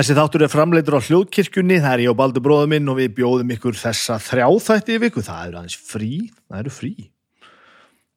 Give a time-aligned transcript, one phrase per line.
[0.00, 3.10] Þessi þáttur er framleitur á hljóðkirkjunni, það er ég og Baldur bróður minn og við
[3.18, 6.12] bjóðum ykkur þessa þrjáþætti í viku, það eru aðeins frí,
[6.48, 6.92] það eru frí.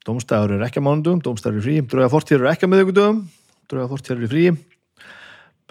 [0.08, 3.18] Dómstæður eru ekki að mánundum, dómstæður eru frí, drauga fortíður eru ekki að miðugudögum,
[3.68, 4.44] drauga fortíður eru frí.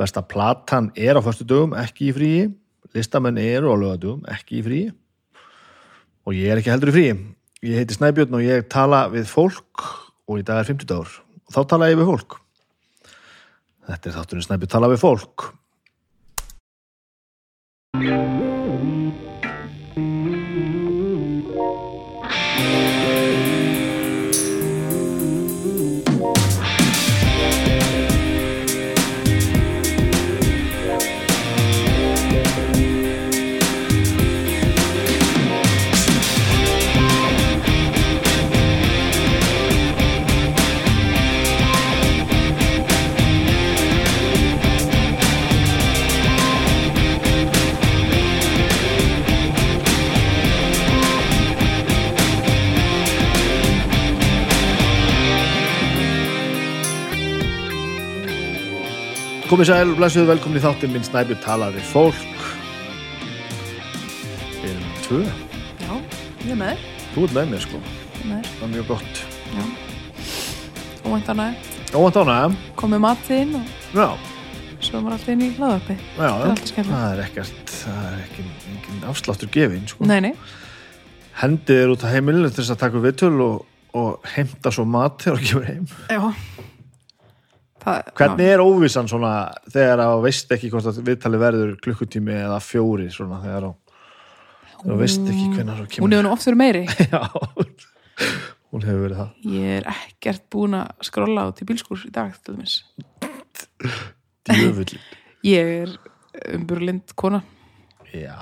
[0.03, 2.31] Besta platan er á förstu dögum, ekki í frí.
[2.93, 4.83] Listamenn eru á lögadögum, ekki í frí.
[6.29, 7.07] Og ég er ekki heldur í frí.
[7.71, 9.89] Ég heiti Snæbjörn og ég tala við fólk
[10.29, 11.17] og í dag er 50 dagur.
[11.49, 12.39] Og þá tala ég við fólk.
[13.89, 15.49] Þetta er þátturinn Snæbjörn tala við fólk.
[17.95, 18.42] Yeah.
[59.53, 62.45] Komið sæl, blessuðu velkomin í þáttin minn Snæbjörn talar við fólk.
[64.63, 65.19] Við erum tvö.
[65.83, 65.91] Já,
[66.47, 66.87] ég með þér.
[67.13, 67.81] Þú ert með mér sko.
[68.31, 68.49] Með.
[68.49, 69.21] Það er mjög gott.
[69.53, 69.67] Já.
[71.05, 71.77] Óvæntanlega.
[71.93, 72.57] Óvænt ánægum.
[72.81, 74.09] Komið matið inn og Já,
[74.89, 76.01] svo var allt inn í hlaðarpi.
[76.17, 80.09] Það er það er ekkert, það er ekki, engin afsláttur gefin sko.
[80.09, 80.35] Nei, nei.
[81.45, 83.65] Hendið er út á heimilinu til þess að taka viðtöl og,
[84.01, 85.97] og heimta svo mat þegar þú kemur heim.
[86.09, 86.72] Já.
[87.83, 89.33] Það, Hvernig er óvissan svona
[89.73, 95.23] þegar að veist ekki hvort að viðtali verður klukkutími eða fjóri svona þegar að veist
[95.27, 96.03] ekki hvernig þú Já.
[96.03, 96.85] Hún kemur hefur nú oft verið meiri.
[97.13, 97.21] Já,
[98.73, 99.33] hún hefur verið það.
[99.57, 102.79] Ég er ekkert búin að skrolla út í bílskúr í dag, til dæmis.
[104.49, 104.97] Djöfull.
[105.55, 105.97] Ég er
[106.55, 107.43] umburlind kona.
[108.13, 108.39] Já,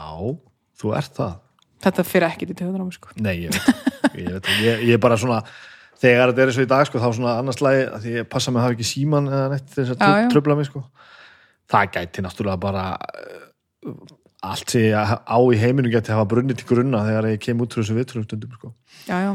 [0.81, 1.39] þú ert það.
[1.81, 3.13] Þetta fyrir ekkert í mig, sko.
[3.25, 3.85] Nei, ég veit,
[4.21, 5.41] ég, veit ég, ég er bara svona
[6.01, 8.29] þegar þetta er eins og í dag sko, þá svona annars lagi að því ég
[8.33, 10.09] passa mig að hafa ekki síman eða neitt þess Já, já.
[10.25, 10.83] að tröfla mig sko.
[11.71, 13.99] það gæti náttúrulega bara uh,
[14.51, 17.75] allt sem ég á í heiminu gæti hafa brunnið til grunna þegar ég kem út
[17.77, 18.73] frá þessu vitrústundum sko.
[19.09, 19.33] Já, já.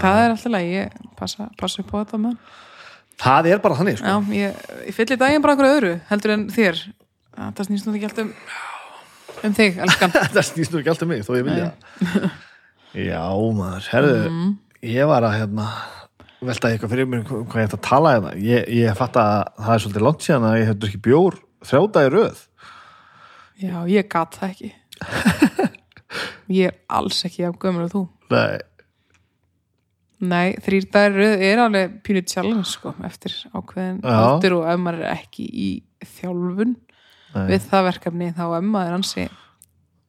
[0.00, 0.70] Það er alltaf leið.
[0.74, 2.34] Ég passa, passa upp á þetta með.
[3.20, 4.08] það er bara þannig sko.
[4.08, 6.80] Já, ég, ég fyllir daginn bara einhverju öðru, heldur en þér.
[7.40, 8.32] Það snýst nú ekki alltaf um,
[9.48, 10.12] um þig, elskan.
[10.34, 11.70] það snýst nú ekki alltaf mig þó ég vilja
[12.96, 13.22] já
[13.60, 14.50] maður, herðu Mm.
[14.86, 15.66] Ég var að hérna
[16.40, 18.30] velta eitthvað fyrir mér hvað ég ætti að tala hérna.
[18.40, 21.36] Ég, ég fatt að það er svolítið langt síðan að ég hefði ekki bjór
[21.68, 22.40] þrjáta í röð.
[23.60, 24.72] Já, ég gat það ekki.
[26.50, 28.00] Ég er alls ekki af gömur og þú.
[28.34, 28.58] Nei,
[30.20, 35.14] Nei, þrýr dagar er alveg pínu challenge sko, eftir ákveðin aldur og ef maður er
[35.14, 35.68] ekki í
[36.18, 36.74] þjálfun.
[37.30, 37.44] Nei.
[37.46, 39.24] við það verkefni þá ef maður er ansi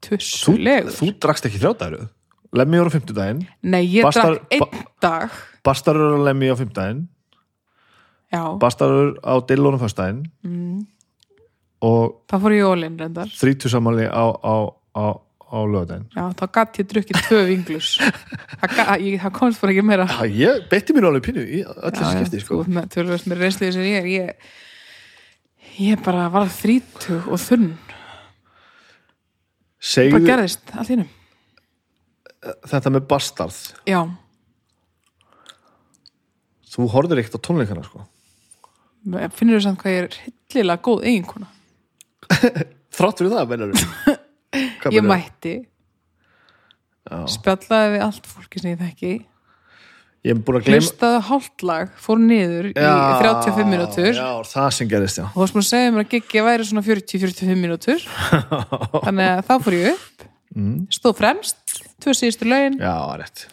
[0.01, 0.95] Þú, tussulegur.
[0.97, 2.07] þú drakst ekki þrjáta í röð
[2.51, 3.45] Lemmi voru á fimmtudaginn.
[3.63, 5.29] Nei, ég Bastar- drakk einn dag.
[5.63, 7.05] Bastarur á Lemmi á fimmtudaginn.
[8.31, 10.77] Já, Bastarur á Dillónum fyrstdaginn mm,
[11.83, 13.27] og það fór ég ólinn reyndar.
[13.35, 14.55] þrítusamali á, á,
[14.95, 15.05] á,
[15.51, 17.89] á lögadaginn Já, þá gatt ég drukkið tvö vinglus.
[18.61, 20.05] Það, það komst bara ekki meira.
[20.07, 22.59] Já, ég beitti mér alveg pínu í öll þessi skipti sko.
[22.63, 24.27] Þú tölvöld með reynslið sem ég er ég,
[25.81, 27.71] ég bara var þrítug og þunn.
[27.81, 27.99] Bara
[29.91, 31.09] Segðu gerðist allt hínum
[32.41, 33.57] þetta með Bastard.
[33.89, 34.01] Já,
[36.71, 38.05] Þú horfður ekkert á tónleikana sko.
[39.35, 40.13] finnur þú samt hvað ég er
[40.53, 41.49] hillilega góð eiginkona?
[42.95, 43.73] Þrátt fyrir það, mennur
[44.95, 45.57] Ég mætti.
[47.11, 47.17] Já.
[47.33, 49.11] spjallaði við allt fólki sem ég þekki.
[50.21, 54.11] Ég er búin að gleyma hlustaði hálft lag, fór niður í 35 mínútur.
[54.13, 55.25] Já, það sem gerist, já.
[55.31, 58.05] Og varst maður að segja mér að giggi væri svona 40-45 mínútur.
[59.07, 60.77] Þannig að þá fór ég upp mm.
[60.93, 62.79] stóð fremst, tvö síðustu lögin.
[62.81, 63.45] Já, rétt.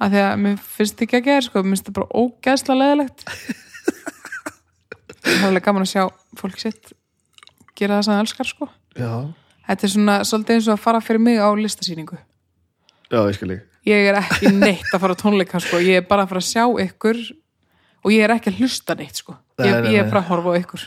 [0.00, 3.24] Af því að mér finnst ekki að gera sko, mér finnst það bara ógæðslega leðilegt
[5.20, 6.04] það er alveg gaman að sjá
[6.40, 6.92] fólk sitt
[7.76, 8.70] gera það sem það elskar sko.
[8.96, 9.12] Já,
[9.68, 12.20] þetta er svona svolítið eins og að fara fyrir mig á listasýningu.
[13.10, 15.80] Já, ég skil ég ég er ekki neitt að fara á tónleika sko.
[15.80, 17.20] ég er bara að fara að sjá ykkur
[18.00, 19.36] og ég er ekki að hlusta neitt sko.
[19.60, 20.12] Nei, ég, nei, ég er nei.
[20.12, 20.86] bara að horfa á ykkur.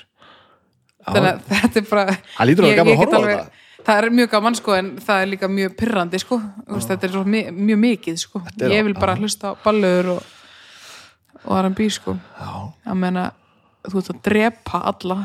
[1.03, 3.27] Þannig að þetta er bara Það lítur að ég- vera gaman ég að horfa á
[3.27, 6.39] þetta það er mjög gaman sko en það er líka mjög pyrrandi sko.
[6.39, 8.41] Þú veist, þetta er mi- mjög mikið sko.
[8.59, 10.23] Ég vil bara hlusta á ballur og,
[11.45, 12.17] og R&B sko.
[12.39, 13.29] Að menna
[13.87, 15.17] þú ert að drepa alla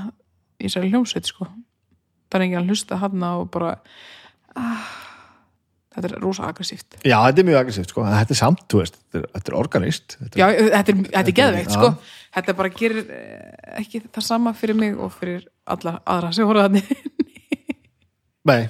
[0.58, 1.48] í þessari hljómsveit sko.
[2.28, 3.76] Það er enginn að hlusta hann og bara
[4.58, 4.88] ah,
[5.94, 6.98] þetta er rosa aggressíft.
[7.06, 8.04] Já þetta er mjög aggressíft sko.
[8.04, 10.18] Þetta er samt, þú veist, þetta er, organist.
[10.18, 11.92] Þetta er, já, þetta er, þetta er geðveikt sko.
[12.38, 16.66] Þetta bara gerir eh, ekki það sama fyrir mig og fyrir alla aðra sem voru
[16.66, 16.90] þannig
[18.48, 18.68] Nei,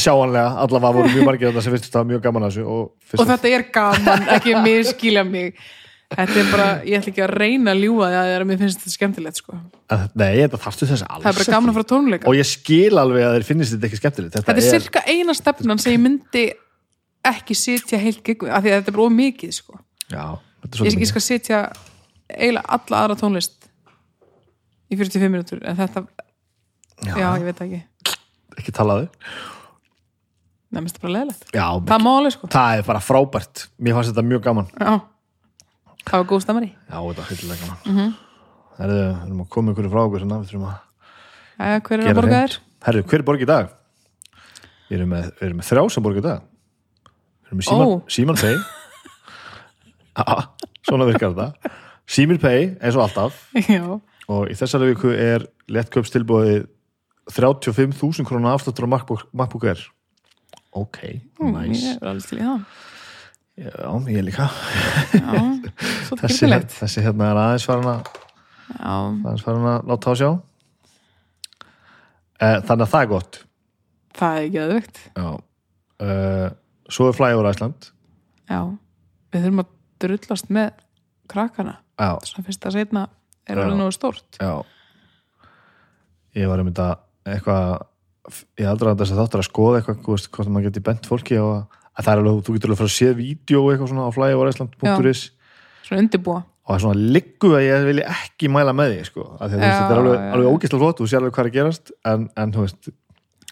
[0.00, 2.86] sjáanlega allavega voru mjög margir þetta sem finnst þetta mjög gaman að þessu og,
[3.20, 5.58] og þetta er gaman, ekki miskilja mig.
[6.06, 8.48] Þetta er bara, ég ætla ekki að reyna að ljúga því að það er að
[8.50, 9.56] mér finnst þetta skemmtilegt sko.
[9.90, 12.28] að, Nei, þetta þarftu þess alls það er bara gaman að fara tónleika.
[12.30, 14.36] Og ég skil alveg að þeir finnist þetta ekki skemmtilegt.
[14.36, 16.44] Þetta er cirka eina stefnan sem ég myndi
[17.26, 19.80] ekki sitja heilt giggu af því að þetta er bara of mikið sko.
[20.12, 21.60] Þetta er ég skal sitja
[22.30, 23.66] eiginlega alla aðra tónlist
[24.86, 26.04] í 45 minútur en þetta,
[27.02, 27.12] Já.
[27.18, 27.82] já, ég veit ekki
[28.56, 29.08] ekki talaðu
[30.84, 32.48] mest bara leðilegt Já, það má alveg sko.
[32.52, 33.66] Það er bara frábært.
[33.80, 34.66] Mér fannst þetta mjög gaman.
[34.76, 34.92] Já.
[36.02, 37.78] það var góð stammari Já, þetta er hildilega gaman.
[37.84, 37.96] Mm.
[37.96, 38.10] -hmm.
[38.76, 40.76] Herðu, við erum að koma ykkur frá okkur hérna, við þurfum að
[41.56, 42.58] Jæja, hver er að borga þér?
[42.86, 43.70] Herðu, hver er borg í dag?
[44.90, 46.42] Við erum með, við erum með þrjá sem borg í dag.
[47.40, 48.02] Við erum með Síman, Ó.
[48.12, 48.56] Síman Pay
[50.16, 50.26] Já,
[50.84, 51.72] svona virkar þetta.
[52.06, 53.40] Símil Pay, eins og alltaf.
[53.56, 56.66] Já, og í þessari viku er lettköpstilbúið
[57.32, 59.80] 35.000 krónar afsláttur á MacBook, MacBook Air.
[60.76, 60.98] Ok,
[61.40, 62.66] nice ég er alveg til í það.
[63.56, 64.46] Já, ég líka.
[65.16, 65.32] Já,
[66.20, 68.10] þessi, skemmtilegt þessi hérna er aðeins farin að
[68.76, 70.30] aðeins farin að láta á sjá.
[72.36, 73.38] Eh, Þannig að það er gott.
[74.16, 75.28] Það er ekki aðvögt Já.
[75.96, 76.48] Uh,
[76.92, 77.88] Svo er Flyover Iceland.
[78.46, 78.60] Já,
[79.32, 79.70] við þurfum að
[80.04, 80.68] drullast með
[81.32, 81.78] krakkana.
[81.96, 83.06] Já, svona fyrst að setna
[83.48, 84.36] er alveg nógu stórt.
[84.38, 84.60] Já.
[86.36, 86.90] Ég var um þetta
[87.34, 87.86] eitthvað
[88.58, 91.38] ég aldrei að þess að þáttur að skoða eitthvað veist, hvort maður geti bent fólki
[91.38, 91.62] á að,
[91.96, 94.16] að það er alveg, þú getur alveg að fara að séð vídeo eitthvað svona á
[94.16, 95.22] flyoverisland.is
[95.86, 96.42] svona undirbúa.
[96.66, 99.68] Og það er svona liggu að ég vilja ekki mæla með því sko, að þetta
[99.86, 102.64] er alveg, alveg ógeðslega flott, þú sér alveg hvað er að gerast en, en þú
[102.64, 102.90] veist,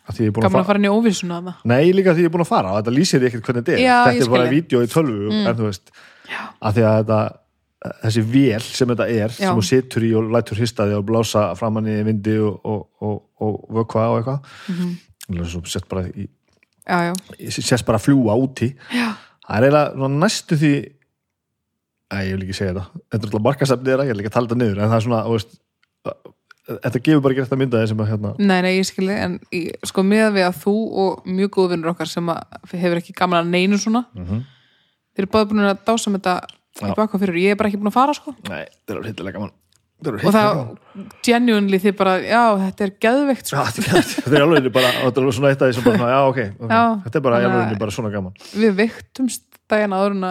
[0.05, 1.55] að að gaman fara að fara inn í óvissuna þarna.
[1.71, 3.85] Nei, líka því ég er búin að fara og þetta lýsir ekkert hvernig þetta er.
[4.11, 5.47] Þetta er bara vídeo í tölvu Mm.
[5.47, 5.95] en þú veist,
[6.61, 7.21] að því að þetta
[7.85, 9.37] þessi vél sem þetta er Já.
[9.41, 13.19] sem þú situr í og lætur histaði og blása framann í vindi og, og, og,
[13.45, 14.39] og vökva og eitthvað
[14.69, 14.97] mm.
[15.29, 15.67] -hmm.
[15.69, 16.29] sett bara í,
[16.89, 17.15] já, já,
[17.51, 19.15] sést bara að fljúa úti já,
[19.49, 20.75] það er eiginlega næstu því
[22.15, 24.47] Æ, ég vil ekki segja þetta þetta er alltaf markasefnið þeirra, ég vil ekki tala
[24.47, 25.61] þetta niður en það er svona, veist
[26.65, 29.71] þetta gefur bara ekki þetta myndaði sem að hérna nei, nei, ég skilði en ég,
[29.85, 33.43] sko með við að þú og mjög góð vinnur okkar sem að hefur ekki gaman
[33.43, 34.45] að neinu svona Mhm.
[35.15, 36.37] þeir eru báði búin að dása með þetta
[36.83, 38.35] í baka fyrir, ég er bara ekki búin að fara sko.
[38.49, 39.53] Nei, þetta er hittilega gaman.
[40.05, 40.59] Er og það,
[41.25, 43.63] genuinely þið bara, já, þetta er geðveikt sko.
[43.79, 46.41] Þetta er- alveg bara, þetta er alveg svona eitt af því sem bara, já, ok,
[46.59, 46.73] ok.
[46.75, 48.35] Já, þetta er bara, alveg bara svona gaman.
[48.59, 50.27] við veiktumst daginn áður en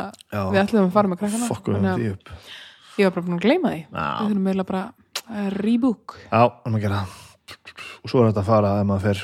[0.54, 1.50] við ætlum að fara með krakkana.
[1.50, 2.34] Fokkum að því upp.
[3.00, 3.82] ég var bara búin að gleyma því.
[3.94, 4.84] Við þurfum eiginlega bara
[5.34, 6.18] að rebook.
[6.28, 7.20] Já, hann að gera það.
[8.04, 9.24] Og svo er þetta að fara ef maður fer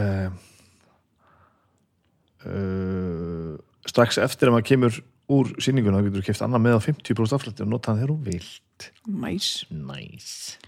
[0.00, 0.30] uh,
[2.46, 3.52] uh,
[3.90, 4.98] strax eftir að maður kemur
[5.32, 8.12] úr sýninguna, þá getur þú keft annað með á 50% afslætti og nota hann þegar
[8.12, 8.90] þú vilt.
[9.06, 10.58] næs, Nice.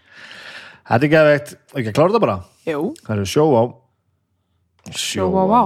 [0.88, 2.38] Þetta er gefið ekki að klára þetta bara.
[2.66, 3.62] jú, Það eru sjó á
[4.96, 5.62] Sjó á á.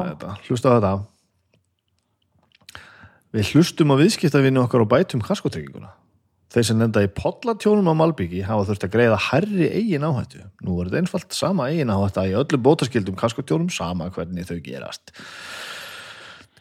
[0.49, 0.93] Hlusta á þetta
[3.33, 5.93] Við hlustum á viðskiptavinni okkar og bætum kaskotrygginguna
[6.53, 10.43] Þeir sem lenda í pollatjónum á Malbyggi hafa þurft að greiða herri eigin áhættu.
[10.61, 15.15] Nú er þetta einfalt sama eigin áhætta í öllum bótaskildum kaskotjónum sama hvernig þau gerast.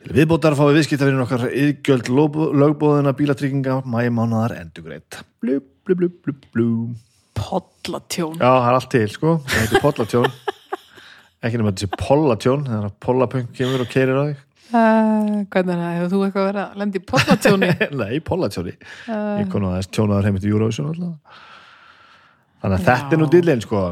[0.01, 5.19] Viðbótar fáið viðskiptavinnin okkar yðgjöld lögbóðina bílatrygginga mæmánaðar endugreitt.
[5.43, 6.69] Blú, blú, blú, blú, blú.
[7.37, 9.35] podlatjón Já, það er allt til, sko.
[9.45, 10.31] Það heitir pollatjón.
[11.45, 14.41] Ekki nema sé pollatjón, þegar að pollapunk kemur og keirir á þig.
[14.71, 18.75] uh, hvernig er það, hefur þú eitthvað verið að lenda í podlatjóni Nei, pollatjóni.
[19.07, 21.41] uh, Ég konu aðeins tjónaður heimitt í Eurovision alltaf.
[22.61, 22.87] Þannig að Já.
[22.91, 23.85] þetta er nú dillin, sko.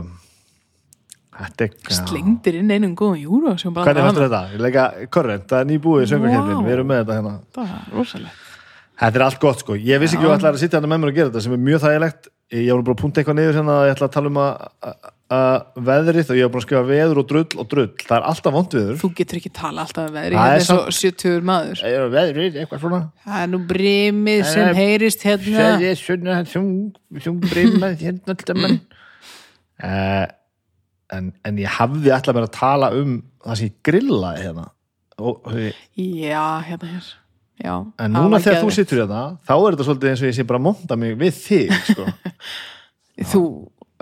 [1.89, 4.41] Slengdir inn einum góðum júru sem bara Hvernig fannst þetta?
[4.53, 6.65] Ég leika korrent, það er nýbúið í söngakefnin, Vá.
[6.67, 7.33] við erum með þetta hérna.
[7.55, 8.45] það er rosalegt
[8.99, 9.73] Þetta er allt gott, sko.
[9.79, 11.59] Ég vissi ekki að ætla að sitja hérna með mér og gera þetta sem er
[11.63, 12.25] mjög þægilegt.
[12.51, 14.57] Ég var bara að punta eitthvað niður hérna að ég ætla að tala um að,
[15.87, 17.93] veðrið og ég var bara að skrifa veður og drull og drull.
[18.01, 18.97] Það er alltaf vond viður.
[18.99, 22.53] þú getur ekki tala alltaf um veðri Það er svo 70 maður Ég er veðrið,
[22.65, 22.99] eitthvað svona.
[23.23, 25.63] það er nú brimið sem Það er- heyrist hérna
[31.15, 34.67] en, en ég hafði alltaf bara að tala um það sem ég grillaði hérna.
[35.19, 35.49] Og,
[35.99, 37.07] já, hérna hér
[37.59, 38.77] já, en það núna þegar þú geðveikt.
[38.77, 41.33] situr hérna, þá er þetta svolítið eins og ég sé bara að monta mig við
[41.43, 42.05] þig, sko.
[43.33, 43.41] þú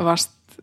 [0.05, 0.59] varst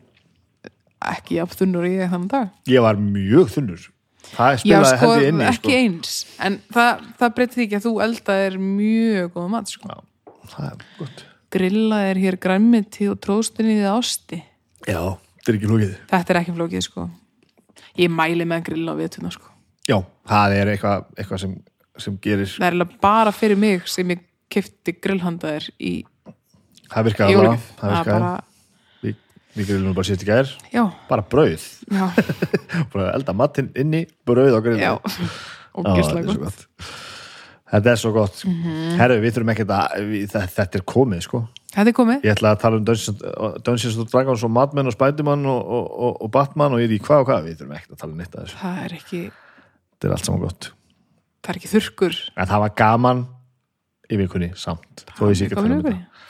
[1.05, 3.91] ekki jafn þunnur í þannig dag Ég var mjög þunnur.
[4.35, 5.81] Það spilaði sko, ég inni, ekki sko.
[5.83, 6.15] eins
[6.47, 9.91] en það, það breytir því ekki að þú eldaðir mjög góða mat sko.
[9.91, 11.25] Já, það er gott.
[11.55, 14.41] grillaðir hér græmiti og tróstunni við ásti
[14.89, 15.03] Já,
[15.45, 15.93] þetta er ekki lókið.
[16.11, 17.05] þetta er ekki flókið sko.
[18.01, 19.51] Ég mæli með að grilla á vituna sko.
[19.85, 19.99] Já,
[20.31, 21.53] það er eitthvað, eitthvað sem,
[22.01, 24.25] sem gerir, það er bara fyrir mig sem ég
[24.55, 25.93] kefti grillhandaðir í
[26.89, 27.67] það virkaði alveg.
[27.81, 28.33] það virkaði, bara,
[29.05, 29.19] við,
[29.59, 30.53] við grillum bara síðast í gær.
[30.73, 32.05] Já, bara brauð, já,
[32.95, 34.95] bara elda matinn inni brauð á grillum já.
[35.75, 36.65] Og gislega þetta svo gott.
[36.65, 36.93] gott.
[37.75, 38.43] Þetta er svo gott.
[39.01, 41.41] Herru, við þurfum ekkert að við, þetta er komið sko
[41.75, 45.61] Þetta er komið, ég ætla að tala um Dungeons, Dragons og Madman og Spiderman og,
[45.75, 47.49] og, og, Batman og ég er í hvað og hvað.
[47.49, 48.59] Við þurfum ekkert að tala um neitt að þessu.
[48.63, 50.69] Það er ekki þetta er allt saman gott.
[51.45, 52.19] Það er ekki þurrkur.
[52.39, 53.25] En það var gaman
[54.15, 55.05] í vikunni samt.
[55.19, 56.27] Ég sé ekki að tala um þetta.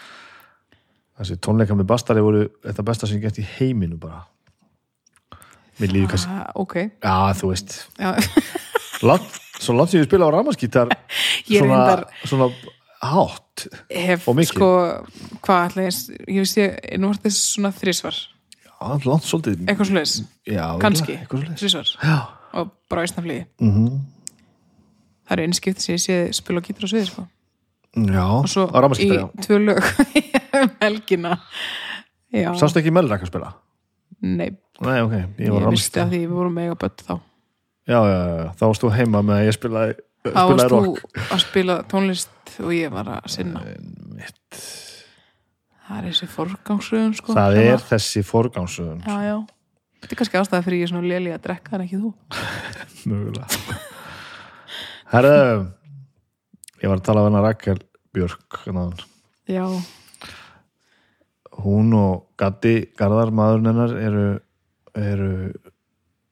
[1.20, 4.24] Þessi tónleika með Bastari voru þetta besta sem ég gert í heiminu bara.
[5.78, 7.76] Mér líður kannski Ah, Ok, já, þú veist.
[7.98, 8.14] Já,
[9.08, 10.90] Langt, svo langt sem ég spila á ramaskítar
[11.44, 11.78] svona,
[12.24, 12.46] svona
[13.12, 14.54] hátt hef Og mikið.
[14.54, 14.68] sko
[15.44, 18.16] hvað ætla ég, ég veist ég nú var þess svona þrísvar,
[18.64, 19.62] já, langt svolítið.
[19.68, 19.90] Eitthvað
[20.48, 21.94] já, kannski, þrísvar
[22.54, 24.02] og bara á Ísnaflíði mm
[25.24, 27.22] það eru einskipt sem ég sé spila og gítar á sviði sko.
[27.96, 28.66] já og svo
[29.00, 29.08] í
[29.40, 29.86] tvö lög
[30.60, 31.38] um helgina.
[32.60, 33.54] Sástu ekki Melrak að spila?
[34.24, 37.14] nei, nei, ok, ég ég, visti að því við vorum mega bött þá.
[37.84, 40.94] Já, já, já, þá varst þú heima með að ég spilaði þá varst þú
[41.34, 43.60] að spila tónlist og ég var að sinna.
[44.14, 44.60] Mitt.
[45.84, 47.34] það er þessi forgangsröðun sko.
[47.36, 49.36] Það sem er að- þessi forgámsöðun já, já.
[50.04, 52.12] Þetta er kannski ástæða fyrir ég er svona léli að drekka en ekki þú.
[53.08, 53.46] mögulega.
[55.12, 55.34] Herðu
[56.82, 57.78] ég var að tala af hennar Rakel
[58.14, 58.86] Björk hérna.
[59.48, 59.64] Já,
[61.64, 64.24] hún og Gatti Garðar maðurinn hennar eru,
[64.96, 65.30] eru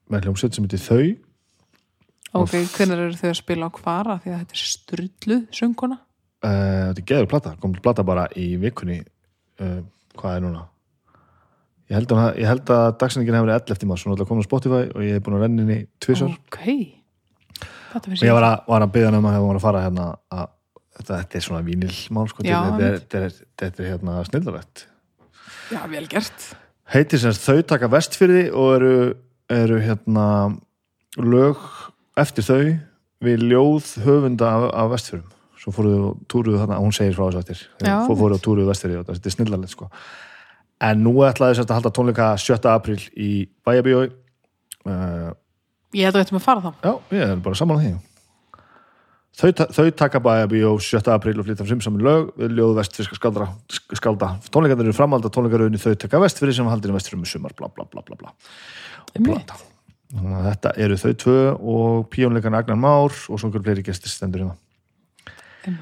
[0.09, 1.03] með hljómsveit sem heitir Þau
[2.41, 4.17] ok, hvernig eru þau að spila á kvara?
[4.23, 5.99] Því að þetta er strulluð sönguna?
[6.43, 9.01] uh, þetta er geður plata, kom til plata bara í vikunni.
[9.61, 9.81] Uh,
[10.19, 10.65] hvað er núna?
[11.91, 14.45] Ég held að, ég held að dagsendingin hefur verið 11 mars, hún er alltaf komin
[14.45, 16.59] á Spotify og ég hef búin að renna inn í tvisar Ok,
[17.91, 19.83] þetta og finnst ég var að, var að byggja um að hefur var að fara
[19.83, 20.47] hérna að
[20.97, 24.85] þetta, þetta er svona vínilmál sko, Já, þetta, er, þetta, er, þetta er hérna snillarlegt
[25.73, 26.47] Já, vel gert.
[26.95, 28.95] heitir sem þau taka vestfyrði og eru,
[29.59, 30.27] eru hérna
[31.19, 31.61] lög
[32.19, 32.59] eftir þau
[33.23, 35.29] við ljóð höfunda af, af vestfyrðum
[35.63, 37.59] svo fóruðu og túruðu þarna, hún segir frá þessu eftir
[38.09, 39.89] fóruðu og túruðu vestfyrði og þetta er snillarlegt sko
[40.83, 42.57] en nú ætlaði þess að halda tónleika 7.
[42.73, 43.29] apríl í
[43.63, 45.31] Bæjabíói uh,
[45.93, 46.71] Ég held að við ættum að fara þá.
[46.83, 47.93] já, ég er bara saman á því
[49.33, 51.07] Þau, þau taka Bæjabíó 7.
[51.15, 53.47] apríl og flytta frim saman lög við ljóð vestfyrska skaldra,
[53.97, 57.55] skálda tónleikarnir eru framhald að tónleikaröðinni þau taka vestfyrði sem haldir í vestfyrðum í sumar
[57.57, 58.35] bla bla bla bla bla.
[60.13, 61.37] Þannig að þetta eru þau tvö
[61.73, 64.57] og píónleikan Agnar Már og svo einhver fleiri gestir stendur hérna.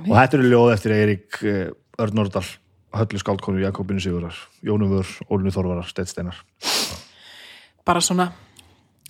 [0.08, 2.46] Og þetta eru ljóð eftir Eirík eh, Örn Nordal,
[2.96, 6.38] Höllu Skáldkonu, Jakobinu Sigurar, Jónumur, Ólinu Þorvarar, Steitsteinar.
[7.88, 8.30] Bara svona,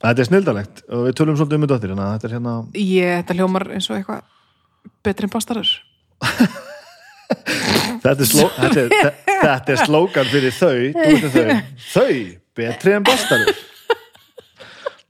[0.01, 3.35] Þetta er snildalegt og við tölum svolítið um þetta eftir, þetta er hérna, ég, þetta
[3.37, 4.23] hljómar eins og eitthvað
[5.05, 5.73] betri en bastarur.
[8.01, 10.79] þetta er, sló, þetta er, þe- þetta er slókan fyrir þau,
[11.35, 11.59] þau,
[11.91, 12.15] þau,
[12.57, 13.61] betri en bastarur.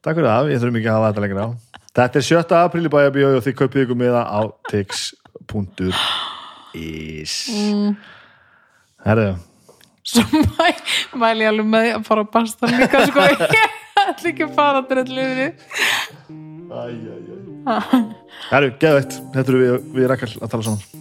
[0.02, 1.50] Takk fyrir það, ég þurfum ekki að hafa þetta lengra á.
[1.92, 2.56] Þetta er 7.
[2.58, 4.42] apríl í Bæjabíó og þið kaupið ykkur með það á
[4.72, 5.94] tix.is.
[7.52, 7.92] Mm.
[9.06, 9.32] Herðu,
[10.12, 10.72] Svo mæ,
[11.22, 13.28] mæli ég alveg með því að fara á bastar líka, sko.
[14.02, 15.48] Ég ætla ekki að fara að drölluðri.
[18.50, 21.01] Herru, geðveitt, þetta eru við, við Rakel að tala saman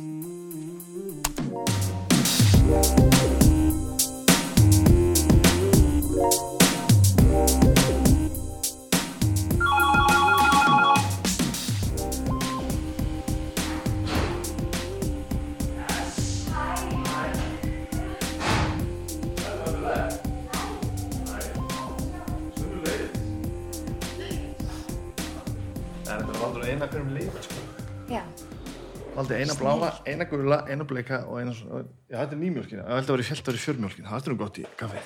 [30.11, 32.83] eina gula, eina bleika og eina svona, já þetta er nýmjólkin.
[32.85, 34.09] Það held að vera í fjöld að vera í fjörmjólkin.
[34.11, 35.03] Það er nú gott í kaffi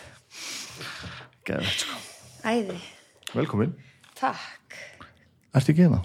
[1.45, 1.99] Geðveitt sko,
[2.49, 2.79] æði,
[3.35, 3.75] velkomin.
[4.19, 4.79] Takk.
[5.55, 6.01] Ertu ekki hérna?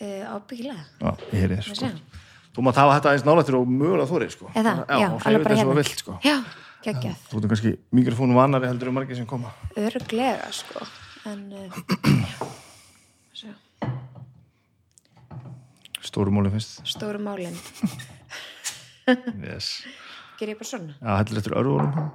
[0.00, 1.90] uh, Ábyggilega, Já, ég þér við sko.
[2.56, 4.46] Þú mátt hafa þetta aðeins nálættir og mögulega þórið sko.
[4.56, 5.80] Eða, já, já alveg bara þetta svo hérna.
[5.82, 6.14] vilt sko.
[6.24, 6.36] Já,
[6.86, 9.52] geggjað, Þú ert kannski mikrofónu vannari heldur um margir sem koma.
[9.76, 10.86] Örglega sko.
[11.28, 11.68] En uh,
[13.36, 13.52] svo,
[16.06, 17.56] Stóru móli finnst stóru málin
[19.42, 19.82] yes.
[20.38, 20.94] Ger ég bara svona?
[21.00, 22.10] Já, heldur eftir örvunum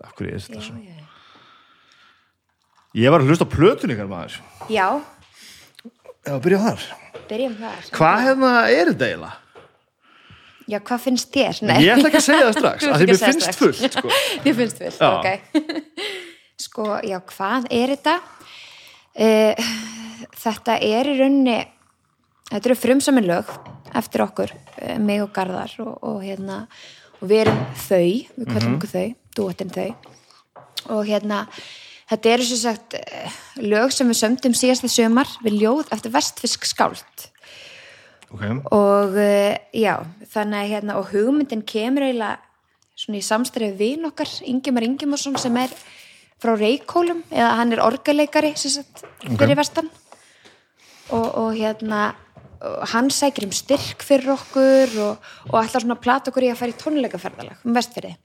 [0.00, 0.76] Af hverju er þetta Já, svo?
[0.80, 0.96] já,
[3.00, 4.38] Ég var að hlusta plötun ykkar maður
[4.72, 4.86] já,
[6.26, 6.88] Já, byrja þar
[7.30, 9.36] byrjum þar Hvað hérna er þetta eiginlega?
[10.70, 11.60] Já, hvað finnst þér?
[11.66, 14.12] Nei, Ég ætla ekki að segja það strax af því mér finnst fullt sko.
[14.44, 15.10] Þið finnst fullt, Já.
[15.16, 15.28] ok
[16.66, 18.12] Sko, já, hvað er þetta?
[19.16, 19.70] Uh,
[20.36, 21.54] þetta er í rauninni
[22.50, 23.50] Þetta eru frumsamin lög
[23.94, 24.52] eftir okkur,
[24.82, 26.64] uh, mig og Garðar og, og hérna
[27.20, 29.88] og við erum þau, við kallum okkur þau dúettin þau.
[30.96, 31.44] Og hérna
[32.10, 36.66] þetta eru sem sagt eh, lög sem við sömdum síðasta sömar við ljóð eftir vestfisk
[36.66, 37.26] skáld.
[38.30, 39.96] Ok, og uh, já,
[40.30, 42.38] þannig að hérna og hugmyndin kemur eiginlega
[43.00, 45.72] svona í samstæri við okkar Ingemar Ingemursson sem er
[46.40, 49.90] frá Reykjólum eða hann er orgaleikari sem sagt fyrir vestan.
[51.10, 52.12] Og, og hérna
[52.92, 56.74] hann sækir um styrk fyrir okkur og, og ætlar svona plata okkur í að fara
[56.74, 58.16] í tónleikaferðalag um vestfyrði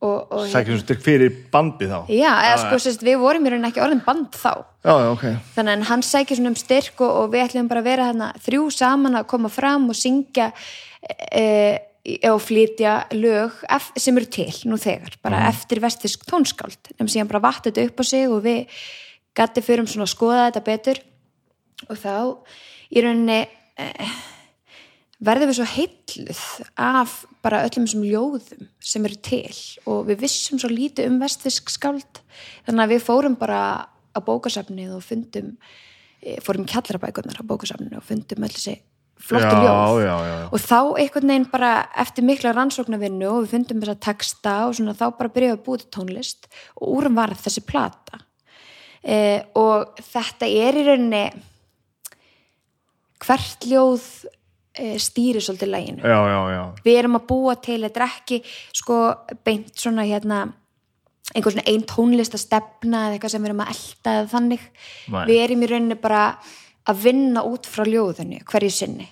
[0.00, 1.98] og, og sækir um styrk fyrir bandið þá?
[2.14, 4.52] Já, eða sko sérst, við vorum í rauninni ekki orðin band þá.
[4.80, 5.26] Já, já, ok,
[5.56, 8.30] þannig að hann sækir svona um styrk og, og við ætlum bara að vera þarna
[8.46, 10.48] þrjú saman að koma fram og syngja
[11.28, 11.44] e,
[12.30, 16.80] og flytja lög ef, sem eru til nú þegar, bara eftir vestisk tónskáld.
[16.94, 18.80] Nefnum síðan bara vatt þetta upp á sig og við
[19.36, 21.04] gæti fyrir um svona að skoða þetta betur.
[21.88, 22.14] Og þá
[22.90, 23.40] í rauninni
[23.80, 24.18] eh,
[25.20, 26.42] verðum við svo heilluð
[26.80, 29.56] af bara öllum þessum ljóðum sem eru til
[29.88, 32.22] og við vissum svo lítið um vestfisk skáld.
[32.66, 35.52] Þannig að við fórum bara á bókasafnið og fundum
[36.22, 38.80] eh, fórum í kjallarabækurnar á bókasafnið og fundum öll þessi
[39.20, 40.00] flottu ljóð.
[40.00, 40.48] já, já, já.
[40.48, 41.70] og þá einhvern veginn bara
[42.00, 45.66] eftir mikla rannsóknarvinnu og við fundum þessa texta og svona þá bara byrjuðum við að
[45.66, 46.48] búið tónlist
[46.80, 48.24] og úrum var þessi plata.
[49.00, 51.24] Eh, og þetta er í rauninni
[53.20, 54.06] hvert ljóð
[54.74, 58.40] eh, stýrir svolítið læginu já, já, já, við erum að búa til, þetta ekki
[58.80, 59.02] sko
[59.44, 60.46] beint svona hérna
[61.34, 64.66] einhver svona ein tónlistastefna eða eitthvað sem við erum að elta eða þannig.
[65.14, 65.22] Nei.
[65.28, 66.24] við erum í rauninni bara
[66.90, 69.08] að vinna út frá ljóðunni hverju sinni,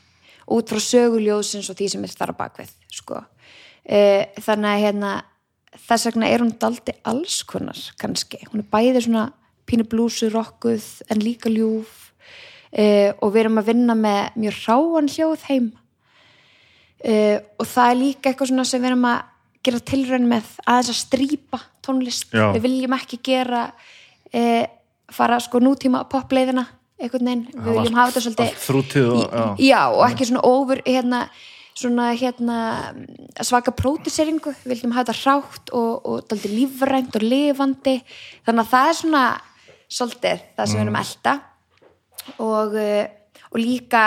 [0.55, 3.23] út frá söguljóðsins og því sem er þar á bakvið sko.
[3.85, 4.01] e,
[4.43, 5.13] þannig að hérna
[5.87, 9.29] þess vegna er hún daldi alls konar kannski, hún er bæði svona
[9.69, 12.08] pínu blúsu rokkuð en líka ljúf
[12.73, 15.69] e, og við erum að vinna með mjög ráan hljóð heim.
[16.99, 19.19] Uh, og það er líka eitthvað svona sem við erum að
[19.69, 22.33] gera tilraun með aðeins að strýpa tónlist.
[22.35, 22.49] Já.
[22.57, 24.65] við viljum ekki gera uh,
[25.15, 26.67] fara sko nútíma popleiðina
[26.99, 29.45] einhvern veginn, við viljum hafa þetta svolítið þrútið og, já.
[29.69, 31.21] já, og ekki svona over hérna,
[31.79, 32.57] svona hérna
[33.47, 37.95] svaka próduseringu, við viljum hafa þetta hrátt og, og daldi lífrænt og lifandi,
[38.49, 39.23] þannig að það er svona
[39.87, 41.37] svolítið það sem við erum að elta
[42.39, 43.05] og, uh,
[43.53, 44.03] og líka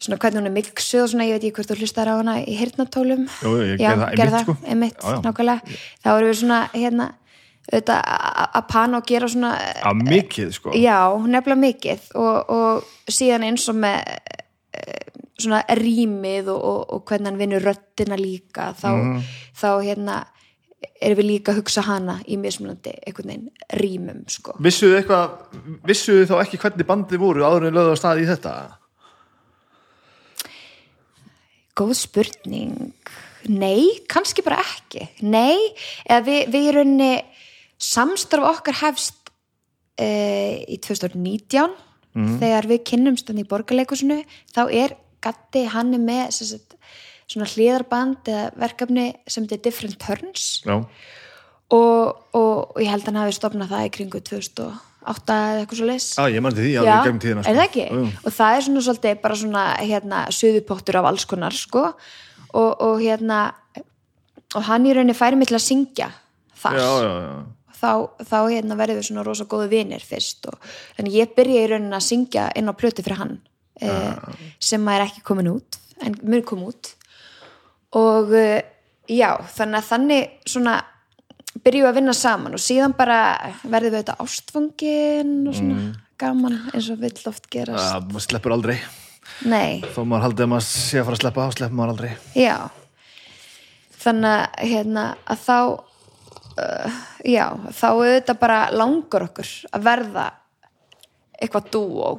[0.00, 2.38] svona hvernig hún er mixuð og svona, ég veit ekki hvort þú hlustar á hana
[2.40, 3.82] í hirtnatólum Jú, jú, ég
[4.16, 4.56] gerði það einmitt, sko.
[4.64, 5.18] einmitt, Já, já.
[5.26, 7.08] nákvæmlega þá erum við svona, hérna
[7.70, 8.00] auðvitað
[8.56, 9.50] að pana og gera svona
[9.90, 10.96] að mikið, sko já,
[11.28, 13.98] nefnilega mikið og, og síðan eins og með
[14.72, 15.04] eh,
[15.40, 19.20] svona rýmið og, og, og hvernig hann vinnur röddina líka þá, Mhm.
[19.60, 20.16] þá hérna
[21.00, 24.56] erum við líka að hugsa hana í mismunandi einhvern veginn rýmum sko.
[24.64, 25.34] Vissuðu eitthvað,
[25.88, 28.54] vissuðu þá ekki hvernig bandið voru áður en lögðu á stað í þetta?
[31.80, 33.12] Góð spurning.
[33.48, 35.06] Nei, kannski bara ekki.
[35.24, 35.56] Nei,
[36.04, 37.12] eða við, við rauninni
[37.80, 39.30] samstarf okkar hefst
[40.00, 41.78] uh, í 2019
[42.10, 44.16] þegar við kynnumst hann í borgarleikusinu
[44.50, 46.76] þá er Gatti, hann er með sem sagt,
[47.30, 50.46] svona hliðarband eða verkefni sem þetta er Different Turns.
[50.66, 50.86] Og,
[51.70, 55.86] og, og ég held að hann hafi stofnað það í kringu 2008 eða eitthvað svo
[55.86, 57.52] leys Já, ég til því alveg gegnum tíðina sko.
[57.52, 57.84] er það ekki?
[57.86, 61.86] Jú, og það er svona svolítið bara svona hérna, suðupottur af alls konar sko.
[62.50, 63.38] Og, og hérna
[64.58, 66.10] og hann í rauninni færi mig til að syngja
[66.58, 66.78] þar.
[66.82, 67.34] Já, já, já.
[67.80, 67.92] Þá,
[68.28, 70.58] þá hérna verðum við svona rosa góðu vinir fyrst og
[70.98, 73.38] þannig ég byrja í rauninni að syngja inn á plötu fyrir hann
[73.80, 76.90] eh, sem er ekki komin út en mun kom út
[77.98, 78.62] og eh,
[79.10, 80.76] já, þannig að þannig svona
[81.64, 83.18] byrjum við að vinna saman og síðan bara
[83.64, 85.80] verðum við þetta ástfangin og svona
[86.20, 87.80] gaman eins og vill oft gerast.
[87.80, 88.76] Það maður sleppur aldrei.
[89.48, 92.10] Nei, Þó maður haldið að maður sé að fara að sleppa þá sleppur maður aldrei.
[92.36, 92.56] Já.
[94.00, 95.56] Þannig að, hérna, að þá
[96.60, 100.26] uh, já, þá auðvitað bara langar okkur að verða
[101.40, 102.10] eitthvað dúó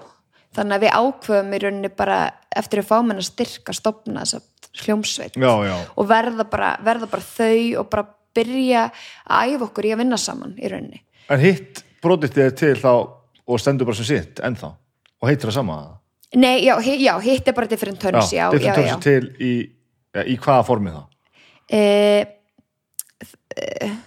[0.56, 2.18] þannig að við ákveðum í rauninni bara
[2.62, 5.36] eftir að fá menn að styrka stopna þess hljómsveit.
[5.36, 8.86] Já, já, og verða bara, verða bara þau og bara byrja
[9.28, 11.02] að æfa okkur í að vinna saman í rauninni.
[11.32, 14.72] En hitt produktið er til þá og stendur bara sem sitt ennþá?
[15.22, 15.80] Og heitir það sama?
[16.40, 19.52] Nei, já, hi, já hitt er bara different turns, já, different turns til í,
[20.16, 21.02] ja, í hvaða formi þá?
[21.72, 22.24] Eh,
[23.60, 24.00] eh,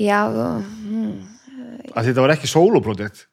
[0.00, 1.16] Já, mm,
[1.92, 3.26] að þetta var ekki soloprojekt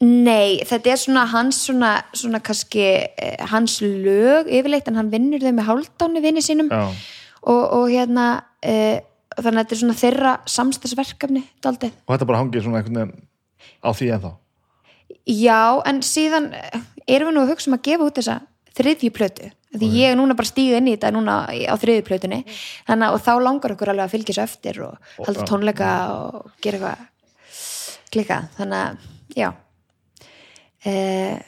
[0.00, 5.42] nei, þetta er svona hans svona, svona kannski eh, hans lög yfirleitt en hann vinnur
[5.42, 6.70] þau með hálfdáni vinni sínum.
[6.72, 8.26] Og, og hérna
[8.64, 9.00] eh,
[9.36, 11.94] þannig að þetta er svona þeirra samstagsverkefni daldið.
[12.06, 13.28] og þetta bara hangið svona einhvern veginn
[13.84, 14.32] á því ennþá?
[15.30, 18.40] Já, en síðan eh, erum við nú að hugsa um að gefa út þessa,
[18.80, 19.54] þriðju plötu.
[19.70, 22.40] Því ég er núna bara stíga inn í þetta núna á þriðju plötunni.
[22.88, 26.54] Þannig að og þá langar okkur alveg að fylgja svo eftir og halda tónleika og
[26.64, 27.08] gera eitthvað
[28.10, 29.50] klika þannig að já
[30.84, 31.38] eh,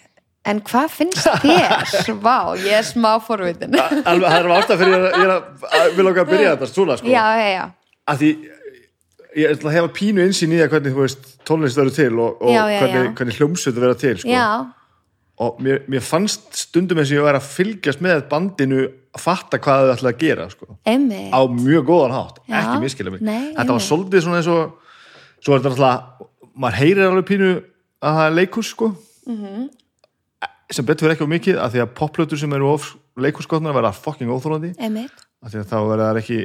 [0.44, 2.16] en hvað finnst þér?
[2.26, 5.78] Vá, ég er smá forvitin já, alveg, það er ástæð fyrir ég er að- ég
[5.86, 7.64] að, vil okkar byrja þetta svona sko já, já,
[8.10, 8.30] að því
[9.32, 12.42] ég ætla að hefa pínu insýn í að hvernig þú veist tónlist verður til og,
[12.42, 13.12] og Já, já, hvernig, já.
[13.20, 14.32] hvernig hljómsveit verður til sko.
[14.34, 14.48] já,
[15.46, 19.58] og mér, mér fannst stundum eins og ég var að fylgjast með bandinu að fatta
[19.62, 20.66] hvað þau ætla að gera sko.
[20.84, 22.58] á mjög góðan hátt, Já.
[22.60, 24.76] ekki miskilja mig Nei, þetta var svolítið svona eins og
[25.42, 27.50] svo er þetta alltaf, maður heyrir alveg pínu
[28.02, 28.90] að það er leikus sko
[29.26, 29.68] Mhm.
[30.72, 34.30] sem betur ekki á mikið að því að popplötur sem eru of leikurskotnar verða fucking
[34.32, 36.40] óþólandi af að þá verða það ekki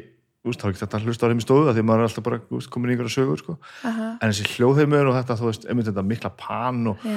[0.48, 2.24] þá er ekki þetta að hlusta á þeim í af því að maður er alltaf
[2.24, 2.40] bara
[2.72, 3.56] komin í einhverja sögur sko.
[3.84, 7.08] en þessi hljóðheimur og þetta þú veist, einmitt þetta mikla pan og,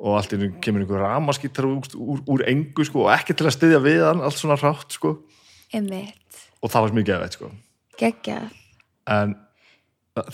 [0.00, 3.56] og allt í kemur einhver ramaskítar úr, úr, úr engu sko, og ekki til að
[3.58, 5.20] styðja við hann allt svona rátt sko.
[6.60, 7.52] og það var geðveitt sko.
[8.00, 8.40] geggja
[9.06, 9.36] en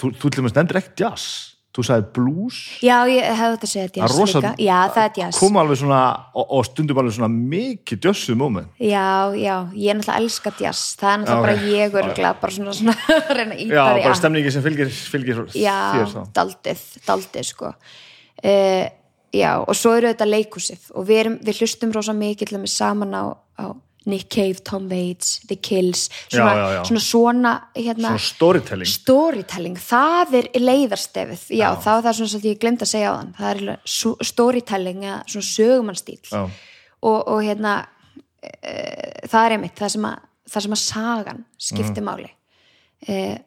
[0.00, 2.58] þú, þú til dæmis nefndir ekkert jazz þú sagði blues.
[2.82, 4.52] Já, ég hefði þetta að segja Það er jazz rosa- líka.
[4.66, 5.38] Já, það er jazz.
[5.42, 6.00] Kom alveg svona
[6.34, 8.70] og, og stundum alveg svona mikið djössuð moment.
[8.80, 10.82] Já, já, ég er náttúrulega elska jazz.
[11.00, 12.96] Það er náttúrulega Já, bara ég örgulega bara svona, svona
[13.38, 17.72] reyna að já, bara að- stemningi sem fylgir, fylgir já, þér þá daldið, daldið sko.
[18.44, 18.84] Uh,
[19.36, 22.74] já, og svo eru þetta leikusið og við, erum, við hlustum rosa mikið til dæmis
[22.76, 23.24] saman á,
[23.60, 23.64] á
[24.06, 26.84] Nick Cave, Tom Waits, The Kills svona Já, já, já.
[26.88, 28.86] svona, svona, hérna, svona storytelling.
[28.92, 33.14] Storytelling, það er leiðarstefið, já, þá er það svona sem ég glemt að segja á
[33.18, 36.32] þann, það er storytelling eða svona sögumannstýl
[37.02, 37.74] og, og hérna
[38.42, 42.08] e, það er einmitt það sem að, það sem að sagan skiptir Mhm.
[42.08, 42.30] máli.
[43.08, 43.38] E,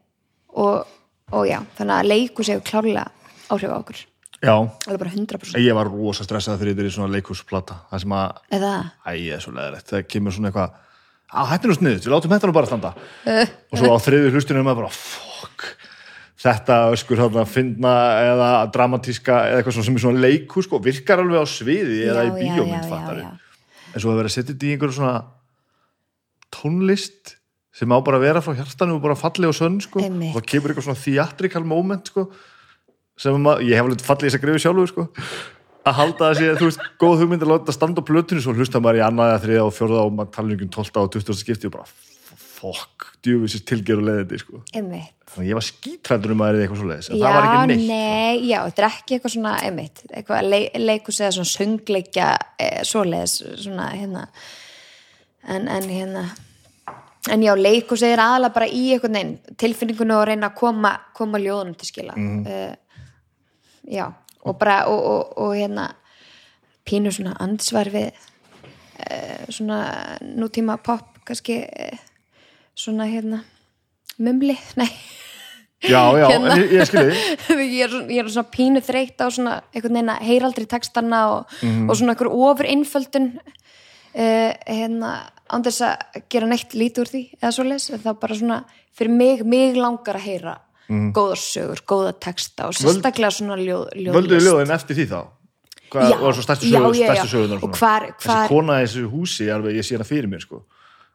[0.60, 0.86] og,
[1.32, 3.08] og já, þannig að leiku séu klárlega
[3.50, 4.06] áhrif á okkur
[4.44, 7.82] já, alveg bara 100% ég var rosa stressað fyrir þetta í svona leikhúsplata.
[7.92, 10.78] Það sem að, eða, æ, ég er svo leðilegt það kemur svona eitthvað
[11.30, 12.94] að er nú sniðut, við látum nú bara standa.
[13.70, 15.66] Og svo á þriðu hlustinu er maður bara fuck,
[16.40, 21.22] þetta öskur þarna að finna eða dramatíska eða eitthvað sem er svona leikhús sko, virkar
[21.22, 23.34] alveg á sviði eða í já, já, bíómynd já, fattari já.
[23.92, 25.18] en svo að vera þetta í einhverju svona
[26.56, 27.36] tónlist
[27.80, 30.02] sem á bara að vera frá hjartanu og bara falli og sönn sko.
[30.02, 32.26] Og það kemur eitthvað svona theatrical moment sko,
[33.20, 35.08] sem að ég hef alveg fallið þess að grefi sjálfur sko,
[35.90, 38.82] að halda það sé, þú veist, góð hugmynd að láta standa á plötunni, svo hlusta
[38.84, 41.76] maður í annaða, þriða og fjórða og maður tala um 12 og 20 skipti og
[41.76, 41.88] bara,
[42.60, 44.64] fokk, djúfisist tilgeru leiðindi, sko.
[44.74, 47.36] einmitt Þannig að ég var skítrættur um að það er eitthvað svo leiðis, en það
[47.36, 47.84] var ekki neitt.
[47.92, 52.70] nei, já, þetta er ekki eitthvað svona einmitt, eitthvað le leikus eða svona söngleikja e,
[52.90, 54.24] svoleiðis svona hérna
[55.46, 56.24] en, en hérna
[57.30, 61.42] en já, leikus er aðalega bara í eitthvað neinn tilfinningunni og reyna að koma koma
[61.42, 62.42] ljóðunum til skila mm.
[63.88, 64.10] Já,
[64.44, 65.92] og bara og, og, og hérna
[66.88, 69.80] pínu svona ansvar við uh, svona
[70.22, 71.98] nútíma pop kannski uh,
[72.76, 73.44] svona hérna
[74.20, 74.90] mumli, nei.
[75.80, 76.58] Já, já, Hérna.
[76.60, 77.20] ég, ég skilji,
[77.80, 81.22] ég er, ég er svona pínu þreytt á svona einhvern veginn að heyra aldrei textana
[81.38, 81.54] og,
[81.88, 85.12] og svona einhver ofur innföldun uh, hérna
[85.50, 88.58] án þess að gera neitt lítið úr því eða svoleiðis, en það bara svona
[89.00, 90.58] fyrir mig, mig langar að heyra
[90.90, 95.20] góðar sögur, góða texta og sérstaklega svona ljóð, ljóðlist völduðu ljóðin eftir því þá?
[95.90, 97.14] Hvað Já, var svo stærstu sögur, já, já.
[97.14, 100.28] stærstu sögunar Og hvar- Þessi hvar- kona í þessu húsi, alveg, ég sé hana fyrir
[100.30, 100.64] mér, sko.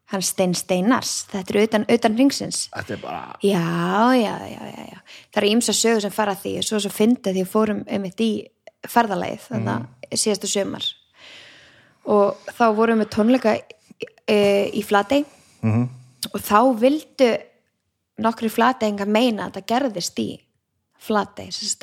[0.07, 4.99] hann Stein Steinars, þetta er utan, utan ringsins Þetta er bara, Já, já, já.
[5.33, 8.21] Það eru ímsa sögur sem fara því og svo svo fyndið því að fórum einmitt
[8.21, 8.47] í
[8.87, 10.85] ferðalagið þannig að síðasta sömar
[12.05, 13.55] og þá vorum við tónleika
[14.29, 15.25] e, í Flatey
[15.63, 15.89] -hmm.
[16.35, 17.31] og þá vildu
[18.23, 20.29] nokkri Flateyinga meina að það gerðist í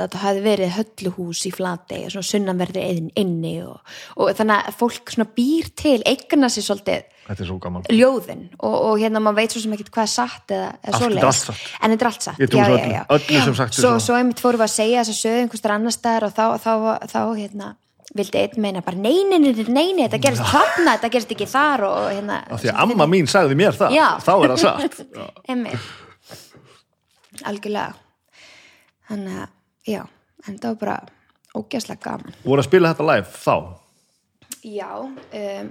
[0.01, 3.81] að það hafi verið hölluhús í Flatey og svona sunnanverði inn- inni og,
[4.17, 7.03] og þannig að fólk svona býr til, eigna sér svolítið
[7.45, 7.57] svo
[7.93, 11.43] ljóðin og, og hérna maður veit svo sem ekkert hvað er satt eða, eða svoleiðis.
[11.85, 13.03] en þetta er allt satt já, já, öllu- já.
[13.19, 13.45] öllu er
[13.77, 14.17] svo, svo.
[14.17, 17.09] einmitt fórum við að segja þess að sögðu einhverstar annar staðar og þá, þá, þá,
[17.13, 17.69] þá hérna
[18.17, 21.99] vildi einn meina bara neini, neini, neini þetta gerist þarna, þetta gerist ekki þar og
[22.09, 24.07] hérna, því að amma mín sagði mér það, Já.
[24.25, 25.03] þá er það satt.
[27.47, 27.93] Algjörlega.
[29.09, 29.53] Þannig að,
[29.89, 30.01] já
[30.47, 30.97] en það var bara
[31.57, 32.35] ógæslega gaman.
[32.45, 33.55] Voru að spila þetta live þá?
[34.61, 35.69] já, um,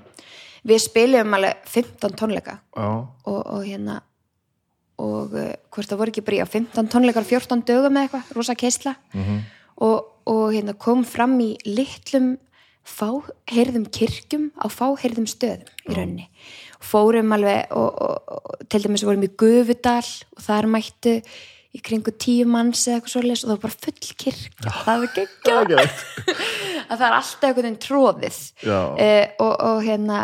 [0.66, 2.59] við spilum alveg 15 tónleika.
[2.76, 4.00] Og, og hérna
[5.00, 8.33] og uh, hvort það voru ekki bara í á 15 tónleikar 14 dögum eða eitthvað,
[8.37, 8.94] rosa keisla.
[9.14, 9.40] -hmm.
[9.87, 12.37] og, og hérna kom fram í litlum
[12.85, 16.28] fáheyrðum kirkjum á fáheyrðum stöðum í rauninni.
[16.80, 20.04] Fórum alveg og, og, til dæmis vorum í Gufudal
[20.37, 21.20] og þar mættu
[21.70, 25.04] í kringu tíu manns eða eitthvað svoleiðis og það var bara full kirk það
[25.46, 26.04] var veit.
[26.90, 30.20] að það er alltaf einhvern veginn tróðið uh, og, og hérna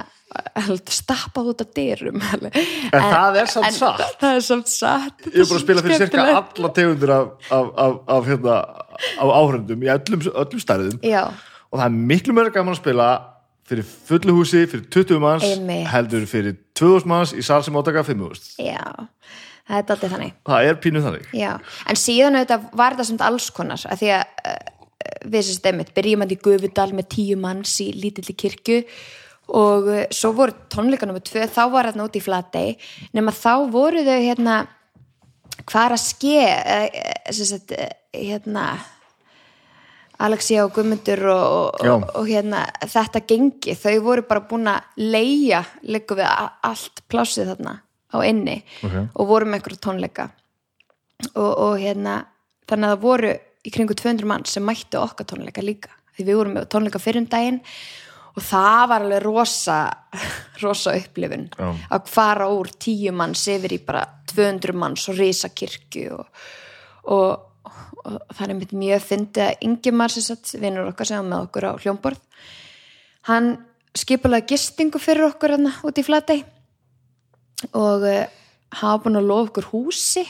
[0.90, 2.48] stappað út af dyrum en,
[2.90, 4.00] það er samt en satt.
[4.00, 5.26] það, það er samt satt.
[5.30, 8.56] Ég er bara að spila fyrir cirka alla tegundir af, af, af, af, hérna,
[9.22, 10.98] áhrendum í öllum, öllum stærðum.
[11.06, 11.22] Já,
[11.70, 13.08] og það er miklu meira gaman að spila
[13.66, 15.88] fyrir fullu húsi, fyrir 20 manns Einmitt.
[15.90, 18.82] heldur fyrir 2000 manns í sal sem átaka 5000 já,
[19.66, 20.38] það er daldið þannig.
[20.46, 21.28] Það er pínuð þannig.
[21.36, 21.52] Já,
[21.90, 24.24] en síðan auðvitað var þetta samt alls konar að því að
[25.26, 28.80] við sem stemmit byrjum að í Gufudal með tíu manns í lítilli kirkju
[29.56, 32.74] og uh, svo voru tónleika nummer tvö, þá var hérna út í Flatey.
[33.14, 34.58] Nema þá voru þau hérna
[35.66, 36.36] hvað er að ske
[37.30, 38.66] sagt, uh, hérna
[40.26, 45.60] Alexia og Guðmundur og, og, og hérna þetta gengi, þau voru bara búin að leia
[45.84, 46.30] líka við
[46.64, 47.80] allt plássið þarna
[48.16, 48.96] á inni Ok.
[49.14, 50.30] og voru með einhverju tónleika
[51.34, 52.16] og, og hérna
[52.68, 53.34] þannig að það voru
[53.66, 57.22] í kringu 200 mann sem mættu okkar tónleika líka því við vorum með tónleika fyrir
[57.24, 57.60] um daginn
[58.36, 59.78] og það var alveg rosa
[60.64, 61.68] rosa upplifun Já.
[61.96, 66.26] að fara úr tíu manns yfir í bara 200 manns og risa kirkju og,
[67.16, 67.70] og,
[68.04, 71.46] og það er mitt mjög fyndið að Ingimar sem satt vinnur okkar sem var með
[71.48, 72.20] okkur á hljómborð
[73.30, 73.56] hann
[73.96, 76.44] skipulega gistingu fyrir okkur hérna út í Flatey
[77.72, 78.26] og uh,
[78.76, 80.26] hafa búin að lofa okkur húsi.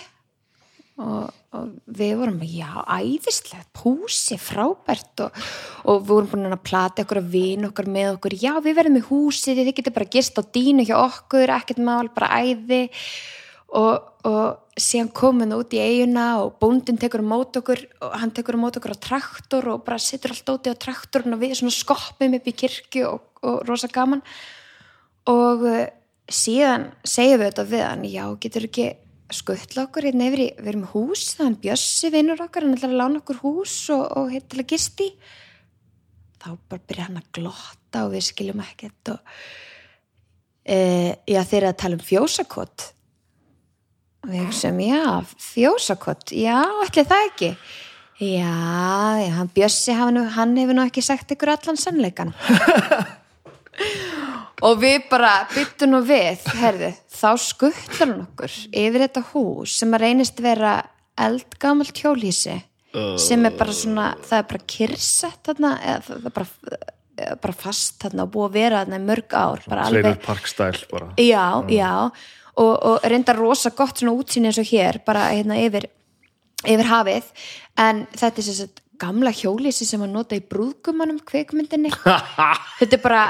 [0.96, 3.68] Og, og við vorum já, æðislegt.
[3.82, 5.24] Húsi, frábært.
[5.26, 5.40] Og,
[5.84, 8.36] og við vorum búin að plata okkur að vina okkur með okkur.
[8.40, 12.06] Já, við verðum í húsi, þið getur bara gist á dínu hjá okkur, ekkert mál,
[12.14, 12.86] bara æði.
[13.76, 18.12] Og, og síðan komum við út í eiguna og bóndin tekur á mót okkur og
[18.20, 21.42] hann tekur á mót okkur á traktor og bara setur allt óti á traktorn og
[21.42, 23.26] við skoppum upp í kirkju og,
[23.66, 24.22] rosa gaman.
[25.26, 25.82] Og uh,
[26.32, 28.86] síðan segjum við þetta við hann já, getur ekki
[29.34, 33.00] skuttla okkur hérna yfir í, við erum hús þannig Bjössi vinnur okkar, hann ætlar að
[33.00, 35.08] lána okkur hús og, og hérna til að gisti
[36.42, 39.32] þá bara byrja hann að glotta og við skiljum ekkert og
[40.70, 42.88] uh, já, þeir eru að tala um fjósakott
[44.22, 45.02] og við hugsaum, já,
[45.50, 47.52] fjósakott já, ætli það ekki?
[48.16, 48.56] Já,
[49.20, 52.32] já, hann Bjössi hann hefur nú ekki sagt ykkur allan sannleikan
[54.64, 59.92] og við bara byttum nú við, herðu, þá skuttlar hann okkur yfir þetta hús sem
[59.96, 60.78] að reynist vera
[61.16, 62.56] eldgamalt hjólísi
[63.20, 66.46] sem er bara svona, það er bara kyrsett þarna, eða það er bara,
[67.42, 70.48] bara fast þarna og búið að vera þarna í mörg ár, bara Trailer alveg Park
[70.48, 71.10] style bara.
[71.20, 71.92] Já, já.
[72.56, 75.90] Og, og reynda rosa gott svona útsýni eins og hér, bara hérna yfir
[76.66, 77.26] yfir hafið,
[77.78, 81.92] en þetta er sagt gamla hjólísi sem að nota í brúðgumanum kvikmyndinni.
[82.80, 83.22] Þetta er bara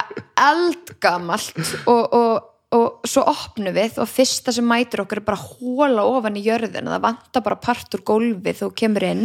[0.46, 6.06] eldgamalt og, og, og svo opnum við og fyrsta sem mætir okkur er bara hóla
[6.08, 9.24] ofan í jörðin og það vantar bara part úr gólfið þú kemur inn.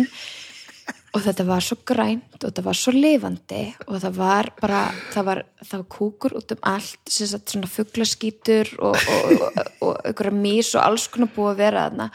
[1.12, 5.26] Og þetta var svo grænt og þetta var svo lifandi og það var bara það
[5.28, 9.44] var, það var kúkur út um allt sem sagt svona og, og,
[9.84, 12.08] og einhverja mís og alls konar búið að vera þarna.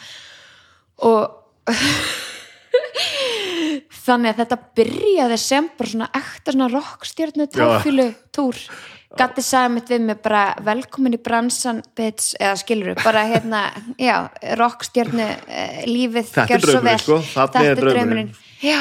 [1.04, 1.20] Og
[4.04, 8.60] þannig að þetta byrjaði sem bara svona ekta svona rockstjörnu tráfílu túr
[9.16, 13.62] Gatti sagði mitt við mig bara velkomin í bransan bits, eða skilur bara hérna,
[13.96, 14.26] já,
[14.60, 17.04] rockstjörnu uh, lífið Þetta er gjör svo draumurinn, vel.
[17.06, 17.18] sko.
[17.32, 18.32] Þarna er draumurinn.
[18.60, 18.80] já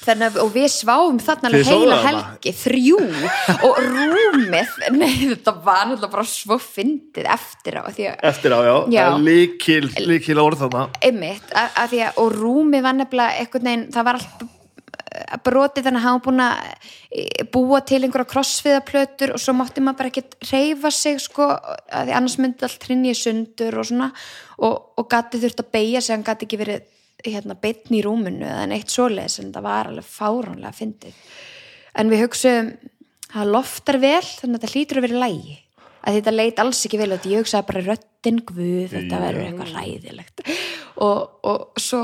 [0.00, 3.00] Þannig að, og við sváum þarna alveg heila helgi, þrjú.
[3.66, 8.76] Og rúmið, nei þetta var náttúrulega bara svo fyndið eftir á að eftir á, já,
[8.94, 9.02] Já.
[9.20, 10.86] líkil, líkil orð þarna.
[11.04, 15.88] Einmitt, að, að að og rúmi var nefnilega einhvern veginn, það var allt eh, brotið
[15.88, 19.98] þannig að hann var búin að eh, búa til einhverja krossfiðaplötur og svo mátti maður
[20.00, 21.50] bara ekki reyfa sig sko,
[21.92, 24.08] annars myndi allt hrinni sundur og svona.
[24.64, 26.88] Og, og gati þurft að beigja sig, hann gati ekki verið
[27.24, 31.18] hérna beinn í rúminu eða neitt svoleiðis en það var alveg fáránlega fyndið.
[31.98, 32.70] En við hugsaum
[33.30, 35.58] það loftar vel, þannig að þetta hlýtur að vera lægi
[36.00, 39.72] að þetta leit alls ekki vel og ég hugsaði bara röddin guð, þetta verður eitthvað
[39.76, 40.44] ræðilegt
[41.04, 42.02] og, og svo,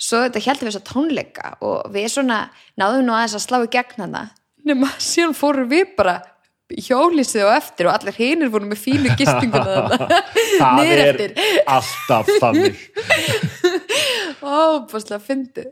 [0.00, 2.40] svo þetta heldum við að tónleika og við svona
[2.80, 4.24] náðum nú aðeins að slá í gegn hana
[4.64, 6.16] nema síðan fórum við bara
[6.70, 9.98] hjólísið og eftir og allir hinir voru með fínu gistinguna
[10.56, 11.20] það er
[11.66, 12.80] alltaf þannig.
[14.44, 15.66] Ó, búinlega fyndi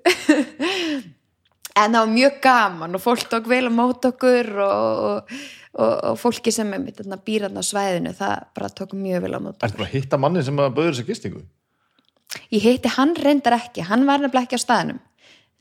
[1.73, 5.35] en það var mjög gaman og fólk tók vel á mót okkur og, og,
[5.81, 9.41] og, og fólki sem er mitt býrðan á svæðinu það bara tók mjög vel á
[9.41, 11.45] mót Ertu bara að hitta manni sem að bauður þessa gistingu?
[12.53, 15.01] ég hitti hann reyndar ekki, hann var nefnilega ekki á staðnum.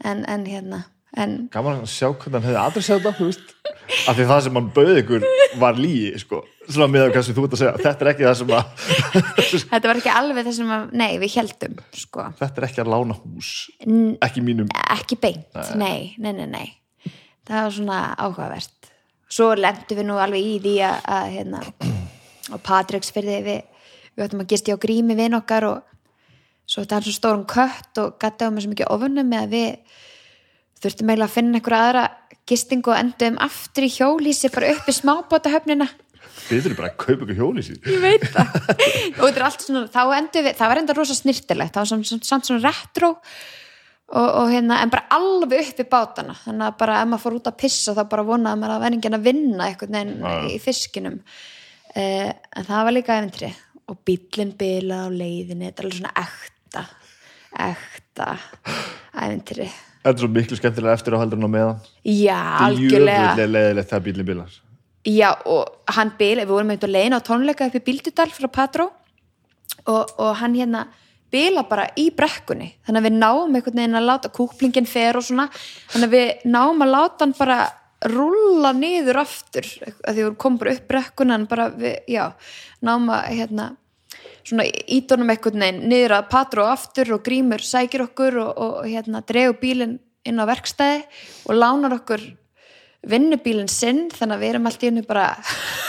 [0.02, 0.84] En, en hérna,
[1.18, 3.52] en gaman að sjá hvernig hann hefði adressað þetta, þú veist
[4.08, 5.26] af því það sem hann bauð ykkur
[5.62, 7.74] var lígi sko, svona með að hvað sem þú ert að segja.
[7.86, 8.76] Þetta er ekki það sem að
[9.72, 12.94] þetta var ekki alveg það sem að, nei, við heldum sko, þetta er ekki að
[12.96, 13.56] lána hús.
[14.28, 14.72] Ekki mínum.
[14.98, 16.68] ekki beint, nei, nei, nei, nei
[17.48, 18.92] það var svona áhugavert.
[19.32, 21.62] Svo lendum við nú alveg í því að, að hérna,
[22.52, 23.62] á Patricksfyrði við,
[24.16, 25.92] við ættum að gisti á grími við okkar og
[26.66, 30.00] svo þetta er svo stórum kött og á með svo mikið ofunum með að við
[30.82, 32.04] þurftum eiginlega að finna einhverja aðra
[32.50, 35.90] gistingu og endum aftur í hjólísi bara upp í smábótahöfnina
[36.48, 38.60] þið þurfum bara að kaupa ykkur hjóli sín ég veit það.
[39.22, 41.90] Og þetta er allt svona, þá endum við það var enda rosa snirtilegt, það var
[41.92, 43.12] samt, samt, samt svona retro
[44.12, 46.36] og, og hérna en bara alveg upp í bátana.
[46.44, 48.98] Þannig að bara ef maður fór út að pissa þá bara vonaði maður að vera
[48.98, 50.34] enginn að vinna einhvern veginn Já.
[50.52, 51.20] í fiskinum.
[51.92, 53.52] Uh, en það var líka efintri
[53.92, 56.84] og bíllinn bila á leiðinni þetta er alveg svona ekta
[57.60, 58.28] ekta
[59.20, 59.68] efintri
[60.02, 61.82] þetta er svo miklu skemmtilega eftir á heldur en á meðan.
[62.06, 63.28] Já, algjörlega.
[63.28, 64.58] djöfull er leiðilegt þegar bílinn bilar.
[65.10, 68.90] Já, og hann bila, við vorum eitthvað leiðin á tónleika upp í Bíldudal frá Patró
[69.90, 70.86] og, og hann hérna
[71.32, 72.74] bila bara í brekkunni.
[72.86, 75.48] Þannig að við náum einhvern veginn að láta kúplingin fer og svona,
[75.94, 77.60] þannig að við náum að láta hann bara
[78.12, 79.68] rúlla niður aftur,
[80.02, 82.24] að því við komum bara upp brekkuna en bara við, já
[82.82, 83.68] náum að hérna
[84.44, 89.24] svona ídónum einhvern veginn niður að Patró aftur og grímur sækir okkur og, og hérna
[89.28, 91.02] dregur bílinn inn á verkstæði
[91.50, 92.24] og lánar okkur
[93.08, 95.28] vinnubílinn sinn þannig að við erum allt í hennu bara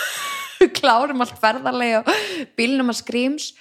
[0.79, 2.13] klárum allt ferðarlega og
[2.59, 3.53] bílnum að skrýms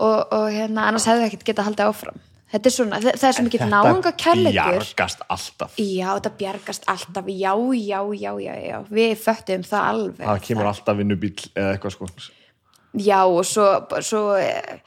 [0.00, 2.26] og, og hérna annars hefðu ekkert getað haldið áfram.
[2.50, 5.76] Þetta er svona, það, er svo mikið náunga kærleikur jargast alltaf.
[5.78, 8.76] Já, þetta bjargast alltaf, já, já, já, já, já.
[8.90, 10.24] Við föttum það alveg.
[10.24, 12.08] Það kemur alltaf vinnubíl eða eitthvað sko
[12.98, 13.66] já, og svo,
[14.02, 14.80] svo eh,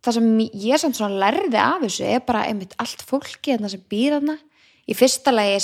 [0.00, 3.84] það sem ég samt svona lærði af þessu er bara einmitt allt fólki þarna sem
[3.90, 4.36] býr þarna
[4.90, 5.60] í fyrsta lagi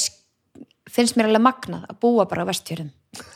[0.93, 2.93] finnst mér alveg magnað að búa bara á vestfjörðum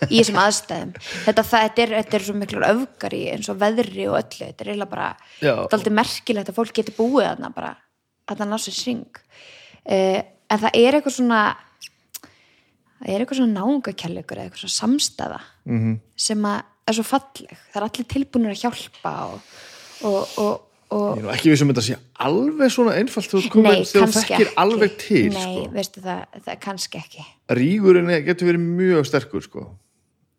[0.08, 3.60] í þessum aðstæðum þetta, það, þetta, er, þetta er svo miklu öfgar í eins og
[3.60, 5.08] veðri og öllu þetta er eiginlega bara,
[5.40, 5.54] Já.
[5.54, 7.72] þetta er aldrei merkilegt að fólk geti búið þarna bara
[8.30, 11.40] að það ná sér syng uh, en það er eitthvað svona
[13.00, 13.54] það er eitthvað svona
[14.36, 15.96] eða eitthvað svona samstæða -hmm.
[16.16, 19.40] sem að er svo falleg það er allir tilbúinir að hjálpa og,
[20.02, 20.52] og, og,
[20.90, 24.20] og ég er nú ekki vissum þetta sé alveg svona einfalt þú Nei, þegar kannski
[24.20, 25.66] þekkir ekki alveg til Nei, sko.
[25.76, 27.26] veistu það, það er kannski ekki
[27.60, 29.66] rígurinn er- getur verið mjög sterkur sko.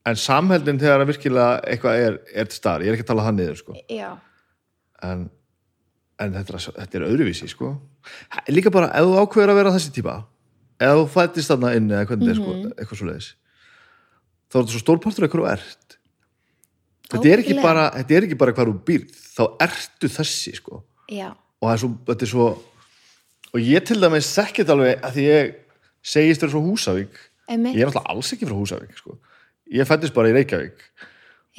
[0.06, 3.26] en samheldin þegar að virkilega eitthvað er, er til staðar, ég er ekki að tala
[3.28, 3.76] það niður sko.
[5.02, 5.30] En,
[6.22, 7.76] en þetta, er, þetta er öðruvísi sko.
[8.50, 10.16] líka bara ef þú ákveður að vera þessi típa
[10.82, 12.62] ef þú fættist þarna inn eða hvernig mm Mhm.
[12.66, 12.74] -hmm.
[12.80, 13.30] eitthvað svo leiðis
[14.52, 15.91] þá er þetta svo stórpartur eitthvað þú ert
[17.12, 20.84] þetta er, ekki bara, er bara hvað þú býrð þá ertu þessi sko.
[21.12, 21.30] já,
[21.62, 22.46] og það er svo, þetta er svo
[23.52, 25.56] og ég til dæmis þekkið alveg að því ég
[26.02, 27.18] segist þér frá Húsavík.
[27.52, 27.76] Einmitt.
[27.76, 29.18] Ég er náttúrulega alls ekki frá Húsavík sko.
[29.72, 30.78] ég fættist bara í Reykjavík.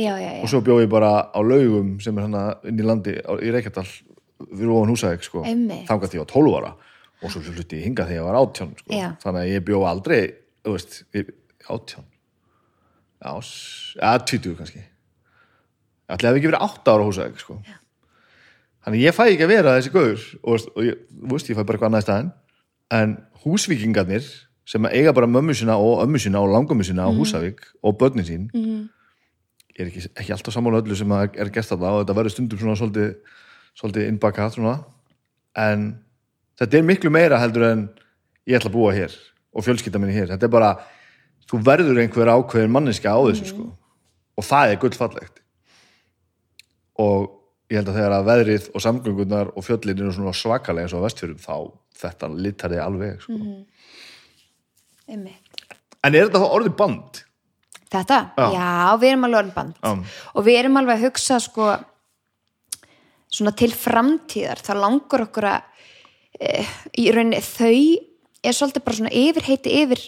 [0.00, 2.82] Já, já, já, og svo bjóð ég bara á laugum sem er hana inn í
[2.86, 3.84] landi á- í Reykjadal
[4.48, 5.42] við ofan Húsavík sko.
[5.44, 6.72] Því ég var 12 ára.
[7.22, 8.90] Og svo hluti ég hingað þegar ég var 18 sko.
[9.22, 10.20] Þannig að ég bjóð aldrei
[10.64, 11.34] veist, ég-
[11.68, 12.04] 18
[13.22, 14.82] já, s- eða 20 kannski
[16.12, 17.58] ætli hefði ekki verið 8 ára á Húsavík sko.
[18.84, 20.96] þannig ég fæ ekki að vera þessi gaur og, og ég,
[21.32, 22.32] veist, ég fæ bara eitthvað annað í staðinn.
[22.92, 23.12] En
[23.44, 24.26] húsvíkingarnir
[24.68, 28.26] sem eiga bara mömmu sína og ömmu sína og langömmu sína á Húsavík og börnin
[28.26, 28.88] sín Mhm.
[29.72, 32.58] ég er ekki, ekki alltaf sammála öllu sem er gert þarna og þetta verður stundum
[32.58, 33.14] svona svolítið,
[33.80, 34.84] svolítið innbakað svona.
[35.56, 36.02] En
[36.60, 37.88] þetta er miklu meira heldur en
[38.46, 39.14] ég ætla að búa hér
[39.54, 40.76] og fjölskylda minni hér, þetta er bara
[41.48, 43.70] þú verður einhver ákveðin manneska á þessu sko.
[44.36, 45.41] Og það er gullfallegt
[47.00, 47.28] og
[47.72, 51.04] ég held að þegar að veðrið og samgöngunar og fjöllin eru svona svakalega eins og
[51.06, 51.56] vestfjörum þá
[52.02, 53.38] þetta litar þið alveg sko.
[55.08, 55.52] einmitt
[56.02, 57.22] en er þetta þá orðið band?
[57.92, 58.18] Þetta?
[58.40, 58.46] Já.
[58.56, 58.68] Já,
[59.00, 60.14] við erum alveg orðin band Já.
[60.32, 61.68] og við erum alveg að hugsa sko
[63.32, 65.86] svona til framtíðar þá langur okkur að
[66.36, 66.64] e,
[67.00, 67.76] í rauninni þau
[68.42, 70.04] er svolítið bara svona yfirheiti yfir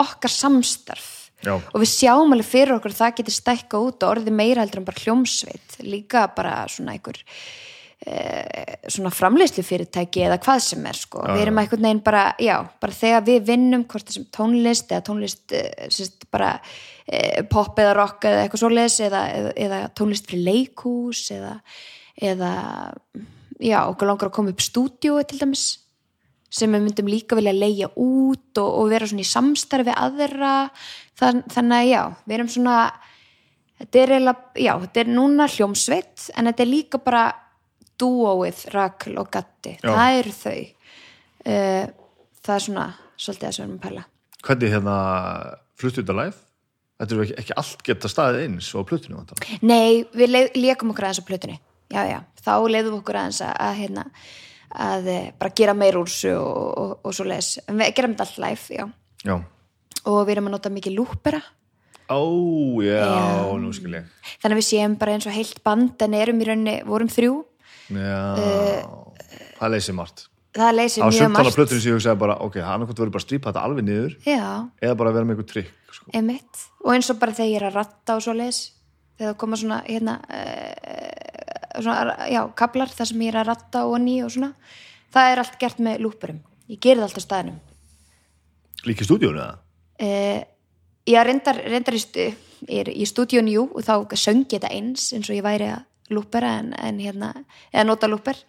[0.00, 1.10] okkar samstarf
[1.44, 1.54] Já.
[1.58, 4.82] og við sjáum alveg fyrir okkur að það getur stækka út og orðið meira heldur
[4.82, 7.20] en bara hljómsveit líka bara svona einhver
[8.06, 8.16] e,
[8.92, 11.22] svona framleiðslu fyrirtæki eða hvað sem er sko.
[11.28, 15.54] við erum einhvern veginn bara, já, bara þegar við vinnum hvort þessum tónlist eða tónlist
[15.56, 16.56] e, sérst, bara
[17.06, 21.54] e, pop eða rock eða eitthvað svoleiðis eða, eða, eða tónlist fyrir leikhús eða,
[22.32, 22.52] eða
[23.60, 25.66] já, okkur langar að koma upp stúdíói til dæmis
[26.54, 30.52] sem við myndum líka vilja leigja út og, og vera svona í samstarfi aðra
[31.20, 32.76] Þann, þannig að já, við erum svona
[33.78, 37.24] þetta er eiginlega, já, þetta er núna hljómsveit en þetta er líka bara
[38.02, 39.90] dúóið Rakl og Gatti, Já.
[39.94, 41.84] það eru þau uh,
[42.44, 44.02] það er svona svolítið að sögum pæla
[44.44, 44.94] Hvernig hérna
[45.80, 46.34] fluttu þetta live?
[47.00, 49.46] Þetta er ekki, ekki allt geta staðið eins og plötinu vantar.
[49.66, 51.56] Nei, við le- lékum okkur aðeins á plötunni
[51.94, 54.04] já, já, þá leiðum við okkur aðeins að, að hérna,
[54.84, 58.14] að eh, bara gera meir úr þessu og, og, og svo leis en við gerum
[58.18, 58.86] þetta allt live, já
[59.24, 59.36] Já.
[60.10, 61.40] Og við erum að nota mikið lúpera
[62.04, 62.20] Ó,
[62.84, 63.08] já,
[63.56, 64.08] nú skil ég.
[64.42, 67.38] þannig að við séum bara eins og heilt band en erum í rauninni, vorum þrjú
[67.94, 68.20] Já,
[69.60, 70.26] það leysir margt.
[70.56, 73.22] það leysir Á mjög margt plötinu sem ég hugsaði bara, ok, hann okkur verður bara
[73.22, 74.44] að strípa þetta alveg niður já,
[74.84, 75.72] eða bara vera með eitthvað trikk.
[75.94, 76.06] Sko.
[76.84, 78.60] og eins og bara þegar ég er að ratta og svo leis
[79.16, 83.84] þegar það koma svona hérna uh, svona, já, kablar þar sem ég er að ratta
[83.88, 84.52] og ný og svona
[85.14, 87.60] það er allt gert með lúpurum ég geri það allt á staðinum
[88.84, 89.54] Líka í stúdíónu eða?
[90.02, 90.40] Uh,
[91.06, 92.28] ég reyndar, reyndar í,
[92.68, 95.84] í stúdíun jú og þá söng ég þetta eins eins og ég væri að
[96.14, 97.32] lúpera en, en hérna,
[97.72, 98.40] eða nota lúper.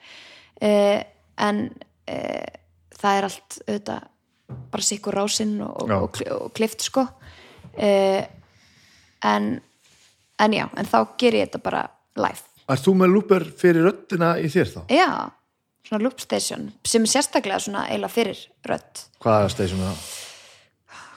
[0.59, 0.99] Uh,
[1.41, 1.67] en
[2.11, 2.49] uh,
[2.95, 4.11] það er allt auðvitað
[4.71, 7.07] bara sikkur rásinn og, og, og, klift sko.
[7.75, 9.47] En
[10.39, 11.81] en já, en þá ger ég þetta bara
[12.19, 12.43] live.
[12.71, 14.79] Ert þú með lúper fyrir röddina í þér þá?
[14.89, 15.09] já,
[15.85, 18.41] svona loop station sem er sérstaklega svona eiginlega fyrir
[19.21, 20.07] Hvaða station er það?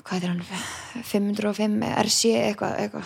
[0.09, 0.43] Hvað er hann
[1.05, 3.05] 505 RC eitthvað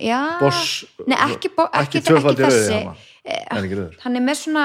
[0.00, 2.94] já Boss- Nei, ekki, bo, ekki, ekki rauði þessi hana.
[3.24, 3.98] Eh, ekki rauður?
[4.04, 4.64] hann er með svona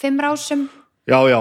[0.00, 0.68] fimm rásum
[1.10, 1.40] Já, já.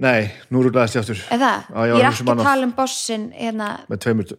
[0.00, 1.18] Nei, nú rúglaðist ég aftur.
[1.28, 4.30] Já, ég er ekki að tala um bossin hérna, Með tveimur,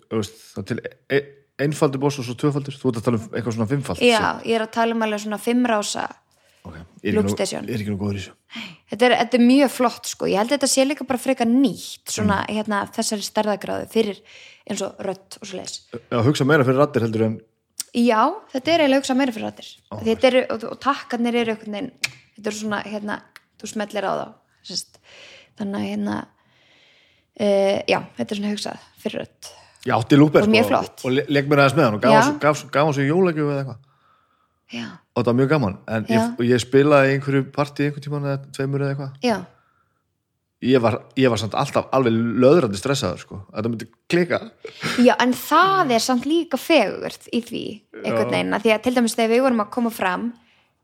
[0.66, 0.80] til
[1.12, 1.20] e
[1.62, 2.74] einfaldur boss og svo tvöfaldur.
[2.74, 4.00] Þú ert að tala um eitthvað svona fimmfald.
[4.02, 6.08] já, ég er að tala um alveg svona fimm rása
[6.66, 6.74] Ok,
[7.04, 7.68] ég er Loop ekki nú- station.
[7.68, 8.34] ég er ekki nú góður í þessu.
[8.92, 11.48] Þetta er, þetta er mjög flott sko, ég held að þetta sé líka bara frekar
[11.48, 12.56] nýtt svona Mm.
[12.58, 14.20] hérna þessari stærðagráðu fyrir
[14.70, 15.78] eins og rödd og svo leis
[16.12, 17.40] Já, hugsa meira fyrir raddir heldur en
[17.96, 18.22] Já,
[18.54, 19.72] þetta er eiginlega hugsa meira fyrir rættir
[20.08, 21.92] þetta eru, og, og takkarnir eru einhvern veginn
[22.36, 23.18] þetta eru svona, hérna,
[23.62, 24.28] þú smellir á þá
[24.72, 25.00] sérst.
[25.60, 26.18] þannig að hérna
[27.40, 29.52] uh, já, þetta er svona hugsað fyrir rödd
[29.88, 31.06] ég átti lúper Og mjög sko, flott.
[31.08, 32.84] og le- leik mér aðeins með hann og gaf Já.
[32.84, 33.80] hann svo jólagjöf eða eitthvað
[34.74, 35.80] já, og það var mjög gaman.
[35.92, 39.44] En ég, ég spilaði einhverju partí einhvern tímann eða tveimur eða eitthvað.
[40.62, 44.40] Ég var, ég var samt alltaf alveg löðrandi stressaður sko, að það myndi klika.
[45.02, 47.64] Já, en það er samt líka fegurt í því
[48.04, 50.28] einhvern veginn, að því að til dæmis þegar við vorum að koma fram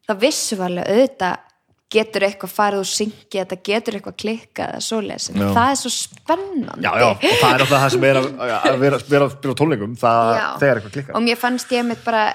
[0.08, 1.47] þá vissum við alveg auðvitað
[1.94, 5.48] getur eitthvað farið og syngi þetta getur eitthvað klikkað eða svoleiðis en Já.
[5.56, 8.28] það er svo spennandi já, já, og það er alltaf það sem er að,
[8.58, 10.32] að vera, vera, vera á tónleikum það,
[10.64, 12.26] þegar eitthvað klikkar og mér fannst ég mitt bara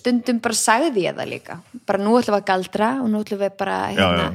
[0.00, 1.56] stundum bara sagði ég það líka
[1.88, 4.28] bara nú ætlum við að galdra og nú ætlum við bara hérna.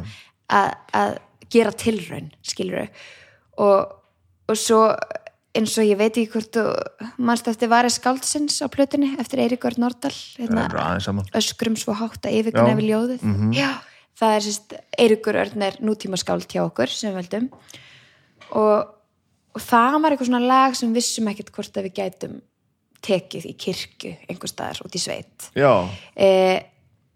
[0.56, 1.14] Að, að
[1.54, 2.90] gera tilraun skilur
[3.62, 3.94] og,
[4.50, 4.82] og svo
[5.56, 6.58] eins og ég veit ekki hvort
[7.22, 9.86] mannst eftir Vari Skáldsins á plötunni eftir hérna,
[10.36, 11.30] Það er aðeins saman.
[11.40, 12.80] öskrum svo hátt að yfirgunna Já.
[12.80, 13.70] við ljóðið já,
[14.20, 17.50] það er sérst Eiríkur Örn er nútíma skáld hjá okkur sem veldum
[18.56, 18.92] og,
[19.56, 22.40] og það var eitthvað svona lag sem vissum ekkert hvort að við gætum
[23.06, 25.50] tekið í kirkju einhver staðar út í sveit.
[25.58, 25.86] Já,
[26.18, 26.30] e,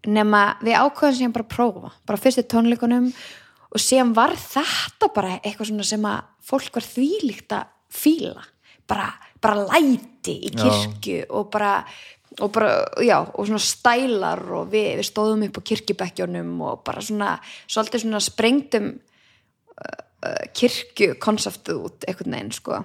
[0.06, 3.10] nema við ákveðum síðan bara prófa bara fyrstu tónleikunum.
[3.70, 8.46] Og síðan var þetta bara eitthvað svona sem að fólk var þvílíkt að fíla.
[8.90, 11.76] Bara, bara læti í kirkju og bara
[12.38, 12.70] og bara,
[13.02, 17.32] já, og svona stælar og við, við stóðum upp á kirkjubekkjónum og bara svona,
[17.66, 22.82] svolítið svona sprengdum uh, uh, kirkjukonseptið út einhvern veginn, sko.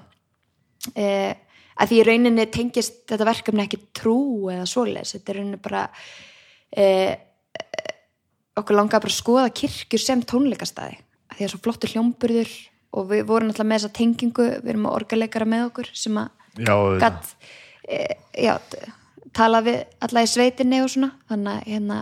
[0.95, 1.33] Uh,
[1.75, 4.17] að því í rauninni tengist þetta verkefni ekki trú
[4.53, 5.85] eða svoleiðis, þetta er rauninni bara
[6.81, 7.13] uh,
[8.61, 10.97] okkur langar bara að skoða kirkjur sem tónleikastæði,
[11.29, 12.53] að því að svo flottur hljómburður
[12.95, 16.29] og við vorum alltaf með þessa tengingu, við erum með orgaleikara með okkur sem að
[16.63, 17.33] já, gatt
[17.83, 17.97] e,
[18.45, 18.85] já, t-
[19.35, 21.11] tala við alla í sveitinni og svona.
[21.29, 21.99] Þannig að hérna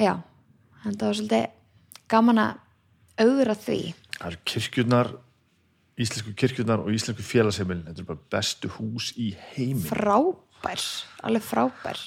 [0.00, 0.14] já,
[0.82, 1.46] þannig að það var svolítið
[2.12, 3.78] gaman að auðra því.
[4.16, 5.12] Það eru kirkjurnar
[5.96, 7.86] íslensku kirkjurnar og íslensku félagsheimilin.
[7.88, 10.84] Þetta er bara bestu hús í heimin frábær,
[11.24, 12.02] alveg frábær.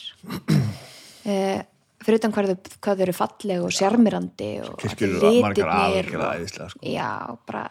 [1.25, 1.35] E,
[2.05, 6.35] fyrir utan hvað hvað þau eru falleg og sjarmirandi og kirkjur eru margar algjörlega og-
[6.37, 6.83] æðislega sko.
[6.85, 7.09] já,
[7.49, 7.63] bara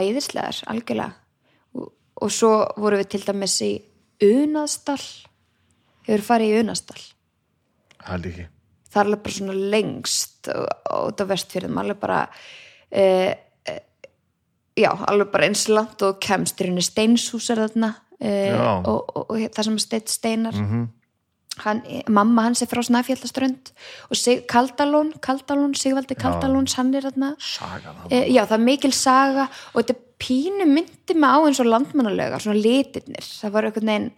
[0.00, 1.10] æðislegar, algjörlega.
[1.74, 1.90] Og,
[2.22, 3.72] og svo vorum við til dæmis í
[4.20, 5.02] Unaðstall
[6.08, 7.02] hefur farið í Unaðstall
[8.04, 8.46] það er ekki.
[8.90, 12.20] Það er alveg bara svona lengst út á vestfjörðum alveg bara
[12.90, 13.02] e,
[13.70, 13.74] e,
[14.80, 16.58] já, alveg bara eins langt og kemst.
[16.58, 20.58] Í rauninni steinshús er þarna e, og, og, og það sem er steitt steinar.
[21.60, 23.72] Hann, mamma hans er frá Snæfjallaströnd
[24.08, 27.34] og Sig, Kaldalón, Kaldalón Sigvaldi Kaldalóns, hann er þarna.
[28.08, 32.62] Já, það er mikil saga og þetta pínu myndi mig á eins og landmannalögar, svona
[32.64, 33.28] litirnir.
[33.42, 34.08] Það var einhvern veginn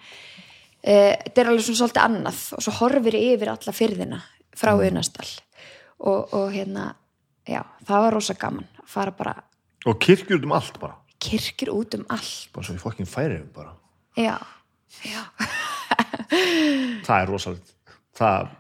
[0.83, 4.21] þetta er alveg svona svolítið annað og svo horfir yfir alla fyrðina
[4.57, 4.89] frá Mm.
[4.91, 5.31] Unastall
[5.99, 6.95] og, og hérna
[7.47, 9.37] já, það var rosa gaman að fara bara
[9.87, 10.97] og kirkjur út um allt bara.
[11.23, 12.51] Kirkjur út um allt.
[12.55, 13.75] Bara svo í fokkin færiðum bara.
[14.19, 14.37] Já,
[15.07, 15.23] já,
[17.07, 17.73] það er rosalegt.
[18.19, 18.53] Það,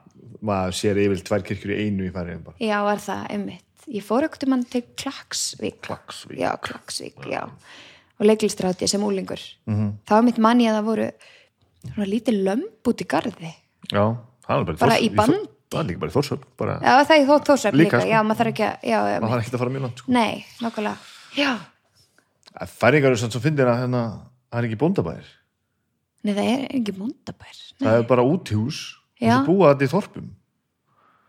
[0.43, 2.59] maður sér yfir tvær kirkjur í einu í færiðum bara.
[2.63, 3.69] Já, var það einmitt.
[3.93, 5.81] Ég fór ekkert um hann til Klaksvík.
[5.83, 6.39] Klaksvík.
[6.39, 7.43] já, Klaksvík, já.
[8.19, 9.93] Og leiklistráti sem úlingur -hmm.
[10.07, 11.11] það var mitt manni að það voru
[11.83, 13.53] svona lítið lömb út í garði.
[13.93, 14.05] Já,
[14.47, 15.39] það er bara, Bara í bandi?
[15.41, 18.01] Þór- það er líka bara í þórsöp bara, já, það er þó þósöfn Líka, líka,
[18.03, 18.11] sko.
[18.13, 20.13] já, maður þarf ekki að já, maður þarf ekki að fara mjög langt sko.
[20.13, 20.97] nei, nokkulega
[21.39, 21.53] já,
[22.77, 24.03] færingar svo fyndir að hérna,
[24.53, 25.31] það er ekki bóndabæðir
[26.23, 28.83] nei, það er ekki múndabær það er bara útihús
[29.23, 29.37] og Já.
[29.39, 30.31] þú búa þetta í þorpum.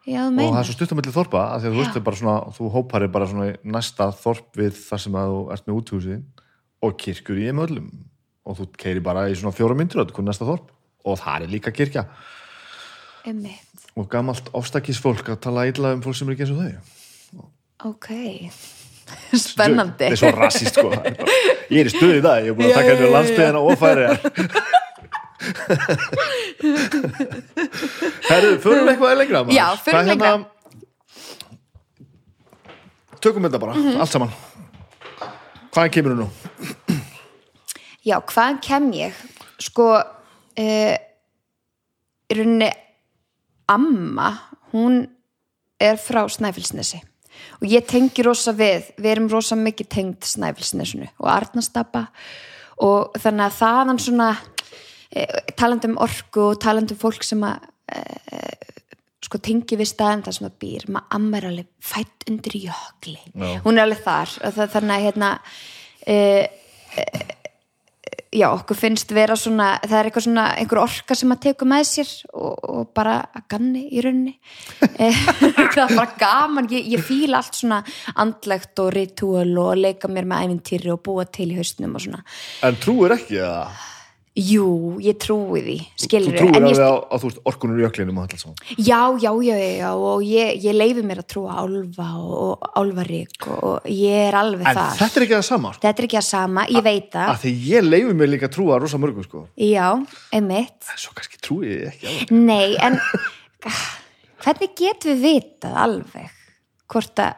[0.03, 2.37] Já, og það er svo stuttamilli þorpa að því að þú veist það er svona,
[2.57, 5.77] þú hópar er bara svona í næsta þorp við þar sem að þú ert með
[5.79, 6.23] útihúsið
[6.83, 7.85] og kirkjur í þeim öllum
[8.45, 10.67] og þú keiri bara í svona fjóra myndir og þetta er næsta þorp.
[11.05, 12.03] Og það er líka kirkja.
[13.25, 16.75] Einmitt, og gamalt ofstakisfólk að tala illa um fólk sem er ekki eins og þau.
[17.91, 18.07] Ok.
[19.35, 20.07] Spennandi.
[20.07, 20.89] Þetta er svo rassist sko.
[20.91, 21.31] Það er bara-
[21.69, 24.03] ég er í stuði dag, ég er búin að taka henni já, landsbyðina og færi
[28.29, 29.55] Herru, förum eitthvað lengra maður.
[29.57, 30.27] Já, förum lengra.
[30.27, 30.49] hérna-
[33.23, 33.99] tökum þetta bara, Mhm.
[34.01, 34.31] allt saman.
[35.73, 36.29] Hvaðan kemur þú nú?
[38.03, 39.19] Já, hvaðan kem ég?
[39.63, 40.95] Sko, uh,
[42.27, 42.69] í rauninni
[43.71, 44.29] amma,
[44.73, 45.03] hún
[45.79, 46.99] er frá Snæfellsnesi
[47.59, 52.07] og ég tengi rosa við, við erum rosa mikið tengd Snæfellsnesinu og Arnastapa
[52.83, 57.67] og þannig að þaðan svona uh, talandi um orku og talandi um fólk sem að
[57.95, 58.71] uh,
[59.23, 63.15] sko tengi við staðin þar sem það býr maður amma er alveg fætt undir jökli
[63.31, 63.61] Já.
[63.63, 65.31] hún er alveg þar það, þannig að hérna
[66.11, 67.39] uh,
[68.33, 71.85] já, okkur finnst vera svona, það er eitthvað svona einhver orka sem að teku með
[71.89, 74.35] sér og, og bara að ganni í rauninni.
[75.03, 75.15] Eh,
[75.73, 76.67] það er bara gaman.
[76.71, 77.79] Ég, ég fíla allt svona
[78.21, 82.21] andlegt og ritual og leika mér með æfintýri og búa til í haustnum og svona.
[82.67, 83.81] En trúir ekki að
[84.33, 88.17] jú, ég trúi því, þú skilur trúir en ég, alveg á, þú orkunur í öklinum
[88.17, 88.55] og allt saman?
[88.79, 93.85] Já, já, já, já, og ég, ég leifi mér að trúa álfa og, álfarík og,
[93.93, 94.97] ég er alveg en þar.
[95.03, 95.83] þetta er ekki það sama sko.
[95.85, 97.29] þetta er ekki að sama, ég veit það.
[97.29, 99.45] að því ég leifi mér líka að trúa rosa mörgum sko.
[99.53, 99.87] já,
[100.33, 100.89] einmitt.
[100.89, 102.97] En svo kannski trúi ég ekki það Nei, en
[104.43, 106.41] hvernig getum við vitað alveg
[106.89, 107.37] hvort að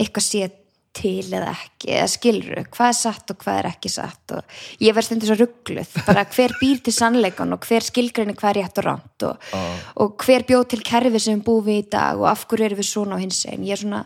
[0.00, 0.48] eitthvað sé
[0.92, 4.92] til eða ekki, eða skilur hvað er satt og hvað er ekki satt og ég
[4.92, 8.80] verð stundum svo ruggluð, bara hver býr til sannleikan og hver skilgrinni hvað er rétt
[8.82, 9.46] og ránt og,
[10.04, 12.80] og hver bjóð til kerfi sem við búum við í dag og af hverju erum
[12.82, 14.02] við svona á hins einn, ég er svona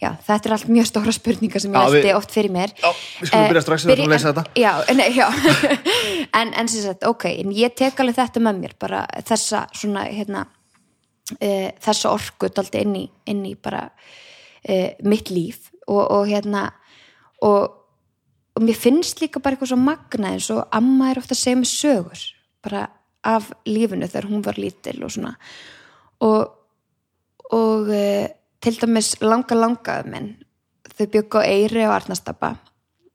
[0.00, 2.88] já, þetta er allt mjög stóra spurningar sem ég við- oft fyrir mér Já,
[3.20, 4.44] við skulum Eh, byrja strax, við byrja- ætlum að leysa en- þetta.
[4.56, 5.28] já, nei, já.
[6.40, 10.06] en, en sem sagt, ok en ég tek alveg þetta með mér bara þessa svona
[10.08, 10.46] hérna,
[11.36, 16.68] uh, þessa orku daldi inn í, inn í bara uh, mitt líf og, og hérna
[17.46, 17.76] og,
[18.54, 21.60] og mér finnst líka bara eitthvað svo magna eins og amma er ofta að segja
[21.60, 22.24] mig sögur
[22.64, 22.86] bara
[23.26, 25.34] af lífinu þegar hún var lítil og svona.
[26.24, 26.52] Og,
[27.52, 28.28] og uh,
[28.60, 30.30] til dæmis langa langaðu minn
[30.96, 32.54] þau byggu á Eyri og Arnastapa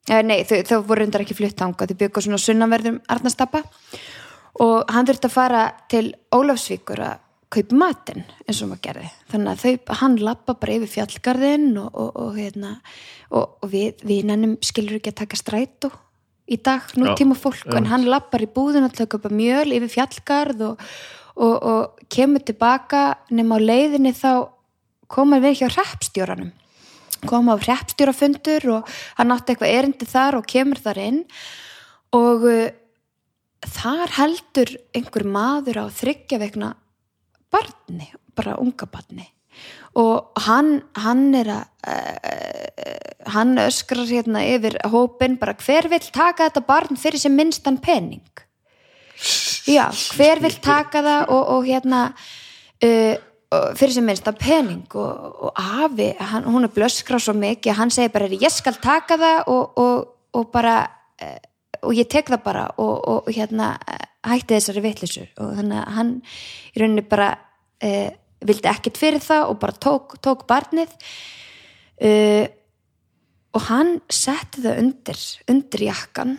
[0.09, 3.61] eh, nei, þau, þau voru reyndar ekki flutt ánga þau byggu svona á sunnanverðum Arnastapa
[4.63, 7.21] og hann þurfti að fara til Ólafsvíkur að
[7.53, 9.11] kaupa matinn eins og maður gerði.
[9.31, 12.71] Þannig að þau, hann lappa bara yfir fjallgarðin og, og, og, hérna,
[13.29, 15.91] og, og við, við nennum skilur ekki að taka strætó
[16.45, 17.77] í dag, nú tíma fólk já.
[17.79, 20.83] en hann lappar í búðin að taka upp mjöl yfir fjallgarð og,
[21.35, 24.51] og, og kemur tilbaka nema á leiðinni þá
[25.11, 26.53] koma við hjá hreppstjóranum.
[27.25, 31.21] Koma á hreppstjórafundur og hann átti eitthvað erindi þar og kemur þar inn.
[32.13, 32.65] Og uh,
[33.65, 36.75] þar heldur einhver maður á þryggja vegna
[37.55, 39.29] barni, bara unga barni.
[39.95, 42.65] Og hann, hann er að uh,
[43.31, 48.25] hann öskrar hérna yfir hópin bara hver vill taka þetta barn fyrir sem minnstan pening?
[49.65, 49.87] Já,
[50.17, 52.01] hver vill taka það og, og hérna
[52.83, 53.15] uh,
[53.79, 54.83] fyrir sem minnst að pening?
[54.93, 59.17] Og, og afi, hann, hún er blöskra svo mikið hann segir bara ég skal taka
[59.21, 59.79] það og,
[60.35, 60.81] og, bara
[61.23, 61.39] uh,
[61.85, 63.75] og ég tek það bara og, hérna
[64.25, 66.13] hætti þessari vitlisu og þannig að hann
[66.73, 67.29] í rauninni bara
[67.83, 68.11] uh,
[68.45, 70.93] vildi ekkert fyrir það og bara tók, tók barnið.
[71.95, 72.45] Uh,
[73.55, 76.37] og hann setti það undir undir jakkan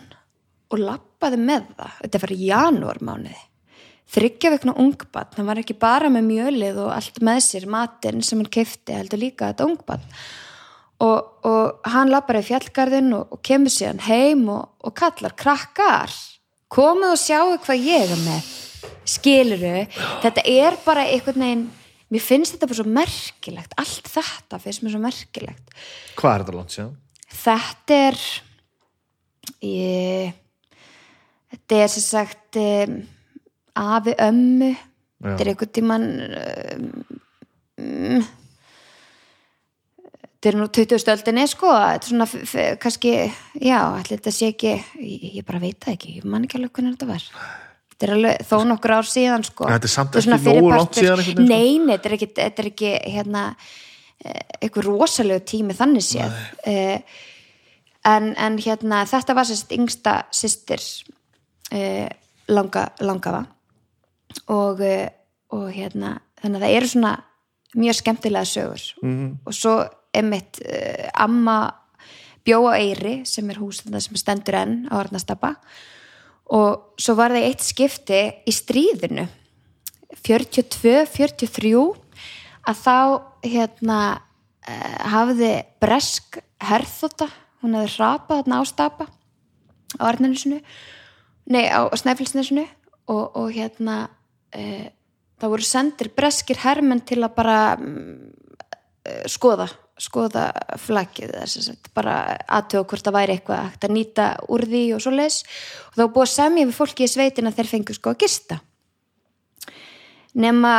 [0.71, 1.93] og lappaði með það.
[2.01, 3.43] Þetta var í janúarmánuði.
[4.07, 8.39] Þryggja vegna ungbann, hann var ekki bara með mjölið og allt með sér matinn sem
[8.39, 10.05] hann kefti, heldur líka þetta ungbann
[11.03, 16.13] og, og hann lappar í fjallgarðin og, og kemur síðan heim og, og kallar krakkar
[16.73, 18.53] komið og sjáu hvað ég er með
[19.07, 19.87] skiluru,
[20.23, 21.67] þetta er bara einhvern veginn,
[22.13, 25.77] mér finnst þetta bara svo merkilegt, allt þetta finnst mér svo merkilegt.
[26.19, 26.95] Hvað er þetta langt síðan?
[27.37, 28.19] þetta er
[29.65, 30.33] ég,
[31.53, 32.97] þetta er sem sagt um,
[33.77, 34.73] afi ömmu.
[35.17, 36.09] Þetta er einhvern tímann
[37.77, 38.25] um,
[40.37, 43.13] þetta er nú 20 stöldinni sko, þetta er svona kannski,
[43.57, 46.77] já, allir þetta sé ekki ég, ég bara veit það ekki, ég man ekki alveg
[46.77, 47.25] hvernig þetta var
[47.97, 49.65] þetta er alveg þó nokkur ár síðan sko.
[49.71, 51.45] Þetta er samt ekki nógu langt síðan sko?
[51.47, 53.43] nei, nei, þetta er ekki, þetta er ekki hérna,
[54.21, 56.37] eh, einhver rosalegu tími þannig séð.
[56.61, 57.17] Uh,
[58.13, 60.83] en, en hérna þetta var sérst yngsta systir
[61.73, 62.05] uh,
[62.53, 63.47] langa, langafa.
[64.53, 65.09] Og, uh,
[65.57, 67.17] og hérna þannig að það eru svona
[67.77, 68.87] mjög skemmtilega sögur.
[69.01, 69.35] -hmm.
[69.45, 69.75] og svo
[70.13, 71.73] einmitt uh, amma
[72.45, 75.55] bjó á Eyri sem er hús sem stendur enn á Arnastapa
[76.53, 79.27] og svo var það eitt skipti í stríðinu
[80.23, 81.73] 42, 43
[82.67, 82.97] að þá
[83.47, 85.51] hérna uh, hafði
[85.83, 87.29] bresk herþóta,
[87.61, 89.07] hún hafði hrapað þarna á stapa
[89.99, 90.61] á Arnarnesinu
[91.51, 92.65] nei, á Snæfellsnesinu
[93.07, 94.87] og, og hérna uh,
[95.37, 99.67] það voru sendir breskir hermenn til að bara eh, skoða
[100.01, 105.03] skoða flaggið að bara aðtöða hvort það væri eitthvað hægt að nýta úr því og
[105.03, 105.41] svo leis
[105.91, 108.59] og var búið að semja við fólki í sveitin að þeir fengu sko að gista.
[110.37, 110.73] Nema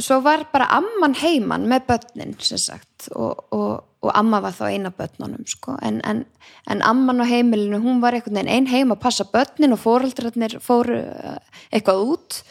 [0.00, 4.64] svo var bara amman heiman með börnin sem sagt og, og, og amma var þá
[4.70, 5.76] eina börnunum sko.
[5.82, 6.24] en, en,
[6.70, 10.60] en amman á heimilinu hún var einhvern veginn ein heim að passa börnin og fóreldrarnir
[10.62, 11.38] fóru eh,
[11.72, 12.42] eitthvað út.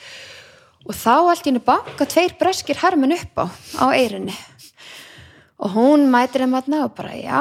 [0.89, 3.45] Og þá allt í henni banka tveir breskir hermin upp á
[3.83, 4.35] á eirinni
[5.59, 7.39] og hún mætir þeim aðna og bara já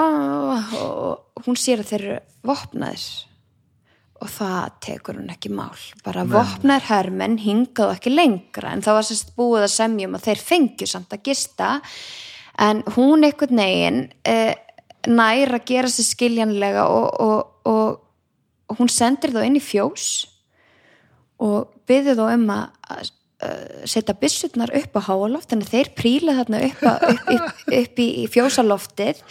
[0.82, 3.08] og hún sér að þeir eru vopnaðir.
[4.18, 5.78] Og það tekur hún ekki mál.
[6.02, 8.72] Bara vopnar hermenn hingað ekki lengra.
[8.74, 11.68] En það var sérst búið að semja um að þeir fengju samt að gista.
[12.58, 14.56] En hún einhvern veginn eh,
[15.06, 18.00] nær að gera sér skiljanlega og, og, og,
[18.66, 20.08] og hún sendir þá inn í fjós
[21.38, 23.12] og byggði þá um að
[23.86, 28.00] setja byssutnar upp á háaloft þannig að þeir príla þarna upp, að, upp, upp, upp
[28.02, 29.22] í, í fjósaloftið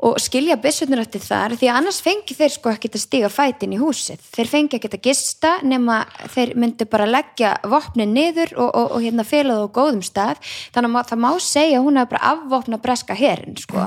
[0.00, 3.74] og skilja byssutnar eftir þar því að annars fengi þeir sko ekki að stiga fætin
[3.76, 4.22] í húsið.
[4.32, 5.98] Þeir fengi ekki að gista nema
[6.32, 10.40] þeir myndi bara leggja vopnin niður og, og, og hérna það á góðum stað.
[10.72, 13.86] Þannig að það má segja hún hefur bara afvopna breska herin sko.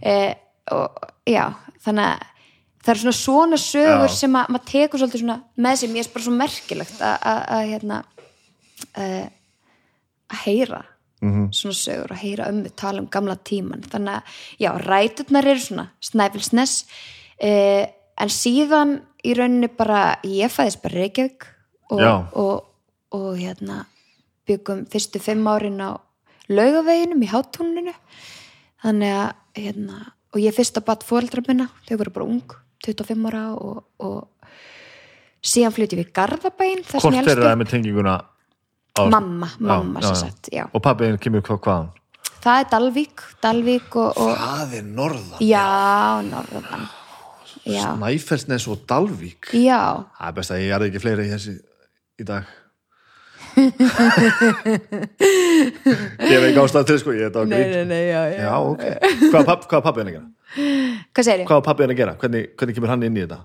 [0.00, 0.32] Eh,
[0.72, 1.52] og já,
[1.84, 2.28] þannig að
[2.82, 4.14] það eru svona svona sögur Já.
[4.16, 7.98] sem að maður tekur svolítið svona með sér, mér er bara svo merkilegt að hérna
[8.96, 9.28] uh,
[10.32, 10.82] að heyra
[11.22, 15.62] svona sögur og heyra um við tala um gamla tíman þannig að já, ræturnar eru
[15.62, 16.72] svona snæfilsnes
[17.38, 17.84] uh,
[18.18, 21.46] en síðan í rauninni bara ég fæðist bara Reykjavík
[21.92, 22.12] og, Já.
[22.38, 22.64] og,
[23.14, 23.84] og hérna
[24.48, 26.00] byggum fyrstu fimm árin á
[26.50, 27.94] laugaveginum í hátúninu.
[28.82, 29.98] Þannig að hérna,
[30.34, 34.48] og ég fyrst að bat fóreldra minna, þau voru bara ung 25 ára og, og
[35.42, 38.16] síðan flutti við Garðabæin Hvort er það með tenginguna
[38.98, 40.20] á, mamma, mamma já, sem já.
[40.20, 40.64] sagt, já.
[40.72, 41.90] Og pabbiðin kemur hvað hvaðan?
[42.42, 45.66] það er Dalvík, Dalvík og, og Það er norðan já,
[46.26, 46.88] norðan
[47.62, 49.78] já, Snæfellsnes og Dalvík já
[50.18, 51.54] Það er best að ég er ekki fleiri í þessi
[52.18, 52.50] í dag
[56.32, 58.84] Ég ekki ástæð til sko, ég er þetta á grín nei, já, Já, ok
[59.32, 60.28] Hvað papp, pabbiðin að gera?
[60.52, 61.46] hvað segir ég?
[61.48, 62.14] Hvað var pabbiðin að gera?
[62.20, 63.38] Hvernig, hvernig kemur hann inn í þetta?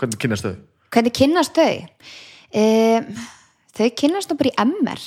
[0.00, 0.56] Hvernig kynnast þau?
[0.96, 1.74] hvernig kynnast þau?
[2.56, 3.08] Um,
[3.76, 5.02] þau kynnast nú bara í MR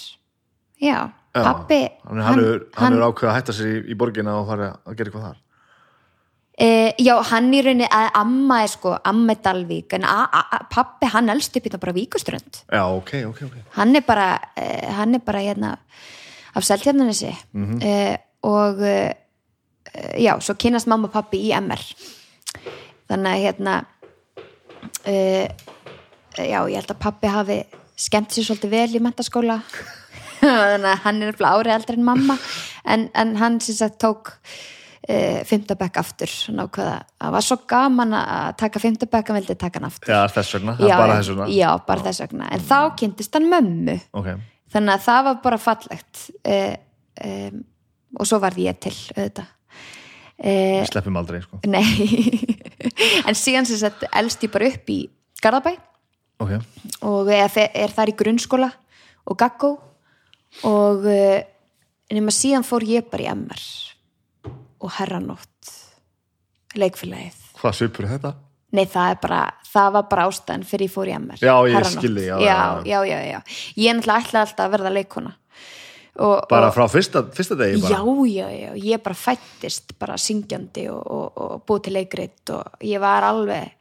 [0.80, 0.97] já,
[1.30, 4.47] Já, pappi hann, hann, hann, hann er ákveð að hætta sér í, í borgina og
[4.49, 5.45] fara að gera eitthvað þar
[6.59, 10.41] Uh, já, hann í rauninni, að amma er sko, amma er Dalvík, en a, a,
[10.51, 12.57] a, pappi hann elst upp í það bara víkuströnd.
[12.67, 14.26] Já, ok, ok, ok Hann er bara,
[14.59, 15.70] uh, hann er bara hérna
[16.51, 17.80] af seltjarnanessi Mhm.
[17.80, 19.13] uh, og uh,
[20.20, 21.80] já, svo kynast mamma og pappi í MR.
[23.07, 23.78] Þannig að hérna,
[25.07, 25.47] uh,
[26.43, 27.61] já, ég held að pappi hafi
[28.00, 29.60] skemmt sér svolítið vel í mentaskóla.
[30.39, 32.36] Þannig að hann er árið eldri en mamma,
[32.88, 36.32] en, en hann sem sagt tók uh, fimmtabæk aftur.
[36.47, 40.14] Hann ákvaða, það var svo gaman að taka fimmtabæk, hann vildi taka hann aftur.
[40.14, 41.50] Já, þess vegna, er bara þess vegna.
[41.58, 43.97] já, bara þess vegna, en þá kynntist hann mömmu.
[44.22, 44.32] Ok,
[44.76, 46.26] þannig að það var bara fallegt.
[46.47, 46.74] Uh,
[47.28, 47.64] um,
[48.20, 49.52] og svo varð ég til auðvitað.
[50.39, 51.60] Uh, við sleppum aldrei sko.
[51.76, 51.84] Nei.
[53.28, 55.02] En síðan sem sagt elst ég bara upp í
[55.43, 55.76] Garðabæ
[56.40, 56.54] Ok,
[57.08, 58.70] og er, þar í grunnskóla
[59.30, 59.74] og gaggó
[60.66, 61.40] og uh,
[62.16, 63.66] nema síðan fór ég bara í MR
[64.80, 65.74] og herranótt
[66.80, 68.34] leikfélagið hvað svipur þetta?
[68.76, 71.42] Nei, það er bara, það var bara ástæðan fyrir ég fór í MR.
[71.42, 71.96] Já, ég Herranótt.
[71.96, 73.40] skil þig, já, já, já, já, já, já.
[73.74, 75.32] Ég er náttúrulega ætlaði alltaf að verða leikona.
[76.20, 77.98] og, bara og, frá fyrsta, fyrsta degi bara.
[77.98, 82.86] já, já, já, ég bara fættist bara syngjandi og, og, og búið til leikrit og
[82.86, 83.72] ég var alveg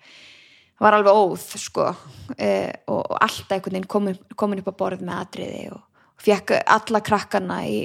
[0.79, 1.91] var alveg óð sko.
[2.37, 5.85] Eh, og, og alltaf einhvern veginn komin, komin upp á borð með atriði og
[6.18, 7.76] fekk alla krakkana í,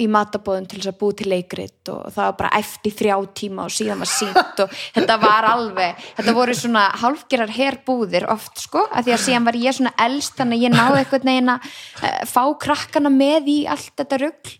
[0.00, 3.66] í matabóðum til þess að búið til leikrit og það var bara eftir þrjá tíma
[3.66, 8.86] og síðan var sínt og þetta var alveg þetta voru svona hálfgerar herbúðir oft sko,
[8.88, 11.68] af því að síðan var ég svona elst þannig að ég náði einhvern veginn að
[12.08, 14.56] eh, fá krakkana með í allt þetta rugl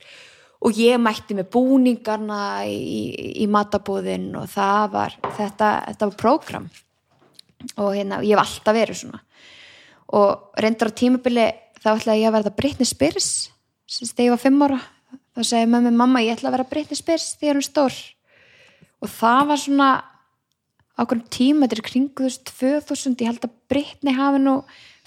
[0.65, 6.69] og ég mætti með búningarna í, í matabóðin og það var þetta, þetta var prógram
[7.77, 9.23] og hérna, ég hef alltaf verið svona.
[10.15, 11.47] Og reyndar á tímabili
[11.81, 13.31] þá ætlaði ég að verða Britney Spears.
[13.89, 14.81] Sem þegar ég var fimm ára
[15.35, 17.97] þá segi mömmu mamma ég ætla að vera Britney Spears þegar um stór.
[19.03, 19.89] Og það var svona
[20.95, 21.83] ákveðum tíma, þetta er
[22.23, 24.55] veist 2000, ég held að Britney hafi nú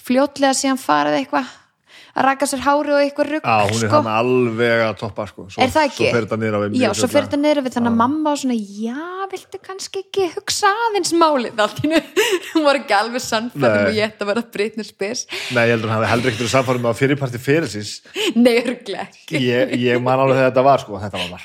[0.03, 1.47] fljótlega síðan farið eitthvað.
[1.47, 1.66] að
[2.25, 3.89] raka sér hári og eitthvað rugg Já, hún er sko.
[3.93, 5.45] hann alveg að toppa sko.
[5.53, 6.07] svo, Er það ekki?
[6.07, 8.41] Svo fer þetta á við Já, svo fyrir þetta niður við þannig að mamma var
[8.41, 11.61] svona, já, viltu kannski ekki hugsa aðeins málið?
[11.67, 12.01] Allt í nú,
[12.55, 15.25] hún var ekki alveg sannfæðum og ég ætti að vera Britney Spears.
[15.53, 17.93] Nei, ég heldur hann hafi heldur ekkert með að fyrirparti fyrirsins
[18.35, 19.43] Nei, örglega ekki.
[19.45, 21.41] Ég, ég man alveg þegar þetta var sko, þetta var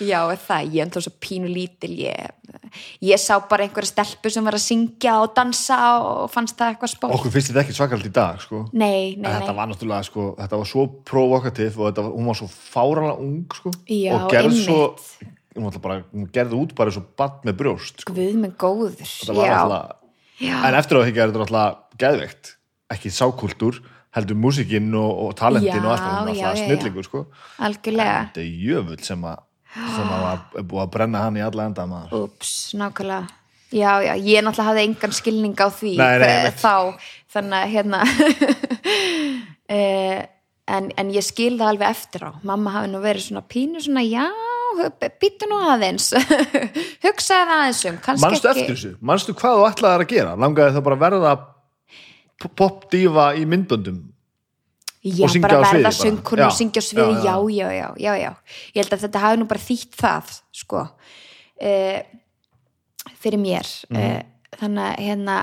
[0.00, 1.90] Já, er það, ég er enda svo pínu lítil.
[1.98, 2.28] Ég,
[3.02, 6.92] ég sá bara einhverja stelpu sem var að syngja og dansa og fannst það eitthvað
[6.92, 8.60] spór Okkur finnst þetta ekki svakalt í dag sko.
[8.72, 9.56] Nei, nei, En þetta nei.
[9.58, 13.58] var náttúrulega, sko, þetta var svo provokativ og þetta, var- hún var svo fáranlega ung
[13.58, 15.34] sko, Já, og gerði svo einmitt.
[15.58, 18.12] hún, var bara, hún gerði út bara svo bann með brjóst sko.
[18.14, 18.94] Guð minn góður.
[19.34, 19.96] Var Já, alltaf,
[20.38, 22.54] já, en eftir á því gerði þetta alltaf geðveikt,
[22.94, 23.82] ekki sákultúr
[24.14, 27.26] heldur músikinn og, og talentin Já, og allt, hún var já, alltaf já, snillingur sko.
[27.58, 28.20] algjörlega.
[28.30, 29.36] Þetta er jöfull sem að
[29.94, 32.24] sem er búið að brenna hann í alla enda maður.
[32.28, 33.34] Úps, nákvæmlega.
[33.68, 36.62] Já, já, ég náttúrulega hafði engan skilning á því Nei, nei, einmitt.
[36.62, 36.76] þá,
[37.36, 38.02] þannig að hérna.
[39.68, 40.22] Eh,
[40.64, 42.32] en, en ég skil það alveg eftir á.
[42.40, 44.22] Mamma hafi nú verið svona pínu svona já,
[45.20, 46.06] býttu nú aðeins.
[47.04, 50.32] Hugsaði aðeins um ekki eftir þessu, manstu hvað þú ætlaðir að gera?
[50.40, 51.34] Langaði það bara verða
[52.56, 54.00] popdífa í myndböndum
[55.02, 55.90] já, bara verða bara.
[55.94, 57.88] söngkonu og syngja á sviði, já, já já.
[57.98, 58.12] já.
[58.18, 58.32] Já,
[58.74, 60.88] ég held að þetta hafi nú bara þýtt það, sko
[61.60, 62.02] eh,
[63.22, 63.96] fyrir mér Mhm.
[64.00, 64.22] eh,
[64.58, 65.36] þannig að hérna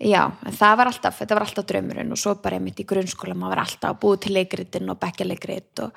[0.00, 0.22] já,
[0.52, 3.62] það var alltaf þetta var alltaf draumurinn og svo bara einmitt í grunnskóla maður var
[3.64, 5.92] alltaf að búið til leikritin og bekkjaleikrit og,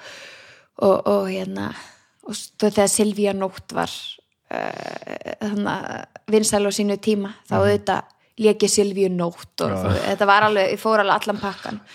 [0.82, 1.74] og, og hérna
[2.30, 7.60] og þegar Silvíja nótt var uh, þannig að vinsæl á sínu tíma þá Mhm.
[7.60, 8.04] auðvitað
[8.40, 9.94] léki Silvíu nótt og Já.
[10.16, 11.88] þetta var alveg, ég fór alveg allan pakkan og,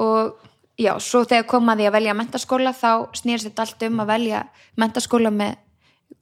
[0.00, 0.50] og
[0.80, 4.42] já, svo þegar kom að velja mentaskóla þá snýrst þetta allt um að velja
[4.80, 5.56] mentaskóla með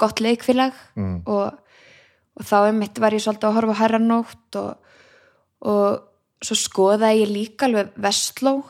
[0.00, 0.76] gott leikfélag.
[0.96, 1.22] Mm.
[1.26, 1.58] og,
[2.36, 4.94] og þá einmitt var ég svolítið að horfa herranótt og,
[5.68, 8.60] og svo skoðaði ég líka alveg Vestló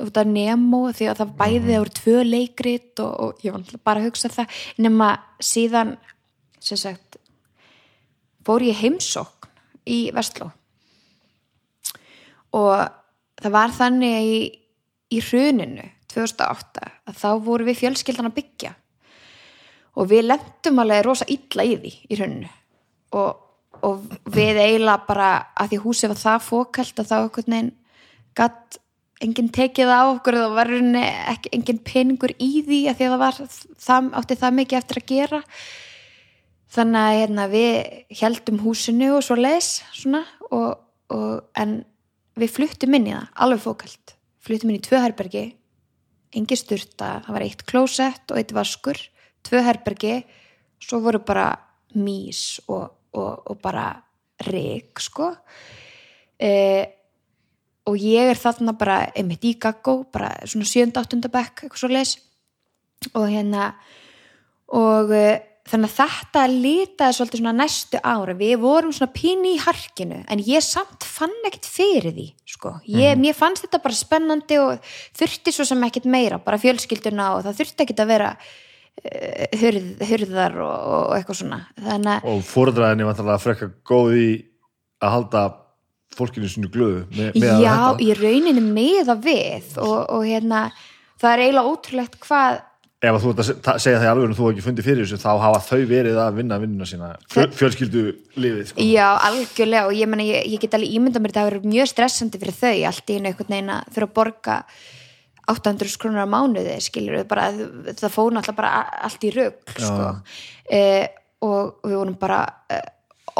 [0.00, 4.00] út af Nemo því að það bæði voru tvö leikrit og, og ég var bara
[4.00, 4.62] að hugsa það.
[4.80, 5.10] Nema
[5.44, 5.96] síðan
[6.60, 7.20] sem sagt
[8.46, 9.50] fór ég heimsókn
[9.90, 10.50] í Vestló.
[12.56, 12.99] Og
[13.42, 14.40] það var þannig að í,
[15.10, 18.74] í hruninu 2008 að þá voru við fjölskyldan að byggja.
[19.98, 22.50] Og við lendum alveg rosa illa í því í hruninu.
[23.18, 23.30] Og,
[23.86, 27.74] og við eiginlega bara að því húsið var það fókalt að þá einhvern veginn
[28.38, 28.80] gatt
[29.20, 33.22] enginn tekið á okkur og var ekki, enginn peningur í því að því að það
[33.22, 35.40] var það, átti það mikið eftir að gera.
[36.70, 40.78] Þannig að hérna, við heldum húsinu og svo leis svona, og,
[41.10, 41.80] og, en
[42.38, 44.14] við fluttum inn í það, alveg fókalt
[44.44, 45.44] fluttum inn í tvö herbergi
[46.36, 48.98] engi sturta, það var eitt klósett og eitt vaskur,
[49.46, 50.20] tvö herbergi
[50.80, 51.50] svo voru bara
[51.98, 52.86] mís og,
[53.18, 53.90] og, og bara
[54.46, 55.32] reik sko
[56.38, 56.50] e,
[57.90, 61.26] og ég er þarna bara einmitt í gaggó, bara svona 7-8.
[61.26, 62.14] bekk, eitthvað svo leis
[63.10, 63.72] og hérna
[64.76, 65.26] og e,
[65.70, 70.42] þannig að þetta litaði svolítið svona næstu ára við vorum svona pínu í harkinu en
[70.46, 72.74] ég samt fann ekkert fyrir því sko.
[72.90, 77.46] ég, mér fannst þetta bara spennandi og þurfti svo sem ekkert meira bara fjölskylduna og
[77.46, 81.60] það þurfti ekkert að vera uh, hurð, hurðar og, og eitthvað svona.
[81.78, 84.30] Þannig að og fóruðræðinni var það frekka góð í
[85.00, 85.44] að halda
[86.16, 90.64] fólkinu sinu glöðu með, með að Já, í rauninni með að við og, og hérna,
[91.20, 92.58] það er eiginlega ótrúlegt hvað
[93.00, 95.18] ef þú ert að segja það í alveg en þú hefur ekki fundið fyrir þessu
[95.22, 98.02] þá hafa þau verið að vinna vinnuna sína Fjö, fjölskyldu
[98.36, 98.84] liðið sko.
[98.84, 102.40] Já, algjörlega og ég, meni, ég, ég get alveg ímynda mér að vera mjög stressandi
[102.42, 104.58] fyrir þau allt í einu einhvern veginn að þurfa að borga
[105.50, 107.48] 800 krónur á mánuði skilur við bara,
[107.96, 108.72] það fór náttúrulega bara
[109.08, 110.10] allt í rugg sko.
[110.70, 111.06] eh,
[111.40, 112.84] og við vorum bara eh,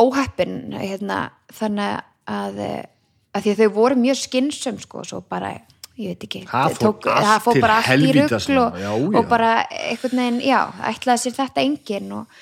[0.00, 1.20] óheppin hérna,
[1.52, 2.00] þannig
[2.30, 2.88] að, eh,
[3.36, 5.52] að því að þau voru mjög skynsum sko, svo bara
[6.01, 6.42] ég veit ekki.
[6.48, 8.80] Það fór bara allt í rugl og,
[9.20, 12.40] og bara einhvern veginn, já, ætlaði sér þetta enginn og,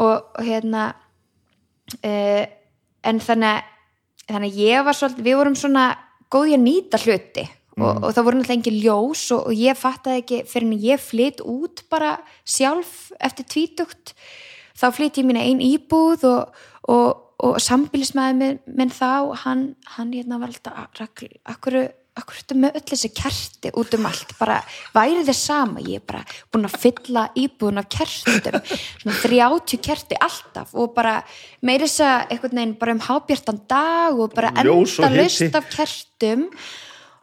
[0.00, 0.90] og, hérna
[2.00, 2.44] uh,
[3.00, 3.66] en þannig
[4.30, 5.86] þannig að ég var svolítið, við vorum svona
[6.30, 7.46] góði að nýta hluti
[7.80, 11.42] og, og það voru náttúrulega engin ljós og, ég fattaði ekki fyrir en ég flytt
[11.42, 12.12] út bara
[12.44, 14.14] sjálf eftir tvítugt.
[14.78, 16.60] Þá flytt ég mína ein íbúð og,
[16.92, 17.08] og,
[17.42, 19.64] og sambilismæði minn, minn þá, hann,
[19.96, 21.02] hann hérna var alltaf
[21.50, 21.90] akkur,
[22.20, 24.34] akkur, þetta með öll þessi kerti út um allt?
[24.40, 24.58] Bara
[24.94, 28.60] væri þið sama, ég er bara búin að fylla íbúðun af kertum.
[29.00, 31.16] Svona 30 kerti alltaf og bara
[31.66, 36.48] meiri þess að einhvern veginn bara um hábjartan dag og bara enda laust af kertum.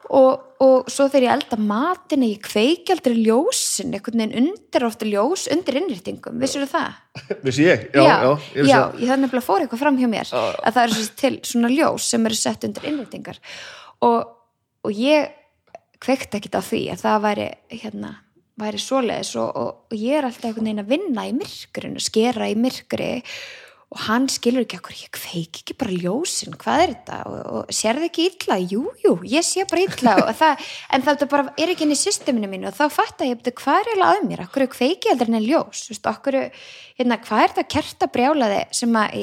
[0.08, 5.08] Og, og svo þegar ég elda matin ég kveiki aldrei ljósin einhvern veginn undir ofta
[5.08, 6.96] ljós undir innrýtingum, vissur það?
[7.44, 7.90] Vissi ég?
[7.92, 10.82] Já, já, já, ég já ég það nefnilega fór eitthvað fram hjá mér að það
[10.86, 13.42] er til svona ljós sem eru sett undir innrýtingar
[14.08, 14.32] og,
[14.86, 15.30] og ég
[16.04, 17.48] kveikt ekkit á því að það væri
[17.82, 18.16] hérna,
[18.62, 22.50] væri svoleiðis og, og, og ég er alltaf einhvern veginn að vinna í myrkrinu, skera
[22.52, 23.14] í myrkri
[23.88, 27.20] og hann skilur ekki okkur, ég kveik ekki bara ljósin, hvað er þetta?
[27.30, 31.24] Og, og sér þið ekki illa, jú, jú ég sé bara illa það, en það
[31.24, 33.94] er bara er ekki inn í systeminu mínu og þá fatt að ég hvað er
[33.94, 36.40] eiginlega að mér, okkur er kveiki aldrei en ljós, veist, okkur
[37.00, 39.18] hérna, hvað er þetta kerta brjálaði sem að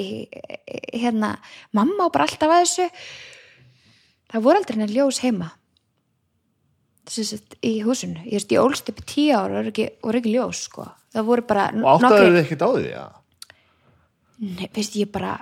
[0.96, 1.34] hérna,
[1.76, 2.88] mamma og bara alltaf að þessu
[4.34, 5.50] það voru aldrei en ljós heima.
[7.04, 10.32] Þess að í húsinu, ég veist, ég ólst upp í tíu ára og ekki, ekki
[10.32, 10.86] ljós, sko.
[11.14, 13.04] Það voru bara Og áttaðu þið ekkert á því, já.
[14.44, 15.34] Nei, veist ég bara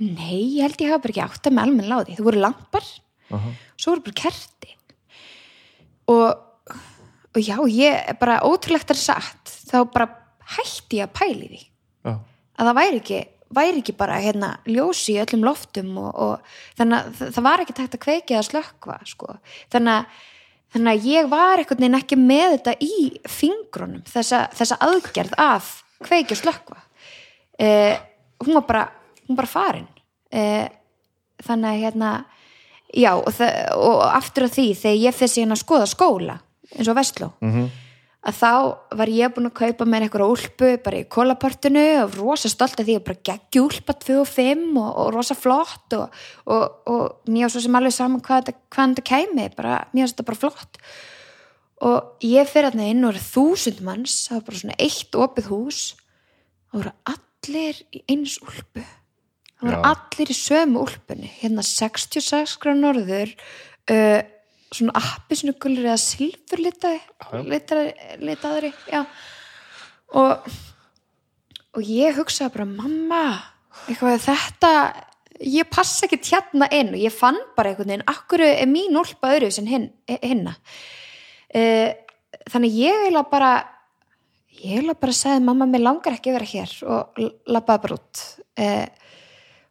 [0.00, 2.86] nei, ég held ég hafa bara ekki átt að með almenn láði það voru lampar,
[3.76, 4.76] svo voru bara kerti.
[6.10, 6.76] Og,
[7.30, 10.08] og já, ég bara ótrúlegt er satt, þá bara
[10.56, 11.62] hætti ég að pæli því.
[12.08, 12.14] Já.
[12.60, 13.20] að það væri ekki,
[13.54, 17.76] væri ekki bara hérna, ljósi í öllum loftum og, og þannig að það, var ekki
[17.78, 19.36] tægt að kveiki eða slökkva sko.
[19.72, 20.26] þannig, að,
[20.76, 22.92] þannig að ég var einhvern veginn ekki með þetta í
[23.28, 25.72] fingrunum þessa, þessa aðgerð af
[26.06, 26.78] kveiki og slökkva
[27.58, 27.98] eh,
[28.44, 28.84] hún var bara
[29.28, 29.88] hún bara farin
[30.32, 30.68] eh,
[31.44, 32.12] þannig að hérna
[32.94, 33.28] já og,
[33.78, 36.38] og aftur að því þegar ég fyrir síðan að skoða skóla
[36.76, 37.68] eins og Vestló Mhm.
[38.20, 38.52] Að þá
[39.00, 42.84] var ég búin að kaupa mér einhverja úlpu bara í kólaportinu og rosa stolt af
[42.84, 47.30] því að bara geggi úlpa 2 og 5 og, og rosa flott og, og, og
[47.30, 50.80] mér var svo sem alveg saman hvað þetta, kæmi bara, mér var þetta bara flott.
[51.80, 55.48] Og ég fyrir þarna inn og eru þúsund manns það var bara svona eitt opið
[55.54, 55.80] hús
[56.68, 58.84] það voru allir í eins úlpu.
[59.60, 64.20] Það voru allir í sömu úlpunni hérna 66 gráð norður uh,
[64.70, 67.00] svona appisinu gulur eða silfur litaðri
[70.18, 70.50] og
[71.76, 73.24] og ég hugsaði bara mamma,
[73.86, 74.70] eitthvað þetta
[75.40, 79.30] ég passa ekki hérna inn og ég fann bara einhvern veginn akkur er mín úlpa
[79.36, 79.86] öðru sem hin,
[80.20, 80.56] hinna?
[81.54, 81.94] Uh,
[82.50, 83.52] þannig ég eiginlega bara
[84.60, 88.24] ég eiginlega bara sagði mamma, mér langar ekki að vera hér og labbaði bara út.
[88.60, 88.99] Uh,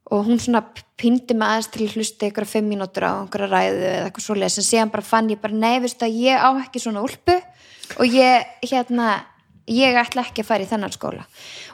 [0.10, 0.64] og hún svona
[1.00, 4.58] pindi mig aðeins til að hlusta ykkur fimm mínútur á einhverja ræðu eða eitthvað svoleiðis.
[4.60, 7.36] En síðan bara fann ég bara nefist að ég á ekki svona úlpu
[8.00, 9.10] og ég hérna
[9.70, 11.28] ég ætla ekki að fara í þennan skóla.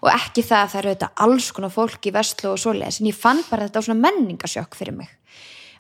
[0.04, 3.10] Og ekki það að það eru þetta alls konar fólk í Vestlu og svoleiðis en
[3.10, 5.10] ég fann bara þetta á svona menningasjokk fyrir mig.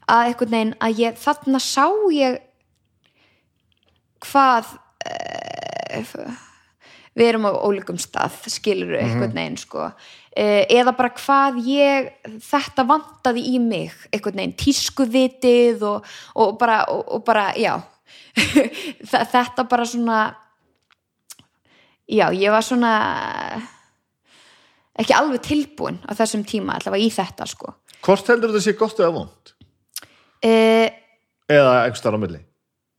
[0.07, 2.39] Að einhvern veginn að ég þarna sá ég
[4.25, 4.75] hvað
[5.05, 6.43] uh,
[7.15, 9.89] við erum á ólíkum stað skilur einhvern veginn sko
[10.35, 12.09] eða bara hvað ég
[12.43, 17.77] þetta vantaði í mig einhvern veginn tískuvitið og, og, bara, og, og bara já
[19.13, 20.19] þetta bara svona
[22.11, 22.91] já ég var svona
[24.99, 27.73] ekki alveg tilbúin á þessum tíma allavega í þetta sko
[28.05, 29.53] Hvort heldur þetta sé gott eða vond?
[30.45, 30.89] uh,
[31.49, 32.41] Eða einhver starf á milli?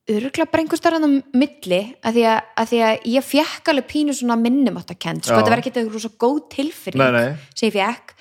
[0.06, 3.88] Öruglega bara einhver starf á milli að því að, að því að ég fekk alveg
[3.90, 5.34] pínu svona minnumáttakend sko.
[5.34, 5.40] Já.
[5.40, 6.42] þetta var ekki eitthvað svo góð
[7.16, 7.34] nei.
[7.54, 8.14] sem ég fekk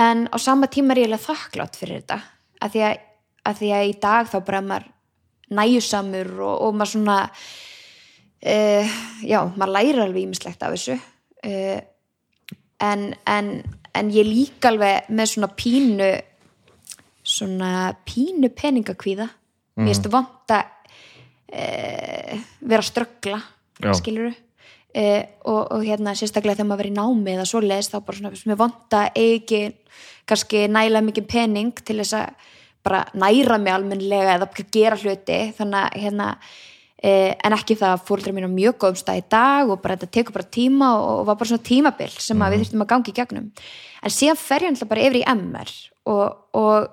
[0.00, 2.20] en á sama tíma er ég alveg þakklátt fyrir þetta
[2.64, 3.02] að því að,
[3.50, 4.88] að því að í dag þá bara maður
[5.58, 7.18] næjusamur og, og maður svona
[8.44, 10.98] uh, já, maður lærir alveg ímislegt af þessu.
[11.44, 11.78] Uh,
[12.84, 13.52] en, en,
[13.96, 16.10] en ég líka alveg með svona pínu
[17.28, 17.72] svona
[18.08, 19.28] pínu peningakvíða.
[19.78, 20.77] Mér finnst vant að
[21.52, 23.40] uh, vera að ströggla
[23.98, 28.00] skiluru uh, og, og hérna sérstaklega þegar maður verið í námi eða svo leist þá
[28.06, 29.62] bara svona mér vant að eigi ekki
[30.28, 32.48] kannski næla mikið pening til þess að
[32.88, 35.38] bara næra mig almennlega eða gera hluti.
[35.56, 36.28] Þannig að hérna
[36.98, 39.94] Eh, en ekki það að fóreldrar mín á mjög góðum stað í dag og bara
[39.94, 42.88] þetta tekur bara tíma og, og var bara svona tímabil sem að við þurftum að
[42.90, 43.44] gangi í gegnum.
[44.02, 45.70] En síðan fer ég alltaf bara yfir í MR
[46.10, 46.88] og, og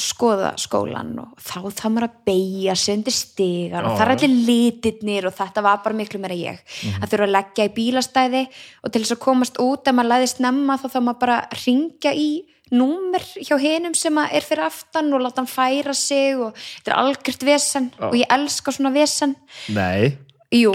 [0.00, 4.32] skoða skólan og þá þá maður að beigja sig undir stigan og það er allir
[4.48, 6.58] litirnir og þetta var bara miklu meira ég.
[6.98, 8.42] Að þurfa að leggja í bílastæði
[8.82, 11.62] og til þess að komast út ef maður læði snemma þá þá maður bara að
[11.62, 12.28] ringja í
[12.74, 16.90] númer hjá hinum sem að er fyrir aftan og láta hann færa sig og þetta
[16.90, 18.06] er algjört vesen Já.
[18.08, 19.36] og ég elska svona vesen.
[19.76, 20.16] Nei,
[20.54, 20.70] Jú?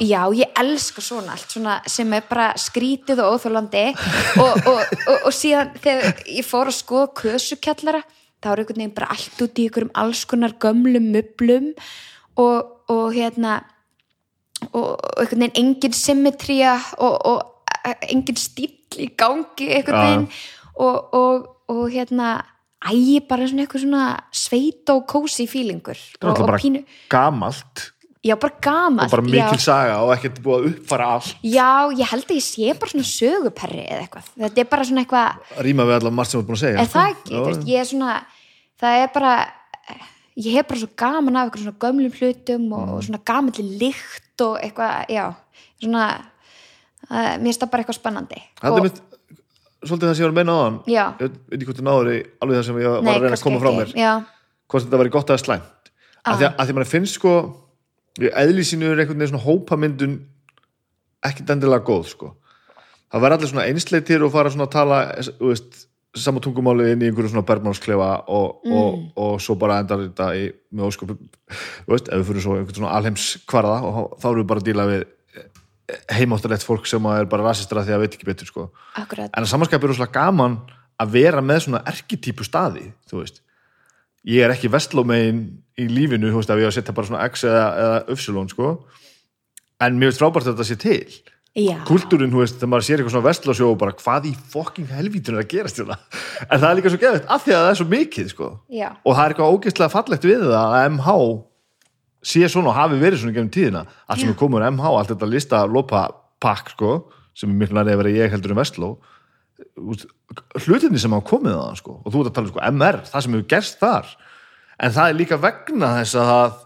[0.00, 3.82] Já, ég elska svona allt svona sem er bara skrítið og óþólandi
[4.40, 8.00] og, og, og, og síðan þegar ég fór að skoða kösukjallara
[8.42, 11.72] þá er einhvern veginn bara allt út í einhverjum alls konar gömlum mublum
[12.38, 13.60] og, og hérna
[14.72, 20.30] og, og einhvern veginn engin symmetría og, og engin stíll í gangi einhvern veginn.
[20.78, 22.38] Og, og, og hérna
[22.86, 27.88] ægi bara svona eitthvað svona sveit og kósi fílingur og, pínu, gamalt
[28.24, 29.30] já bara gamalt og bara já.
[29.46, 32.90] mikil saga og ekkert búið að uppfara allt Já, ég held að ég sé bara
[32.90, 34.30] svona söguperri eða eitthvað.
[34.42, 36.82] Þetta er bara svona eitthvað, rýma við allar margt sem þú ert búin að segja
[36.82, 37.34] er það ekki?
[37.34, 38.16] Já, Þú ég er svona,
[38.82, 39.34] það er bara,
[40.38, 42.94] ég hef bara svo gaman af eitthvað svona gömlum hlutum og, Mm.
[42.98, 45.24] og svona gamalli lykt og eitthvað, já,
[45.82, 46.04] svona,
[47.10, 48.42] uh, mér það bara eitthvað spennandi.
[48.60, 49.00] Það er mitt,
[49.86, 51.04] svolítið það sem ég var að meina á hann Já.
[51.22, 53.36] ég veit ekki hvort þið náður í alveg það sem ég var Nei, að reyna
[53.38, 54.12] að koma frá mér Já,
[54.66, 55.92] hvort þetta væri gott eða slæmt
[56.26, 56.32] Ah.
[56.32, 57.67] að því að, að því að mann finnst sko í
[58.18, 60.16] eðlísinu er einhvern veginn svona hópamyndun
[61.28, 62.32] ekkert endilega góð sko
[63.08, 64.98] það verður allir svona einsleitir og fara svona að tala
[65.40, 65.84] veist,
[66.18, 68.72] sama tungumáli inn í einhverju svona bergmálsklefa og, Mm.
[68.74, 71.18] og, og svo bara endar þetta í, með ósköpum
[71.86, 74.88] veist, ef við fyrir svo einhvern svona alheimskvarða og þá erum við bara að díla
[74.90, 75.04] við
[76.12, 78.66] heimáttalegt fólk sem er bara rasistra því að veit ekki betur sko
[78.98, 79.30] akkurat.
[79.32, 80.58] en að samanskap er rosalega gaman
[81.00, 83.40] að vera með svona erkitípu staði þú veist
[84.26, 85.42] ég er ekki vestlómegin
[85.78, 88.48] í lífinu þú veist að ég á að setja bara svona X eða, eða Upsilon
[88.50, 88.70] sko.
[89.84, 91.34] En mér veist frábært að þetta sé til.
[91.58, 94.90] Já, kultúrin, þú veist, þegar maður sér eitthvað svona vestlósjó og bara hvað í fokking
[94.94, 95.96] helvítun er að gerast hérna?
[96.44, 98.50] En það er líka svo geðvægt af því að það er svo mikið sko.
[98.70, 101.16] Já, og það er eitthvað ógeðslega fallegt við það að MH
[102.28, 103.82] sé svona og hafi verið svona gennum tíðina.
[104.06, 106.04] Allt sem er komið úr MH, allt þetta lista lopa
[106.42, 106.92] pakk sko,
[107.38, 108.92] sem er nærið að vera ég heldur um Vestló
[110.62, 111.98] hlutinni sem hafa komið það sko.
[112.04, 114.10] og þú ert að tala um sko, MR, það sem hefur gerst þar
[114.78, 116.58] en það er líka vegna þess að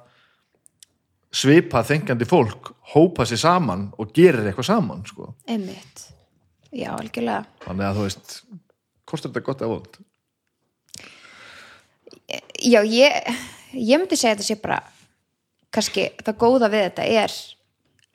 [1.32, 5.32] svipa þengjandi fólk hópa sér saman og gerir eitthvað saman sko.
[5.48, 6.08] einmitt.
[6.72, 7.44] Já, algjörlega.
[7.66, 8.34] þannig að þú veist
[9.12, 10.00] er þetta gott eða vond
[12.62, 13.34] Já, ég,
[13.74, 14.78] ég myndi segja þetta sé bara
[15.72, 17.34] kannski það góða við þetta er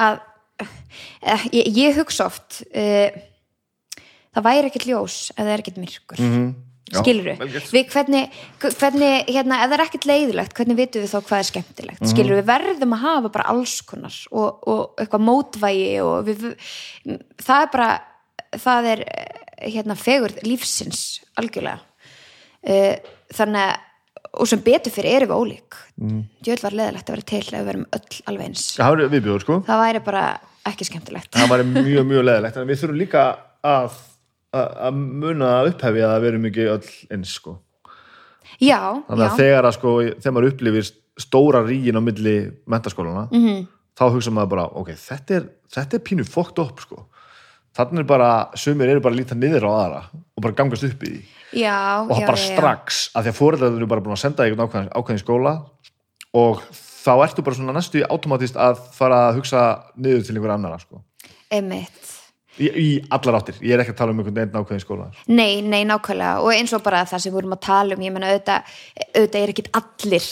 [0.02, 0.20] að
[0.64, 3.10] eh, ég, ég hugsa oft uh,
[4.38, 6.22] það væri ekkert ljós ef það er ekkert myrkur.
[6.24, 6.56] Mm Mhm.
[6.88, 7.26] Já, skilur
[7.76, 11.48] við hvernig, hvernig hérna, ef það er ekkert leiðilegt, hvernig vitum við þá hvað er
[11.50, 12.00] skemmtilegt?
[12.00, 12.12] Mhm.
[12.14, 16.46] skilur við verðum að hafa bara alls konar og, og eitthvað mótvægi og við,
[17.44, 17.90] það er bara
[18.56, 21.82] það er eh, hérna fegurð lífsins algjörlega.
[22.68, 22.96] Uh,
[23.36, 23.84] þannig að
[24.38, 25.78] og sem betur fyrir erum við ólík.
[25.98, 26.20] Mm.
[26.46, 28.66] djöld var leðilegt að vera til ef við verum öll alveg eins.
[28.78, 29.56] Það viðbjóður sko.
[29.66, 30.24] Það væri bara
[30.68, 31.32] ekki skemmtilegt.
[31.34, 33.24] Það væri mjög, mjög leðilegt en við þurfum líka
[33.66, 33.98] að,
[34.88, 37.58] að, muna að upphefja að við erum ekki öll eins sko.
[38.60, 42.38] já, þannig já, að þegar, að, sko, þegar maður upplifir stóra rígin á milli
[42.70, 43.46] mentaskólana Mhm.
[43.48, 43.68] -hmm.
[43.98, 47.06] þá hugsa maður bara ok, þetta er, þetta er pínu fókt upp sko.
[47.78, 50.02] þannig er bara, sumir eru bara að líta niður á aðra
[50.38, 51.10] og bara gangast upp í
[51.54, 52.56] því já, og það já, bara já, já.
[52.58, 55.54] strax að því að fóreldrar eru bara búin að senda einhvern ákveðin, ákveðin skóla
[56.34, 59.62] og þá ertu bara svona næstu automatist að fara að hugsa
[59.96, 61.02] niður til einhver annara sko.
[61.52, 62.17] einmitt
[62.58, 65.10] í, í allar áttir, ég er ekki að tala um einhvern einn ákveðin skóla.
[65.30, 66.44] Nei, nei, nákvæmlega.
[66.44, 68.78] Og eins og bara það sem við vorum að tala um ég menna auðvitað,
[69.14, 70.30] auðvitað er ekkit allir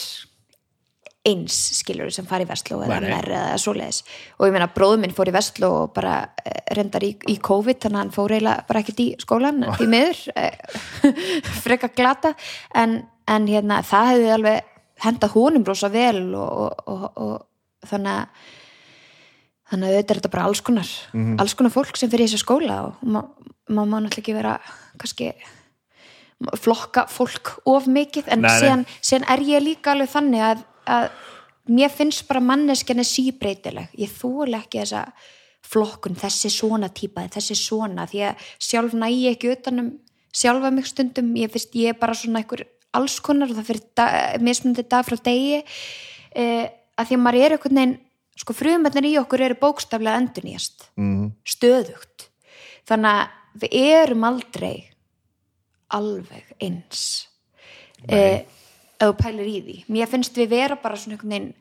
[1.26, 3.00] eins skilur sem fari í Vestló eða.
[3.02, 4.02] MR eða svoleiðis.
[4.38, 7.80] Og ég menna bróður minn fór í Vestló og bara eh, reyndar í, í COVID
[7.82, 10.78] þannig að hann fór eiginlega bara ekkit í skólan því miður eh,
[11.64, 12.36] freka glata.
[12.78, 14.72] En, en hérna það hefði alveg
[15.06, 18.54] henda honum rosa vel og, og, og, og þannig að
[19.70, 20.90] þannig að auðvitað er þetta bara alls konar
[21.42, 23.24] alls konar fólk sem fyrir þessu skóla og ma-
[23.68, 24.56] maður má náttúrulega ekki vera
[25.00, 25.32] kannski
[26.60, 28.58] flokka fólk of mikið en Nei, nei.
[28.60, 31.06] síðan, síðan er ég líka alveg þannig að, að
[31.72, 33.88] mér finnst bara manneskjan er síbreytileg.
[33.98, 35.00] Ég þúlega ekki þessa
[35.66, 39.88] flokkun þessi svona típa, þessi svona því að sjálf næ ég ekki utanum
[40.36, 43.86] sjálfa mig stundum, ég finnst ég er bara svona einhver alls konar og það fyrir
[43.96, 45.62] dag, mismundi dag frá degi
[46.36, 46.68] eh,
[47.00, 47.96] að því að maður er einhvern veginn
[48.36, 50.90] sko frumöndin í okkur eru bókstaflega endurnýjast.
[51.00, 51.32] Mm.
[51.46, 52.28] stöðugt.
[52.86, 54.74] Þannig að við erum aldrei
[55.96, 57.26] alveg eins.
[58.08, 58.44] Eh,
[58.98, 59.78] ef þú pælir í því.
[59.92, 61.54] Mér finnst við vera bara svona einhvern veginn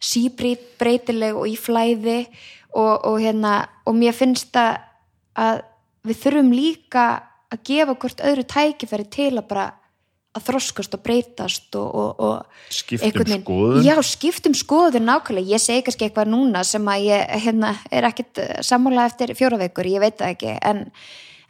[0.00, 2.20] síbreytileg og í flæði
[2.72, 3.54] og, og hérna
[3.84, 4.78] og mér finnst að,
[5.36, 5.60] að
[6.08, 7.06] við þurfum líka
[7.50, 9.66] að gefa hvort öðru tækifæri til að bara
[10.38, 13.82] að þroskast og breytast og, og, og Skiptum skoðun.
[13.82, 18.38] já, skiptum skoðun nákvæmlega ég segi kannski eitthvað núna sem að ég hérna, er ekkit
[18.66, 20.84] sammála eftir fjóra vikur, ég veit það ekki en,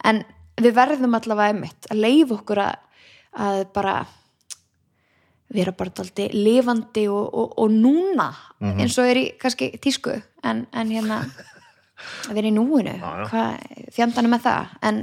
[0.09, 0.23] en
[0.61, 2.81] við verðum allavega einmitt að leifa okkur að,
[3.45, 3.95] að bara
[5.51, 8.77] vera bara daldi lifandi og, og, og núna Mhm.
[8.85, 10.13] eins og er í kannski tísku
[10.45, 11.23] en, en hérna
[12.29, 13.29] að vera í núinu já.
[13.31, 14.99] hvað fjandanum með það en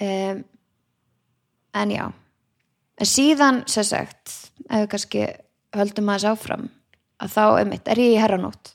[0.00, 0.44] um,
[1.74, 2.04] en já
[2.96, 4.32] en síðan sem sagt
[4.66, 5.26] ef við kannski
[5.76, 6.70] höldum aðeins áfram
[7.22, 8.72] að þá einmitt er ég í herranótt.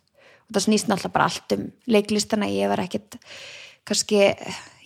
[0.47, 3.17] Og það snýst náttúrulega bara allt um leiklistana, ég var ekkit
[3.87, 4.21] kannski,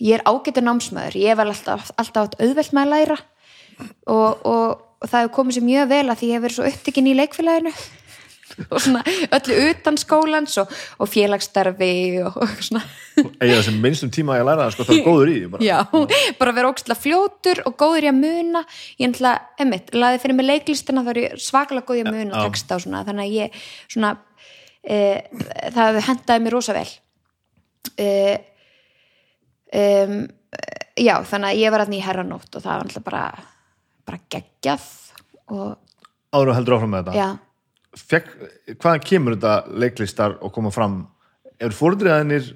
[0.00, 1.18] ég er ágættur námsmaður.
[1.20, 3.18] Ég var alltaf, alltaf átt auðvelt með að læra.
[4.08, 6.68] Og, og, og það hefur komið sér mjög vel að því ég hef verið svo
[6.70, 7.72] upptekinn í leikfélaginu
[8.72, 9.02] og svona
[9.36, 11.90] öllu utan skólans og, og félagsstarfi
[12.24, 12.82] og, og svona
[13.40, 15.64] Eða sem minnstum tíma að ég læra það, sko, það er góður í því bara.
[15.64, 15.78] Já,
[16.36, 18.62] bara vera ógstlega fljótur og góður í að muna
[19.00, 19.32] ég ætla,
[19.64, 22.44] emmitt, laði fyrir mig leiklistina þá er ég svakalega góð í að muna Já.
[22.44, 24.10] texta og svona, þannig að ég svona
[24.84, 24.98] e,
[25.78, 26.86] það hendaði mér rosa vel
[27.96, 28.10] e,
[29.80, 30.20] um,
[31.00, 33.24] já, þannig að ég var aðni í herranótt og það var alltaf bara
[34.06, 34.86] bara geggjað
[35.56, 35.74] og
[36.36, 37.16] Áður og heldur áfram með þetta.
[37.16, 37.28] já,
[37.96, 38.26] Fekk,
[38.76, 40.98] hvaðan kemur þetta leiklistar og koma fram?
[41.56, 42.50] Eru fóruldriðaðinir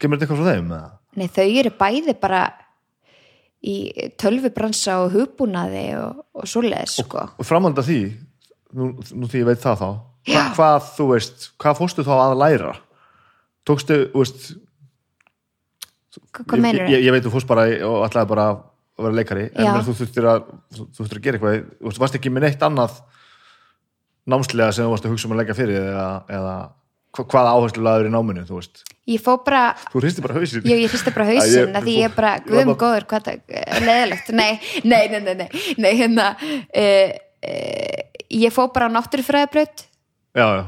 [0.00, 0.70] kemur þetta eitthvað frá þeim?
[0.72, 0.92] eða?
[1.14, 2.40] nei þau eru bæði bara
[3.64, 3.74] í
[4.20, 7.98] tölvubransa og hugbúnaði og, og svoleiðis sko Og framhald af því,
[8.76, 9.88] nú, nú því ég veit það þá,
[10.32, 12.72] hva, hvað þú veist, hvað fórstu þá að læra?
[13.68, 14.48] Tókstu, þú veist,
[16.34, 18.60] Hva- hvað meinur ég, ég, ég veit þú fórst bara og ætlaði bara að
[19.02, 19.72] vera leikari, en Já.
[19.74, 20.44] menn þú þurftir að,
[20.76, 21.64] þú þurftir að gera eitthvað,
[21.94, 22.92] þú varst ekki með neitt annað
[24.30, 26.54] námslega sem þú varst að hugsa um að leggja fyrir eða, eða
[27.14, 28.84] hva- hvaða áherslu laður í náminu, þú veist.
[29.06, 30.62] ég fó bara Þú hristi bara hausinn.
[30.64, 33.84] Jú, ég hristi bara ég- að því ég er bara, guðum góður, hvað það er
[33.84, 37.10] leðilegt, nei, nei, nei, nei, nei, hérna, uh,
[37.44, 39.84] uh, ég fó bara á náttúrufræðabraut
[40.34, 40.64] Já, já,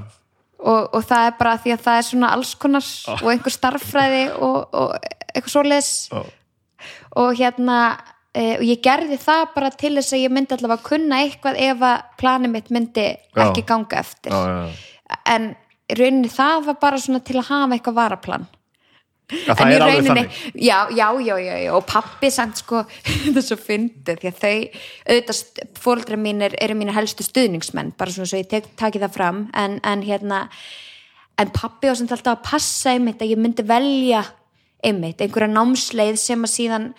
[0.61, 3.23] og, og það er bara því að það er svona alls konar Ah.
[3.23, 4.93] og einhver starffræði og, og
[5.35, 6.21] eitthvað svoleiðis já,
[7.17, 7.79] og hérna,
[8.37, 11.87] og ég gerði það bara til þess að ég myndi allavega að kunna eitthvað ef
[11.89, 13.47] að planið mitt myndi Já.
[13.47, 14.35] ekki ganga eftir.
[14.35, 15.23] Já, já.
[15.33, 15.49] en
[15.97, 18.47] rauninni það var bara svona til að hafa eitthvað varaplan.
[19.27, 20.23] Það en í er rauninni,
[20.63, 22.85] já, já, já, og pappi samt sko,
[23.25, 28.15] þetta er svo fyndið því að þau, auðvitað fóreldra mínir eru mínir helstu stuðningsmenn bara
[28.15, 29.43] svona svo ég tek, taki það fram.
[29.59, 30.45] En, en hérna,
[31.43, 34.23] en pappi var samt alltaf að passa einmitt að ég myndi velja
[34.87, 36.91] einmitt, einhverja námsleið sem að síðan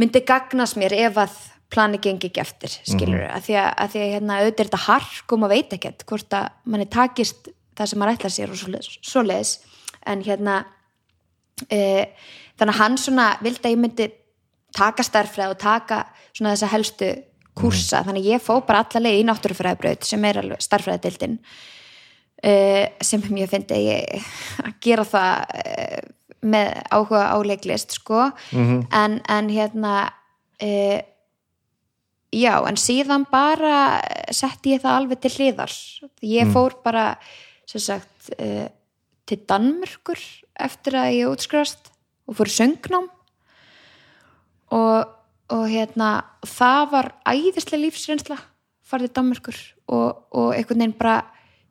[0.00, 1.38] myndi gagnast mér ef að
[1.70, 4.70] plani gengi ekki eftir, skilur mm að því að, að því að hérna, auðvitað er
[4.70, 8.52] þetta hark og maður veit ekkert hvort að manni takist það sem maður ætlar sér
[8.52, 9.52] og svoleiðis, svoleiðis.
[10.10, 10.56] en hérna
[11.68, 11.80] e,
[12.58, 14.08] þannig að hann svona vildi að ég myndi
[14.76, 16.00] taka starffræð og taka
[16.32, 17.10] svona þessa helstu
[17.60, 21.38] kúrsa, þannig að ég fó bara alla leið í náttúrufræðabraut sem er alveg starffræðadildin
[22.42, 22.54] e,
[23.04, 24.30] sem ég fyndi að ég
[24.64, 26.00] að gera það e,
[26.40, 29.94] með áhuga á leiklist sko, en, en hérna
[30.60, 31.02] e,
[32.32, 34.00] já, en síðan bara
[34.32, 35.76] setti ég það alveg til hliðar.
[36.24, 37.06] Ég fór bara
[37.68, 38.68] sem sagt e,
[39.28, 40.20] til Danmörkur
[40.60, 41.90] eftir að ég útskrifast
[42.28, 43.08] og fór söngnám.
[44.70, 45.10] Og,
[45.50, 46.12] og hérna
[46.46, 48.38] það var æðislega lífsreynsla
[48.86, 49.60] farið til Danmörkur
[49.90, 51.20] og, og einhvern veginn bara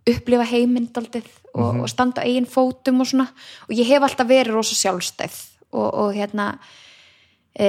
[0.08, 3.28] upplifa heiminn daldið og, og standa á eigin fótum og svona.
[3.68, 5.40] Og ég hef alltaf verið rosa sjálfstæð
[5.74, 6.52] og, og hérna
[7.54, 7.68] e,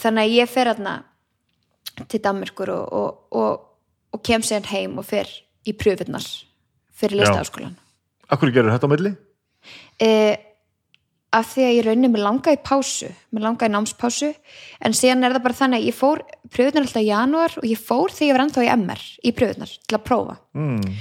[0.00, 0.96] þannig að ég fer hérna
[2.08, 3.66] til Danmörkur og, og, og,
[4.14, 5.28] og kem sér heim og fer
[5.68, 6.24] í pröfurnar
[6.96, 7.76] fyrir listaháskólan
[8.32, 9.12] Akkur gerur þetta á milli?
[10.00, 10.36] eh,
[11.32, 14.30] af því að ég raunin mér langa í pásu mér langa í námspásu
[14.84, 16.22] en síðan er það bara þannig að ég fór
[16.52, 19.72] pröfunar alltaf í janúar og ég fór þegar ég var ennþá í MR í pröfunar
[19.72, 20.36] til að prófa.
[20.58, 20.98] Mm.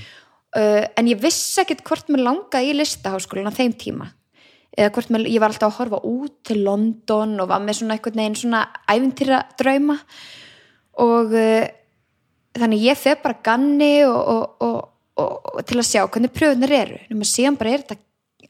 [0.55, 4.11] uh, en ég vissi ekkert hvort mér langaði í listaháskólan á þeim tíma.
[4.71, 7.97] Eða hvort mér, ég var alltaf að horfa út til London og var með svona
[7.97, 9.97] einhvern veginn svona æfintýra drauma
[11.03, 11.65] og uh,
[12.55, 14.79] þannig ég fer bara ganni og, og, og,
[15.19, 17.01] og, til að sjá hvernig pröfunar eru.
[17.11, 17.99] Nema síðan bara er þetta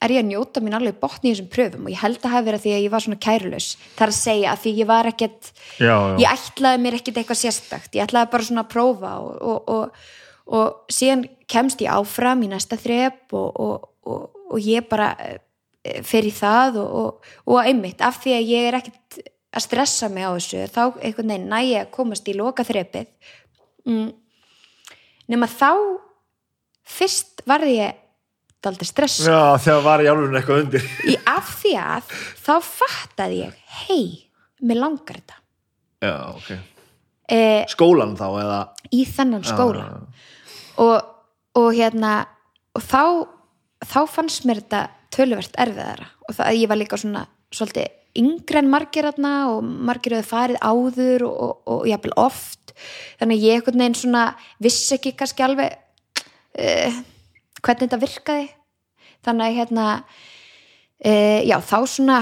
[0.02, 2.46] er ég að njóta mín alveg botni í þessum pröfum og ég held að hafa
[2.48, 4.90] verið að því að ég var svona kærulaus það er að segja að því ég
[4.90, 6.16] var ekkert Já, já.
[6.24, 10.10] ég ætlaði mér ekkert eitthvað sérstakt ég ætlaði bara svona að prófa og, og, og,
[10.58, 16.02] og síðan kemst ég áfram í næsta þrep og, og, og, og ég bara eh,
[16.08, 19.22] fer í það og, og einmitt af því að ég er ekkert
[19.52, 23.10] að stressa mig á þessu þá einhvern veginn næ ég að komast í loka þrepið
[23.86, 24.08] mm.
[25.32, 25.74] nema þá
[26.88, 28.01] fyrst varði ég
[28.62, 30.90] daldi stressa Já, þegar var í álurinn eitthvað undir.
[31.10, 34.04] í af því að þá fattaði ég hei,
[34.62, 35.40] mér langar þetta.
[36.02, 36.52] Já, ok.
[37.32, 38.60] E, skólan þá eða?
[38.92, 39.86] Í þennan skóla.
[39.86, 40.26] Já,
[40.84, 40.98] og,
[41.62, 42.16] og hérna
[42.76, 43.04] og þá,
[43.86, 46.10] þá fannst mér þetta töluvert erfiðara.
[46.28, 50.60] Og það ég var líka svona svolítið yngri en margir þarna og margir hefur farið
[50.60, 52.74] áður og, og, og jafnvel oft.
[53.20, 54.26] Þannig ég einhvern veginn svona
[54.64, 55.76] vissi ekki kannski alveg
[56.60, 57.02] uh,
[57.62, 58.48] hvernig þetta virkaði.
[59.26, 59.88] Þannig að hérna
[61.06, 62.20] uh, já þá svona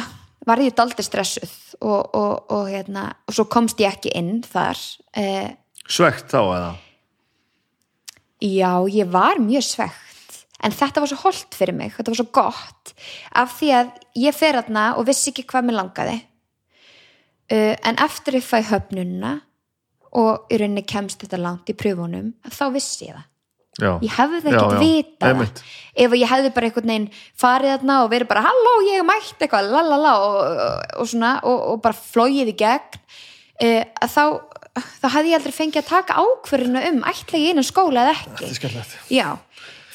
[0.48, 4.80] var ég daldi stressuð og, og, og hérna og svo komst ég ekki inn þar
[5.20, 5.49] uh,
[5.88, 6.70] svegt þá eða?
[8.40, 12.30] Já, ég var mjög svegt en þetta var svo holdt fyrir mig þetta var svo
[12.36, 12.94] gott
[13.36, 16.18] af því að ég fer aðna og vissi ekki hvað mér langaði.
[17.49, 19.40] Uh, en eftir ég fæ höfnunna
[20.20, 23.28] og í rauninni kemst þetta langt í pröfunum þá vissi ég það
[23.81, 25.64] já, ég hefði Já, ekkert vita það einmitt.
[26.06, 27.10] ef ég hefði bara einhvern veginn
[27.43, 31.34] farið þarna og verið bara halló ég er mætt eitthvað lalala og, og, og svona
[31.43, 34.23] og, og bara flóið í gegn uh, að þá,
[35.01, 38.15] þá hefði ég aldrei fengið að taka ákverðinu um ætla ég inn á skóla eða
[38.18, 38.51] ekki.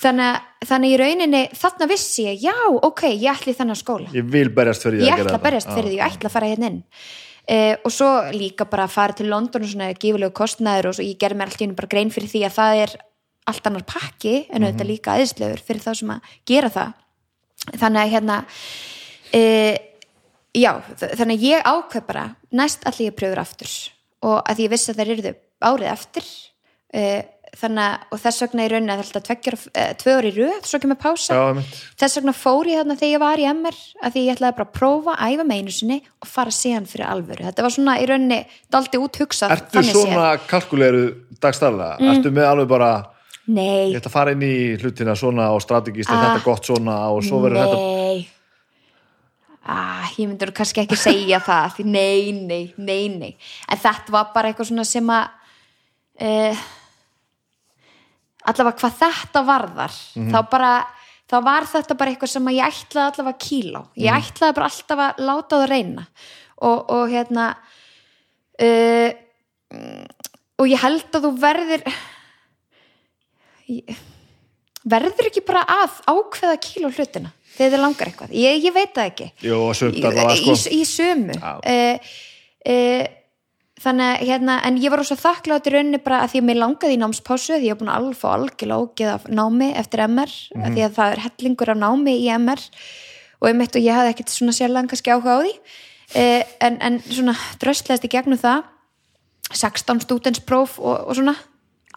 [0.05, 2.53] Þannig, að- þannig í rauninni þarna vissi ég, já,
[2.85, 4.11] ok, ég ætli í þennan skóla.
[4.13, 6.51] ég vil berjast fyrir því Ég ætla að berjast fyrir því, ég ætla að fara
[6.51, 6.83] hérna inn.
[7.49, 11.05] Eh, og svo líka bara að fara til London og svona gífulegu kostnæður og svo
[11.05, 12.95] ég gerði mér allt í hennu bara grein fyrir því að það er
[13.51, 16.95] allt annar pakki en auðvitað líka aðeinslegur fyrir þá sem að gera það.
[17.81, 18.39] Þannig að hérna,
[19.33, 19.77] eh,
[20.55, 20.73] já,
[21.03, 23.77] þannig að ég ákveð bara, næst allir ég pröfur aftur
[24.25, 25.35] og að ég vissi að þær eruðu
[25.65, 26.27] árið eftir
[26.95, 27.23] uh,
[27.55, 30.81] þannig að, og þess vegna í rauninni að þetta tveggjur, uh, tvö orði röð, svo
[30.83, 31.37] kemur pása.
[31.37, 31.65] Já,
[32.03, 34.69] þess vegna fór ég þarna þegar ég var í MR að því ég ætlaði bara
[34.69, 37.47] að prófa, æfa með einu sinni og fara síðan fyrir alvöru.
[37.47, 38.41] Þetta var svona í rauninni
[38.75, 41.05] daldi úthugsað ertu svona kalkuleru
[41.45, 42.11] dagstarlega Mm.
[42.15, 42.91] ertu með alveg bara
[43.45, 46.23] ég nei, ætla að fara inn í hlutina svona og strategist er Ah.
[46.31, 48.29] þetta gott svona og svo verður þetta nei.
[49.67, 53.31] Ah, ég myndur kannski ekki segja það því nei, nei, nei, nei.
[53.69, 55.29] En þetta var bara eitthvað svona sem að
[56.21, 56.65] uh,
[58.45, 59.95] allavega hvað þetta varðar
[60.33, 60.73] þá bara
[61.33, 64.57] þá var þetta bara eitthvað sem að ég ætlaði allavega að kíla á ég ætlaði
[64.59, 66.05] bara alltaf að láta það reyna.
[66.65, 67.47] Og, og hérna
[68.63, 69.11] uh,
[70.61, 71.83] og ég held að þú verðir
[73.71, 73.97] ég,
[74.85, 78.95] verður ekki bara að ákveða kíla á hlutina þegar þið langar eitthvað, ég, ég veit
[78.97, 79.27] það ekki.
[79.55, 80.73] Og í, allavega, í, sko.
[80.75, 81.37] í sömu.
[81.39, 81.53] Já.
[81.71, 82.09] uh,
[82.75, 83.05] uh,
[83.85, 86.61] þannig að hérna, en ég var svo þakklátt í rauninni bara að því að mér
[86.63, 90.31] langaði í námspásu því ég var búin að fá algjörlega ógeð af námi eftir MR,
[90.55, 90.75] mm Mhm.
[90.75, 92.63] því að það er hellingur af námi í MR
[93.41, 95.55] og ég mitt og ég hafði ekkert svona sérlega kannski áhuga á því.
[96.15, 98.63] Uh, en, en svona dröstlegast í gegnum það.
[99.55, 101.35] 16 stúdenspróf og, og svona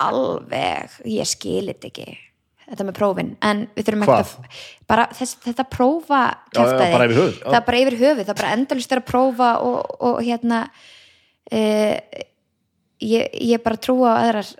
[0.06, 2.07] alveg, ég skilit ekki
[2.68, 4.61] þetta með prófin, en við þurfum ekki að
[4.91, 6.22] bara þess, þetta prófa
[6.52, 6.60] já.
[6.60, 10.64] það er bara yfir höfuð, það er bara endalist er að prófa og, og hérna
[10.68, 12.24] uh,
[13.03, 14.52] ég, ég bara trúa á aðrar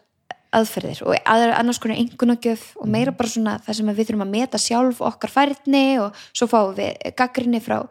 [0.58, 4.34] aðferðir og aðrar annars konar engunagjöf og meira bara svona það sem við þurfum að
[4.38, 7.88] meta sjálf okkar færni og svo fáum við gaggrinni frá uh,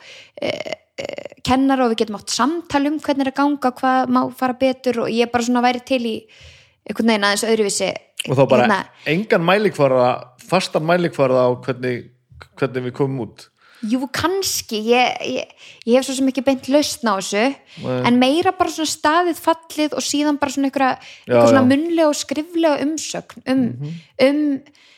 [0.48, 4.56] uh, kennar og við getum átt samtal um hvernig er að ganga, hvað má fara
[4.56, 6.18] betur og ég bara svona væri til í
[6.86, 7.90] einhvern veginn aðeins öðruvísi
[8.30, 8.78] og þá bara hérna,
[9.10, 10.08] engan mælikvarða
[10.46, 12.08] fastan mælikvarða á hvernig,
[12.58, 13.46] hvernig við komum út.
[13.86, 15.50] Jú, kannski, ég, ég,
[15.84, 17.42] ég hef svo sem ekki beint lausn á þessu
[18.08, 23.44] en meira bara svona staðið fallið og síðan bara svona einhverja, munnlega og skriflega umsögn
[23.52, 23.66] um,
[24.24, 24.40] um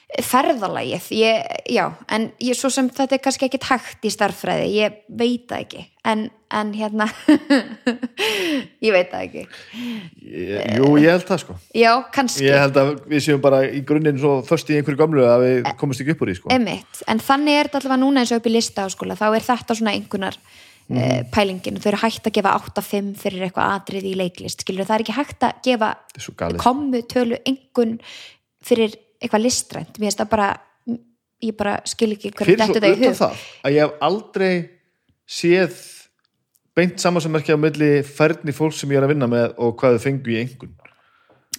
[0.09, 1.10] ferðalagið.
[1.12, 5.44] Ég, já, en ég, svo sem þetta er kannski ekkit hægt í starffræði ég veit
[5.51, 5.82] það ekki.
[6.09, 6.22] En,
[6.56, 7.09] en hérna
[8.86, 9.43] ég veit það ekki.
[10.24, 11.56] Ég, jú, ég held það sko.
[11.76, 12.47] Já, kannski.
[12.48, 15.68] Ég held að við séum bara í grunninn svo först í einhverju gamlu að við
[15.82, 16.55] komumst ekki upp úr því sko.
[16.56, 19.47] Emitt, en þannig er þetta allavega núna eins og upp í lista áskóla, þá er
[19.51, 20.97] þetta svona einhvernar mm.
[20.97, 21.28] Mhm.
[21.35, 25.05] pælingin, þau eru hægt að gefa 8-5 fyrir eitthvað atrið í leiklist, skilur það er
[25.05, 26.62] ekki hægt að gefa er svo galið.
[26.64, 27.98] komu tölu engun
[28.64, 30.49] fyrir eitthvað listrænt, mér finnst það bara
[31.43, 33.20] ég bara skil ekki hvernig fyrir svo þetta er í utan hug.
[33.23, 34.53] það að ég hef aldrei
[35.28, 35.78] séð
[36.78, 40.05] beint samansammerki á milli færni fólk sem ég er að vinna með og hvað þau
[40.09, 40.74] fengu í engun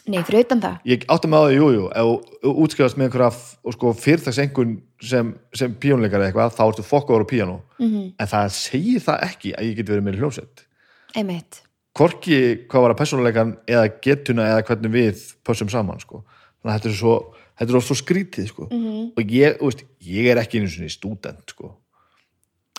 [0.10, 0.78] Nei, fyrir utan það.
[0.90, 2.08] Ég átti með á því, jú, jú, ef
[2.42, 4.72] þú útskrifast með einhverja sko fyrirtags engun
[5.06, 7.58] sem, sem píónleikar eitthvað, þá ertu fokkaður á píanó.
[7.78, 8.06] Mhm.
[8.18, 10.64] en það segir það ekki að ég get verið með hljómsveit.
[11.20, 11.62] Emitt,
[11.94, 12.40] hvorki
[12.72, 16.24] hvað var að persónuleikan eða getuna eða hvernig við pössum saman sko.
[16.64, 17.16] þannig að þetta er svo
[17.60, 18.68] þetta er oft svo skrítið sko.
[18.72, 19.12] Mhm.
[19.20, 21.76] og ég, veist, ég er ekki einu svona stúdent sko.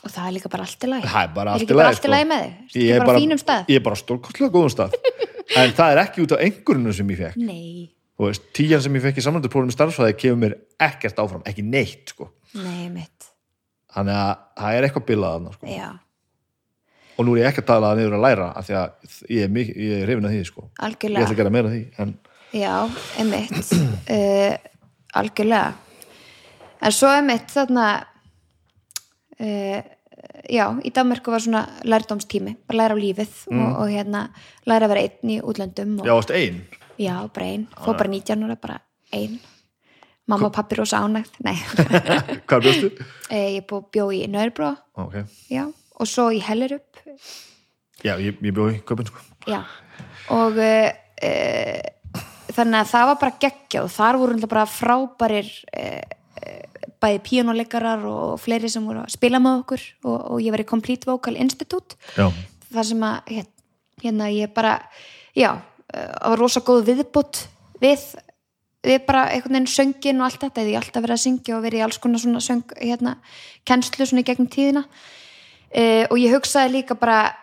[0.01, 2.29] og það er líka bara allt í lagi það er bara allt í í lagi
[2.31, 2.83] með þig?
[2.83, 3.65] Ég er bara fínum stað?
[3.69, 4.95] ég er bara stórkostlega góðum stað
[5.61, 7.91] en það er ekki út á einhverjum sem ég fekk Nei,
[8.21, 10.55] veist, tíjan sem ég fekk í samlanduprófum í starfsfæði kemur mér
[10.89, 12.31] ekkert áfram, ekki neitt sko.
[12.57, 13.29] nei, mitt
[13.93, 14.33] þannig að
[14.63, 15.67] það er eitthvað bilað þarna, sko.
[15.75, 15.89] Já,
[17.21, 19.51] og nú er ég ekki að tala niður að læra af því að ég er,
[19.53, 20.63] mik- ég er hrifin að því sko.
[20.65, 22.19] ég ætla algjörlega að gera meira af því en
[22.51, 22.75] Já,
[23.21, 24.55] emitt uh,
[25.17, 25.73] algjörlega.
[26.81, 27.87] En svo emitt þarna
[29.41, 29.81] uh,
[30.51, 34.27] já, í Danmarku var svona lærdómstími, bara læra á lífið og, og hérna
[34.69, 36.61] læra að vera einn í útlöndum og, já, varst ein?
[37.01, 38.79] Já, bara einn, fór bara 19 ára bara
[39.17, 39.39] einn
[40.31, 41.57] mamma og pappi rosa ánægt, nei.
[42.49, 42.91] Hvað bjóstu?
[43.33, 47.01] Eh, ég bjó, bjó í Nörbro ok, já, og svo í Hellerup.
[48.05, 49.11] Já, ég, ég bjó í köpun
[49.49, 49.65] já,
[50.33, 50.91] og uh,
[51.27, 51.81] uh,
[52.57, 56.17] þannig að það var bara geggja og þar voru bara frábærir uh,
[57.01, 60.69] bæði píjónuleikarar og fleiri sem voru að spila með okkur og, og ég var í
[60.69, 61.97] Complete Vocal Institute.
[62.17, 62.29] Já,
[62.73, 63.53] þar sem að hér-
[64.01, 64.75] hérna ég bara,
[65.37, 65.63] já uh,
[65.95, 67.43] það var rosa góð viðbútt
[67.81, 68.05] við,
[68.87, 71.65] við bara einhvern veginn söngin og allt þetta, ég hef alltaf verið að syngja og
[71.65, 73.17] verið í alls konar svona söng hérna,
[73.69, 74.85] kennslu svona í gegnum tíðina.
[75.71, 77.39] Uh, og ég hugsaði líka bara eh,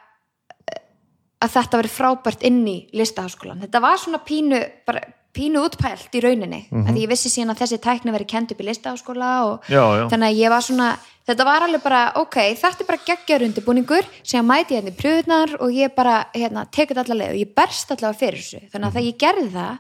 [1.44, 5.04] að þetta verið frábært inn í listaháskólan þetta var svona pínu bara
[5.38, 6.98] pínu útpælt í rauninni mm -hmm.
[6.98, 10.10] ég vissi síðan að þessi tækni verið kent upp í listaháskóla og Já, já.
[10.10, 10.90] þannig að ég var svona
[11.28, 15.58] þetta var alveg bara, ok, þetta er bara geggjar undirbúningur sem mæti hérna í pröfunar
[15.60, 18.96] og ég bara, hérna, tekið allar leið og ég berst allavega fyrir þessu, þannig að
[18.96, 19.76] það ég gerði það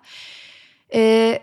[0.99, 1.35] uh,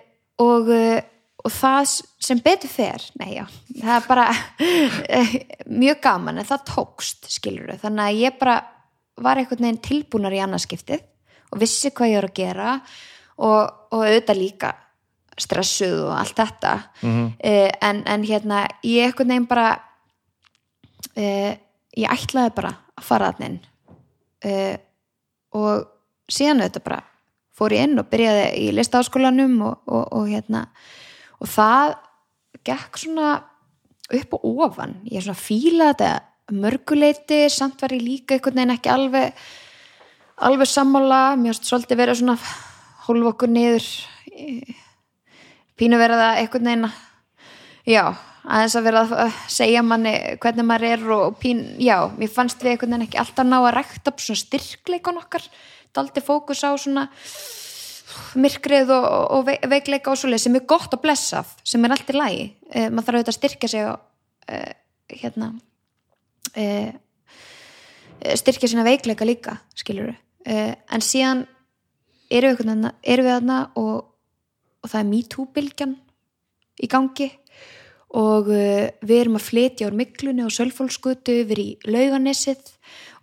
[0.45, 1.01] og uh,
[1.45, 1.91] og það
[2.25, 3.45] sem betur fer nei já,
[3.81, 4.29] það er bara
[5.83, 8.57] mjög gaman en það tókst skilur þau, þannig að ég bara
[9.21, 11.05] var einhvern veginn tilbúnar í annarskiptið
[11.53, 12.71] og vissi hvað ég er að gera
[13.39, 13.61] og,
[13.95, 14.73] og auðvitað líka
[15.41, 16.75] stressuð og allt þetta.
[17.03, 17.25] Mhm.
[17.39, 19.69] uh, en, en hérna ég einhvern veginn bara
[21.15, 21.53] uh,
[21.95, 23.61] ég ætlaði bara að fara þannig inn.
[24.45, 24.77] Uh,
[25.55, 25.89] og
[26.31, 27.03] síðan auðvitað bara
[27.55, 30.67] fór ég inn og byrjaði í listaháskólanum og, og, og hérna
[31.39, 31.97] og það
[32.67, 33.35] gekk svona
[34.15, 34.99] upp og ofan.
[35.09, 39.33] Ég er svona fíla þetta að mörguleiti samt var ég líka einhvern veginn ekki alveg
[40.45, 41.23] alveg sammála.
[41.39, 42.37] Mér finnst svolítið vera svona
[43.07, 43.87] hólf okkur niður
[45.79, 47.03] pínu vera það einhvern veginn að-
[47.87, 48.05] já,
[48.45, 52.75] aðeins að vera að segja manni hvernig maður er og pín, já, mér fannst við
[52.75, 55.43] einhvern veginn ekki alltaf ná að rækta upp svona styrkleikon okkar
[55.95, 57.09] daldi fókus á svona
[58.39, 61.95] myrkrið og, og ve- veikleika og svoleið sem er gott að blessa af, sem er
[61.95, 62.45] allt í lagi.
[62.75, 64.01] Uh, maður þarf auðvitað að styrkja sig og
[64.51, 64.73] uh,
[65.15, 65.53] hérna
[66.61, 66.91] uh,
[68.35, 71.47] styrkja sína veikleika líka skilur uh, en síðan
[72.31, 73.97] erum við, erum við þarna og,
[74.83, 75.97] og það er MeToo-bylgjan
[76.83, 77.31] í gangi
[78.15, 82.61] og við erum að flytja úr miklunni og sölfólkskutu yfir í lauganessið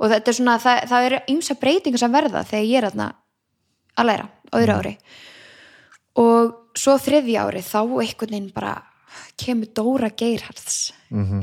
[0.01, 3.07] og þetta er svona, það, það eru ymsa breytingar sem verða þegar ég er þarna
[4.01, 4.27] að læra
[4.57, 4.93] öðru ári.
[6.21, 8.73] Og svo þriðja ári þá einhvern veginn bara
[9.39, 10.91] kemur Dóra Geirharðs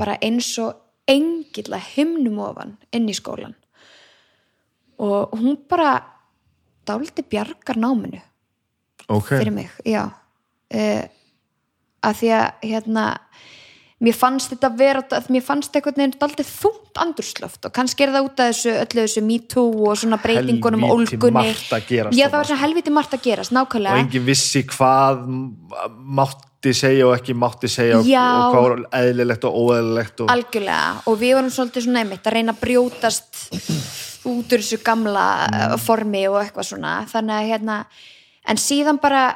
[0.01, 0.77] bara eins og
[1.09, 3.57] engill að himnum ofan inn í skólan
[4.99, 5.97] og hún bara
[6.89, 8.21] dálítið bjargar náminu
[9.09, 10.09] ok, fyrir mig, já.
[10.69, 11.05] Uh,
[12.05, 13.05] að því að hérna
[13.99, 18.29] mér fannst þetta vera mér fannst eitthvað nefnir daldið þungt andurslöft og kannski er það
[18.29, 22.19] út af þessu öllu þessu me too og svona breytingunum Helvíti ólgunni margt að gerast
[22.19, 25.25] já það var svona helviti margt að gerast, og nákvæmlega enginn vissi hvað
[26.19, 28.23] mátti segja og ekki mátti segja og, Já.
[28.23, 32.39] og hvað var eðlilegt og óeðlilegt og, algjörlega og við vorum svolítið svona einmitt að
[32.39, 33.43] reyna að brjótast
[34.29, 35.77] út úr þessu gamla mm.
[35.83, 37.83] formi og eitthvað svona þannig að hérna
[38.49, 39.27] en síðan bara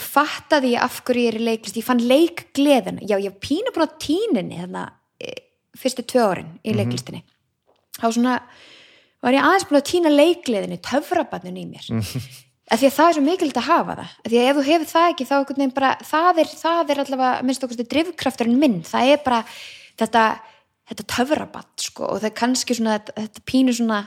[0.00, 1.78] fattaði ég af hverju ég er í leiklist.
[1.78, 4.84] Ég fann leikgleðina, já ég pínu á tíninni þarna
[5.20, 5.42] eh,
[5.78, 7.24] fyrstu tvö árin í leiklistinni.
[7.98, 8.38] Þá svona
[9.22, 11.90] var ég aðeins búin að tína leikgleðinni töfrabarnin í mér.
[12.72, 14.16] Af því að það er svo mikilvægt að hafa það.
[14.22, 15.36] Af því að ef þú hefur það ekki þá
[15.76, 19.40] bara það er, það er allavega minnst okkur drifkrafturinn minn, það er bara
[20.00, 20.22] þetta,
[20.88, 24.00] þetta töfrabatt sko, og það er kannski svona þetta, þetta pínu svona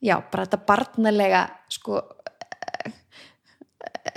[0.00, 1.42] já, bara þetta barnalega
[1.72, 2.00] sko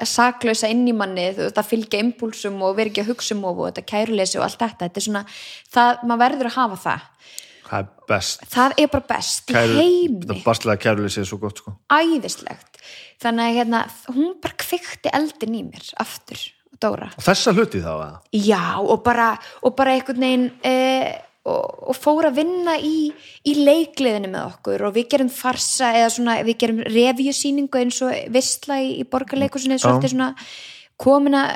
[0.09, 3.85] saklausa inn í manni að fylgja impúlsum og vera ekki að hugsa um og þetta
[3.91, 4.87] kæruleysi og allt þetta.
[4.87, 5.23] Þetta er svona,
[5.75, 7.07] það, maður verður að hafa það.
[7.71, 8.45] Það er best.
[8.51, 10.21] Það er bara best í Kæru, heimi.
[10.25, 11.75] þetta barstlega kæruleysi er svo gott sko.
[11.87, 12.81] æðislegt.
[13.21, 16.41] Þannig að hérna, hún bara kvikti eldin í mér aftur,
[16.81, 17.11] Dóra.
[17.13, 21.11] Og þessa hluti þá að já og bara, og bara einhvern veginn eh,
[21.47, 23.09] og, og fór að vinna í,
[23.47, 28.13] í leikliðinu með okkur og við gerum farsa eða svona, við gerum revíusýningu eins og
[28.33, 29.85] vistla í, í borgarleikusinni Já.
[29.85, 30.31] svolítið svona
[31.01, 31.47] komina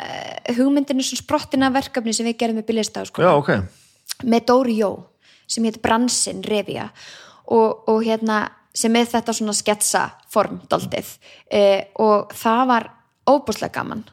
[0.57, 3.51] hugmyndinu svona sprottina verkefni sem við gerum með bílista já, ok,
[4.25, 4.91] með Dóri Jó
[5.45, 6.89] sem hétt Bransin Revia
[7.45, 11.13] og, og hérna sem er þetta svona sketsa form daldið
[11.53, 12.87] eh, og það var
[13.29, 14.03] óbúslega gaman.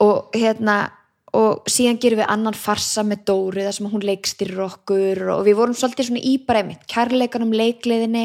[0.00, 0.90] Og hérna
[1.36, 5.58] og síðan gerum við annan farsa með Dóri þar sem hún leikstýrir okkur og við
[5.60, 8.24] vorum svolítið svona íbræmið kærleikanum leikleiðinni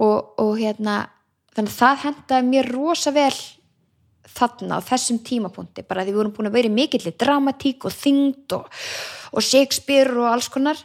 [0.00, 1.02] og, og hérna
[1.56, 3.34] þannig að það hendaði mér rosa vel
[4.36, 7.94] þarna á þessum tímapunkti bara því við vorum búin að vera í mikill dramatík og
[7.96, 8.70] þyngd og,
[9.32, 10.80] og Shakespeare og alls konar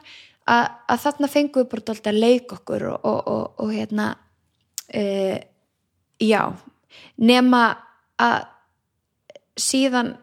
[0.47, 4.11] að, að þarna fengum við bara alltaf að leika okkur og, og, hérna
[4.95, 5.37] uh,
[6.21, 6.41] já
[7.21, 7.63] nema
[8.21, 8.47] að
[9.59, 10.15] síðan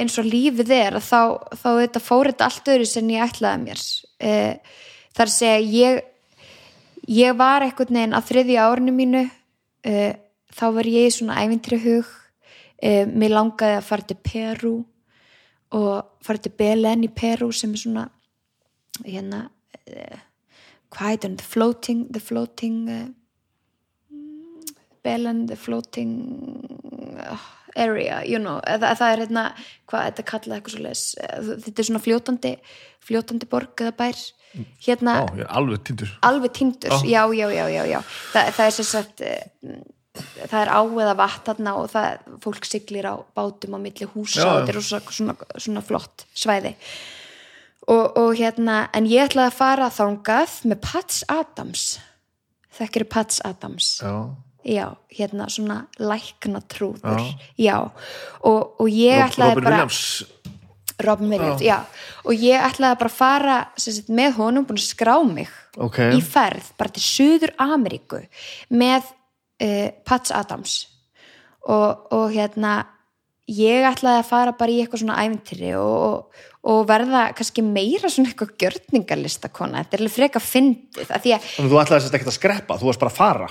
[0.00, 1.20] eins og lífið er að þá,
[1.60, 3.82] þá þetta fór þetta allt öðru sem ég ætlaði mér.
[4.20, 4.78] Uh,
[5.16, 6.00] þar að segja ég
[7.10, 10.12] ég var einhvern veginn á þriðja árinu mínu uh,
[10.54, 14.74] þá var ég í svona ævintri hug uh, mér langaði að fara til Peru
[15.76, 18.08] og fara til Belen í Peru sem er svona
[19.04, 19.46] hérna
[20.90, 23.14] hvað heitir hann, the floating the floating
[25.02, 26.68] Belen, the floating
[27.16, 27.36] uh,
[27.78, 29.44] area, you know eða, það er hérna,
[29.90, 31.04] hvað þetta kallað eitthvað svo leis,
[31.64, 32.52] þetta er svona fljótandi
[33.06, 34.20] fljótandi borg eða bær
[34.82, 36.12] hérna, Já, ég alveg tindur.
[36.26, 38.00] Alveg tindur, já, já, já, já, já.
[38.32, 39.44] Þa, það er sem sagt eh,
[40.50, 44.42] það er á eða vatn þarna og það, fólk siglir á bátum á milli húsa
[44.42, 46.74] Já, og þetta er rosa, svona, svona flott svæði.
[47.90, 51.86] Og, og hérna, en ég ætlaði að fara þangað með Pats Adams.
[52.76, 53.96] Þekkir Pats Adams?
[54.02, 54.14] Já,
[54.66, 57.22] já, hérna svona lækna trúður
[57.58, 57.76] já,
[58.44, 60.02] og, og ég ætlaði Robin bara Williams.
[61.00, 61.78] Robin Williams, já.
[62.24, 65.50] og ég ætlaði bara að fara sagt, með honum, búin að skrá mig
[65.80, 66.00] Ok.
[66.12, 68.20] í ferð, bara til Suður Ameríku
[68.68, 69.06] með
[69.62, 70.80] uh, Pats Adams.
[71.68, 72.80] Og, og hérna
[73.50, 78.10] ég ætlaði að fara bara í eitthvað svona æventýri og, og, og verða kannski meira
[78.12, 82.16] svona eitthvað gjörningarlistakona þetta er alveg freka fyndið því að Þannig að þú ætlaði sérst
[82.18, 83.50] ekkert að skreppa, þú varst bara að fara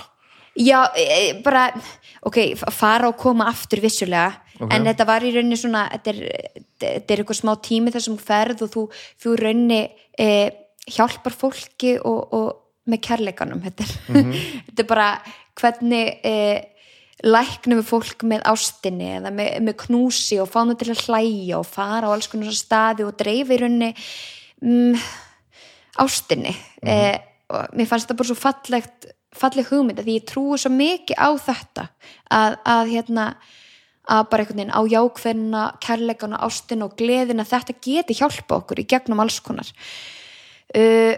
[0.58, 1.68] Já, e, bara,
[2.26, 2.38] ok,
[2.74, 4.74] fara og koma aftur vissulega, Ok.
[4.76, 8.18] en þetta var í rauninni svona, þetta er, þetta er eitthvað smá tími þar sem
[8.20, 8.82] ferð og þú,
[9.22, 9.78] þú rauninni
[10.18, 10.26] e,
[10.90, 13.94] hjálpar fólki og, og með kærleikanum, þetta er,
[14.66, 15.08] þetta er bara
[15.60, 16.34] hvernig e,
[17.24, 21.68] læknum við fólk með ástinni eða með, með knúsi og þau til að hlæja og
[21.68, 23.90] fara á alls konar staði og dreifa í rauninni
[24.64, 25.00] mm,
[26.00, 26.54] ástinni.
[26.82, 27.16] Eh,
[27.50, 31.30] og mér fannst þetta bara svo fallegt falleg hugmynda því ég trúi svo mikið á
[31.38, 31.86] þetta
[32.34, 33.26] að, að hérna
[34.10, 38.86] að bara einhvern veginn á jákveðina kærleikana, ástin og gleðina þetta geti hjálpa okkur í
[38.90, 39.68] gegnum alls konar.
[40.74, 41.14] Uh,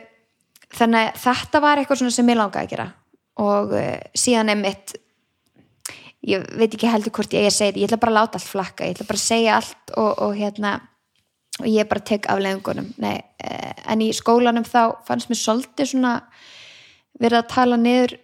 [0.73, 2.89] þannig að þetta var eitthvað sem ég langaði að gera.
[3.41, 4.97] Og uh, síðan er mitt
[6.27, 8.39] ég veit ekki heldur hvort ég eigi að segja þetta ég ætla bara að láta
[8.39, 10.73] allt flakka, ég ætla bara að segja allt og, og hérna
[11.61, 15.91] og ég bara tek af leiðungunum Nei, eh, en í skólanum þá fannst mér svolítið
[15.93, 16.13] svona
[17.21, 18.17] verið að tala niður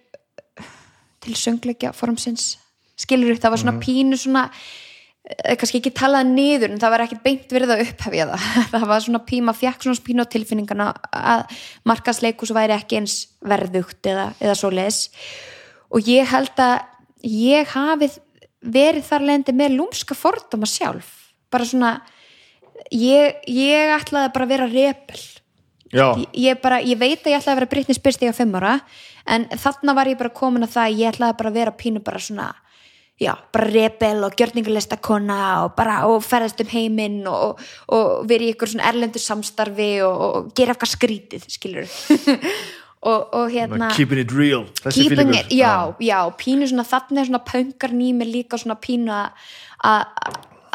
[1.25, 2.57] til söngleikja formsins
[2.99, 7.05] skilur upp, það var svona pínu svona eh, kannski ekki talað niður en það var
[7.05, 8.47] ekkert beint verið að upphefja það.
[8.75, 11.59] Það var svona píma, fjekk svona pínu á tilfinningana að
[11.89, 15.05] markasleikus væri ekki eins verðugt eða, eða svo leis
[15.95, 16.77] og ég held að
[17.29, 18.11] ég hafi
[18.59, 21.09] verið þar lendi með lúmska fordóma sjálf.
[21.49, 21.93] Bara svona
[22.93, 25.23] ég, ég ætlaði bara að vera repel
[26.35, 28.57] ég, bara, ég veit að ég ætlaði að vera Britney Spears þegar ég var fimm
[28.61, 28.75] ára
[29.29, 32.03] en þarna var ég bara komin að það að ég ætlaði bara að vera pínu
[32.05, 32.49] bara svona
[33.19, 37.59] já, bara rebel og gjörningulistakona og bara og ferðast um heiminn og,
[37.91, 41.89] og verið í ykkur svona erlendu samstarfi og, og gera eitthvað skrítið skilur
[43.09, 47.43] og, og hérna keeping it real keeping it, já, já, pínu svona þannig er svona
[47.49, 49.51] pöngar nýmir líka svona pínu að-
[49.85, 50.05] að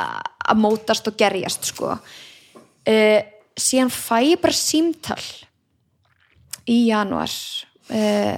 [0.03, 1.93] að- að mótast og gerjast sko.
[2.83, 3.19] Uh,
[3.59, 5.21] síðan fæ ég bara símtal
[6.69, 7.31] í januar
[7.91, 8.37] uh,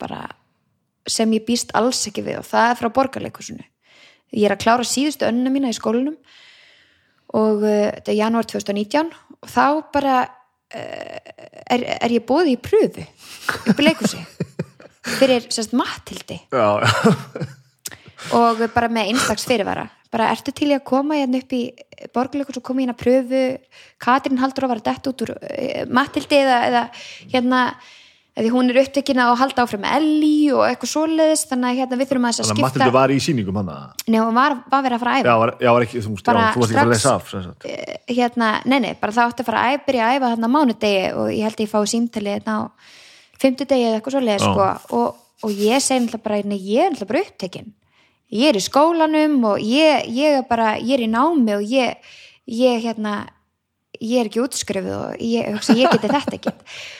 [0.00, 0.20] bara
[1.08, 3.64] sem ég býst alls ekki við og það er frá borgarleikusinu
[4.36, 6.18] ég er að klára síðustu önnuna mína í skólanum
[7.36, 9.64] og uh, þetta er januar 2019 og þá
[9.94, 11.18] bara uh,
[11.70, 13.06] er, er ég bóðið í pröfu
[13.70, 14.20] upp í leikusi
[15.18, 16.82] fyrir sérst Mattildi Já,
[18.36, 21.62] og bara með einstags fyrirvara bara ertu til í að koma hérna upp í
[22.14, 23.44] borgarleikus og koma hérna pröfu
[24.02, 26.84] Katrín haldur að vara dett út úr uh, Mattildi eða, eða
[27.32, 27.64] hérna
[28.40, 32.10] eða hún er upptökin að halda áfram Elli og eitthvað svoleiðis þannig að hérna við
[32.10, 33.72] þurfum að þess að að skipta Matildu var í sýningum hann
[34.06, 36.14] Nei, hún var, var verið að fara að æfa Já, var, já, var ekki, þú,
[36.14, 37.34] já, þú varst ekki að lesa af.
[37.66, 41.02] Eh, hérna, nei, nei, bara það átti að fara að byrja að æfa þarna mánudegi
[41.18, 42.62] og ég held að ég fái símtali þarna á
[43.42, 44.46] fimmtudegi eða eitthvað svo leið Já.
[44.46, 47.74] sko, og, og ég segi náttúrulega bara, ég er náttúrulega bara upptekinn
[48.30, 52.14] ég er í skólanum og ég, ég er bara, ég er í námi og ég,
[52.50, 53.14] ég hérna
[54.00, 56.54] ég er ekki útskrifuð og ég, hugsa, ég geti þetta ekki.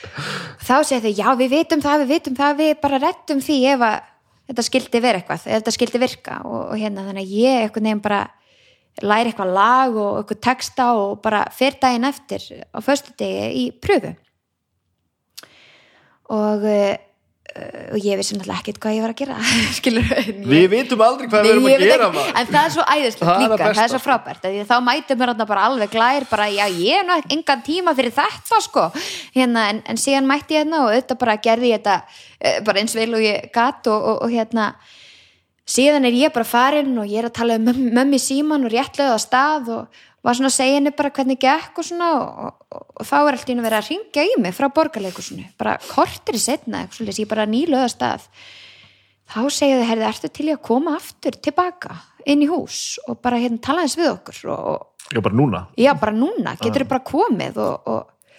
[0.67, 3.85] Þá segja þau, já við vitum það, við vitum það við bara rettum því ef
[3.87, 3.97] að
[4.51, 6.37] þetta skildi vera eitthvað, ef þetta skildi virka.
[6.45, 8.21] Og, og hérna þannig að ég eitthvað nefn bara
[9.01, 12.43] læri eitthvað lag og eitthvað texta og bara fer daginn eftir
[12.75, 14.11] á föstudegi í pröfu
[16.31, 16.95] og uh,
[17.51, 19.37] og ég vissi náttúrulega ekkert hvað ég var að gera
[19.77, 20.11] skilur
[20.51, 22.31] Við vitum aldrei hvað við erum að gera maður.
[22.39, 24.45] en það er svo æðislegt Það það líka, það besta, er svo frábært.
[24.45, 27.65] Því að þá mætum mér þarna bara alveg glær bara, já, ég er nú engan
[27.67, 28.87] tíma fyrir þetta sko,
[29.35, 31.97] hérna, en, en síðan mætti ég hérna og auðvitað bara gerði ég þetta
[32.39, 34.71] eh, bara eins vel og ég gatt og, og, og hérna
[35.71, 39.15] síðan er ég bara farin og ég er að tala um mömmu síman og réttlega
[39.15, 42.83] á stað og var svona að segja henni bara hvernig gekk og svona og, og,
[43.01, 46.37] og þá er allt í henni verið að ringja í mig frá borgarleikusinu, bara kortir
[46.37, 48.27] í setna, eitthvað svolítið, ég bara nýluða stað.
[49.31, 51.95] Þá segja þau, herði, ertu til í að koma aftur tilbaka
[52.29, 55.61] inn í hús og bara hérna tala eins við okkur og, og Já, bara núna.
[55.75, 58.35] já, bara núna, getur þau bara komið og, og,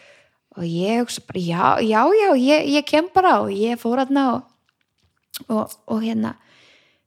[0.56, 4.22] og ég hugsa bara, já, já, já, ég, ég kem bara og ég fór aðna
[4.36, 4.46] og,
[5.48, 6.36] og, og hérna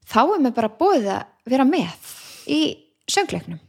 [0.06, 2.11] þá er mér bara búið að vera með
[2.52, 2.60] í
[3.10, 3.61] söngleiknum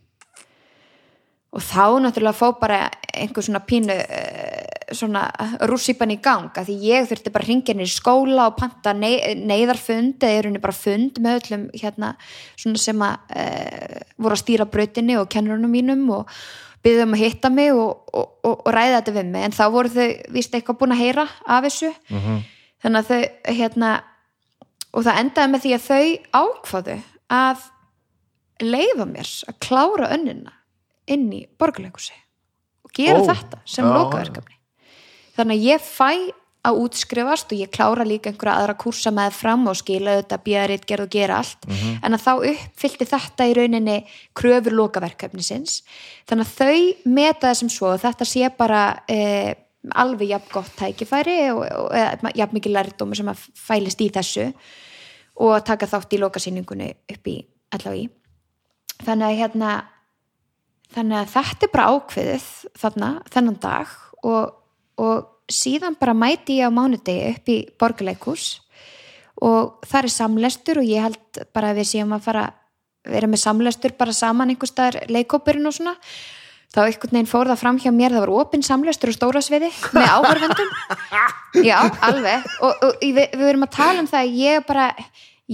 [1.56, 5.24] og þá náttúrulega fó bara einhver svona pínu eh, svona
[5.66, 10.22] rússipan í gang að því ég þurfti bara ringja henni í skóla og panta neyðarfund
[10.22, 12.12] eða er henni bara fund með öllum hérna
[12.54, 13.46] svona sem að e,
[14.20, 16.36] voru að stýra brautinni og kennurunum mínum og
[16.86, 19.46] byggðum um að hitta mig og, og, og, og ræða þetta við mig.
[19.46, 21.90] En þá voru þau víst eitthvað búin að heyra af þessu.
[22.84, 23.94] Þannig að þau hérna
[24.92, 26.98] og það endaði með því að þau ákvaðu
[27.40, 27.66] að
[28.62, 30.55] leifa mér að klára önnina
[31.12, 32.16] inn í borgarleikusi
[32.86, 34.58] og gera Ó, þetta sem já, lokaverkefni.
[35.36, 36.10] Þannig að ég fæ
[36.66, 40.86] að útskrifast og ég klára líka einhverja aðra kursa með fram og skila þetta björið,
[40.88, 41.68] gerð og gera allt.
[42.02, 43.96] En að þá uppfyllti þetta í rauninni
[44.34, 45.76] kröfur lokaverkefnisins.
[46.26, 49.54] Þannig að þau meta þessum svo og þetta sé bara eh,
[49.94, 54.48] alveg jafn gott tækifæri og, og jafn mikið lærdómi sem að fælist í þessu
[55.46, 57.36] og taka þátt í lokasýningunni upp í
[57.76, 58.08] allavega í
[59.04, 59.72] þannig að hérna
[60.96, 62.46] þannig að þetta er bara ákveðið
[62.80, 63.96] þarna, þennan dag
[64.26, 64.54] og,
[64.98, 68.46] og síðan bara mæti ég á mánudegi upp í borgarleikus
[69.44, 72.46] og það er samlestur og ég held bara að við séum að fara
[73.06, 75.94] vera með samlestur bara saman einhver staðar leikópurinn og svona.
[76.74, 79.70] Þá einhvern veginn fór það fram hjá mér það var opinn samlestur og stóra sviði
[79.94, 80.72] með áhörfendum
[81.68, 82.48] já, alveg.
[82.58, 84.88] Og, og við, við verum að tala um það að ég bara,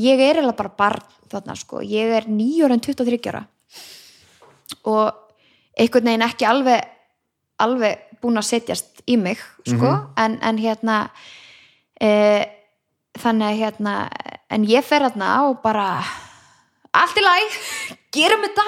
[0.07, 3.45] ég er eða bara barn þarna sko, ég er nýjóra en 23 ára.
[4.89, 5.22] Og
[5.79, 6.89] einhvern veginn ekki alveg
[7.63, 10.99] alveg búin að setjast í mig sko, en, en hérna
[12.01, 12.11] e,
[13.19, 13.95] þannig að hérna
[14.53, 15.87] en ég fer hérna og bara
[16.93, 17.57] allt í læg,
[18.13, 18.67] gerum þetta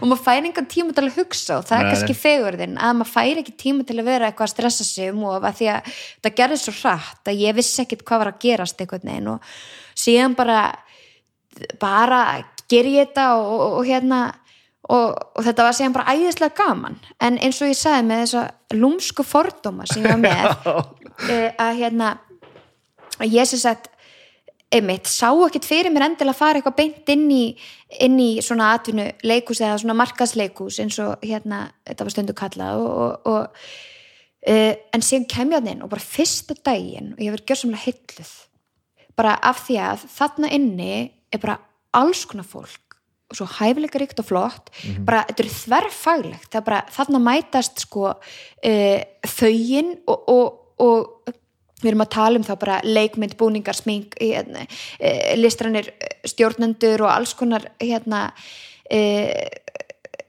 [0.00, 1.90] og maður fær engan tíma til að hugsa og það er Nei.
[1.92, 5.26] kannski fegurðin að maður fær ekki tíma til að vera eitthvað að stressa sig um
[5.28, 5.92] og að því að
[6.24, 9.52] það gerði svo hratt að ég vissi ekkit hvað var að gerast einhvern veginn og
[10.04, 10.60] síðan bara
[11.82, 12.22] bara
[12.70, 14.22] ger ég þetta og, og, og hérna
[14.92, 16.98] og, og þetta var síðan bara æðislega gaman.
[17.22, 18.44] En eins og ég sagði með þessa
[18.76, 20.68] lúmsku fordóma sem ég var með
[21.32, 22.14] eh, að hérna
[23.20, 23.90] að ég sem sagt
[24.74, 27.42] einmitt, sá ekkert fyrir mér endilega að fara eitthvað beint inn í,
[28.02, 32.82] inn í svona atvinnu leikus eða svona markasleikus eins og hérna, þetta var stundu kallað
[32.82, 33.44] og, og, og
[34.50, 37.86] uh, en síðan kem ég að inn og bara fyrsta daginn og ég verið gjörsamlega
[37.86, 38.34] hilluð
[39.14, 40.92] bara af því að þarna inni
[41.30, 41.60] er bara
[41.94, 42.83] alls konar fólk
[43.32, 44.68] svo hæfileika ríkt og flott.
[45.06, 46.50] Bara þetta er þverfaglegt.
[46.50, 49.00] Það er bara þarna mætast sko uh,
[49.38, 51.34] þauin og, og, og
[51.84, 54.64] við erum að tala um þá bara leikmynd, búningar, smink hérna,
[54.96, 55.90] e, listrannir
[56.24, 58.30] stjórnendur og alls konar hérna
[58.88, 59.02] e,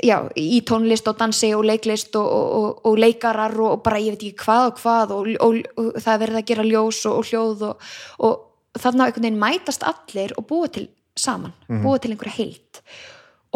[0.04, 4.26] já, í tónlist og dansi og leiklist og, og, og, leikarar og, bara ég veit
[4.28, 8.44] ekki hvað og hvað og, og það er verið að gera ljós og hljóð og
[8.76, 12.82] þarna einhvern veginn mætast allir og búa til saman, búa til einhverja heilt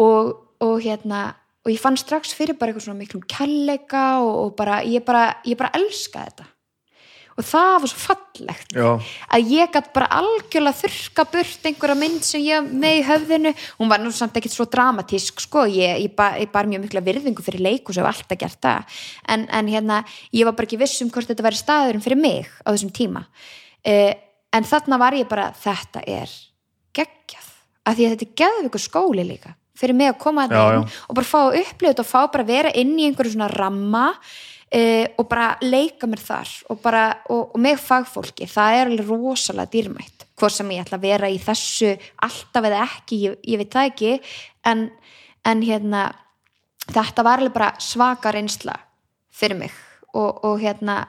[0.00, 5.04] og hérna og ég fann strax fyrir bara eitthvað svona miklum kærleika og bara ég
[5.04, 6.46] bara, ég bara elska þetta.
[7.38, 8.88] Og það var svo fallegt Já.
[9.32, 13.52] að ég gætt bara algjörlega þurka burt einhverja mynd sem ég með í höfðinu.
[13.78, 17.04] Hún var nú samt ekkert svo dramatísk sko, ég, ég, bar, ég bar mjög mikla
[17.06, 18.98] virðingu fyrir leikus og hef alltaf gert það.
[19.32, 20.02] En, en hérna,
[20.36, 23.24] ég var bara ekki viss um hvort þetta væri staðurinn fyrir mig á þessum tíma.
[23.80, 24.12] Uh,
[24.52, 26.34] en þarna var ég bara þetta er
[26.96, 27.49] geggjað
[27.86, 30.86] af því að þetta er geðveikur skóli líka fyrir mig að koma að Já, inn
[31.08, 34.06] og bara fá að þetta og fá bara að vera inn í einhverju svona ramma
[34.10, 39.12] uh, og bara leika mér þar og bara, og, og með fagfólki það er alveg
[39.12, 41.94] rosalega dýrmætt hvort sem ég ætla að vera í þessu
[42.24, 44.12] alltaf eða ekki, ég, ég veit það ekki
[44.70, 44.86] en,
[45.48, 46.06] en hérna
[46.90, 48.76] þetta var alveg bara svaka reynsla
[49.32, 49.74] fyrir mig
[50.12, 51.02] og, og hérna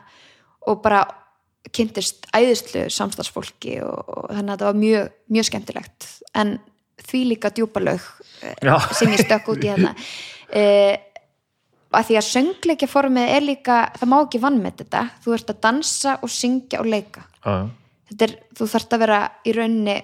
[0.70, 1.04] og bara
[1.70, 6.10] kynntist æðislu samstagsfólki og, og þannig að þetta var mjög, mjög skemmtilegt
[6.42, 6.58] en
[7.02, 8.06] því líka djúpa lög
[8.62, 8.76] Já.
[8.98, 10.96] sem ég stökk út í hérna uh,
[11.92, 15.62] að því að söngleikjaformið er líka, það má ekki vann með þetta þú ert að
[15.68, 19.98] dansa og syngja og leika þetta er, þú þarft að vera í rauninni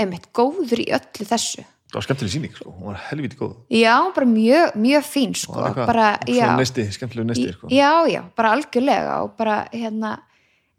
[0.00, 2.70] einmitt góður í öllu þessu Það var skemmtileg síning, sko.
[2.72, 3.50] Hún var helviti góð.
[3.68, 7.68] já, bara mjög, mjög fín sko, bara, já nesti, skemmtilegu nesti, sko.
[7.68, 10.31] já, já, bara algjörlega og bara hérna eh,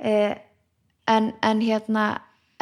[0.04, 2.06] en, en hérna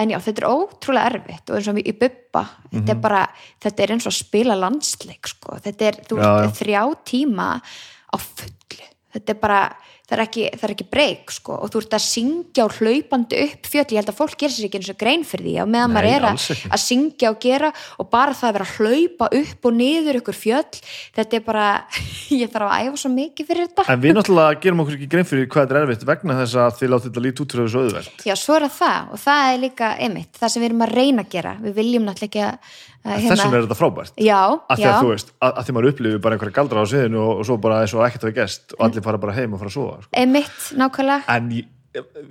[0.01, 2.89] en já, þetta er ótrúlega erfitt og eins og í bubba, þetta Mhm.
[2.89, 3.27] er bara
[3.61, 5.57] þetta er eins og að spila landsleik sko.
[5.61, 9.75] þetta er, þú ert þrjá tíma á fullu þetta er bara,
[10.11, 13.37] það er ekki, það er ekki breyk sko, og þú ert að syngja og hlaupandi
[13.45, 15.65] upp fjöll, ég held að fólk gerir sér ekki eins og grein fyrir því, á
[15.71, 19.29] meðan maður er að, að syngja og gera og bara það að vera að hlaupa
[19.39, 20.81] upp og niður ykkur fjöll,
[21.15, 21.65] þetta er bara
[22.41, 23.87] ég þarf að æfa svo mikið fyrir þetta.
[23.95, 26.79] En við náttúrulega gerum okkur ekki grein fyrir hvað þetta er erfitt vegna þess að
[26.81, 28.27] þið látið þetta lítið út fyrir þessu auðvelt.
[28.27, 31.23] Já, svo er það og það er líka einmitt, það sem við erum að reyna
[31.23, 31.57] að gera.
[31.61, 34.13] Við viljum náttúrulega að að, Þessum er þetta frábært.
[34.21, 34.39] Já,
[34.69, 36.85] Af því já, að þú veist, að, að því maður upplifir bara einhverja galdra á
[36.91, 39.55] sviðinu og, og svo bara eins og ekkert hafi gest og allir fara bara heim
[39.55, 40.00] og fara að sofa.
[40.01, 40.09] Sko.
[40.21, 41.49] einmitt, nákvæmlega En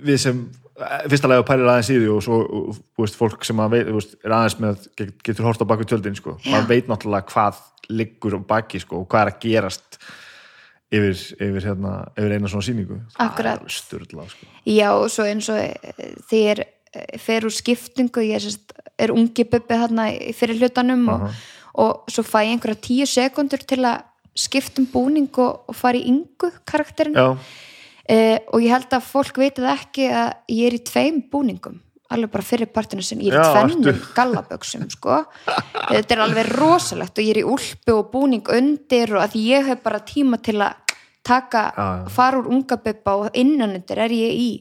[0.05, 0.41] við sem
[1.11, 2.37] fyrsta lega pælir aðeins í því og svo
[2.97, 6.15] veist, fólk sem að veit, veist, er aðeins með get- getur hort á baku tjöldin
[6.17, 6.37] sko.
[6.47, 9.97] maður veit náttúrulega hvað liggur á baki sko, og hvað er að gerast
[10.91, 13.61] yfir, yfir, hérna, yfir eina svona sýningu Akkurat.
[13.71, 14.45] styrla sko.
[14.65, 19.13] Já, og svo eins og eh, þegar eh, fer úr skiptingu ég er, sérst, er
[19.15, 21.27] ungi bubbi þarna í fyrir hlutanum og,
[21.75, 24.01] og svo fæ ég einhverja tíu sekundur til að
[24.37, 27.37] skiptum búning og, og fara í yngu karakterin uh,
[28.07, 31.79] og ég held að fólk veitir það ekki að ég er í tveim búningum
[32.11, 35.21] alveg bara fyrir partinu sinni, ég er í tvennum gallaböksum sko.
[35.45, 39.69] Þetta er alveg rosalegt og ég er í úlpu og búning undir og að ég
[39.71, 41.63] hef bara tíma til að taka,
[42.11, 44.51] fara úr unga bubba og innan undir er ég í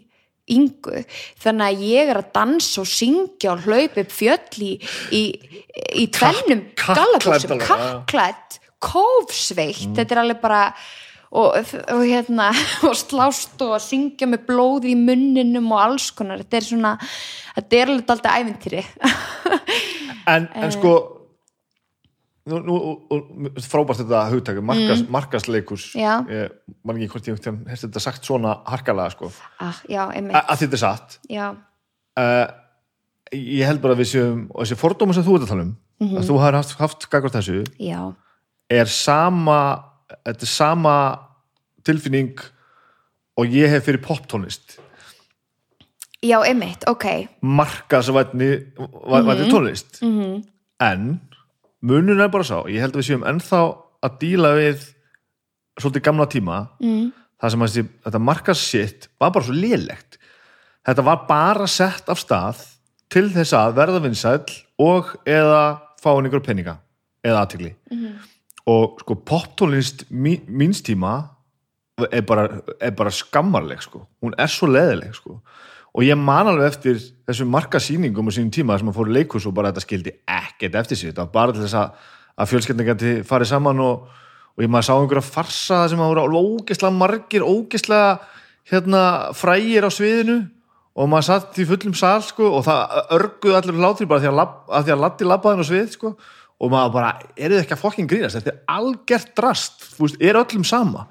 [0.50, 1.04] yngu,
[1.38, 4.72] þannig að ég er að dansa og syngja og hlaupa upp fjöll í,
[5.14, 5.22] í,
[5.94, 10.64] í tvennum gallaböksum, kappklædd kófsveitt, þetta er alveg bara
[11.30, 11.54] og,
[11.94, 12.50] og hérna
[12.88, 16.42] og slást og að syngja með blóð í munninum og alls konar.
[16.42, 16.92] Þetta er svona,
[17.56, 18.84] þetta er alveg alltaf æventýri
[20.32, 20.94] en, en sko
[22.50, 26.22] nú, nú frábært þetta hugtæku markas, markasleikus Já.
[26.30, 27.38] ég man ekki hvort ég
[27.68, 29.30] hérst þetta sagt svona harkalega sko,
[29.62, 31.20] ah, já, að þetta er satt.
[31.30, 32.48] Uh,
[33.36, 35.76] ég held bara að við séum og þessi fordóma sem þú ert að tala um
[36.16, 38.00] að þú har haft, haft gagvart þessu já
[38.70, 39.60] er sama
[40.10, 40.94] þetta er sama
[41.86, 42.38] tilfinning
[43.38, 44.78] og ég hef fyrir poptónlist.
[46.20, 47.06] Já, einmitt, ok,
[47.40, 50.02] markasvætni vætni tónlist.
[50.04, 50.42] Mhm.
[50.80, 51.20] En
[51.82, 53.62] munun er bara sá ég held að við séum ennþá
[54.04, 54.94] að díla við
[55.80, 56.68] svolítið gamla tíma.
[56.80, 57.12] Mm.
[57.40, 60.18] það sem að þetta markasitt var bara svo lélegt.
[60.84, 62.60] Þetta var bara sett af stað
[63.08, 66.78] til þess að verða vinsæll og eða fá ykkur peninga
[67.24, 67.74] eða aðtigli
[68.70, 71.14] og sko poptónlist mí, míns tíma
[72.10, 74.04] er bara, er bara skammarleg sko.
[74.22, 75.40] hún er svo leðileg sko.
[75.94, 79.54] og ég man alveg eftir þessum markasýningum á sínum tíma sem að fóru leikus og
[79.54, 81.90] bara þetta skildi ekkert eftir sig þetta var bara til þess að,
[82.36, 84.06] að fjölskyldin gæti farið saman og,
[84.54, 88.18] og ég maður sá einhverja farsa sem að voru ógeðslega margir ógeðslega
[88.70, 89.02] hérna,
[89.34, 90.40] frægir á sviðinu
[91.00, 94.38] og maður satt í fullum sal sko, og það örguðu allir látri bara því að,
[94.40, 96.12] lab, að, því að Latti labbaðin á svið sko,
[96.60, 98.36] og maður bara, eru þið ekki að fokkin grínast?
[98.38, 101.06] Þetta er algert drast, þú veist, er öllum sama.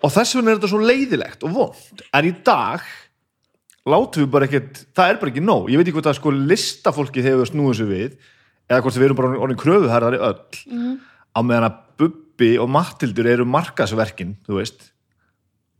[0.00, 2.84] Og þess vegna er þetta svo leiðilegt og vond, en í dag
[3.90, 6.32] látum við bara ekkert það er bara ekki nóg, ég veit ekki hvort að sko
[6.34, 8.16] listafólki við snúum þessu við
[8.70, 10.42] eða hvort við erum bara orðin kröfuherðari öll.
[10.66, 10.98] Mhm.
[11.30, 14.88] á meðan að Bubbi og Mattildur eru markasverkin, þú veist.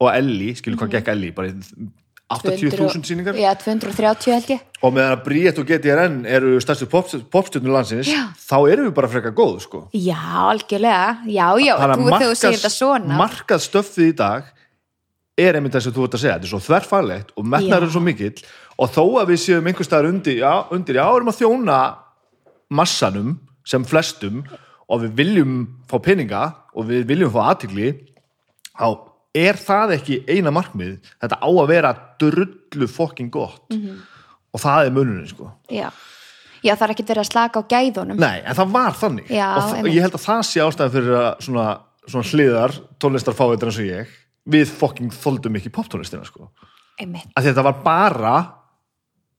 [0.00, 1.88] Og Elli, skilur hvað gekk Elli bara í
[2.30, 3.34] 80.000 sýningar?
[3.34, 4.62] Já, 230 held ég.
[4.86, 8.22] Og meðan að Bríett og GTRN eru stærstu popstjörnur landsins Já.
[8.38, 9.82] þá erum við bara frekar góð sko.
[9.92, 14.48] já, algjörlega, já, já, Þannig að markað stöffið í dag
[15.40, 17.92] er einmitt þess að þú ert að segja þetta er svo þverfælegt og metnar er
[17.92, 18.34] svo mikill.
[18.80, 21.78] Og þó að við séum einhver staðar undir já, undir, já, erum að þjóna
[22.70, 23.36] massanum
[23.66, 24.44] sem flestum
[24.90, 25.54] og við viljum
[25.90, 26.44] fá peninga
[26.74, 27.92] og við viljum fá aðtigli
[28.70, 31.90] þá er það ekki eina markmið þetta á að vera
[32.20, 33.66] drullu fokkin gott.
[33.70, 34.00] Mhm.
[34.50, 35.52] og það er mununin sko.
[35.70, 35.92] Já.
[36.64, 38.18] já, það er ekki verið að slaka á gæðunum.
[38.18, 39.28] Nei, en það var þannig.
[39.30, 39.94] Já, og einmitt.
[39.94, 41.66] ég held að það sé ástæðan fyrir að svona,
[42.06, 44.16] svona hliðar tónlistarfáður eins og ég
[44.50, 46.50] við fokking þoldum ekki poptónlistina sko.
[47.00, 48.34] einmitt, að þetta var bara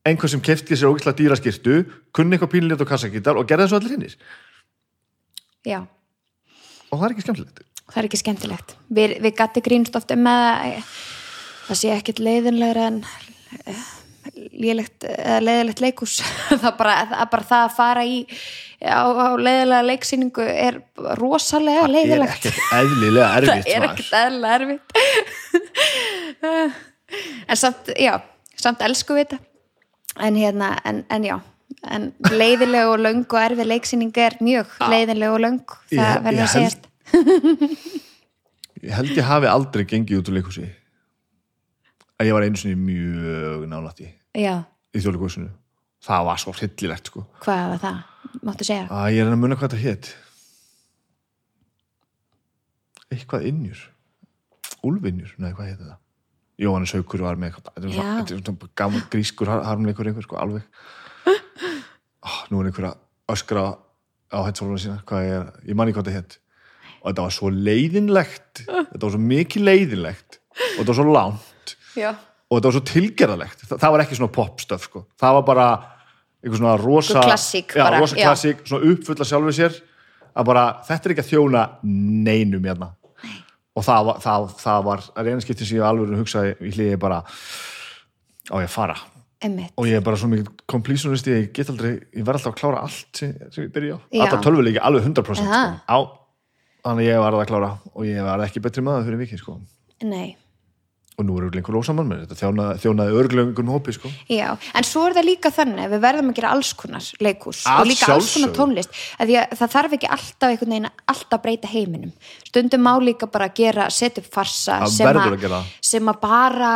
[0.08, 1.82] einhver sem kefti sér ógæslega dýra skirtu
[2.16, 4.16] kunni eitthvað pínlít og kassakítar og gerði þessu allir hinnir
[5.68, 5.82] já.
[6.92, 7.62] Og það er ekki skemmtilegt
[7.92, 8.76] það er ekki skemmtilegt.
[8.90, 10.92] Við, við gatti grínst ofta með að
[11.68, 13.02] það sé ekkit leiðinlegra en
[13.66, 13.82] eh,
[14.52, 16.20] leiðilegt leikus
[16.64, 18.18] það bara, það bara það að fara í
[18.82, 20.80] á, á leiðilega leiksýningu er
[21.20, 24.88] rosalega er leiðilegt ekkert eðlilega erfitt það er ekkert eðlilega erfitt.
[27.52, 28.14] En samt, já
[28.56, 29.42] samt elsku við þetta.
[30.22, 31.38] En hérna, en, en já
[31.90, 35.76] en leiðileg og löng og erfið leiksýning er mjög leiðileg og löng.
[35.92, 36.91] Það verður að segjast
[38.82, 40.68] ég held ég hafi aldrei gengið út úr leikhúsi.
[42.22, 44.56] Að ég var einu sinni mjög nálætt í já,
[44.94, 45.50] í þjóðleikúsinu
[46.06, 47.24] það var svo hryllilegt sko.
[47.44, 47.98] Hvað var það?
[48.48, 48.86] máttu segja?
[48.94, 50.12] Að ég er að muna hvað þetta hétt
[53.12, 53.82] eitthvað innjur.
[54.88, 55.98] Úlfinjur, nei hvað hétt það?
[56.62, 60.64] Jóhannes Haukur var með eitthvað grískur har- harmleikur einhver sko alveg.
[62.22, 63.00] Oh, nú er einhver að
[63.34, 63.66] öskra
[64.32, 65.00] á hættfóluna sína.
[65.10, 66.38] Hvað ég er, ég manni hvað þetta hétt
[67.02, 68.66] og þetta var svo leiðinlegt.
[68.68, 70.42] Þetta var svo mikið leiðinlegt.
[70.58, 71.76] Og þetta var svo langt.
[71.98, 72.12] Já,
[72.52, 75.06] og þetta var svo tilgerðalegt það, það var ekki svona popstöf sko.
[75.20, 75.68] það var bara
[76.42, 79.78] einhver svona rosa klassík já, rosa klassík, svona uppfulla sjálfur sér.
[80.32, 82.94] Að bara, þetta er ekki að þjóna neinum hérna.
[83.76, 87.18] Og það var, það, það var reyna skiptin sem ég alveg hugsaði í hliði bara
[87.22, 88.96] á ég að fara.
[89.44, 92.60] Emmitt og ég er bara svo mikið komplísunist ég get aldrei, ég verð alltaf að
[92.62, 95.62] klára allt sem, sem ég byrja á, alltaf tölvuleiki alveg 100% sko.
[95.88, 95.98] Á,
[96.82, 99.60] þannig að ég var að klára og ég var ekki betri maður fyrir vikið sko.
[100.04, 100.38] nei
[101.22, 104.12] og nú er örglengur ósaman með þetta þjónaði, þjónaði örglengur hópi sko.
[104.32, 104.48] Já,
[104.78, 107.90] en svo er það líka þannig við verðum að gera alls konar leikús Að og
[107.90, 112.14] líka alls konar tónlist það þarf ekki alltaf einhvern veginn að alltaf breyta heiminum
[112.48, 116.72] stundum má líka bara gera setja upp farsa sem, verður að sem að bara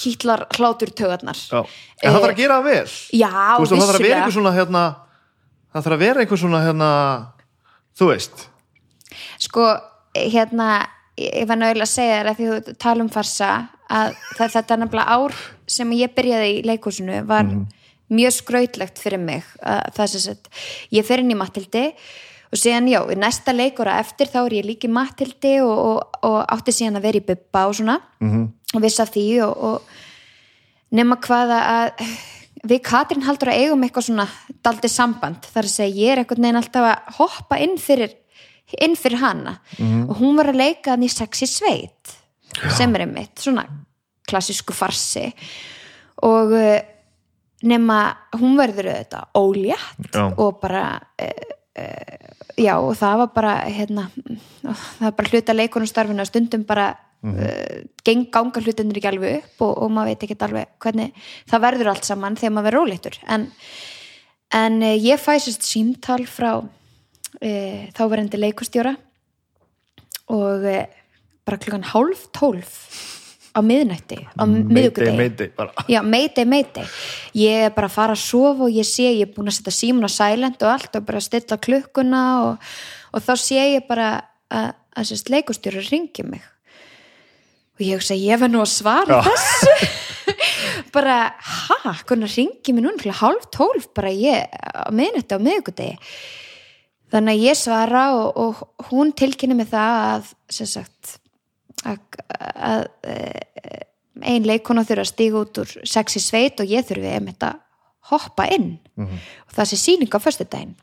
[0.00, 1.60] kýtlar hlátur tögarnar Já.
[1.60, 4.22] en það þarf að gera vel Já, og það þarf að vera vissulega.
[4.22, 4.86] einhver svona hérna,
[5.74, 6.90] það þarf að vera einhver svona hérna,
[7.98, 8.46] þú veist
[9.38, 9.66] sko,
[10.14, 10.70] hérna
[11.20, 13.50] ég var náttúrulega að segja þér að því þú tala um farsa
[13.90, 15.36] að það, þetta er nefnilega ár
[15.70, 17.48] sem ég byrjaði í leikúsinu var
[18.10, 20.50] mjög skrautlegt fyrir mig að það sem sagt,
[20.94, 21.84] ég fer inn í Matildi
[22.50, 26.20] og síðan já, í næsta leikura eftir þá er ég líka í Matildi og, og,
[26.26, 28.46] og átti síðan að vera í Bubba og svona -hmm.
[28.74, 29.82] og viss af því og, og
[30.90, 32.06] nema hvaða að
[32.66, 34.26] við Katrín haldur að eigum eitthvað svona
[34.64, 38.16] daldið samband, þar að segja ég er einhvern veginn alltaf að hoppa inn fyrir
[38.78, 39.58] inn fyrir hana.
[40.08, 42.16] Og hún var að leika hann í sexy sveit
[42.76, 43.66] sem er einmitt, svona
[44.30, 45.26] klassísku farsi.
[46.26, 46.78] Og uh,
[47.66, 47.98] nema
[48.38, 50.24] hún verður auðvitað ólétt Já.
[50.30, 54.08] og bara uh, uh, já og það var bara hérna,
[54.64, 59.64] það var bara hluta leikunumstarfinu að stundum bara uh, geng, ganga hlutinir ekki alveg upp
[59.66, 63.20] og, og maður veit ekki alveg hvernig það verður allt saman þegar maður verður óléttur.
[63.28, 63.48] En,
[64.56, 66.52] en ég fæ sérst símtal frá
[67.38, 68.96] uh, þáverandi leikustjóra
[70.30, 70.84] og uh,
[71.46, 72.76] bara klukkan hálf tólf
[73.50, 75.50] á miðnætti á miðugudegi.
[75.90, 76.86] Já, mayday, mayday.
[77.34, 79.74] Ég er bara að fara að sofa og ég sé, ég er búin að setja
[79.74, 82.68] símun á silent og allt og bara stilla klukkuna og,
[83.10, 84.12] og þá sé ég bara
[84.50, 86.44] að, að sérst leikustjóri ringi mig.
[87.78, 89.30] Og ég hugsa, ég var nú að svara Já.
[89.30, 89.90] þessu.
[90.94, 95.98] bara, ha, hvernig ringi mér núna, hálf tólf, bara ég á miðnætti á miðugudegi.
[97.10, 101.16] Þannig að ég svara og, og hún tilkynni mig það að, sem sagt,
[101.82, 101.98] að,
[102.54, 102.84] að
[104.20, 107.58] ein leikona þurfa að stíga út úr sexi sveit og ég þurfi einmitt að
[108.10, 108.76] hoppa inn.
[109.48, 110.76] Og það sé sýning á föstudaginn.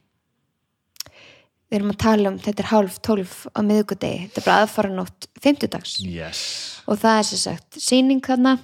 [1.68, 4.92] Við erum að tala um þetta er hálf tólf á miðugudegi þetta er bara aðfara
[4.96, 5.98] nótt fimmtudags.
[6.00, 6.42] Yes.
[6.88, 8.58] Og það er sem sagt sýning þarna.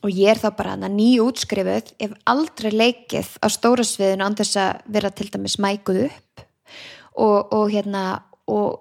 [0.00, 1.90] Og ég er þá bara hana ný útskrifuð.
[2.00, 6.46] Ef aldrei leikið á stóra sviðinu þess að vera til dæmis mækuð upp
[7.16, 8.80] og, og hérna og,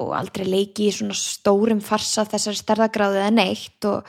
[0.00, 4.06] og aldrei leiki í svona stórum farsa þessari stærðagráðu eða neitt og,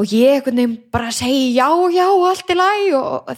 [0.00, 3.34] og ég einhvern veginn bara segi já, já, allt í læg og,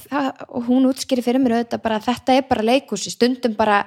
[0.48, 3.82] og, hún útskýri fyrir mér auðvitað bara þetta er bara leikus í stundum bara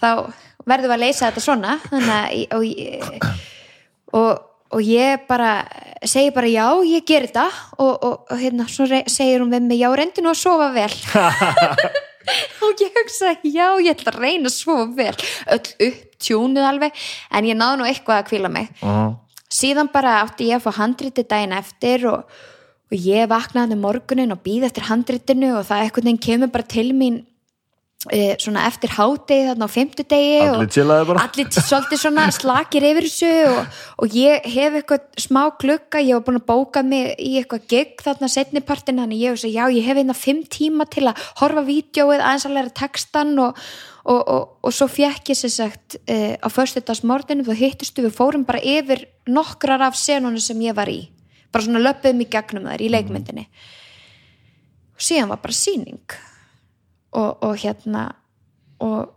[0.00, 0.26] þá
[0.64, 3.14] verðum við að leysa þetta svona þannig og, ég-
[5.28, 5.50] bara
[6.04, 7.44] segi bara já, ég ger þetta.
[7.80, 10.92] Og, hérna, svo segir hún við mig já, reyndi nú að sofa vel
[12.64, 15.14] og ég hugsa já, ég ætla að reyna sofa vel.
[15.56, 18.72] Öll upp tjúnuð alveg en ég náði nú eitthvað að kvíla mig.
[18.80, 19.12] Uh
[19.54, 22.24] síðan bara átti ég að fá handriti daginn eftir og,
[22.90, 26.90] og ég vaknaði um morgunin og býði eftir handritinu og það eitthvað kemur bara til
[26.96, 27.22] mín
[28.12, 29.74] svona eftir hádegi þarna á
[30.74, 31.22] chillaði bara.
[31.24, 36.26] allir svolítið svona slakir yfir þessu og, og ég hef eitthvað smá glugga, ég var
[36.26, 40.00] búin að bóka mig í eitthvað gig þarna setnipartin þannig ég hef já, ég hef
[40.02, 43.62] einna fimm tíma til að horfa vídjóið aðeins að læra textan og,
[44.04, 48.44] og, og, og svo fjekk ég sér sagt uh, á föstudagsmorðinu þá hittistu við fórum
[48.44, 51.06] bara yfir nokkrar af senunum sem ég var í.
[51.54, 53.48] Bara svona löpum í gegnum þær í leikmyndinni.
[55.00, 56.20] Síðan var bara sýning
[57.14, 58.04] og, og hérna
[58.84, 59.14] og,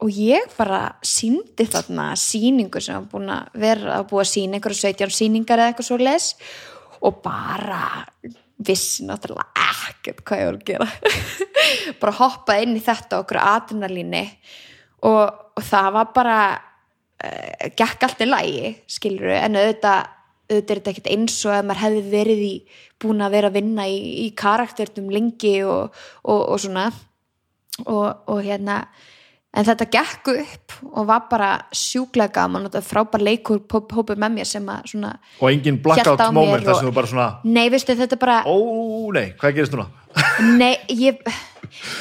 [0.00, 4.58] og ég bara síndi þarna sýningu sem var búin að vera að búa að sína
[4.58, 6.30] einhverju 17 sýningar eða eitthvað svo les
[7.00, 7.82] og bara
[8.60, 10.88] vissi náttúrulega ekkert hvað ég var að gera.
[12.00, 14.24] Bara hoppaði inn í þetta okkur adrenalíni
[15.08, 15.22] og,
[15.56, 16.38] og það var bara
[17.24, 20.16] uh, gekk allt í lægi skilur en auðvitað
[20.50, 22.54] auðvitað er þetta ekkert eins og að maður hefði verið í
[23.00, 25.94] búin að vera að vinna í, í karakternum lengi og,
[26.24, 26.88] og, og svona
[27.86, 28.82] og, og hérna
[29.50, 34.36] en þetta gekk upp og var bara sjúklega gaman og þetta frábær leikur hópur með
[34.36, 37.96] mér sem að svona og engin blackout moment þar sem þú bara svona nei, veistu,
[37.98, 38.54] þetta bara ó
[39.16, 39.88] nei, hvað gerist núna?
[40.60, 41.20] Nei, ég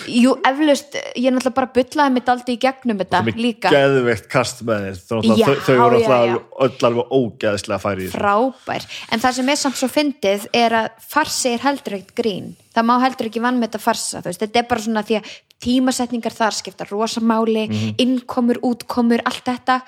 [0.09, 3.69] Jú, eflaust, ég náttúrulega bara bullaði mitt aldrei í gegnum þetta líka.
[3.69, 6.39] geðveikt kast með þér Þau- Já, þau, já.
[6.65, 8.87] alltaf alveg ógeðslega færi frábær.
[9.13, 12.49] En það sem er samt svo fyndið er að farsi er heldur ekkert grín.
[12.73, 15.29] Það má heldur ekki vann með þetta farsa veist, þetta er bara svona því að
[15.59, 17.95] tímasetningar þar skipta rosamáli, Mhm.
[17.99, 19.81] innkomur útkomur, allt þetta.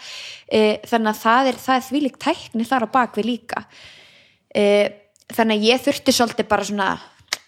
[0.51, 3.65] E, þannig að það er, það er þvílík tækni þar á bakvið líka.
[4.55, 4.89] E,
[5.31, 6.99] þannig að ég þurfti svolítið bara svona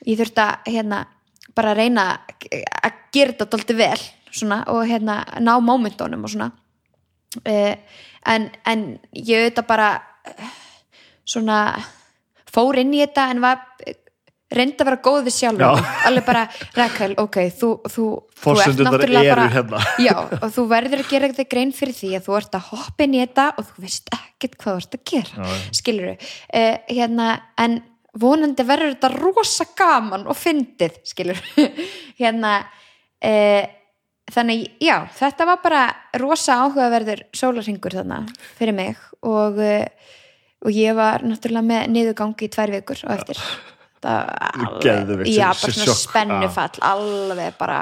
[0.05, 1.05] ég þurfti að hérna,
[1.55, 2.19] bara reyna
[2.83, 3.99] að gera þetta dálítið vel
[4.31, 6.51] svona, og hérna, ná mómentunum og svona.
[7.45, 7.75] E,
[8.25, 10.01] en, en ég auðvitað bara
[11.25, 11.83] svona
[12.53, 13.61] fór inn í þetta en var
[14.57, 15.93] reyndi að vera góð við sjálfur Já.
[16.09, 16.43] alveg bara,
[16.77, 18.07] Rakel, ok, þú, þú,
[18.43, 19.81] þú ert náttúrulega eru hérna.
[20.07, 23.07] já, og þú verður að gera þig grein fyrir því að þú ert að hoppa
[23.07, 25.75] inn í þetta og þú veist ekkert hvað þú ert að gera Já, já.
[25.79, 27.29] skilur uh, hérna,
[27.65, 27.79] en
[28.23, 31.39] vonandi verður þetta rosa gaman og fyndið, skilur
[32.21, 33.63] hérna uh,
[34.33, 35.83] þannig, já, þetta var bara
[36.21, 38.21] rosa áhugaverður sólarhingur þarna
[38.57, 40.11] fyrir mig og, uh,
[40.63, 43.41] og ég var náttúrulega með niðurgangi í tvær vikur og eftir
[44.03, 47.79] það Geðveikt, já, sem- bara sem svona spennufall alveg bara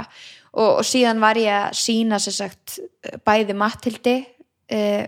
[0.53, 2.77] og, og síðan var ég að sína sér sagt
[3.25, 5.07] bæði Mattildi uh,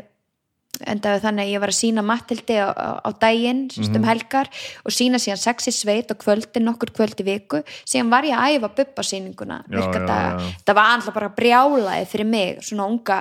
[0.90, 2.68] enda þannig að ég var að sína Mattildi á,
[3.06, 3.96] á, daginn mm Mhm.
[4.00, 4.48] um helgar
[4.84, 8.70] og sína síðan sexi sveit og kvöldin nokkur kvöldi viku síðan var ég að æfa
[8.80, 10.50] bubba sýninguna Já, virka já, daga, já.
[10.66, 13.20] það var alltaf bara brjálaði fyrir mig, svona unga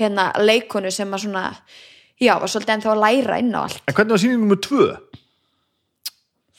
[0.00, 1.44] hérna leikonu sem að svona
[2.20, 4.88] já, var svolítið ennþá að læra inn á allt En hvernig var sýning nummer tvö?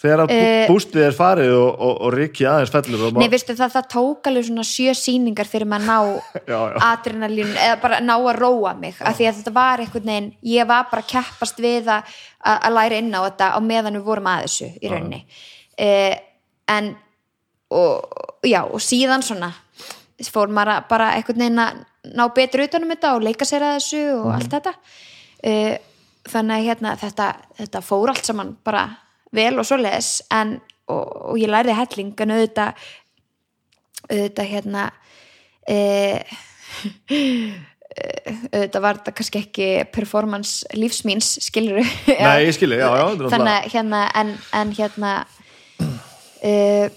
[0.02, 3.54] Þegar að uh, bústið er farið og, og, og Rikki aðeins fellur og Nei, veistu
[3.60, 6.78] það, það tók alveg svona sjö sýningar fyrir maður að ná Já, já.
[6.88, 10.68] adrenalín eða bara ná að róa mig af því að þetta var einhvern veginn, ég
[10.72, 12.16] var bara keppast við að,
[12.56, 15.22] að læra inn á þetta á meðan við vorum að þessu í rauninni
[15.78, 16.18] eh,
[16.74, 16.90] en
[17.72, 18.18] og,
[18.50, 19.52] já, og síðan svona
[20.32, 21.80] fór maður að bara einhvern veginn að
[22.18, 24.36] ná betur utanum þetta og leika sér að þessu og Mhm.
[24.40, 24.74] allt þetta
[25.46, 25.78] eh,
[26.30, 27.30] þannig að hérna, þetta,
[27.62, 28.84] þetta fór allt saman bara
[29.36, 30.58] vel og svoleiðis en,
[30.92, 32.88] og, og ég lærði helling en auðvitað
[34.12, 34.88] auðvitað hérna
[35.70, 35.78] e,
[37.92, 43.34] auðvitað var þetta kannski ekki performance lífsmíns skilur Nei, ég skilji, já, já þetta er
[43.36, 44.32] þannig að hérna en,
[44.62, 45.12] en hérna
[46.42, 46.88] uh,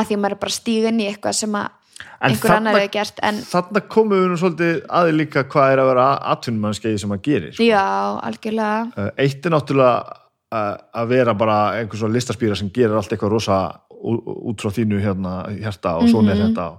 [0.00, 1.76] að því að maður er bara stíðin í eitthvað sem að
[2.20, 5.80] En einhver annar hefur gert en Þarna komum við nú svolítið aðeins líka hvað er
[5.82, 7.66] að vera atvinnumannskeiði sem að gerir sko.
[7.68, 7.84] já,
[8.28, 10.18] algjörlega Uh, Eitt er náttúrulega
[10.50, 13.58] að vera bara einhver svona listaspýra sem gerir allt eitthvað rosa
[14.00, 16.40] út frá þínu hérna hjarta og svona Mhm.
[16.40, 16.78] er þetta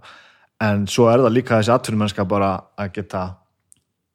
[0.62, 3.36] en svo er það líka þessi atvinnumennska bara að geta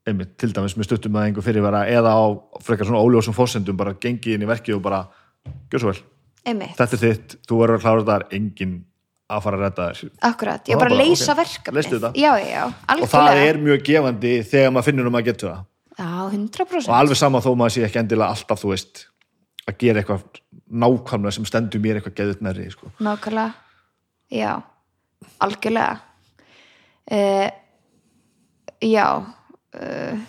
[0.06, 2.24] einmitt, til dæmis með stuttum að einhver fyrirvera eða á
[2.62, 5.00] frekar svona óljósum fórsendum bara gengið inn í verkið og bara
[5.70, 6.02] gjör svo vel,
[6.46, 8.76] einmitt, þetta er þitt, þú verður að klára þetta er enginn
[9.28, 10.10] að fara að redda þér.
[10.22, 11.38] Akkurat, ég bara bara, leysa ok.
[11.40, 11.74] verkefnið.
[11.74, 12.12] Leystu þetta.
[12.14, 12.64] já, já,
[13.02, 15.64] og það er mjög gefandi þegar maður finnur um að geta það.
[15.96, 19.06] Já, 100% og alveg sama þó maður sé ekki endilega alltaf þú veist
[19.66, 22.90] að gera eitthvað nákvæmlega sem stendur mér eitthvað geðut nærri sko.
[23.02, 23.52] nákvæmlega
[24.30, 24.52] já,
[25.42, 25.98] algjörlega
[27.10, 27.48] uh,
[28.82, 30.24] já uh,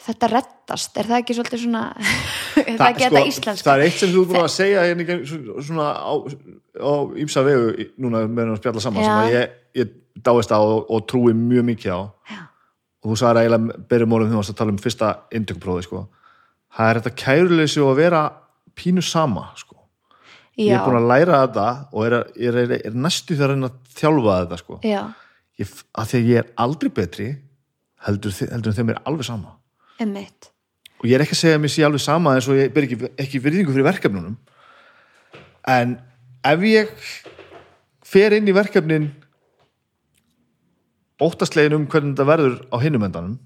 [0.00, 1.84] þetta reddast er það ekki svolítið svona
[2.68, 5.18] er það ekki þetta íslenska það er eitt sem þú búin að segja hérna,
[5.66, 6.12] svona á,
[6.80, 6.92] á
[7.24, 9.10] ímsa vegu núna meðan að spjalla saman Já.
[9.10, 12.00] sem ég, ég dáist á og, og trúi mjög mikið á
[12.32, 12.40] Já.
[13.00, 16.06] og þú sagði eiginlega byrjum orðum varst að tala um fyrsta indökuprófi sko.
[16.76, 18.22] Það er þetta kæruleysi og að vera
[18.78, 19.76] pínu sama sko.
[20.60, 24.36] ég er búin að læra þetta og er, er, er, er næstu þegar að þjálfa
[24.44, 24.80] þetta sko.
[24.84, 27.28] ég, að því að ég er aldrei betri
[28.06, 29.56] heldur, heldur en þeim er alveg sama.
[30.00, 30.50] Einmitt.
[31.00, 32.86] Og ég er ekki að segja að mér sé alveg sama eins og ég ber
[32.86, 34.36] ekki, ekki virðingu fyrir verkefnunum.
[35.68, 35.96] En
[36.48, 36.92] ef ég
[38.04, 39.08] fer inn í verkefnin
[41.20, 43.38] óttastlegin um hvernig þetta verður á hinum endanum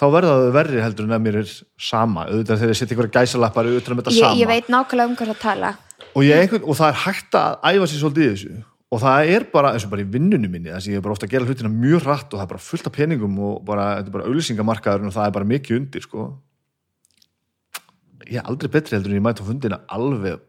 [0.00, 1.52] þá verða þau verri heldur en að mér er
[1.90, 5.10] sama auðvitað þegar ég setja ykkur gæsalappar auðvitað um þetta ég, sama ég veit nákvæmlega
[5.10, 5.72] um hvað það tala
[6.10, 8.52] og, ég einhvern, og það er hægt að æfa sér svolítið í þessu
[8.90, 11.14] og það er bara, eins og bara í vinnunum minni þess að ég er bara
[11.14, 13.88] ofta að gera hlutina mjög hratt og það er bara fullt af peningum og bara,
[13.98, 16.28] þetta er bara auðlýsingamarkaður og það er bara mikið undir sko.
[18.26, 20.42] ég er aldrei betri heldur en ég mæti á fundina alveg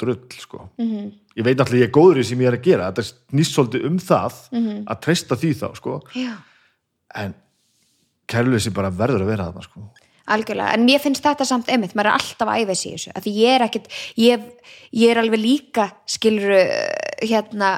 [0.00, 0.70] drull sko.
[0.78, 1.12] -hmm.
[1.36, 3.58] ég veit alltaf ég er góður í sem ég er að gera þetta er nýst
[3.58, 4.84] svolítið um það -hmm.
[4.86, 6.00] að treysta því þá sko.
[6.16, 6.34] já,
[7.14, 7.34] en
[8.30, 9.82] kærleysi bara verður að vera þarna sko.
[10.32, 13.14] algjörlega, en mér finnst þetta samt einmitt, maður er alltaf að æfa sig í þessu
[13.18, 13.88] af því ég er ekkit,
[14.22, 14.44] ég,
[15.02, 16.54] ég er alveg líka skilur
[17.22, 17.72] hérna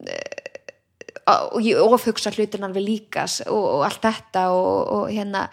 [0.00, 5.46] uh, og ég ofhugsa hlutin alveg líka s- og, og allt þetta og, og hérna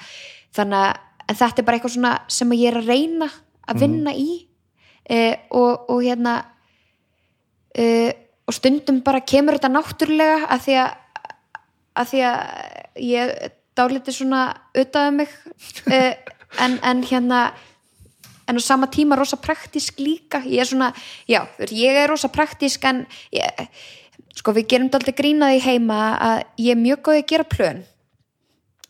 [0.56, 0.98] þannig
[1.32, 3.28] að þetta er bara eitthvað svona sem ég er að reyna
[3.72, 4.30] að vinna í
[5.08, 6.34] eh, og, og hérna
[7.76, 8.12] eh,
[8.48, 10.91] og stundum bara kemur þetta náttúrulega að því að
[12.02, 12.38] að því að
[13.03, 13.32] ég
[13.82, 14.45] dálítið svona
[14.76, 15.36] auðvitaði mig.
[15.91, 16.14] Eh,
[16.60, 17.52] en, en hérna
[18.52, 20.41] en á sama tíma rosa praktísk líka.
[20.45, 20.91] Ég er svona,
[21.28, 23.70] já, ég er rosa praktísk en ég,
[24.36, 27.82] sko við gerum dálítið grínaði heima að ég er mjög góð að gera plön.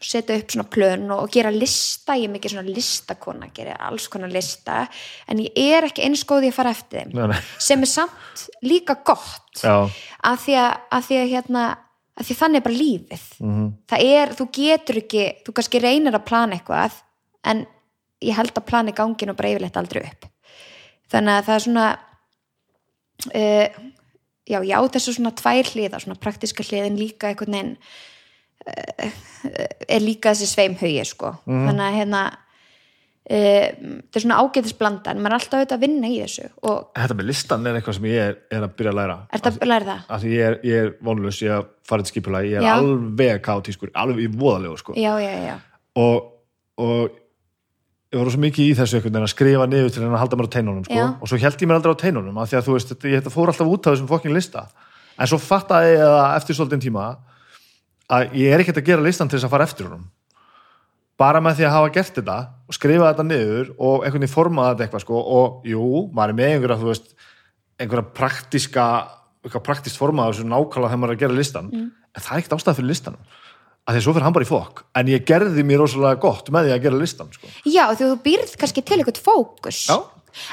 [0.02, 2.18] Setja upp svona plön og, og gera lista.
[2.18, 4.88] Ég er mikið svona listakona, gera alls konar lista
[5.30, 7.14] en ég er ekki eins góð í að fara eftir þeim.
[7.20, 7.40] Nei, nei.
[7.62, 9.86] sem er samt líka gott Já,
[10.26, 11.66] að því að, að því að hérna
[12.18, 13.26] að því þannig er bara lífið.
[13.40, 13.70] Mhm.
[13.92, 17.00] það er, þú getur ekki þú kannski reynir að plana eitthvað
[17.48, 17.66] en
[18.22, 20.28] ég held að plani gangin og bara yfirleitt aldrei upp.
[21.12, 21.88] Þannig að það er svona
[23.34, 23.68] uh,
[24.48, 27.74] já, já, þessu svona tvær hliðar, svona praktiska hliðin líka einhvern veginn
[28.68, 29.12] uh,
[29.90, 32.24] er líka þessi sveimhaugi sko, þannig að hérna
[33.30, 36.88] þetta er svona ágætis blanda en maður er alltaf auðvitað að vinna í þessu og
[36.98, 39.52] þetta með listan er eitthvað sem ég er, er að byrja að læra er þetta
[39.62, 40.04] að læra það?
[40.16, 42.74] af því ég er, ég er vonlust, ég er farið til skipulega ég er Já.
[42.80, 44.96] alveg kátískur, alveg í voðalegu sko.
[44.98, 45.56] Já, já, já,
[46.02, 46.32] og,
[46.82, 47.20] og
[48.12, 50.50] ég var svo mikið í þessu einhvern veginn að skrifa niður til að halda mér
[50.50, 50.98] á teinunum sko.
[50.98, 51.06] Já.
[51.22, 53.22] og svo held ég mér aldrei á teinunum af því að þú veist, þetta- ég
[53.22, 54.66] þetta fór alltaf út af þessum fokkin lista
[55.22, 57.06] en svo fattaði ég það eftir svolítið tíma
[58.12, 60.10] að ég er ekkert að gera listan til þess að fara eftir honum
[61.22, 62.38] bara með því að hafa gert þetta
[62.72, 66.38] og skrifa þetta niður og einhvern veginn forma þetta eitthvað sko, og jú, maður er
[66.42, 67.12] með einhverja þú veist,
[67.82, 68.86] einhverja praktiska
[69.42, 72.56] eitthvað praktist formað þessu nákvæmlega þegar maður er að gera listan en það er ekkert
[72.58, 73.38] ástæða fyrir listanum
[73.90, 76.68] að því svo fyrir hann bara í fokk en ég gerði mér rosalega gott með
[76.68, 77.48] því að gera listan sko.
[77.66, 79.96] Já, því þú býrð kannski til eitthvað fókus Já.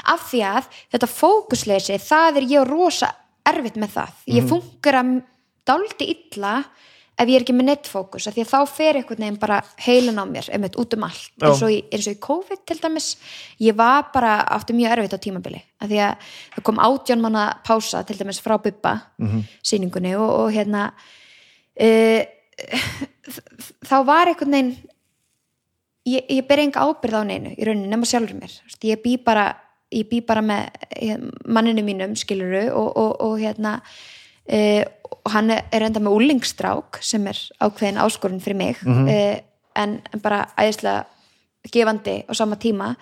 [0.09, 3.11] af því að þetta fókusleysi það er ég rosa
[3.49, 4.49] erfitt með það ég Mhm.
[4.49, 5.11] funkar að
[5.69, 6.55] dálítið illa
[7.19, 10.25] ef ég er ekki með nettfókus því að þá fer einhvern veginn bara heilin á
[10.29, 11.29] mér einmitt út um allt.
[11.43, 13.09] Eins og, í, eins og í COVID til dæmis
[13.59, 17.45] ég var bara átti mjög erfitt á tímabili af því að það kom átján manna
[17.67, 19.43] pása til dæmis frá Bubba Mhm.
[19.63, 20.91] sýningunni og, og hérna
[21.79, 22.23] uh,
[23.87, 24.71] þá var einhvern veginn
[26.09, 28.53] ég, ég ber enga ábyrð á neinu í rauninni nema sjálfur mér.
[28.83, 29.49] Ég bý bara,
[29.93, 35.51] ég bý bara með eh, manninu mínum skiluru og, og, og hérna uh, og hann
[35.51, 39.07] er enda með úlingstrák sem er ákveðin áskorun fyrir mig mm
[39.79, 41.05] en, en bara æðislega
[41.71, 42.95] gefandi á sama tíma.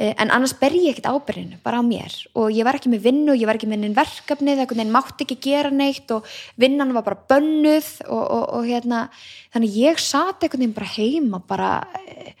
[0.00, 2.14] Eh, en annars ber ég ekkert ábyrðinu bara á mér.
[2.38, 4.94] Og ég var ekki með vinnu ég var ekki með neinn verkefni það einhvern veginn
[4.94, 6.26] mátti ekki gera neitt og
[6.60, 9.04] vinnan var bara bönnuð og, og, og hérna.
[9.54, 11.72] Þannig ég sat einhvern veginn bara heima bara
[12.06, 12.32] eh,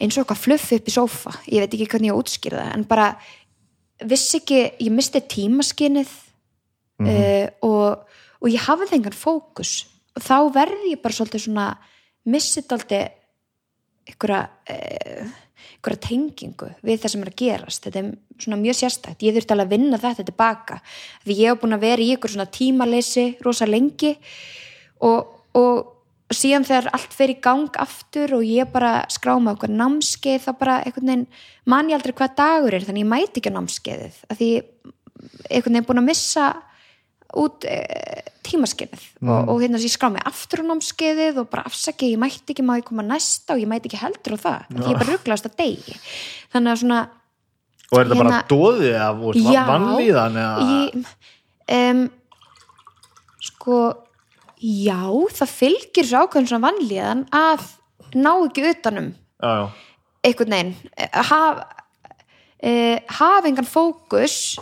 [0.00, 1.34] eins og eitthvað fluff upp í sófa.
[1.50, 3.10] Ég veit ekki hvernig ég útskýrða það en bara
[4.06, 6.22] vissi ekki, ég misti tímaskinnið
[6.96, 8.06] mm og,
[8.46, 9.86] og ég hafði engan fókus.
[10.16, 11.66] Og þá verði ég bara svolítið svona
[12.30, 13.00] missið aldrei
[14.06, 15.26] einhverja eh,
[15.76, 17.82] einhverja tengingu við það sem er að gerast.
[17.84, 18.12] Þetta er
[18.44, 20.78] svona mjög sérstætt ég þurfti alveg að vinna þetta tilbaka.
[21.24, 24.14] Því ég hef búin að vera í einhver svona tímaleysi rosa lengi.
[25.06, 29.74] Og, og síðan þegar allt fer í gang aftur og ég bara skrá með okkur
[29.74, 31.26] námskeið þá bara einhvern veginn
[31.70, 34.22] man ég aldrei hvað dagur er þannig ég mæti ekki á námskeiðið.
[34.30, 34.50] Að því
[35.50, 36.46] einhvern veginn búin að missa
[37.34, 37.76] út e,
[38.46, 42.54] tímaskeiðið og, og hérna ég skrá mig aftur á námskeiðið og bara afsaki, ég mætti
[42.54, 45.12] ekki, má ég koma næsta og ég mætti ekki heldur á það, því ég bara
[45.12, 45.96] rugglast að degi.
[46.54, 47.00] Þannig að svona
[47.86, 50.66] og er þetta bara Hérna- dóðið af Já, vannlíðan eða?
[50.66, 51.06] Ég,
[51.76, 52.00] um,
[53.46, 53.78] sko
[54.58, 55.02] já,
[55.38, 57.66] það fylgir svo ákveðin svona vannlíðan að
[58.16, 59.66] ná ekki utanum já, já.
[60.26, 60.74] einhvern veginn.
[61.12, 61.62] Haf,
[62.62, 64.56] uh, hafa engan fókus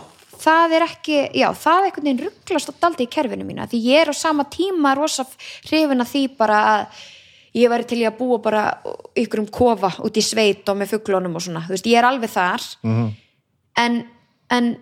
[0.45, 4.05] það er ekki, já, það er einhvern veginn rugglast daldi í kerfinu mína því ég
[4.05, 5.25] er á sama tíma rosa
[5.67, 7.03] hrifin að því bara að
[7.55, 8.63] ég væri til í að búa bara
[9.15, 12.09] ykkur um kofa út í sveit og með fugglónum og svona, þú veist, ég er
[12.09, 13.05] alveg þar Mhm.
[13.83, 14.01] en,
[14.49, 14.75] en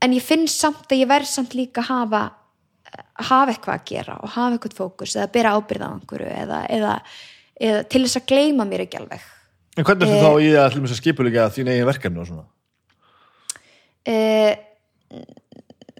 [0.00, 2.20] en ég finn samt að ég verð samt líka að hafa
[3.18, 6.92] hafa eitthvað að gera og hafa eitthvað fókus eða bera ábyrð á einhverju eða, eða,
[7.60, 9.24] eða til þess að gleyma mér ekki alveg
[9.78, 12.46] En hvernig ertu þá í að skipulega þín eigin verkefni og svona?
[15.14, 15.26] Uh,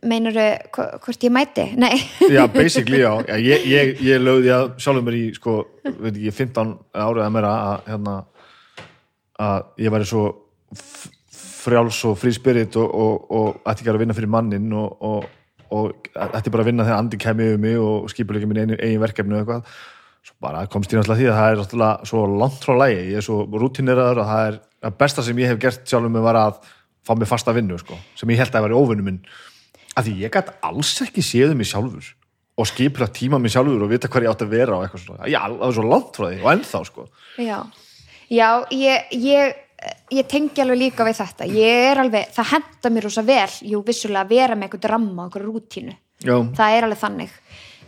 [0.09, 0.39] meinur
[0.75, 1.69] hvort ég mæti?
[1.81, 1.97] Nei
[2.37, 3.13] Já, basically, já.
[3.31, 7.37] já ég, ég, ég lögði að sjálfur mér í, sko, veit ekki, 15 árið að
[7.37, 8.17] meira að, hérna,
[9.49, 10.27] að ég væri svo
[11.59, 15.29] frjáls og frí spirit og, og, og ætti ekki að vinna fyrir mannin og, og,
[15.75, 19.03] og ætti bara að vinna þegar andi kæmi yfir mig og skipulega minn eigin, eigin
[19.03, 19.79] verkefni og eitthvað.
[20.29, 23.05] Svo bara komst ég náttúrulega því að það er náttúrulega svo langt frá lægi.
[23.13, 24.59] Ég er svo rútineraður að það er
[24.89, 26.59] að besta sem ég hef gert sjálfur mér var að
[27.07, 29.21] fá mig fasta vinnu, sko, sem ég held að væri óvinnu minn.
[29.99, 32.15] Að því ég gæti alls ekki séðu mig sjálfur
[32.59, 35.31] og skipla tíma mig sjálfur og vita hvað ég átt að vera og eitthvað svona,
[35.31, 37.07] já, það er svo langt frá því og ennþá, sko.
[37.39, 37.59] Já,
[38.35, 39.65] já ég, ég,
[40.19, 41.49] ég tengi alveg líka við þetta.
[41.55, 45.27] Ég er alveg, það henda mér rosa vel jú, vissulega að vera með eitthvað ramma
[45.29, 45.97] eitthvað rútínu.
[46.19, 47.35] Já, það er alveg þannig.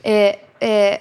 [0.00, 0.32] Uh,
[0.62, 0.98] uh,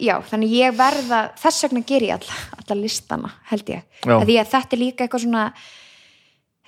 [0.00, 4.52] já, þannig ég verða þess vegna ger ég alla, alla listana held ég, því að
[4.52, 5.46] þetta er líka eitthvað svona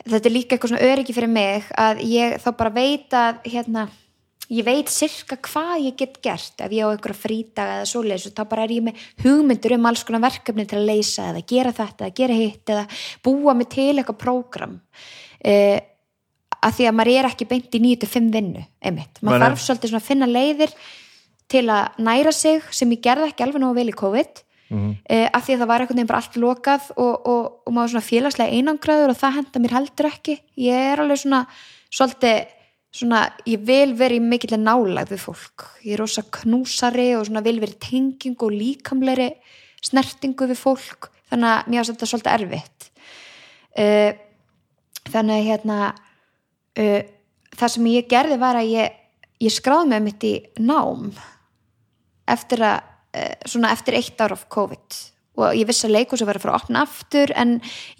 [0.06, 3.86] þetta er líka eitthvað svona öryggi fyrir mig að ég þá bara veit að hérna,
[4.52, 6.54] ég veit sirka hvað ég get gert.
[6.62, 9.90] Ef ég á einhverja frídaga eða svoleiðis og þá bara er ég með hugmyndur um
[9.90, 12.86] alls konar verkefni til að leysa eða gera þetta eða gera hitt eða
[13.26, 14.78] búa mig til eitthvað prógram.
[15.42, 15.78] Uh,
[16.66, 20.06] að því að maður er ekki beint í 9-5 vinnu einmitt, maður þarf svolítið að
[20.06, 20.72] finna leiðir
[21.52, 24.90] til að næra sig sem ég gerði ekki alveg nógu vel í COVID Mhm.
[25.10, 27.92] uh, af því að það var einhvern veginn bara allt lokað og, og, og maður
[27.94, 30.38] svona félagslega einangraður og það henda mér heldur ekki.
[30.58, 31.42] Ég er alveg svona
[31.94, 32.54] svolítið
[32.96, 37.44] svona, ég vil vera í mikill nálægð við fólk, ég er rosa knúsari og svona
[37.44, 39.30] vil vera í tengingu og líkamleri
[39.84, 41.10] snertingu við fólk.
[41.30, 42.90] Þannig að mér finnst þetta svolítið erfitt.
[43.76, 44.12] Uh,
[45.12, 45.78] þannig að hérna
[46.80, 47.00] uh,
[47.56, 49.00] það sem ég gerði var að ég,
[49.42, 51.10] ég skráði mig mitt í nám
[52.26, 52.94] eftir að
[53.48, 54.98] svona eftir eitt ár af COVID.
[55.36, 57.50] Og ég vissi að leikus að vera að fara að opna aftur en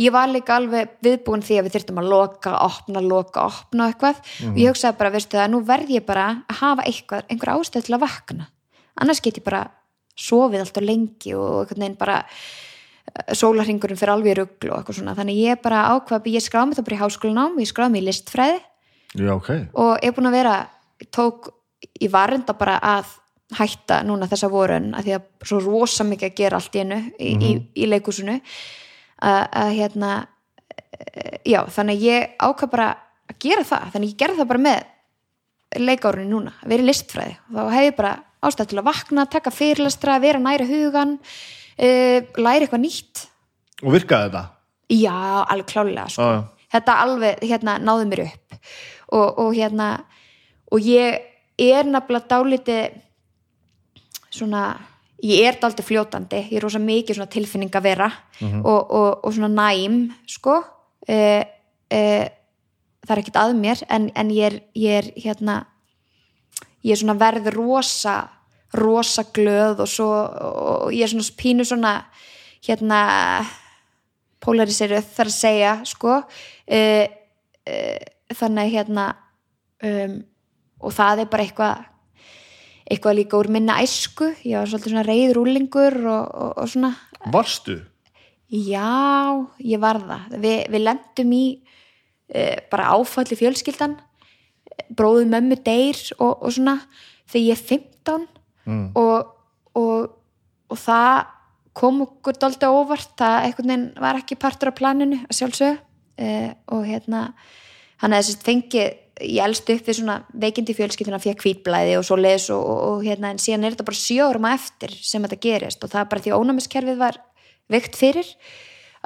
[0.01, 3.93] ég var líka alveg viðbúin því að við þyrftum að loka, opna, loka, opna og
[3.93, 4.23] eitthvað.
[4.49, 7.89] Og ég hugsaði bara, veistu það, nú verð ég bara að hafa eitthvað, einhver ástæð
[7.89, 8.49] til að vakna.
[8.97, 9.67] Annars get ég bara
[10.17, 12.23] sofið alltaf lengi og einhvern veginn bara
[13.37, 16.79] sólarhingurinn fyrir alveg í rugl og eitthvað svona, þannig ég bara ákvað ég skráði mig
[16.79, 18.57] þá bara í háskólanám, ég skráði mig í listfræði.
[19.17, 19.51] Já, ok.
[19.77, 20.57] Og ég er búin að vera
[21.15, 21.53] tók,
[22.01, 23.13] ég var enda bara að
[23.55, 26.99] hætta núna þessa vorun að því að svo rosa mikið að gera allt í einu
[27.15, 30.13] í, í, í leikúsinu að, að hérna
[30.99, 32.89] eh, já, þannig að ég ákvað bara
[33.27, 36.89] að gera það, þannig að ég gerði það bara með leikárunni núna, að vera í
[36.89, 38.13] listfræði þá hef ég bara
[38.47, 43.25] ástæð til að vakna taka fyrirlastra, vera næra hugan uh, læra eitthvað nýtt
[43.85, 44.45] og virkaði þetta?
[44.97, 45.17] Já,
[45.51, 46.27] alveg klálega sko.
[46.27, 46.69] Já.
[46.77, 48.59] þetta alveg hérna, náði mér upp
[49.15, 49.91] og, og hérna
[50.73, 51.19] og ég
[51.63, 53.03] er nefnilega dálítið
[54.37, 54.63] svona
[55.25, 58.09] ég er dálítið fljótandi, ég er rosa mikið tilfinning að vera
[58.43, 60.59] og, og, og svona næm sko.
[61.09, 61.19] E,
[61.89, 62.01] e,
[63.07, 65.61] það er ekkert að mér en, en ég, er, ég er hérna
[66.85, 68.17] ég er svona verð rosa
[68.77, 71.95] rosa glöð og svo og ég er svona pínu svona
[72.67, 73.01] hérna
[74.43, 76.21] polariseruð þar að segja sko.
[76.67, 76.81] E,
[78.35, 79.07] þannig hérna
[79.83, 80.19] um,
[80.83, 81.85] og það er bara eitthvað
[82.91, 84.31] eitthvað líka úr minna æsku.
[84.47, 86.93] Ég var svolítið svona reyður úlingur og, og, og svona,
[87.35, 87.81] Varstu?
[88.51, 90.37] já, ég var það.
[90.43, 91.45] Vi, við lendum í
[92.31, 93.97] e, bara áfalli fjölskyldan
[94.95, 96.77] bróðu mömmu deyr og, og svona
[97.27, 98.33] þegar ég er 15
[98.67, 98.89] Mm.
[98.99, 99.29] og,
[99.79, 100.09] og,
[100.75, 101.21] og það
[101.79, 103.13] kom okkur dálítið óvart.
[103.15, 105.77] Það einhvern veginn var ekki partur af planinu að sjálfsög
[106.19, 107.21] eh, og hérna
[108.03, 112.19] hann hefði sérst fengið ég elst upp við svona veikindi fjölskylduna fekk hvítblæði og svo
[112.21, 115.85] leis og, og, og hérna en síðan er þetta bara sjórum eftir sem þetta gerist
[115.85, 117.19] og það er bara því að ónæmiskerfið var
[117.73, 118.29] veikt fyrir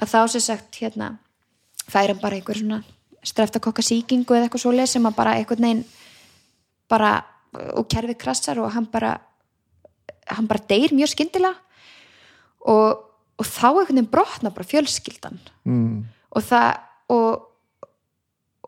[0.00, 1.12] að þá sem sagt hérna
[1.90, 2.82] færa bara einhver svona
[3.26, 5.84] streftakokka sýkingu eða eitthvað svo leis sem að bara einhvern veginn
[6.90, 7.12] bara
[7.76, 9.16] og kerfið krassar og hann bara
[10.30, 11.54] hann bara deyr mjög skyndilega
[12.66, 13.00] og,
[13.38, 16.04] og þá einhvern veginn brotna bara fjölskyldan Mm.
[16.34, 16.68] og það
[17.12, 17.42] og,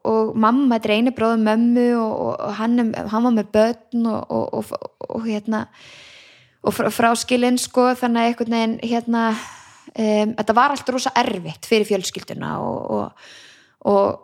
[0.09, 4.07] og mamma er einu bróður mömmu og, og, og hann, er- hann var með börn
[4.11, 5.67] og, og, og, og hérna
[6.63, 11.67] og frá, fráskilin sko þannig að einhvern veginn hérna um, þetta var allt rosa erfitt
[11.71, 13.33] fyrir fjölskylduna og, og,
[13.91, 14.21] og,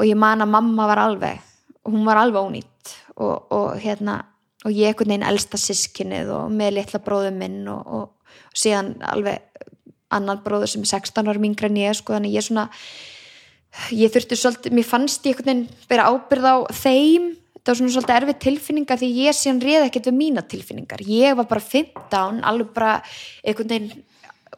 [0.00, 1.40] og ég man að mamma var alveg
[1.88, 4.18] hún var alveg ónýtt og, og hérna
[4.64, 8.94] og ég einhvern veginn elsta sískinnið og með litla bróður minn og, og, og síðan
[9.12, 9.40] alveg
[10.12, 12.66] annan bróður sem er 16 ára mingra en ég sko þannig ég svona
[13.96, 17.30] ég þurfti svolítið, mér fannst ég einhvern veginn bera ábyrð á þeim.
[17.62, 21.04] Það var svona svolítið erfið tilfinningar því ég síðan réð ekkert við mína tilfinningar.
[21.06, 22.96] Ég var bara 15, alveg bara
[23.44, 24.02] einhvern veginn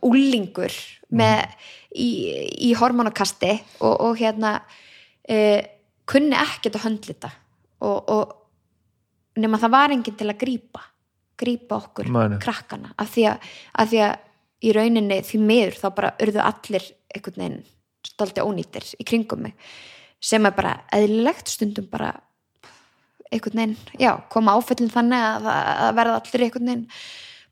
[0.04, 0.78] úlingur
[1.14, 1.44] með
[1.94, 2.08] í,
[2.68, 3.52] í hormonakasti
[3.84, 5.60] og, og hérna uh,
[6.08, 7.30] kunni ekkert að höndlita
[7.84, 10.82] og, og nema það var enginn til að grípa
[11.38, 12.38] grípa okkur, nei.
[12.42, 12.92] krakkana.
[13.00, 17.40] Af því að, að því að í rauninni því miður þá bara urðu allir einhvern
[17.42, 17.62] veginn
[18.04, 19.56] stolti ónýtir í kringum mig
[20.24, 22.14] sem er bara eðlilegt stundum bara
[23.34, 26.84] einhvern veginn, já, koma áföllin þannig að, að verða allir einhvern veginn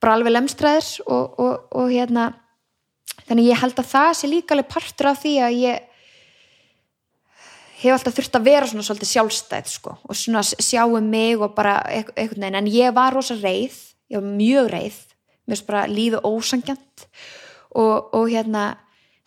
[0.02, 2.28] bara alveg lemstræðir og, og, og hérna
[3.26, 5.88] þannig ég held að það sé líka alveg partur af því að ég
[7.82, 11.54] hef alltaf þurft að vera svona svolítið sjálfstæð sko, og svona sjá um mig og
[11.56, 13.78] bara einhvern veginn, en ég var rosa reið
[14.12, 15.00] ég var mjög reið
[15.42, 17.06] mér finnst bara lífið ósangjant
[17.74, 18.76] og, og hérna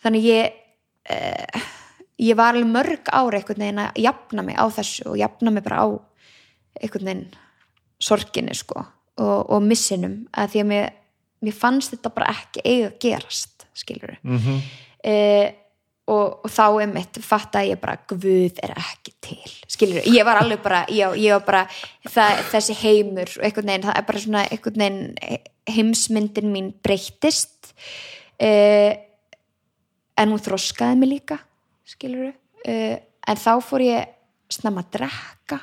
[0.04, 0.62] þannig ég
[1.08, 1.66] eh,
[2.22, 5.64] ég var alveg mörg ára einhvern veginn að jafna mig á þessu og jafna mig
[5.66, 5.88] bara á
[6.80, 7.26] einhvern veginn
[7.98, 10.90] sorginni sko og, og missinum að því að mér,
[11.44, 14.60] mér fannst þetta bara ekki eiga að gerast skilur mm -hmm.
[15.04, 15.48] eh,
[16.06, 20.62] og, og þá einmitt fatta ég bara Guð er ekki til skilur, ég var alveg
[20.62, 21.66] bara ég, ég var bara
[22.08, 27.74] það, þessi heimur og einhvern veginn, það er bara svona einhvern veginn heimsmyndin mín breyttist.
[28.38, 29.05] Eh,
[30.16, 31.38] en hún þroskaði mig líka
[31.86, 32.32] skilur
[32.66, 34.12] eh, en þá fór ég
[34.52, 35.58] snemma að drekka.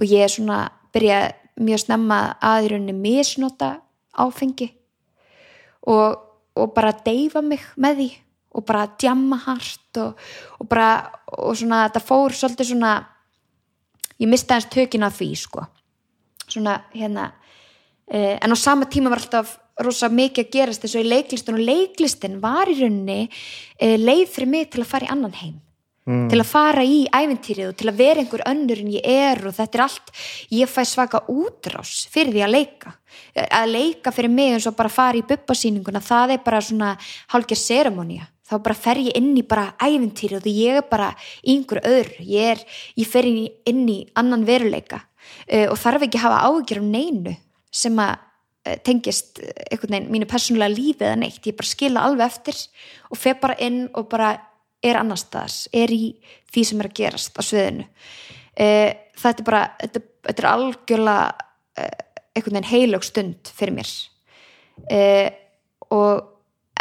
[0.00, 1.20] Og ég svona byrja
[1.62, 3.70] mjög snemma að í rauninni misnota
[4.20, 4.68] áfengi.
[5.88, 6.18] Og,
[6.58, 8.10] og bara deyfa mig með því.
[8.54, 10.20] Og bara djamma hart og,
[10.60, 10.90] og bara
[11.34, 12.92] og svona þetta fór svolítið svona
[14.20, 15.64] ég misti aðeins tökin af því sko.
[16.44, 17.30] Svona hérna
[18.06, 21.66] eh, en á sama tíma var alltaf rosa mikið að gerast þessu í leiklistin og
[21.68, 25.60] leiklistin var í rauninni eh, leið fyrir mig til að fara í annan heim.
[26.04, 29.54] Til að fara í æventýrið og til að vera einhver önnur en ég er og
[29.56, 30.10] þetta er allt
[30.52, 32.92] ég fæ svaka útrás fyrir því að leika.
[33.40, 36.90] Að leika fyrir mig eins og bara fara í bubbasýninguna það er bara svona
[37.32, 41.08] hálfgerð seremonía þá bara fer ég inn í bara æventýrið og því ég er bara
[41.40, 42.28] í einhver öðru.
[42.28, 45.00] Ég, er, ég fer inn í, inn í annan veruleika.
[45.48, 47.32] Uh, og þarf ekki að hafa áhyggjur um neinu
[47.72, 48.18] sem að
[48.86, 52.60] tengist uh, einhvern veginn mínu persónulega lífi eða neitt, ég bara skila alveg eftir
[53.10, 54.34] og fer bara inn og bara
[54.84, 56.02] er annar staðar, er í
[56.52, 57.86] því sem er að gerast á sviðinu.
[58.54, 61.18] Uh, þetta er bara, þetta, þetta er algjörlega
[62.34, 63.90] einhvern veginn heilög stund fyrir mér.
[65.94, 66.22] Og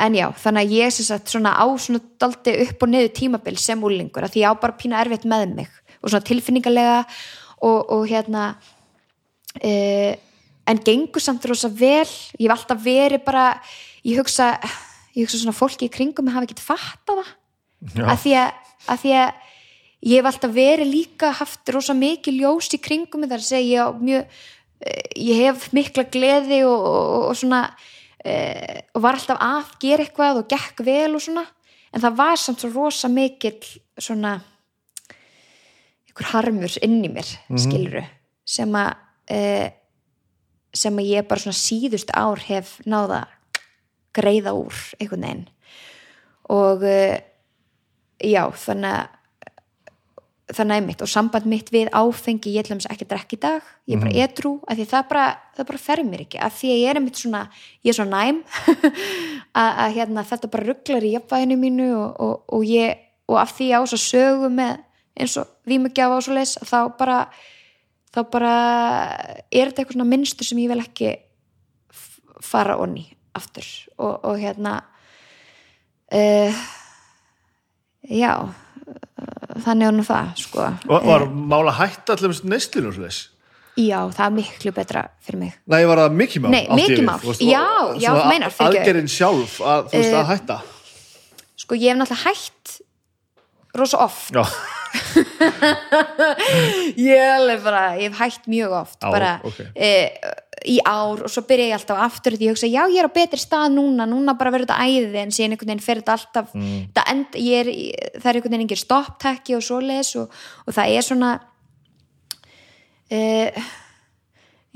[0.02, 3.58] en já, þannig að ég sem sagt svona á svona daldi upp og niður tímabil
[3.62, 7.00] sem úlingur, að því ég á bara pína erfitt með mig og svona tilfinningarlega
[7.64, 8.46] og, og hérna
[9.62, 10.14] uh,
[10.70, 12.08] en gengur samt rosa vel.
[12.40, 13.48] Ég hef alltaf verið bara
[14.06, 14.54] ég hugsa,
[15.16, 17.32] ég hugsa svona fólki í kringum hafa ekkert fattað það.
[17.94, 18.06] Já.
[18.08, 18.36] að því
[19.04, 19.32] því að
[20.04, 23.84] ég hef alltaf verið líka haft rosa mikið ljós í kringum þar að segja ég,
[23.84, 24.38] á mjög,
[24.84, 30.06] eh, ég hef mikla gleði og, og, og svona uh, og var alltaf að gera
[30.06, 31.46] eitthvað og gekk vel og svona.
[31.94, 33.60] En það var samt svo rosa mikill
[34.02, 34.38] svona
[36.08, 38.04] einhver harmur inn í mér skiluru
[38.46, 38.92] sem að
[39.34, 39.68] uh,
[40.74, 43.26] sem að ég bara svona síðust ár hef náða
[44.14, 45.44] greiða úr einhvern veginn.
[46.54, 47.18] Og uh,
[48.20, 49.12] já, þannig að
[50.54, 53.40] þannig að mitt og samband mitt við áfengi ég ætla að ekki að drekka í
[53.42, 53.70] dag.
[53.90, 55.26] Ég er bara edrú, af því það bara,
[55.56, 56.40] það bara fer mér ekki.
[56.44, 57.44] Af því að ég er einmitt svona
[57.80, 58.42] ég er svona næm
[59.62, 63.56] að, að hérna, þetta bara rugglar í jafnvæginu mínu og, og, og ég, og af
[63.58, 64.84] því ég á svo sögu með
[65.14, 67.20] eins og vímugjafa og svo leis þá bara
[68.14, 68.54] þá bara
[69.52, 71.14] er þetta eitthvað svona minnstur sem ég vil ekki
[72.44, 73.66] fara onni aftur
[73.98, 74.76] og, og hérna
[76.14, 76.64] uh,
[78.10, 83.30] já uh, þannig nú það sko Var, var mál að hætta allir neistlinu og þess?
[83.80, 85.82] já, það er miklu betra fyrir mig Nei,
[86.46, 86.54] var?
[86.54, 87.18] Nei, ég mikið við, mál.
[87.24, 88.54] þú veist, Já, og- já, meinar.
[88.68, 90.60] Aðgerinn sjálf að, þú veist, Eh, að hætta
[91.64, 92.76] sko ég hef náttúrulega hætt
[93.74, 94.44] rosa oft Já,
[96.98, 99.60] ég er alveg bara, ég hef hætt mjög oft Já, bara ok.
[99.76, 99.90] e,
[100.70, 103.18] í ár og svo byrja ég alltaf aftur því ég hugsa, já ég er á
[103.18, 106.48] betri stað núna núna bara verður þetta æði en síðan einhvern veginn fer þetta alltaf,
[106.54, 106.78] Mm.
[106.94, 107.66] þetta end, er,
[108.22, 110.28] það er einhvern veginn engin stopptæki og svoleiðis og,
[110.68, 111.32] og það er svona
[113.12, 113.20] e,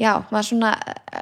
[0.01, 0.71] já, maður svona
[1.13, 1.15] e,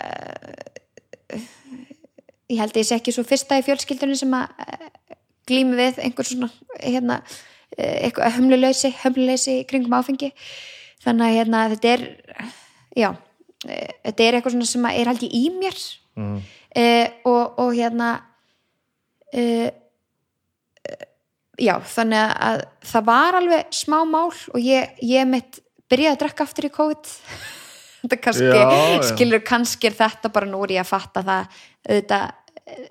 [2.53, 4.67] ég held að ég sé ekki svo fyrsta í fjölskyldunni sem að e,
[5.49, 6.49] glými við einhver svona
[6.81, 7.19] hérna,
[7.77, 10.31] eitthvað hömluleysi, hömluleysi kringum áfengi
[11.05, 12.05] þannig að hérna, þetta er
[12.95, 13.09] já,
[13.67, 15.83] eh, þetta er eitthvað svona sem er held ég í mér
[16.15, 16.37] Mm.
[16.71, 18.21] eh, og, og hérna
[19.35, 19.67] eh,
[20.87, 21.01] eh,
[21.59, 25.59] já, þannig að það var alveg smá mál og ég, ég mitt
[25.91, 27.11] byrjaði að drekka aftur í COVID
[28.05, 28.63] þetta kannski, Já,
[28.95, 29.01] já.
[29.11, 31.59] skilur kannski er þetta bara nú ég að fatta það
[31.89, 32.87] eh,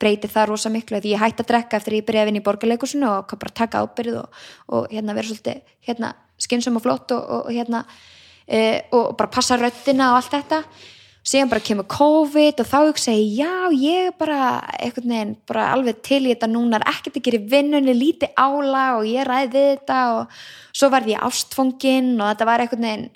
[0.00, 2.46] breytir það rosa miklu því ég hætti að drekka eftir ég byrjaði að vinna í
[2.46, 4.38] borgarleikusinu og kann bara taka ábyrð og,
[4.76, 7.82] og hérna vera svolítið hérna, skynsum og flott og, og, hérna
[8.46, 10.62] e, og bara passa röddina og allt þetta.
[11.20, 14.62] Síðan bara kemur COVID og þá hugsa ég, já, ég bara
[14.94, 19.04] veginn, bara alveg til í þetta núna er ekkert að gera vinnunni, lítið ála og
[19.10, 20.38] ég ræði við þetta og
[20.72, 23.10] svo varð ég ástfongin og þetta var veginn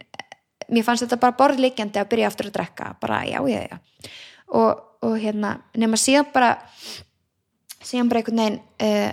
[0.69, 3.78] mér fannst þetta bara borðleikjandi að byrja aftur að drekka, bara já, já, já
[4.52, 6.54] og, og hérna, nema síðan bara
[7.84, 9.12] síðan bara einhvern veginn uh,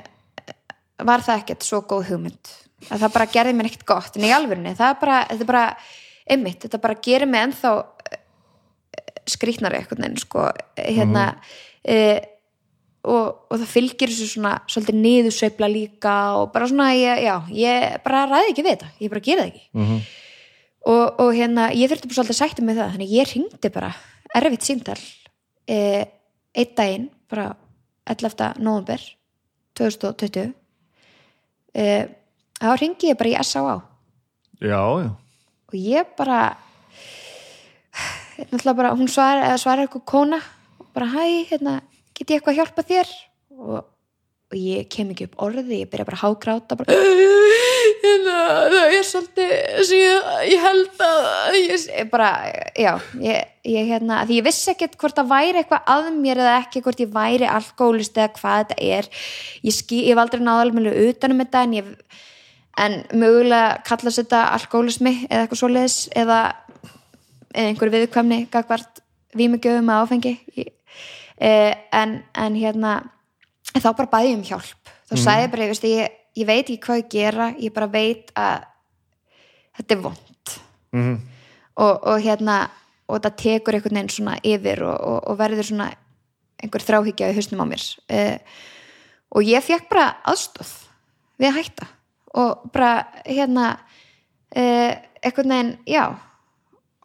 [1.05, 2.51] var það ekkert svo góð hugmynd.
[2.89, 5.51] Að það bara gerði mér ekkert gott en í alvörunni, það er bara, þetta er
[5.51, 5.65] bara
[6.31, 7.73] einmitt, þetta bara gerir mig ennþá
[9.29, 10.47] skrýtnari einhvern veginn sko,
[10.77, 11.25] hérna
[11.85, 11.97] e,
[13.05, 18.01] og, og það fylgir þessu svona svolítið niðursveifla líka og bara svona, ég, já, ég
[18.05, 19.63] bara ræði ekki við þetta, ég bara gera það ekki.
[19.77, 20.03] Mhm.
[20.91, 23.91] og, og hérna, ég þurfti bara svolítið að sætta með það, þannig ég ringdi bara
[24.41, 24.99] erfitt símtal
[25.67, 25.77] e,
[26.55, 27.51] einn daginn, bara
[28.09, 28.53] 11.
[28.59, 29.03] november
[29.77, 30.51] 2020
[31.73, 31.85] e,
[32.59, 33.77] þá ringi ég bara í S.A.A.
[34.59, 35.11] já, já
[35.71, 36.41] og ég bara
[38.49, 40.41] náttúrulega bara, hún svarar eða svarar eitthvað kona
[40.81, 41.79] og bara hæ, hérna,
[42.17, 43.13] get ég eitthvað að hjálpa þér
[43.57, 43.77] og,
[44.51, 46.99] og ég kem ekki upp orði, ég byrja bara að hágráta bara
[48.01, 49.51] það er svolítið
[49.87, 52.29] sem ég, ég held að ég, ég bara,
[52.77, 52.91] já
[53.21, 56.81] ég, ég hérna, því ég vissi ekkert hvort það væri eitthvað að mér eða ekki
[56.85, 59.09] hvort ég væri alkoholist eða hvað þetta er.
[59.67, 61.93] Ég, ég hef aldrei náða alveg utanum þetta en ég
[62.81, 66.39] en mögulega kallast þetta alkoholismi eða eitthvað svoleiðis eða,
[67.51, 69.01] eða einhver viðkvæmni gagvart
[69.37, 70.33] vímugjöfum að áfengi.
[71.41, 72.95] Eh, en, en hérna
[73.73, 74.91] þá bara bæði um hjálp.
[75.11, 77.87] Þá sagði ég bara, ég, veist, ég, ég veit ekki hvað ég gera ég bara
[77.91, 78.63] veit að
[79.79, 80.27] þetta er vond
[80.91, 81.13] Mhm.
[81.77, 82.69] og, og hérna
[83.07, 85.85] og þetta tekur einhvern veginn svona yfir og, og, og verður svona
[86.61, 87.83] einhver þráhyggja í hausnum á mér.
[88.11, 88.37] Eh,
[89.31, 90.73] og ég fekk bara aðstóð
[91.39, 91.87] við að hætta.
[92.35, 92.91] Og bara
[93.25, 93.69] hérna
[94.55, 96.05] eh, einhvern veginn, já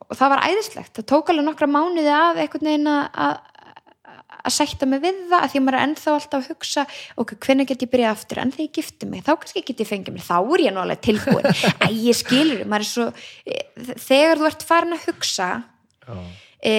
[0.07, 3.41] og það var æðislegt, það tók alveg nokkra mánuði að einhvern veginn að-
[4.37, 6.85] að að sætta mig við það, að því að maður er ennþá alltaf að hugsa,
[7.23, 8.41] ok, hvernig get ég byrjað aftur?
[8.43, 10.83] En þegar ég gifti mig, þá kannski get ég fengið mér þá er ég nú
[10.83, 11.49] alveg tilbúin,
[11.85, 13.07] æ, ég skilur maður er svo,
[13.47, 13.65] eh,
[14.07, 15.49] þegar þú ert farin að hugsa
[16.63, 16.75] e,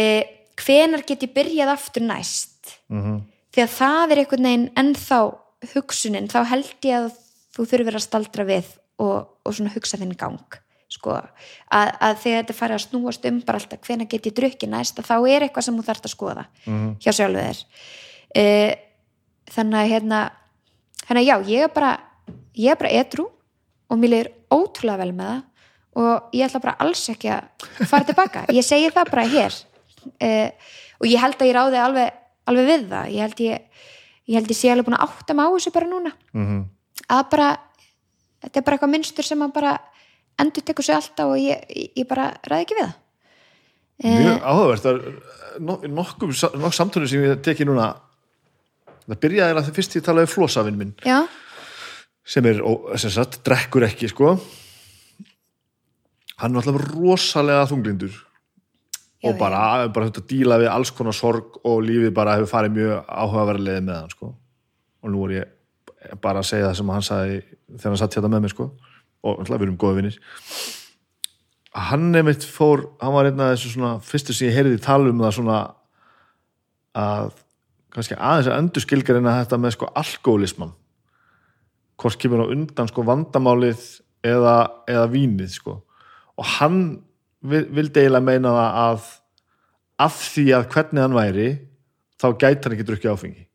[0.61, 2.53] hvenar get ég byrjað aftur næst?
[2.91, 3.21] Mhm.
[3.55, 5.19] því að það er einhvern veginn ennþá
[5.73, 7.11] hugsunin, þá held ég að
[7.57, 8.71] þú þurfir að staldra við
[9.01, 13.39] og, og svona hugsa þinn gang sko, að, að þegar þetta fari að snúast um
[13.47, 16.45] bara alltaf hvenær get ég drukkið næst þá er eitthvað sem þú þarft að skoða
[17.03, 17.59] hjá sjálfu þér.
[18.37, 18.45] E,
[19.51, 20.21] þannig að hérna
[21.09, 21.91] að já, ég er bara
[22.57, 23.27] ég er bara edru
[23.87, 25.43] og mér er ótrúlega vel með það
[25.97, 29.59] og ég ætla bara alls ekki að fara tilbaka ég segi það bara hér.
[30.21, 30.31] E,
[31.01, 33.11] og ég held að ég ráði alveg, alveg við það.
[33.11, 33.85] Ég held ég,
[34.29, 36.13] ég held ég sé alveg búin að átta mig á þessu bara núna.
[36.33, 36.65] Mhm.
[37.07, 37.49] að bara,
[38.43, 39.73] þetta er bara eitthvað minnstur sem að bara
[40.41, 41.63] endur tekur sig alltaf og ég,
[41.95, 42.95] ég, bara ræði ekki við það.
[44.05, 47.87] Mjög áhugavert það er no- nokkum nokk samtölu sem ég teki núna
[49.07, 51.17] það byrjaði eiginlega þegar fyrst ég talaði um flósafinn minn já,
[52.27, 52.61] sem er,
[52.99, 54.35] sem sagt, drekkur ekki sko.
[56.37, 61.55] Hann er alltaf rosalega þunglindur Já, og bara, bara þetta díla við alls konar sorg
[61.65, 64.29] og lífið bara hefur farið mjög áhugaverðlega með hann sko.
[65.01, 67.39] Og nú er ég bara að segja það sem hann sagði
[67.79, 68.67] þegar hann satt hérna með mér sko
[69.27, 70.19] og alltaf við erum góði vinnir
[71.87, 75.19] hann nefnitt fór hann var einn af þessu svona fyrstu sem ég heyrði tala um
[75.25, 75.57] það svona
[76.97, 77.31] að
[77.93, 80.73] kannski aðeins að endur skilgarina þetta með sko alkoholisman
[81.97, 83.83] hvort kemur á undan sko vandamálið
[84.27, 84.55] eða,
[84.89, 85.79] eða vínið sko.
[86.37, 86.79] Og hann
[87.41, 89.07] vil- vildi eiginlega meina það að
[90.05, 91.47] af því að hvernig hann væri
[92.21, 93.45] þá gæti hann ekki drukkið áfengi.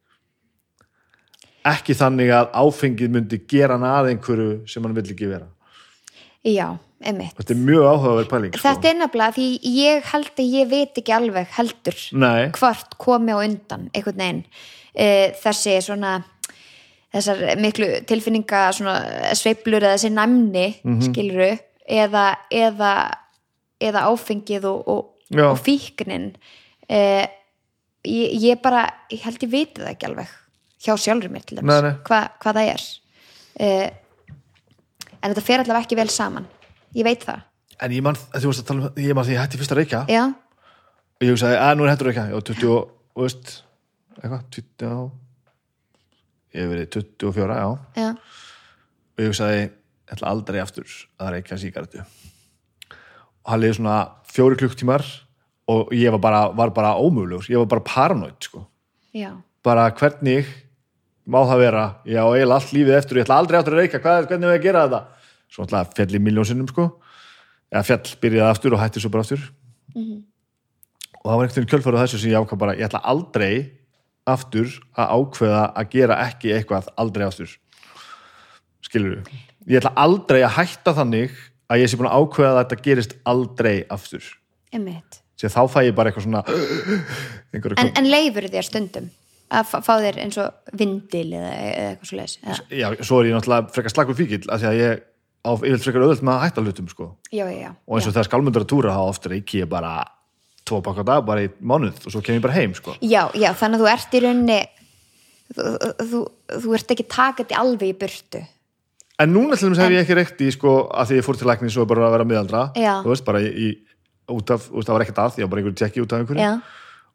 [1.70, 5.46] Ekki þannig að áfengið myndi gera hann að einhverju sem hann vill ekki vera
[6.46, 6.66] já,
[7.02, 7.34] einmitt.
[7.38, 8.62] Þetta er mjög áhugaverð pæling sko.
[8.66, 9.46] þetta er nefnilega því
[9.78, 14.44] ég held að ég veit ekki alveg heldur Nei, hvort komi á undan einhvern veginn.
[14.92, 15.06] E,
[15.42, 16.16] þessi svona
[17.12, 18.96] þessar miklu tilfinninga svona
[19.38, 20.66] sveiflur eða þessi næmni
[21.08, 21.50] skiluru
[21.86, 22.92] eða, eða,
[23.82, 26.30] eða áfengið og, og, og fíknin.
[26.88, 27.00] E,
[28.08, 30.38] ég, ég bara ég held ég viti það ekki alveg
[30.82, 32.86] hjá sjálfur mér til dæmis hva, hvað það er.
[33.62, 33.68] E,
[35.22, 36.46] en þetta fer allavega ekki vel saman.
[36.98, 37.42] Ég veit það.
[37.82, 39.80] En ég man, þú veist að tala um ég man því ég hætti fyrst að
[39.80, 40.04] reykja.
[40.12, 42.28] Já, og ég hugsaði, að nú er hættur að reykja.
[42.30, 43.52] Ég var 20 og, og veist
[44.18, 45.00] eitthvað, 20 á
[46.52, 47.68] ég hef verið 24, já.
[47.96, 48.08] Já,
[49.12, 52.04] og ég hugsaði, ég ætla aldrei aftur að reykja sígarettu.
[53.42, 53.96] Og hann liði svona
[54.28, 55.06] fjóri klukktímar
[55.72, 58.66] og ég var bara, var bara ómögulegur, ég var bara paranoid sko.
[59.14, 59.32] já,
[59.64, 60.48] bara hvernig
[61.26, 63.16] má það vera, ég á eiginlega allt lífið eftir.
[63.16, 65.02] Og ég ætla aldrei aftur að reykja, Hvað, hvernig við að gera þetta?
[65.52, 66.88] Svo ætla fjall í miljónsinnum sko.
[67.72, 69.46] Eða fjall byrjaði aftur og hætti svo bara aftur.
[71.22, 73.54] Og það var einhvern veginn kjölfæru þessu sem ég ákvað bara, ég ætla aldrei
[74.32, 77.56] aftur að ákveða að gera ekki eitthvað aldrei aftur.
[78.82, 79.32] Skilur við
[79.70, 81.34] ég ætla aldrei að hætta þannig
[81.70, 84.24] að ég sé búin að ákveða að þetta gerist aldrei aftur.
[84.72, 85.20] Einmitt.
[85.40, 86.42] Því þá fæ ég bara eitthvað svona
[87.82, 89.08] en, en leifur þér stundum
[89.52, 92.36] að fá, þér eins og vindil eða, eða eitthvað svo leis
[92.72, 95.02] já, svo er ég náttúrulega frekar slagur fíkil af því að ég
[95.42, 97.08] á yfirleitt frekar auðvöld með að hætta hlutum sko.
[97.30, 97.70] já, já, já.
[97.86, 99.96] og eins og þegar skálmundur að túra þá ofta reiki ég bara
[100.62, 102.94] tvo bakka á dag bara í mánuð og svo kem ég bara heim sko.
[103.02, 104.60] já, já, þannig að þú ert í rauninni
[105.56, 106.24] þú, þú,
[106.64, 108.42] þú ert ekki takandi alveg í burtu.
[109.20, 111.48] En núna til þess hef ég ekki reykt í sko, að því ég fór til
[111.50, 112.62] læknis og bara að vera miðaldra.
[112.74, 114.94] Þú veist, bara í, í út af, það
[116.02, 116.46] út af einhverju.
[116.46, 116.52] Já,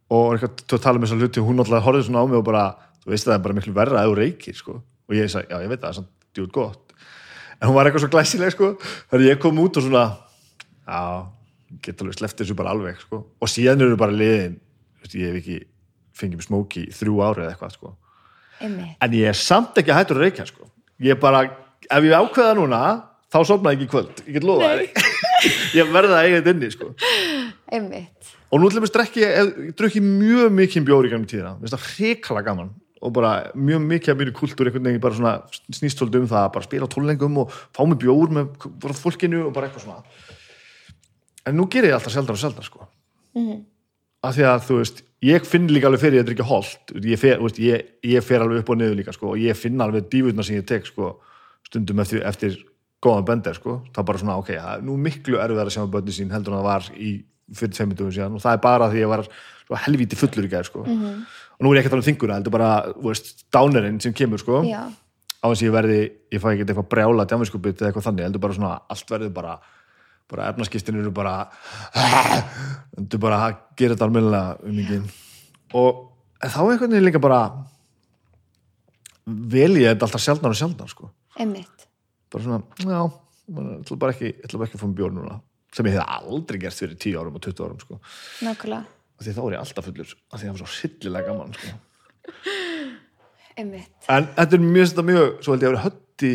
[0.07, 2.45] og eitthvað að tala um þessa hluti og hún náttúrulega horfði svona á mig og
[2.47, 2.65] bara,
[3.03, 4.77] þú veist það er bara miklu verra að þú reykir sko.
[5.07, 6.93] og ég sagði, já ég veit það, það er svona djút gott
[7.57, 8.69] en hún var eitthvað svo glæsileg sko.
[9.11, 10.05] þannig ég kom út og svona
[10.88, 11.01] já,
[11.71, 13.23] ég get alveg slefti þessu bara alveg sko.
[13.41, 15.59] og síðan eru bara liðin þú veist, ég hef ekki
[16.17, 17.93] fengið mér smóki í þrjú ári eða eitthvað sko.
[18.63, 20.69] en ég er samt ekki hættur að reykja sko.
[21.03, 21.43] ég bara,
[21.84, 22.81] ef ég ákveða núna
[23.34, 24.85] þá sofna ég ekki kvöld, ég get þér
[25.81, 26.93] ég verða að eiga þetta inni sko.
[27.71, 31.75] einmitt, og nú til dæmis drekki ég, drukki mjög mikið bjóri gæmum tíðina, mér finnst
[31.75, 32.69] það hrikala gaman.
[32.97, 35.33] Og bara mjög mikið af mínu kultúr einhvern veginn bara svona
[35.69, 39.43] snýst svolítið um það að bara spila á tólningum og fá mig bjór með fólkinu
[39.45, 40.01] og bara eitthvað svona.
[41.45, 42.87] En nú gerir ég alltaf sjaldan og sjaldan sko.
[43.35, 43.65] Mhm.
[44.23, 46.91] af því að þú veist ég finn líka alveg fyrir að drikja holt.
[47.05, 49.29] Ég fer, veist, ég, ég fer alveg upp og niður líka sko.
[49.29, 51.19] Og ég finn alveg dífutna sem ég tek sko
[51.69, 52.57] stundum eftir, eftir
[53.03, 55.81] góðan bender sko, það er bara svona ok, það er nú miklu erfiðar að sjá
[55.83, 57.11] með börni sín heldur en það var í
[57.55, 60.67] fyrir tveimundum síðan og það er bara því að ég var helvíti fullur í gær
[60.67, 60.83] sko.
[60.87, 64.13] Og nú er ég ekki að tala um þinguna, heldur bara þú veist, dánerinn sem
[64.13, 64.61] kemur sko.
[65.37, 65.97] Á þess að ég verði,
[66.33, 69.55] ég fæ ekki eitthvað brjála djáminskupið eða eitthvað þannig, heldur bara svona allt verður bara,
[70.27, 71.33] bara efnaskistinu eru bara
[72.97, 75.01] heldur bara að gera þetta almennilega um mikið
[75.77, 76.01] og
[76.41, 77.41] þá einhvern veginn líka bara
[79.27, 81.11] vel ég þetta alltaf sjaldnar og sjaldnar sko.
[82.33, 83.01] Bara svona, já,
[83.47, 85.37] ég ætla bara ekki bara ekki að fá mér bjór núna
[85.77, 87.99] sem ég hef aldrei gert fyrir 10 árum og 20 árum sko.
[88.45, 88.83] nákvæmlega,
[89.21, 91.73] því þá er ég alltaf fullur af því það var svo sillilega gaman sko.
[93.59, 93.93] einmitt.
[94.09, 96.33] En þetta er mjög, mjög svo held ég að vera hötti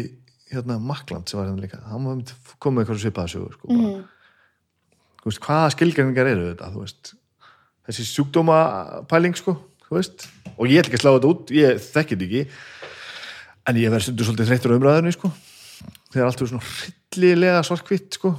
[0.53, 1.81] hérna Makland sem var hérna líka.
[1.89, 2.23] Hann var
[2.63, 3.83] komið eitthvað svipaða sögur sko,
[5.25, 7.13] veist, hvaða skilgjarningar eru þetta, þú veist?
[7.87, 9.57] Þessi sjúkdómapæling, sko
[9.87, 12.43] þú veist, og ég ætla ekki að slá þetta út ég þekki þetta ekki.
[13.71, 15.31] En ég verði svolítið þreyttur á umræðinu, sko.
[16.11, 16.71] Þegar allt er svona
[17.17, 18.33] hryllilega svarkvitt, sko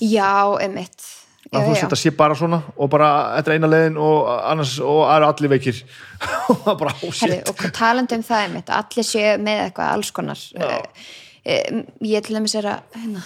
[0.00, 0.30] já,
[0.62, 1.04] einmitt.
[1.52, 3.08] já, að þú veist, þetta sé bara svona og bara,
[3.38, 5.80] þetta er eina leiðin og annars, og það eru allir veikir.
[6.52, 9.92] Og það bara, oh Herri, shit og talandi um það einmitt, allir séu með eitthvað
[9.96, 10.42] alls konar.
[10.62, 13.22] Uh, ég til dæmis er að hérna,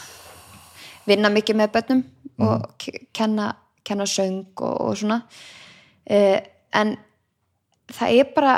[1.07, 2.05] vinna mikið með börnum
[2.47, 3.51] og k- kenna,
[3.87, 5.21] kenna söng og, og svona.
[6.11, 6.39] Uh,
[6.77, 6.97] en
[7.93, 8.57] það er bara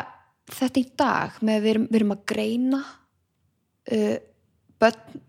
[0.49, 2.79] þetta í dag með að við erum, við erum að greina
[3.93, 4.17] uh,
[4.81, 5.21] börn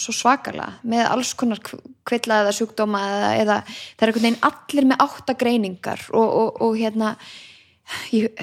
[0.00, 4.88] svo svakalega með alls konar kvilla eða sjúkdóma eða, eða það er einhvern veginn allir
[4.92, 7.12] með átta greiningar og, og, og hérna
[8.14, 8.42] ég,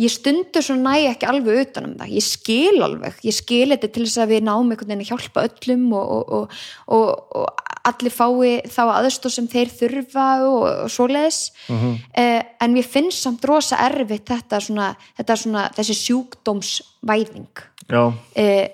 [0.00, 3.92] ég stundur svo næ ekki alveg utan um það, ég skil alveg ég skil þetta
[3.94, 6.62] til þess að við náum einhvern veginn að hjálpa öllum og, og, og,
[6.98, 11.40] og, og allir fái þá aðstóð sem þeir þurfa og, svoleiðis.
[11.70, 17.64] Eh, en mér finnst samt rosa erfitt þetta svona, þetta svona þessi sjúkdómsvæðing.
[17.90, 18.02] Já,
[18.36, 18.68] eh,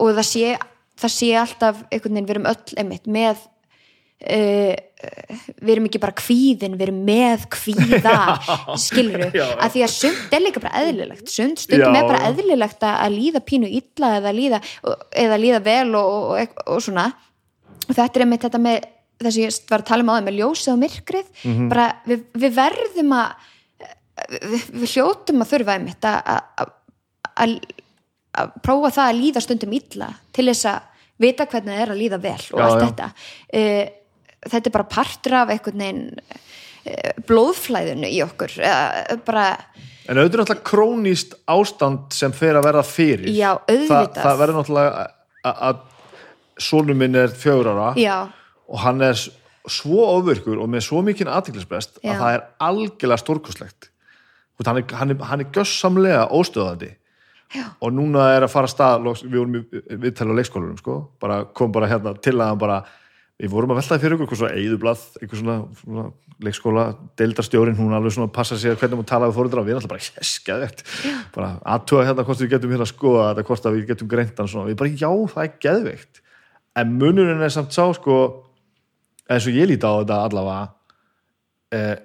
[0.00, 0.58] og það sé,
[1.00, 4.76] það sé alltaf einhvern veginn, við erum öll einmitt með uh,
[5.60, 8.16] við erum ekki bara kvíðin, við erum með kvíða
[8.80, 9.46] skilur já.
[9.56, 13.16] að því að sumt er líka bara eðlilegt sumt stundum Já, er bara eðlilegt að,
[13.16, 14.62] líða pínu illa eða líða,
[15.24, 17.06] eða líða vel og, og, og, svona.
[17.86, 18.90] Og þetta er einmitt þetta með
[19.20, 21.32] þess að ég var að tala um á það með ljósið og myrkrið.
[21.44, 21.72] Mhm.
[21.72, 23.48] bara við, við verðum að
[24.28, 26.70] við, við hljótum að þurfa einmitt að,
[27.40, 30.89] að prófa það að líða stundum illa til þess að
[31.20, 32.86] vita hvernig það er að líða vel og Já, allt já.
[32.88, 33.08] þetta
[33.60, 33.84] uh,
[34.50, 39.46] þetta er bara partur af einhvern veginn uh, blóðflæðinu í okkur uh, bara,
[40.10, 43.28] En auðvitað náttúrulega króníst ástand sem fer að verða fyrir.
[43.30, 44.22] Já, Þa, auðvitað.
[44.24, 45.02] það verður náttúrulega
[45.44, 45.84] að- að
[46.60, 48.16] sónu minn er fjögur ára já,
[48.68, 49.14] og hann er
[49.70, 53.90] svo ofurkur og með svo mikinn aðtiklisbrest að það er algjörlega stórkoslegt.
[54.66, 56.90] Hann er, hann er, hann er gössamlega óstöðandi
[57.50, 57.66] Já.
[57.82, 59.62] og núna er að fara að stað við vorum í
[60.04, 60.96] viðtæla á leikskólanum sko.
[61.20, 62.80] bara, kom bara hérna til að bara
[63.40, 66.04] við vorum að veltaði fyrir ykkur eitthvað svona eigðublað eitthvað svona, svona
[66.40, 66.84] leikskóla
[67.20, 70.04] deildarstjórin, hún alveg svona passa sig að hvernig hún talaði og við erum alltaf bara,
[70.20, 70.84] yes, geðvegt
[71.34, 74.38] bara aðtuga hérna hvort við getum hérna að skoða þetta hvort að við getum greint
[74.38, 76.22] hann svona við bara, já, það er geðveikt
[76.80, 78.20] en munurinn er samt sá sko
[79.30, 80.62] eins og ég líti á þetta allavega
[81.74, 81.96] eh,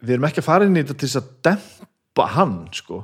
[0.00, 3.00] við erum ekki að fara inn í þetta til þess að dempa hann sko.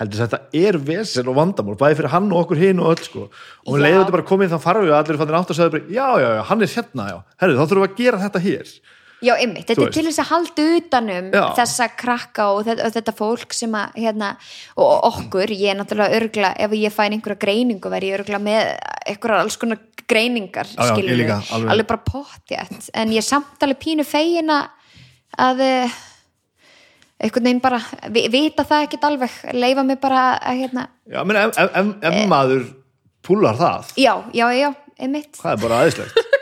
[0.00, 2.90] Heldur þess að þetta er vesen og vandamál bæði fyrir hann og okkur hinn og
[2.94, 3.28] öll sko.
[3.68, 3.82] Og Já.
[3.84, 6.28] leiði þetta bara komið þá farfum við allir fannir átt að segja bara, já, já,
[6.34, 7.18] já, hann er hérna, já.
[7.44, 8.74] Herru, þá þurfum við að gera þetta hér.
[9.24, 11.44] Já, einmitt, þetta er til þess að halda utanum Já.
[11.56, 14.30] þessa krakka og þetta, og þetta fólk sem að, hérna,
[14.76, 18.74] og okkur, ég er náttúrulega örgla, ef ég fæn einhverja greiningu verð ég örgla með
[19.06, 19.80] einhverjar alls konar
[20.10, 21.70] greiningar, Já, já, skilur líka, alveg.
[21.72, 24.66] alveg bara pottjætt, en ég er samt alveg pínu fegin að
[25.40, 25.94] að eh,
[27.24, 27.80] einhvern veginn bara
[28.12, 31.92] vi, vita það ekkert alveg, leifa mig bara að hérna, já, menn, ef, ef, ef,
[32.10, 32.68] ef maður
[33.24, 34.70] púlar það, já, já, já,
[35.00, 35.40] einmitt.
[35.40, 36.32] Það er bara aðeinslegt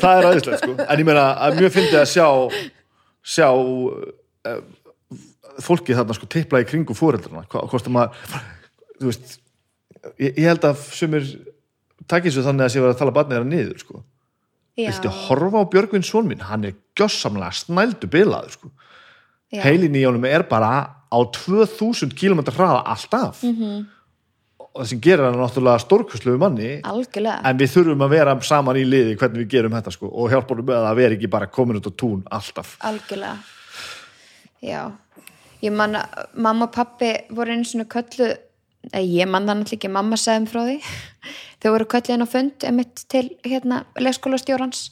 [0.00, 0.74] það er aðeinslegt sko.
[0.84, 2.26] En ég meina að mjög fyndi að sjá
[3.20, 4.60] sjá uh,
[5.60, 8.38] fólki þarna sko tipla í kringu fóreldrana, hvort að maður
[9.00, 9.36] þú veist
[10.16, 11.26] ég, ég held að sumir
[12.10, 14.04] takkir svo þannig að sé verið að tala barnið þeirra niður sko.
[14.78, 16.46] Já, viltu horfa á Björgvin son minn?
[16.46, 18.70] Hann er gjössamlega snældu bilaður sko.
[19.58, 20.72] Heilin í honum er bara
[21.10, 23.42] á 2000 km hraða alltaf.
[23.42, 23.62] Mhm.
[23.62, 23.86] -hmm.
[24.70, 26.80] og það sem gerir hann náttúrulega stórkustlegu manni.
[26.82, 27.40] Algjörlega.
[27.44, 30.54] En við þurfum að vera saman í liði hvernig við gerum þetta sko og hjálpa
[30.54, 32.76] honum með að vera ekki bara komin út á tún alltaf.
[32.80, 33.38] Algjörlega.
[34.62, 34.92] Já.
[35.62, 38.36] Ég man að mamma og pappi voru einu svona köllu
[38.94, 40.78] ég man það náttúrulega ekki, mamma sagði um frá því.
[41.60, 44.90] Þau voru köllu inn á fund emitt til hérna leikskólastjórans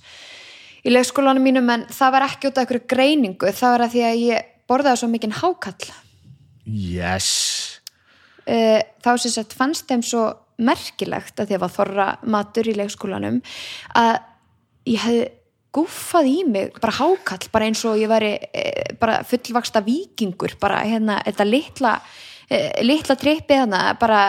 [0.84, 4.04] í leikskólanum mínum en það var ekki út af einhverju greiningu, það var að því
[4.08, 5.88] að ég borðaði svo mikinn hákall.
[6.68, 7.30] Yes.
[8.48, 10.28] Uh, þá sem sagt fannst þeim svo
[10.58, 13.42] merkilegt að því að var þorra matur í leikskólanum
[13.98, 14.14] að
[14.88, 15.26] ég hefði
[15.78, 20.80] gúffað í mig bara hákall, bara eins og ég væri uh, bara fullvaksta vikingur bara
[20.88, 24.22] hérna, þetta litla uh, litla trippið hana bara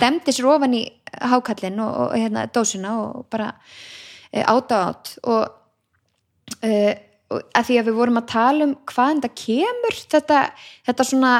[0.00, 0.82] demdi sér ofan í
[1.30, 3.52] hákallin og, og hérna dósina og bara
[4.34, 5.54] uh, áta átt og
[7.28, 10.38] og að því að við vorum að tala um hvaðan það kemur þetta,
[10.88, 11.32] þetta svona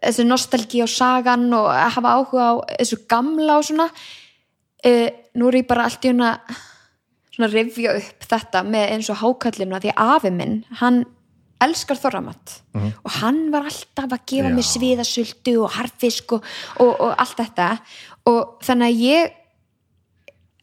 [0.00, 5.08] þessi nostalgi á sagan og að hafa áhuga á þessu gamla og svona uh,
[5.38, 6.34] nú er ég bara allt í svona
[7.40, 11.02] að rifja upp þetta með eins og hákallinu að því að afi minn hann
[11.60, 14.54] elskar þorramatt og hann var alltaf að gefa Já.
[14.56, 16.46] mér sviðasultu og harfisk og,
[16.80, 17.66] og, og allt þetta.
[18.30, 19.36] Og þannig að ég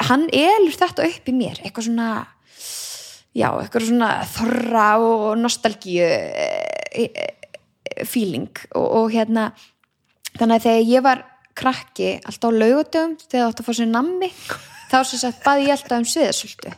[0.05, 2.09] hann elur þetta upp í mér eitthvað svona
[3.37, 6.07] já, eitthvað svona þorra og nostalgíu
[8.05, 8.51] feeling.
[8.75, 9.51] Og, og hérna
[10.37, 11.23] þannig að þegar ég var
[11.57, 14.29] krakki alltaf á laugutum þegar það átt að fá sér nammi
[14.91, 16.73] þá sem sagt baði ég alltaf um sviðasultu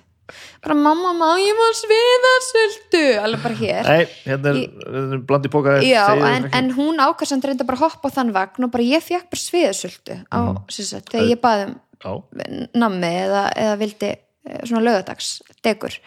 [0.64, 3.88] bara mamma má ég má sviðasultu alveg bara hér.
[3.88, 8.12] Nei, hérna er, hérna er blandi póka Já, en, en hún ákvæmst reynda bara hoppa
[8.12, 10.40] á þann vagn og bara ég fekk bara sviðasultu á,
[10.72, 16.00] sem sagt, þegar ég baði um nammi eða, eða vildi eh, svona lögadags degur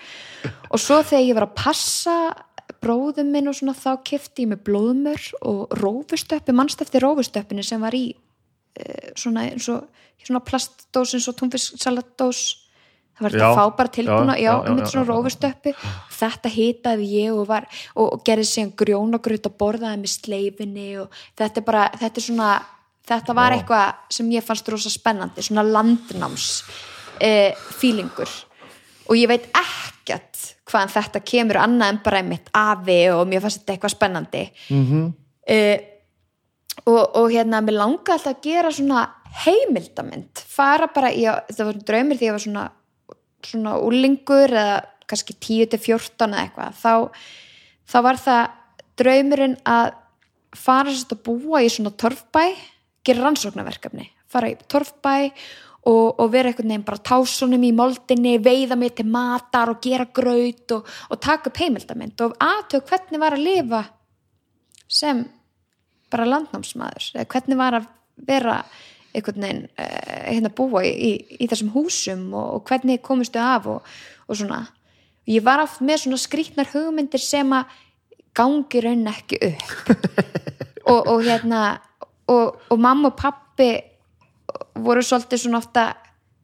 [0.71, 2.17] og svo þegar ég var að passa
[2.83, 7.83] bróðum minn og svona þá kefti ég með blóðmör og rófustöppi mannst eftir rófustöppinu sem
[7.83, 9.87] var í uh, svona, eins og,
[10.23, 12.43] svona plastdós eins og túnfisksalatdós?
[13.13, 15.73] Það var þetta að fá bara tilbúna já, já, já, já, já, svona rófustöppi.
[16.17, 21.19] Þetta hitaði ég og, var, og, og gerði síðan grjónagrut og borðaði með sleifinni og
[21.39, 22.49] þetta er bara, þetta er svona
[23.21, 26.49] þetta var eitthvað sem ég fannst rosa spennandi, svona landnáms
[27.21, 28.31] eh, feelingur.
[29.11, 33.63] Og ég veit ekkert hvaðan þetta kemur annað en bara einmitt afi og mér fannst
[33.63, 34.45] þetta eitthvað spennandi.
[34.71, 35.09] Mm -hmm.
[35.57, 35.79] uh,
[36.87, 39.09] og, og hérna mér langaði alltaf að gera svona
[39.45, 40.45] heimildamynd.
[40.49, 42.71] Fara bara í, það var draumir því að ég var svona
[43.47, 46.79] svona úlingur eða kannski 10-14 eða eitthvað.
[46.79, 46.93] Þá,
[47.91, 48.43] þá var það
[49.01, 49.91] draumurinn að
[50.57, 52.45] fara sérst að búa í svona torfbæ
[53.05, 54.09] gera rannsóknarverkefni.
[54.31, 55.17] Fara í torfbæ
[55.89, 60.07] og, og vera einhvern veginn bara tásunum í moldinni veiða mig til matar og gera
[60.15, 63.83] graut og, og taka upp heimildamynd og aðtöku hvernig var að lifa
[64.87, 65.25] sem
[66.13, 67.89] bara landnámsmaður eða hvernig var að
[68.29, 68.61] vera
[69.13, 71.13] einhvern veginn uh, hérna búa í, í,
[71.43, 73.91] í þessum húsum og, og hvernig komistu af og,
[74.29, 74.65] og svona.
[75.29, 77.75] Ég var oft með svona skrýtnar hugmyndir sem að
[78.35, 79.93] gangi raun ekki upp.
[80.83, 81.77] Og, og hérna
[82.33, 83.71] og, og mamma og pappi
[84.83, 85.87] voru svolítið svona ofta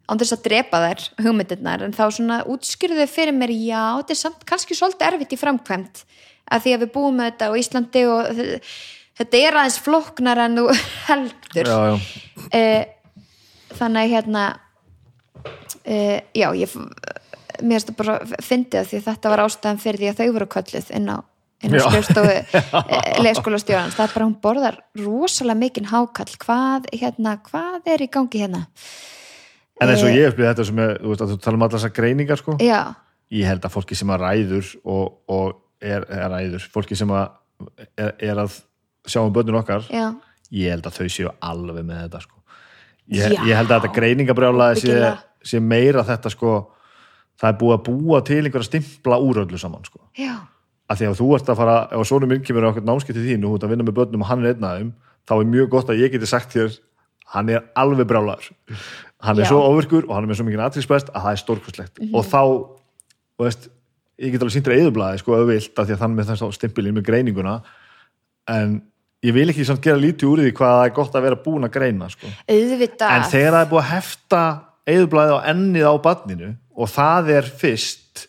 [0.09, 4.15] án þess að drepa þær hugmyndirnar en þá svona útskýrðu þau fyrir mér já, þetta
[4.15, 6.05] er samt kannski svolítið erfitt í framkvæmt
[6.49, 8.31] að því að við búum með þetta á Íslandi og
[9.19, 10.67] þetta er aðeins flóknar en þú
[11.09, 11.73] heldur.
[11.73, 11.97] Já, já,
[12.61, 14.45] uh, þannig hérna
[15.45, 16.77] uh, já, ég
[17.59, 20.49] mér finnst það bara að því að þetta var ástæðan fyrir því að þau voru
[20.55, 21.19] kölluð inn á,
[21.59, 21.83] Já.
[21.89, 22.35] skrifstofu
[23.25, 26.31] leikskóla stjórnans, það er bara hún borðar rosalega mikinn hákall.
[26.39, 28.61] Hvað, hérna, hvað er í gangi hérna?
[29.83, 31.79] En eins og ég upplýði þetta sem er, þú veist að þú tala um allar
[31.79, 32.79] þessar greiningar sko, já,
[33.35, 37.29] ég held að fólki sem að ræður og, og er, er ræður fólki sem að
[37.99, 38.59] er, er að
[39.09, 40.09] sjá um börnun okkar já,
[40.55, 42.43] ég held að þau séu alveg með þetta sko.
[43.15, 45.15] ég, ég held að þetta greiningabrjálaði sé,
[45.53, 46.55] sé meira þetta sko,
[47.39, 50.03] það er búið að búa til einhverja stimpla úr öllu saman sko.
[50.19, 50.35] já
[50.89, 53.27] að því að þú ert að fara, ef svona minn kemur á okkur námskipt til
[53.27, 54.93] þín og þú ert að vinna með börnum og hann er einn af þeim,
[55.29, 56.77] þá er mjög gott að ég geti sagt þér,
[57.35, 58.53] hann er alveg brjálaður.
[59.21, 59.51] Hann er Já.
[59.51, 61.99] svo ofirkur og hann er með svo mikið aðtilsprest að það er stórkostlegt.
[62.01, 62.15] Mhm.
[62.15, 62.43] og þá,
[63.37, 63.69] þú veist
[64.19, 66.31] ég get alveg síndur að eðublaði, sko, ef þú vilt af því að þannig með
[66.31, 67.59] þess stimpilinn með greininguna.
[68.49, 68.83] En
[69.23, 71.69] ég vil ekki samt gera lítið úr því hvað það er gott að vera búin
[71.69, 72.33] að greina, sko.
[72.49, 73.13] Auðvitað.
[73.13, 74.43] En þegar það er búið að hefta
[74.89, 78.29] eðublaðið á ennið á badninu og það er fyrst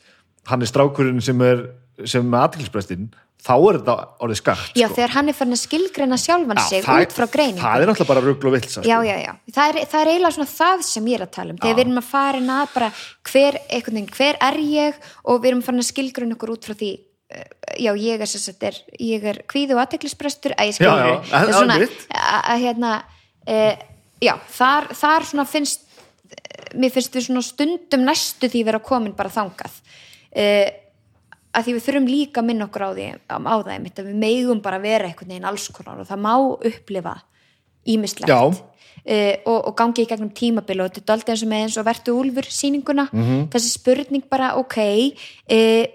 [0.50, 1.62] hann er strákurinn sem er
[2.06, 3.10] sem er með aðtilsprestinn
[3.40, 4.96] þá er þetta orðið skakt já, sko.
[4.98, 7.64] þegar hann er farin að skilgreina sjálfan sig það, út frá greiningu.
[7.64, 10.36] það er náttúrulega bara rugl og vilsa já, já, já, það er, það er eiginlega
[10.36, 12.74] svona það sem ég er að tala um, þegar við erum að fara inn að
[12.74, 12.90] bara
[13.32, 16.92] hver, veginn, hver er ég og við erum farin að skilgrun okkur út frá því
[17.00, 17.48] eh,
[17.86, 21.40] já, ég er sagt er ég er kvíðu og aðteklisbrestur að ég Já, já, skilur
[21.40, 22.94] en- svona, að, að hérna
[23.48, 23.62] e,
[24.28, 25.88] já, þar, þar svona finnst
[26.78, 29.80] mér finnst við svona stundum næstu því vera komin bara þangað.
[30.30, 30.46] E,
[31.54, 34.18] að því við þurfum líka að minna okkur á því á, það einmitt að við
[34.22, 36.34] megum bara vera einhvern veginn alls konar og það má
[36.70, 37.16] upplifa
[37.90, 41.64] ímislegt uh, og, og gangi í gegnum tímabil og þetta er alltaf eins og með
[41.66, 43.48] eins og vertu úlfur sýninguna, Mhm.
[43.54, 45.86] þessi spurning bara ok uh,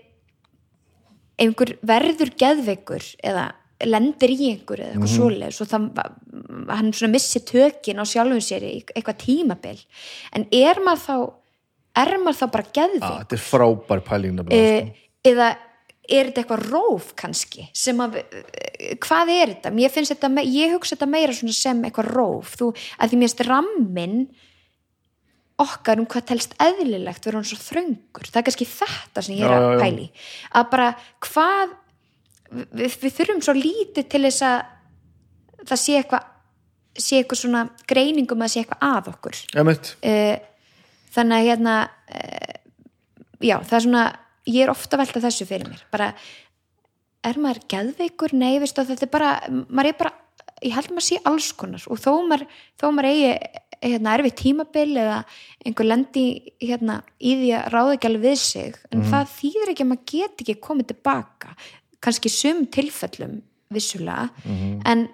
[1.39, 3.53] einhver verður geðveikur eða
[3.85, 5.87] lendir í einhver eða eitthvað mm svoleiðis og það,
[6.71, 9.81] hann svona missi tökin á sjálfum sér í eitthvað tímabil.
[10.33, 11.17] En er maður þá
[12.05, 15.55] er maður þá bara geðveik ah, þetta er frábær pæling nefnilega, uh, eða
[16.05, 18.19] er þetta eitthvað róf kannski sem að,
[19.03, 19.71] hvað er þetta?
[19.73, 23.47] Mér finnst þetta, ég hugsa þetta meira sem eitthvað róf, þú, að því mér finnst
[23.49, 24.19] rammin
[25.65, 29.47] okkar um hvað telst eðlilegt verður hann svo þröngur, það er kannski þetta sem ég
[29.47, 29.83] er Já, að já, já.
[29.85, 30.07] pæli
[30.51, 30.89] að bara
[31.29, 31.75] hvað
[32.51, 34.57] við, við þurfum svo lítið til þess að
[35.65, 36.31] það sé eitthvað
[36.95, 39.39] sé eitthvað svona greiningum að sé eitthvað að okkur.
[40.07, 40.37] Uh,
[41.15, 42.53] þannig að hérna uh,
[43.43, 44.05] já, það er svona
[44.51, 45.85] ég er ofta að velta þessu fyrir mér.
[45.93, 46.13] Bara,
[47.25, 48.37] er maður geðveikur?
[48.37, 49.33] Nei, veistu, þetta er bara,
[49.69, 50.15] maður er bara
[50.65, 51.85] ég held að maður sé alls konar.
[51.91, 52.47] Og þó maður,
[52.81, 53.31] þó maður eigi
[53.85, 55.17] hérna, erfið tímabil eða
[55.65, 56.27] einhver lendi
[56.63, 60.07] hérna, í því að ráða ekki alveg við sig en það þýðir ekki að maður
[60.13, 61.57] get ekki komið tilbaka
[62.05, 63.35] kannski sum tilfellum
[63.75, 64.29] vissulega
[64.89, 65.07] en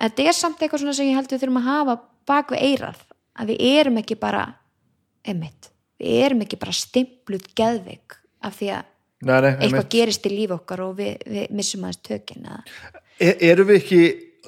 [0.00, 1.98] þetta er samt eitthvað svona sem ég held við þurfum að hafa
[2.30, 3.04] bak við eirað
[3.38, 4.42] að við erum ekki bara
[5.22, 8.18] emitt, við erum ekki bara stimpluð geðveik
[8.48, 8.88] af því að
[9.22, 12.62] Nei, nei, eitthvað gerist í líf okkar og við, við missum aðeins tökin eða.
[13.22, 14.00] Er, erum við ekki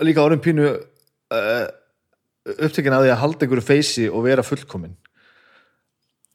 [0.02, 1.66] líka orðin pínu uh,
[2.56, 4.96] upptekin að því að halda einhverju feysi og vera fullkomin?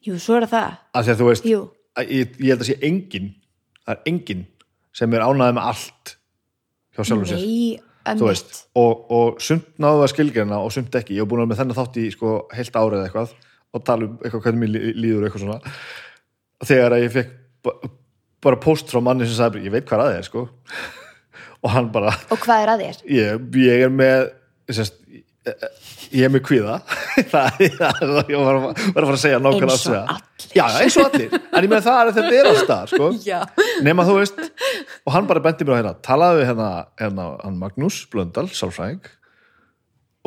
[0.07, 3.27] Jú, svo er það af því að þú veist, ég, ég held að sé engin
[3.83, 4.45] það er engin
[4.95, 6.13] sem er ánæði með allt
[6.95, 7.43] hjá sjálfum sér.
[7.43, 11.51] Nei, veist, og, og sumt náðu að skilgjörna og sumt ekki, ég hef búin að
[11.51, 13.35] með þennan þátt í sko, heilt árið eitthvað
[13.75, 15.75] og tala um eitthvað hvernig mér lí- líður eitthvað svona.
[16.71, 17.35] Þegar að ég fekk
[18.43, 20.45] bara post frá manni sem sagði, ég veit hvað að það er sko.
[21.63, 22.99] Og hann bara, Og hvað er að þér?
[23.11, 24.29] ég, ég er með
[24.71, 24.95] sérst,
[26.13, 26.77] ég er með kvíða.
[27.33, 30.13] Það er, það- ég var að, var að fara að segja nákvæmlega Eins og að
[30.13, 30.45] allir.
[30.55, 33.09] já, eins og allir, en ég með það er að þetta er allstað sko.
[33.27, 33.39] Já.
[33.85, 34.39] nema þú veist
[35.03, 36.69] og hann bara bendi mér á hérna talaði við hérna,
[37.01, 39.09] hérna hann Magnús Blöndal, sálfræðing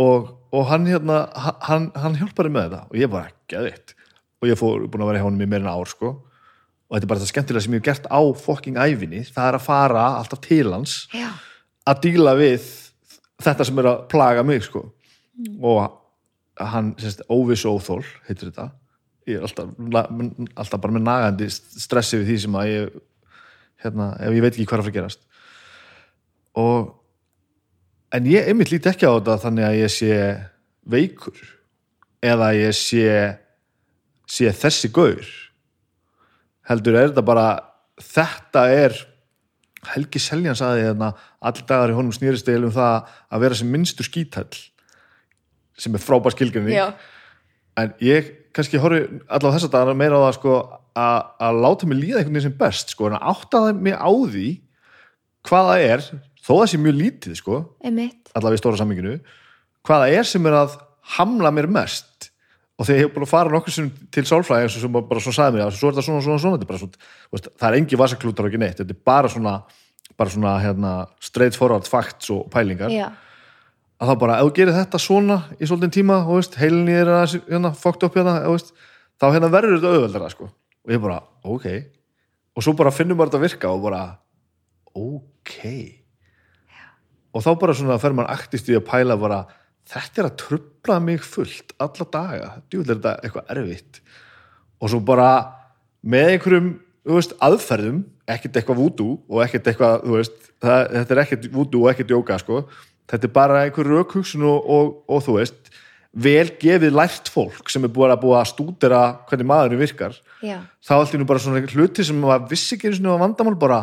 [0.05, 1.23] og, og hann hérna
[1.65, 2.83] hann, hann hjálpaði með þetta.
[2.93, 3.97] Og ég bara geðvitt
[4.43, 6.13] og ég fór búin að vera hjá honum í meira en ár sko
[6.93, 9.57] og þetta er bara það skemmtilega sem ég hef gert á fucking æfinni, það er
[9.57, 11.31] að fara alltaf til hans Já,
[11.89, 12.67] að díla við
[13.43, 14.85] þetta sem er að plaga mig sko.
[15.65, 15.81] Og
[16.61, 18.69] hann, sérst, óviss óþól heitir þetta.
[19.27, 19.71] Ég er alltaf,
[20.53, 22.99] alltaf bara með nagandi stressi við því sem að ég
[23.83, 25.23] hérna, ef ég veit ekki hvað er að gerast.
[26.61, 26.93] Og
[28.13, 30.17] en ég einmitt líti ekki á þetta þannig að ég sé
[30.93, 31.47] veikur
[32.23, 33.07] eða ég sé
[34.29, 35.25] sé þessi gaur
[36.69, 37.47] heldur er þetta bara
[38.03, 38.99] þetta er
[39.93, 41.09] Helgi Seljan saði hérna
[41.43, 44.61] allir dagar í honum snýrist eða um það að vera sem minnstur skítall
[45.79, 46.93] sem er frábær skilgjörni Já.
[47.81, 50.59] en ég kannski horfi allavega þessa dagana meira á það sko
[51.03, 51.19] að
[51.49, 54.49] að láta mig líða einhvern veginn sem best sko en að áttaði mig á því
[55.49, 56.07] hvað það er
[56.43, 57.61] þó það sé mjög lítið sko,
[58.37, 59.17] allavega í stóra samminginu
[59.87, 60.77] hvaða er sem er að
[61.17, 62.12] hamla mér mest
[62.83, 65.23] og þegar ég hef búin að fara nokkur sem til sálfræði eins og sem bara
[65.23, 67.69] svo sagði mér að svo er þetta svona, svona, svona, þetta er svona veist, það
[67.69, 69.53] er engi vasaklútar og ekki neitt þetta er bara svona,
[70.19, 72.91] bara svona hérna, straight forward facts og pælingar.
[72.91, 73.13] Já,
[74.03, 77.11] að þá bara, ef þú gerir þetta svona í svolítinn tíma, og veist, heilinni er
[77.13, 78.73] að hérna, fókt upp hérna, þú veist,
[79.23, 80.49] þá hérna verður þetta auðveldara, sko,
[80.83, 81.67] og ég bara ok,
[82.57, 84.03] og svo bara finnum maður þetta virka og bara,
[84.99, 85.59] ok.
[87.33, 89.45] Og þá bara svona fer maður aktist í að pæla bara,
[89.91, 94.01] þetta er að trubla mig fullt alla daga, djúvel er þetta eitthvað erfitt?
[94.83, 95.29] Og svo bara
[96.03, 96.73] með einhverjum
[97.09, 101.93] veist, aðferðum, ekkert eitthvað vúdú og ekkert eitthvað, veist það, þetta er ekkert vúdú og
[101.93, 102.65] ekkert jóka sko.
[103.11, 105.73] þetta er bara einhver rökhugsun og, og, og þú veist,
[106.13, 110.17] vel gefið lært fólk sem er búið að búið að stúdera hvernig maðurinn virkar.
[110.45, 113.59] Já, þá í nú bara svona hluti sem maður vissi ekki einu sinni var vandamál
[113.59, 113.81] bara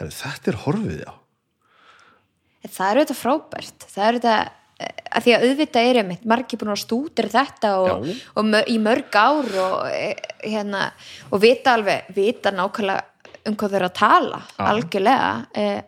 [0.00, 1.12] þetta er horfið, já.
[2.68, 3.86] Það er auðvitað frábært.
[3.88, 4.48] Það er auðvitað
[5.10, 8.76] að því að auðvitað er einmitt margir búin að stútir þetta og, og mör, í
[8.82, 10.88] mörg ár og, eh, hérna,
[11.30, 13.06] og vita alveg vita nákvæmlega
[13.48, 14.64] um hvað þau eru að tala Já.
[14.70, 15.30] algjörlega.
[15.54, 15.80] Eh,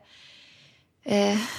[1.07, 1.51] eh,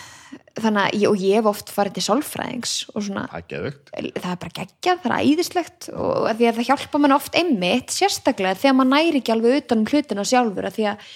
[0.53, 3.25] þannig að ég, ég hef oft farið til sálfræðings og svona.
[3.31, 7.01] Það er það er bara geggjað, það er æðislegt og að því að það hjálpa
[7.01, 10.87] mann oft einmitt sérstaklega þegar maður næri ekki alveg utan um hlutina sjálfur að því
[10.91, 11.07] að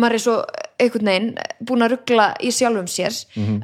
[0.00, 0.36] maður er svo
[0.80, 1.30] einhvern veginn
[1.66, 3.16] búin að ruggla í sjálfum sér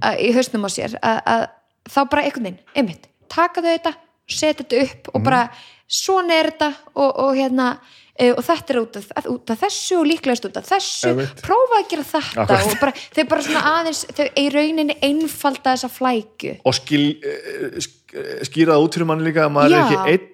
[0.03, 1.45] að, í hausnum á sér að, að
[1.91, 3.95] þá bara einhvern veginn, einmitt taka þau þetta,
[4.27, 5.45] setja þetta upp og bara
[5.87, 7.71] svona er þetta og, og hérna
[8.19, 11.43] e, og þetta er út af, út af þessu og líklegast út af þessu Einmitt.
[11.47, 12.71] prófa að gera þetta Akkurat.
[12.73, 17.77] og bara, þau bara svona aðeins þau í rauninni einfalda þessa flækju og skil, eh,
[17.77, 19.79] eh, skýra það út fyrir manni líka að maður Já.
[19.79, 20.33] er ekki einn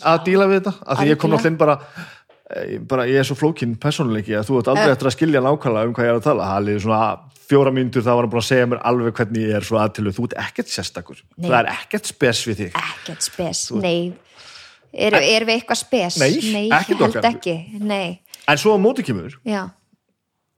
[0.00, 2.12] að díla við þetta af því ég kom náttúrulega inn bara, eh,
[2.88, 4.92] bara ég er svo flókin persónuleiki að þú ert aldrei Eh.
[4.94, 8.02] eftir að skilja nákvæmlega um hvað ég er að tala það er svona fjóra mínútur
[8.06, 10.36] þá var hann búin að segja mér alveg hvernig ég er svo aðtilu þú ert
[10.44, 11.48] ekkert sérstakur, Nei.
[11.50, 14.12] það er ekkert spes við þig ekkert spes, nei
[14.94, 16.18] erum er við eitthvað spes?
[16.22, 17.26] Nei, nei ekkert okkar.
[17.32, 19.64] ekki, nei en svo á móti kemur já,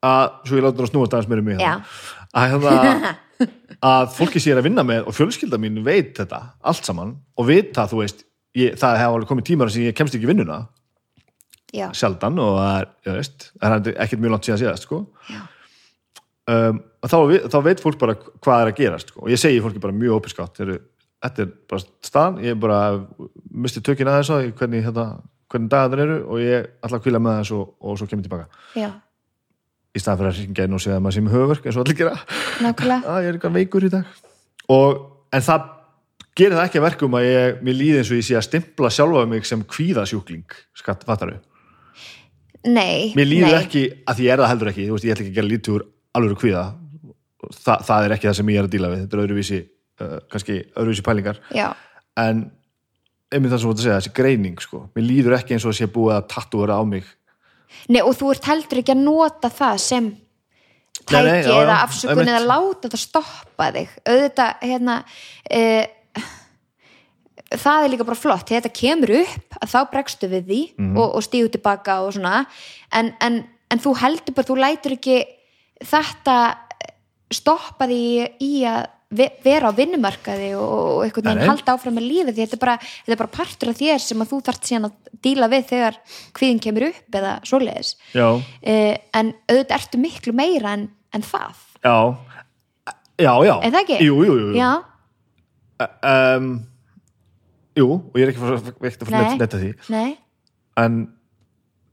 [0.04, 1.74] að, svo ég láta það að snúa aðeins meira um mig Já.
[2.36, 3.16] að, hérna,
[3.90, 7.86] að fólki sér að vinna með og fjölskylda mín veit þetta allt saman og vita,
[7.90, 8.24] þú veist
[8.56, 10.62] ég, það hefur alveg komið tímar sem ég kemst ekki vinnuna
[11.74, 13.30] já, sjaldan og það er,
[13.62, 15.04] það er ekkert mjög langt síðan síðast sko.
[16.46, 17.16] Um, og þá,
[17.50, 19.24] þá veit fólk bara hvað er að gerast sko.
[19.24, 22.78] og ég segi fólki bara mjög opinskátt þetta er bara staðan ég bara
[23.50, 25.06] misti tökin að þessu hvernig, hérna,
[25.50, 28.28] hvernig dagarnir eru og ég ætla að kvíla með þessu og, og svo kemur ég
[28.28, 28.62] tilbaka.
[28.78, 28.90] Já,
[29.96, 31.84] í staðan fyrir að ringja inn og segja að maður sé með höfverk eins og
[31.84, 32.14] allir gera.
[33.00, 34.22] Að ég er eitthvað veikur í dag.
[34.76, 35.02] Og,
[35.34, 35.68] en það
[36.36, 38.92] gerir það ekki að verkum að ég, mér líði eins og ég sé að stimpla
[38.92, 41.38] sjálfa mig sem kvíðasjúkling skatt, fattaru
[42.66, 43.60] nei, mér líður nei.
[43.62, 44.88] ekki, að því ég er það heldur ekki.
[44.92, 45.86] Veist, ég ætla ekki að gera lítið úr
[46.18, 46.66] alveg kvíða.
[47.56, 49.02] Þa, það er ekki það sem ég er að díla við.
[49.04, 49.58] Þetta er öðruvísi,
[50.02, 51.40] uh, kannski öðruvísi pælingar.
[51.54, 51.68] Já,
[52.22, 52.46] en
[53.34, 54.82] einmitt það sem þú ert að segja, þessi greining sko.
[54.96, 57.08] mér líður ekki eins og að sé búið að tattúra á mig.
[57.92, 60.06] Nei og þú ert heldur ekki að nota það sem
[61.06, 62.30] Nei, tæki nei, já, eða já, afsökun einmitt.
[62.32, 63.90] eða láta þetta stoppa þig.
[64.06, 64.94] Auðvitað, hérna
[65.50, 65.60] e,
[67.50, 68.46] það er líka bara flott.
[68.48, 70.96] Þegar þetta kemur upp að þá bregstu við því Mhm.
[70.98, 72.46] og, og stíðu tilbaka og svona.
[72.92, 75.24] En, en, en þú heldur bara, þú lætur ekki
[75.84, 76.36] þetta
[77.30, 78.00] stoppa því
[78.40, 82.34] í að ve- vera á vinnumarkaði og, einhvern veginn halda áfram með lífið.
[82.36, 84.88] Því þetta er bara, þetta er bara partur af þér sem að þú þarft síðan
[84.90, 84.92] að
[85.22, 85.98] díla við þegar
[86.38, 87.94] kvíðin kemur upp eða svoleiðis.
[88.14, 91.54] Uh, en auðvitað ertu miklu meira en, en það.
[91.82, 91.96] Já.
[93.16, 93.98] Já, já, Er það ekki?
[94.04, 94.56] jú, jú, jú, jú.
[94.58, 94.72] já,
[96.02, 96.64] Um,
[97.76, 99.38] jú, og ég er ekki veikt að Nei.
[99.40, 99.70] netta því.
[99.92, 100.16] nei,
[100.80, 100.98] en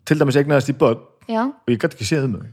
[0.07, 2.51] til dæmis egnaðist í börn já, og ég gæti ekki séð um þau.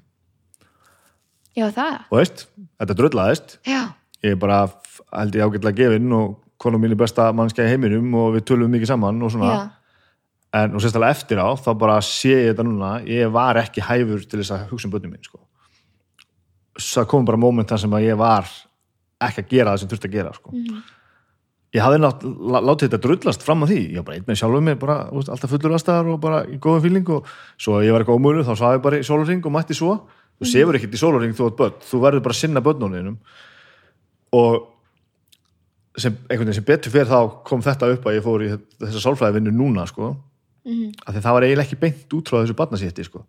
[1.59, 1.97] Já það.
[2.11, 2.47] Og veist,
[2.79, 3.81] þetta dröllaðist já,
[4.23, 4.63] ég er bara
[5.13, 8.71] held ég ágætlega gefin og konu mín er besta mannskja í heiminum og við tölum
[8.71, 9.53] mikið saman og svona.
[9.57, 9.61] Já,
[10.61, 12.93] en og sérstaklega eftir á þá bara sé ég þetta núna.
[13.07, 15.41] Ég var ekki hæfur til þess að hugsa um börnum mín sko.
[16.81, 18.47] það kom bara moment þar sem að ég var
[19.21, 20.53] ekki að gera það sem þurfti að gera sko.
[21.75, 24.39] Ég hafði nátt, lá- látið þetta drullast fram á því, ég var bara einn með
[24.41, 27.27] sjálfum mér bara, veist, alltaf fullur aðstæðar og bara í góðum fíling og
[27.59, 30.01] svo ég var eitthvað ómölu þá sá ég bara í sólurring og mætti svo.
[30.41, 31.75] Þú sefur ekkert í sólurring þú átt börn.
[31.85, 33.19] Þú verður bara að sinna börnunum
[34.33, 34.67] og
[35.99, 38.51] sem, einhvern veginn sem betur fyrir þá kom þetta upp að ég fór í
[38.81, 40.17] þessa sálfræðivinnu núna sko,
[40.65, 40.93] Mhm.
[41.07, 43.25] af því það var eiginlega ekki beint út frá þessu barnasýtti sko.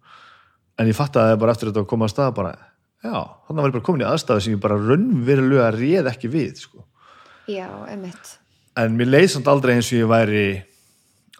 [0.79, 2.57] en ég fattaði bara eftir þetta að koma að stað bara,
[3.03, 3.29] já,
[7.49, 8.37] já, emitt
[8.79, 10.45] en mér leið samt aldrei eins og ég væri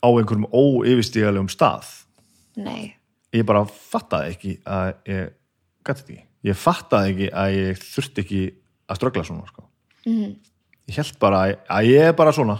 [0.02, 1.86] á einhverjum óyfirstígalegum stað.
[2.60, 2.96] Nei,
[3.36, 5.30] ég bara fattaði ekki að ég
[5.86, 6.20] gæti þetta ekki.
[6.50, 8.42] Ég fattaði ekki að ég þurfti ekki
[8.90, 9.68] að ströggla svona sko.
[10.08, 10.36] Mhm.
[10.90, 12.60] ég held bara að, ég er bara svona.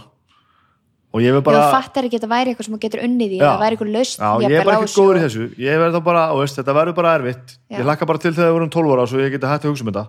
[1.12, 1.66] Og ég vil bara...
[1.66, 4.22] þú fattar ekki að þetta væri eitthvað sem getur unnið í það væri eitthvað laust
[4.22, 5.48] Já, ég er bara ekki góður í þessu.
[5.60, 7.52] Ég verð þá bara, og veist, þetta verður bara erfitt.
[7.68, 7.76] Já.
[7.76, 9.84] ég hlakka bara til þegar við vorum 12 ára svo ég geti hægt að hugsa
[9.84, 10.06] um þetta.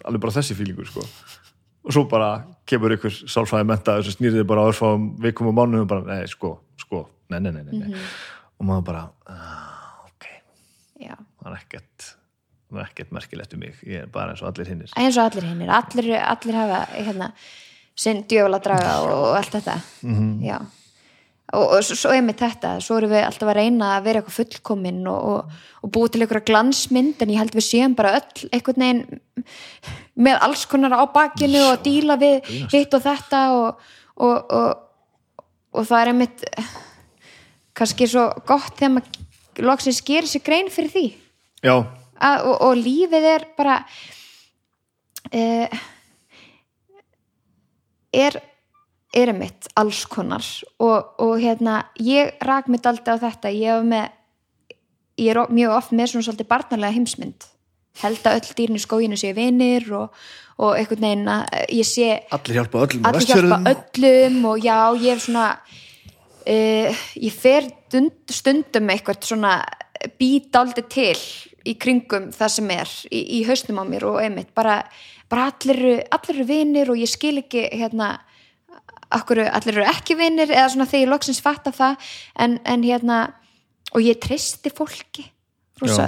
[0.00, 1.04] Alveg bara þessi fílingur sko.
[1.84, 2.30] Og svo bara
[2.68, 7.06] kemur ykkur sálfræði menta sem snýrði bara örfáum vikum og mánuðum bara, nei, sko, sko,
[7.32, 7.88] nei, nei, nei, nei.
[7.88, 8.08] Mhm.
[8.60, 10.26] og maður bara ah, ok,
[11.00, 11.14] Já.
[11.16, 12.10] það er ekkert
[12.70, 14.92] það er ekkert merkilegt um mig, ég er bara eins og allir hinnir.
[15.00, 17.32] Eins og allir hinnir, allir, allir hafa hérna,
[17.98, 19.80] sinn djöful að draga og, og allt þetta.
[20.44, 20.60] Já.
[21.50, 24.36] Og, og svo, er með þetta, svo erum við alltaf að reyna að vera eitthvað
[24.36, 28.50] fullkomin og, og, og búið til einhverja glansmynd en ég held við séum bara öll
[28.54, 29.02] einhvern veginn
[30.20, 33.88] með alls konar á bakinu og díla við hitt og þetta og,
[34.20, 36.44] og, og, og það er einmitt
[37.76, 41.06] kannski svo gott þegar maður loksins gerir sér grein fyrir því.
[41.64, 41.74] Já,
[42.20, 43.80] að, og, og lífið er bara
[45.32, 45.80] uh,
[48.12, 48.40] er
[49.10, 50.44] er mitt alls konar
[50.78, 53.50] og, og hérna ég rak mitt aldrei á þetta.
[53.50, 54.12] Ég, með,
[55.18, 57.48] ég er mjög oft með svona svolítið barnarlega heimsmynd
[58.02, 60.14] held að öll dýrin í skóginu séu vinir og,
[60.62, 65.12] og einhvern veginn að ég sé allir hjálpa öllum allir hjálpa öllum og já, ég
[65.16, 65.46] er svona
[66.46, 69.54] uh, ég fer stund, stundum eitthvað svona
[70.20, 71.18] být aldrei til
[71.68, 74.78] í kringum það sem er í, í hausnum á mér og einmitt bara,
[75.28, 78.14] bara allir, eru- allir eru vinir og ég skil ekki hérna
[79.10, 82.08] akkur allir eru ekki vinir eða svona þegar ég loksins fatta það
[82.40, 83.18] en, en hérna
[83.90, 85.26] og ég treysti fólki
[85.80, 86.06] rosa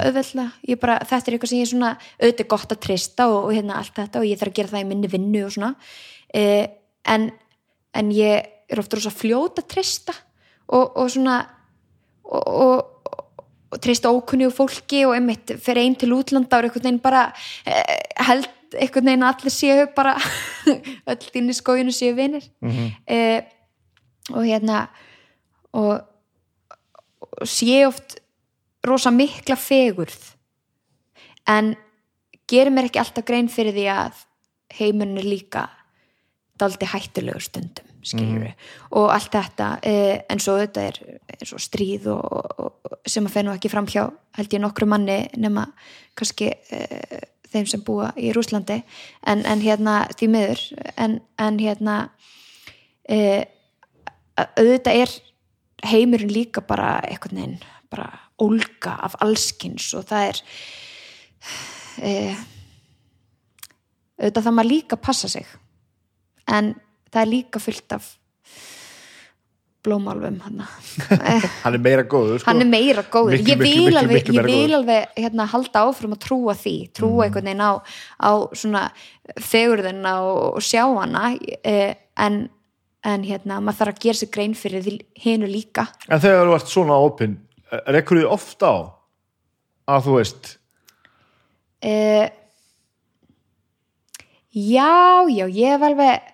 [0.79, 3.79] bara, þetta er eitthvað sem ég er svona auðvitað gott að treysta og, og hérna
[3.79, 5.73] allt þetta og ég þarf að gera það í minni vinnu og svona.
[6.33, 6.65] Eh,
[7.13, 7.29] en,
[7.93, 10.15] en ég er ofta rosa fljót að treysta
[10.73, 11.37] og, og svona
[12.23, 13.13] og, og,
[13.73, 17.25] og treysta ókunni fólki og einmitt fyrir einn til útlanda og einhvern veginn bara
[17.65, 20.15] eh, held einhvern veginn að allir séu bara
[21.11, 22.47] öll þín í skóinu séu vinir.
[22.63, 22.89] Mhm.
[23.07, 23.43] eh,
[24.31, 24.85] og hérna
[25.75, 26.05] og,
[27.19, 28.21] og sé oft
[28.87, 30.19] rosa mikla fegurð.
[31.47, 31.73] En
[32.49, 34.21] gerir mér ekki alltaf grein fyrir því að
[34.79, 35.67] heimurinn er líka
[36.59, 38.51] daldi hættulegur stundum skilur
[38.91, 40.97] og allt þetta eh, en svo þetta er
[41.33, 42.23] eins og stríð og,
[42.59, 44.03] og, sem að fennu ekki fram hjá
[44.37, 45.63] held ég nokkru manni nema
[46.19, 48.81] kannski eh, þeim sem búa í Rúslandi
[49.23, 50.63] en, en hérna því miður
[50.97, 51.95] en, en hérna
[53.07, 55.15] að- auðvitað er
[55.87, 57.57] heimurinn líka bara eitthvað neginn
[57.91, 58.09] bara
[58.41, 60.41] ólga af allskins og það er
[62.09, 62.41] eh,
[64.19, 65.47] auðvitað það maður líka passa sig.
[66.47, 66.73] En
[67.11, 68.11] það er líka fullt af
[69.83, 70.61] blómálfum hann
[71.63, 72.47] hann er meira góður sko.
[72.47, 73.35] hann er meira góður.
[73.35, 76.75] Miklu, ég vil miklu, alveg, miklu ég vil alveg hérna, halda áfram að trúa því.
[76.95, 77.71] Trúa einhvern veginn á,
[78.23, 78.83] á svona
[79.51, 82.45] fegurðina og, og sjá hana eh, en,
[83.03, 85.89] en hérna, maður þarf að gera sér grein fyrir hinu líka.
[86.07, 87.35] En þegar þú ert svona opinn
[87.95, 88.73] rekkur þið oft á
[89.93, 90.51] að þú veist?
[91.83, 92.27] Uh,
[94.55, 96.29] já, já, ég hef alveg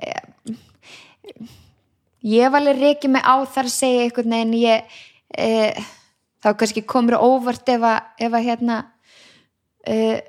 [0.00, 0.54] uh,
[2.24, 4.96] ég hef alveg reikið mig á þar að segja einhvern veginn ég
[5.36, 5.90] uh,
[6.44, 8.78] þá kannski komur óvart ef að, ef að hérna
[9.92, 10.20] uh,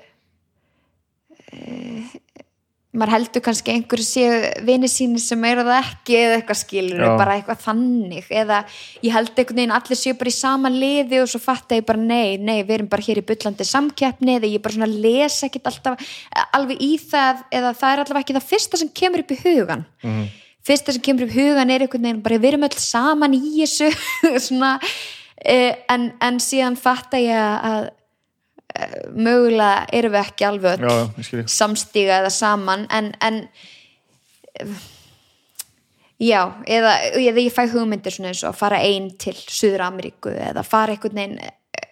[2.96, 7.10] maður heldur kannski einhverju séu vini síni sem eru það ekki eða eitthvað skilur Já.
[7.20, 8.60] bara eitthvað þannig eða
[9.04, 12.00] ég held einhvern veginn allir séu bara í sama liði og svo fatta ég bara
[12.02, 15.68] nei, nei, við erum bara hér í bullandi samkeppni eða ég bara svona lesa ekkit
[15.70, 16.16] alltaf
[16.56, 19.84] alveg í það eða það er allavega ekki það fyrsta sem kemur upp í hugan
[20.02, 20.24] Mhm.
[20.66, 23.42] fyrsta sem kemur upp í hugan er einhvern veginn bara við erum öll saman í
[23.60, 23.92] þessu
[24.48, 24.72] svona
[25.44, 27.90] eh, en, en síðan fatta ég að
[29.14, 33.40] mögulega erum við ekki alveg já, samstíga eða saman en, en
[34.60, 34.78] eh,
[36.22, 40.32] já, eða, eða ég fæ hugmyndir svona eins og að fara ein til Suður Ameríku
[40.32, 41.84] eða fara einhvern veginn eh,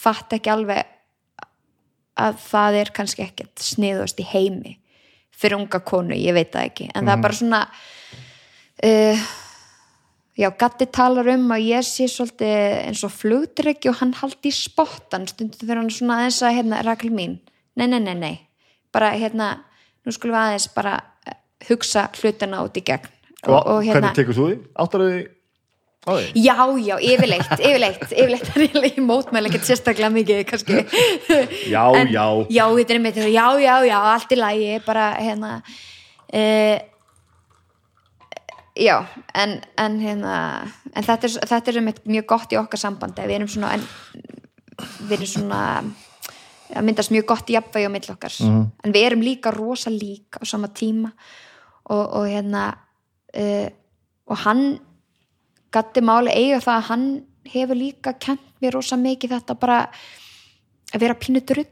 [0.00, 0.96] fatta ekki alveg
[2.20, 4.76] að það er kannski ekkert sniðust í heimi
[5.40, 6.86] fyrir unga konu, ég veit það ekki.
[6.92, 7.60] En það er bara svona
[8.84, 9.28] uh,
[10.38, 14.56] já, Gatti talar um að ég sé svolítið eins og flugdryggi og hann haldi í
[14.56, 17.38] spottan stundum þegar hann svona aðeins að hérna, Rakel mín,
[17.74, 18.36] nei, nei, nei, nei
[18.94, 19.52] bara hérna,
[20.04, 21.36] nú skulum við aðeins bara eh,
[21.68, 23.10] hugsa hlutina út í gegn
[23.48, 24.56] og, hvernig tekur þú því?
[24.84, 25.20] áttar því
[26.00, 26.26] á því?
[26.40, 30.78] Já, já, yfirleitt, yfirleitt, yfirleitt er ég í mótmæli ekkert sérstaklega mikið, kannski.
[31.74, 32.24] Já, en, já.
[32.48, 35.50] Já, þetta er með þetta, já, já, já, allt í lagi, bara, hérna,
[36.32, 36.76] uh,
[38.80, 38.96] já,
[39.36, 40.36] en, en, hérna,
[40.94, 43.84] en þetta er, þetta er mjög gott í okkar sambandi, við erum svona, en,
[45.08, 45.62] við erum svona,
[46.70, 48.36] það myndast mjög gott jafnvægi á mill okkar.
[48.40, 48.64] Mhm.
[48.84, 51.12] en við erum líka rosa lík á sama tíma.
[51.90, 52.68] Og, og hérna
[53.34, 53.68] uh,
[54.30, 54.78] og hann
[55.74, 57.06] gatti máli eiga það að hann
[57.50, 59.80] hefur líka kent mér rosa mikið þetta bara
[60.94, 61.66] að vera pínu drull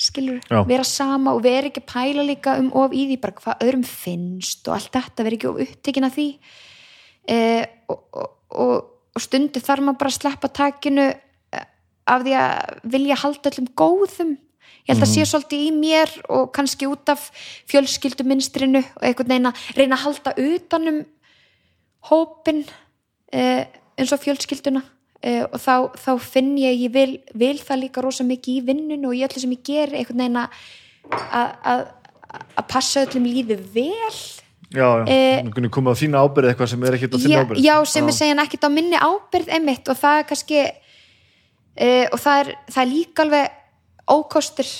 [0.00, 0.62] skilur, Já.
[0.64, 3.86] vera sama og vera ekki að pæla líka um of í því bara hvað öðrum
[3.86, 6.28] finnst og allt þetta vera ekki of upptekin af því.
[7.30, 8.76] Uh, og, og, og,
[9.14, 11.66] og stundu þarf maður bara að sleppa takinu eh,
[12.08, 14.36] af því að vilja halda öllum góðum.
[14.88, 17.26] Ég held að sé svolítið í mér og kannski út af
[17.70, 21.02] fjölskylduminstrinu og einhvern veginn að reyna að halda utanum
[22.08, 23.62] hópin uh,
[24.00, 24.82] eins og fjölskylduna
[25.24, 29.06] uh, og þá, þá finn ég ég vil, vil það líka rosa mikið í vinnun
[29.06, 30.60] og í öllu sem ég ger einhvern veginn að
[31.32, 31.86] að- að
[32.60, 34.18] að passa öllum lífi vel.
[34.70, 37.40] Já, já, Eh, uh, komið á þína ábyrð eitthvað sem er ekkert á þína já,
[37.44, 40.60] ábyrð já, sem er segjan ekkert á minni ábyrð einmitt og það er kannski
[41.80, 43.50] uh, og það er, það er líka alveg
[44.10, 44.70] ókostur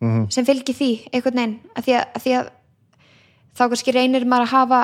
[0.00, 0.26] Mhm.
[0.30, 2.48] sem fylgir því einhvern veginn að því að, að því að
[3.56, 4.80] þá kannski reynir maður að hafa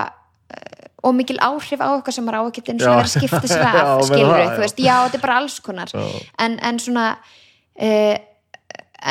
[1.03, 2.93] uh, ómikil áhrif á eitthvað sem maður á ekki eins og Já.
[2.93, 4.63] að vera að skipta sér Já, af meina skilur það, þú já.
[4.65, 6.05] veist, já, þetta er bara alls konar Já.
[6.47, 8.17] en, en svona uh,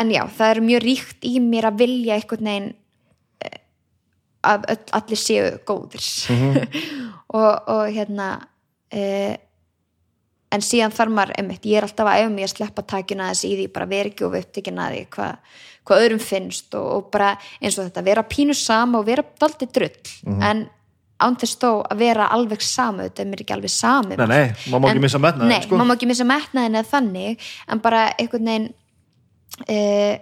[0.01, 2.69] en já, það er mjög ríkt í mér að vilja einhvern veginn
[3.43, 3.61] eh,
[4.47, 6.09] að öll, allir séu góðir
[7.39, 9.33] og, og hérna uh,
[10.51, 13.47] en síðan þarf maður einmitt, ég er alltaf að ef mér að sleppa takina þess
[13.47, 17.31] í því, bara vera ekki of upptekina því hvað hva öðrum finnst og, og bara
[17.59, 20.11] eins og þetta, vera pínu sama og vera daldi drull
[20.45, 20.67] en
[21.22, 24.17] án þess þó að vera alveg sama þetta er mér ekki alveg sami.
[24.19, 25.77] Nei, nei, maður má ekki missa metnaðinn, Nei, sko.
[25.77, 28.67] maður má ekki missa metnaðin eða þannig en bara einhvern veginn
[29.67, 30.16] uh,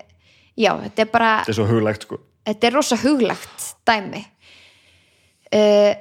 [0.60, 2.19] já, þetta er bara þetta er svo huglægt sko.
[2.50, 4.24] Þetta er rosa huglagt dæmi.
[5.53, 5.94] Uh,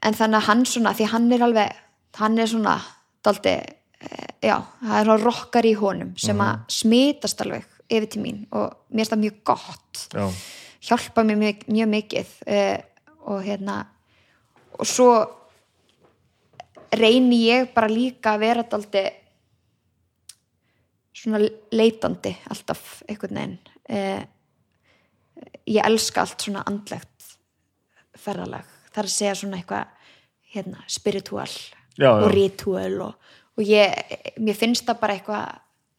[0.00, 1.82] en þannig að hann svona því hann er alveg,
[2.20, 2.78] hann er svona
[3.26, 8.22] daldi, uh, já það er svona rokkar í honum sem að smitast alveg yfir til
[8.22, 10.04] mín og mér finnst það mjög gott.
[10.14, 10.26] Já,
[10.90, 12.36] hjálpa mér mjög, mjög mikið
[13.30, 13.80] og hérna
[14.80, 15.10] og svo
[16.96, 19.04] reyni ég bara líka að vera daldi
[21.20, 21.40] svona
[21.74, 23.58] leitandi alltaf einhvern veginn
[23.92, 24.22] uh,
[25.68, 27.36] ég elska allt svona andlegt
[28.20, 29.96] ferðalag það er að segja svona eitthvað
[30.50, 30.84] hérna,
[31.94, 32.10] já.
[32.10, 35.44] og ritual og, og ég, mér finnst það bara eitthvað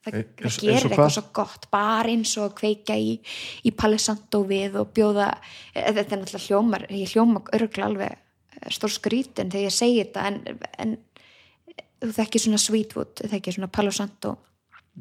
[0.01, 0.89] það, Eins- það gerir hvað?
[0.89, 3.13] eitthvað svo gott bara eins og kveika í,
[3.63, 5.29] í Palisando við og bjóða
[5.73, 8.19] e, þetta er náttúrulega hljómar, ég hljóma örgla alveg eh,
[8.69, 10.39] stór skrítin þegar ég segi þetta en,
[10.77, 10.95] en
[12.01, 14.35] þú þekkir svona Sweetwood, þekkir svona Palisando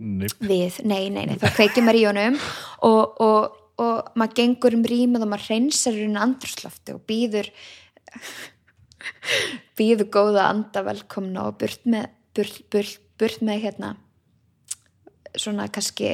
[0.00, 0.36] Nip.
[0.38, 2.38] við, nei, nei, nei, þá kveikjum maður í honum
[2.86, 7.50] og, og, og maður gengur um rýmið og maður reynsar í henni andrúslofti og býður
[9.78, 13.94] býður góða anda velkomna og burt með burt, burt, burt með hérna
[15.38, 16.08] svona kannski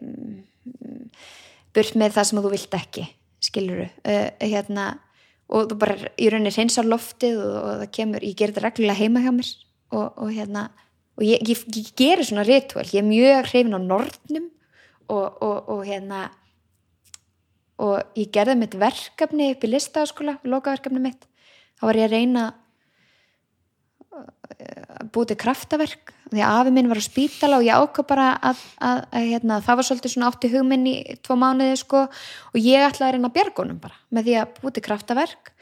[0.00, 0.36] mm,
[1.74, 3.06] burt með það sem þú vilt ekki
[3.44, 4.94] skiluru uh, hérna,
[5.48, 9.00] og þú bara í rauninni reynsar loftið og, og það kemur, ég gerir þetta reglulega
[9.00, 9.50] heima hjá mér.
[9.94, 10.68] Og, og hérna
[11.14, 14.48] og ég, ég, ég gerir svona ritual, ég er mjög hrifin á nornum
[15.12, 16.24] og, og, hérna
[17.78, 21.28] og ég gerði mitt verkefni upp í listaháskóla, lokaverkefni mitt.
[21.78, 22.44] Þá var ég að reyna
[25.14, 28.62] búið til kraftaverk því að afi minn var á spítala og ég ákvað bara að,
[28.82, 30.94] að, að hérna, það var svolítið svona átti hugminn í
[31.24, 34.76] tvo mánuði sko og ég ætlaði að reyna að bjargunum bara með því að búið
[34.76, 35.52] til kraftaverk.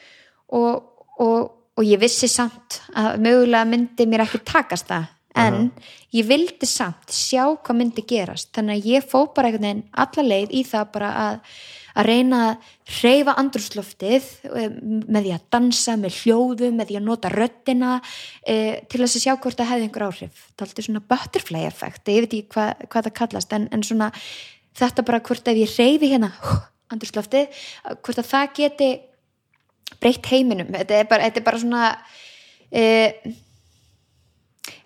[0.53, 0.87] Og,
[1.25, 5.11] og, og ég vissi samt að mögulega myndi mér ekki takast það
[5.43, 5.71] en
[6.13, 8.51] ég vildi samt sjá hvað myndi gerast.
[8.53, 11.39] Þannig að ég fó bara einhvern veginn alla leið í það bara að,
[11.99, 17.07] að reyna að hreyfa andrúsloftið eh, með því að dansa með hljóðu, með því að
[17.07, 17.93] nota röddina
[18.47, 18.57] e,
[18.89, 20.43] til þess að sjá hvort það hefði einhver áhrif.
[20.53, 23.87] Það er alltaf svona butterfly effekt ég veit ekki hvað, hvað það kallast en, en
[23.87, 24.11] svona
[24.81, 26.33] þetta bara hvort ef ég hreyfi hérna
[26.93, 27.63] andrúsloftið,
[28.01, 28.91] hvort að það geti
[30.03, 30.73] breytt heiminum.
[30.73, 31.87] Þetta er bara, þetta er bara svona
[32.73, 32.85] e,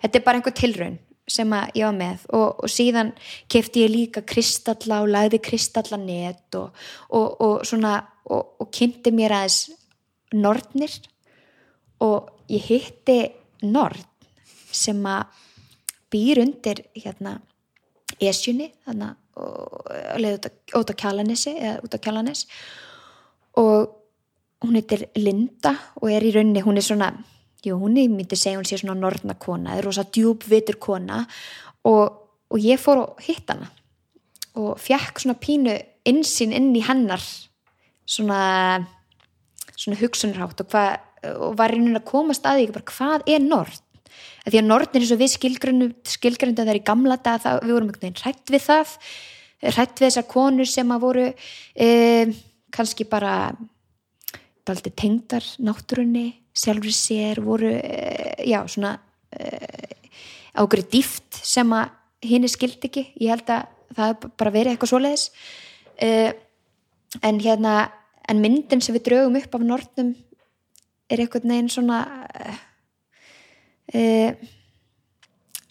[0.03, 0.97] þetta er bara einhver tilraun
[1.27, 2.25] sem ég var með.
[2.35, 3.13] Og, og síðan
[3.51, 6.71] kefti ég líka kristalla og lagði kristalla net og,
[7.09, 9.59] og, og svona og, kynnti mér aðeins
[10.35, 10.93] nornir.
[12.03, 13.19] Og ég hitti
[13.65, 14.03] norn
[14.71, 15.43] sem að
[16.13, 17.37] býr undir hérna
[18.23, 22.45] esjunni þannig að leiði út, á- kjalanesi eða út á kjalanes
[23.57, 23.91] og
[24.63, 27.11] hún heitir Linda og er í rauninni, hún er svona
[27.65, 31.23] jú, hún er, myndi segja hún sé svona norna kona, er rosa djúbvitur kona.
[31.87, 32.05] Og,
[32.51, 33.71] og ég fór og hitt hana
[34.57, 35.73] og fjakk svona pínu
[36.09, 37.21] insýn inn í hennar
[38.07, 38.39] svona
[39.77, 41.03] svona hugsunarhátt og, hvað,
[41.37, 43.79] og var að komast að því bara hvað er norn?
[44.45, 47.91] Af því að norn er og við skilgrundu þar í gamla dag það, við vorum
[47.91, 48.93] einhvern veginn hrætt við það
[49.75, 51.89] hrætt við þessar konur sem að voru e,
[52.73, 53.33] kannski bara
[54.67, 56.27] daldi tengdar náttúrunni
[56.57, 58.97] sjálfur sér voru e, já svona
[59.31, 59.51] e,
[60.57, 61.93] ágrið dýft sem að
[62.27, 65.27] hinn skildi ekki, ég held að það bara verið eitthvað svoleiðis.
[66.01, 66.09] E,
[67.23, 67.75] en hérna
[68.27, 70.11] en myndin sem við draugum upp af nortnum
[71.07, 72.01] er einhvern veginn svona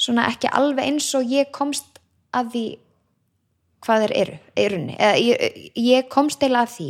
[0.00, 2.00] svona ekki alveg eins og ég komst
[2.36, 2.66] að því
[3.86, 6.88] hvað þeir eru, erunni eða ég, ég komst eila að því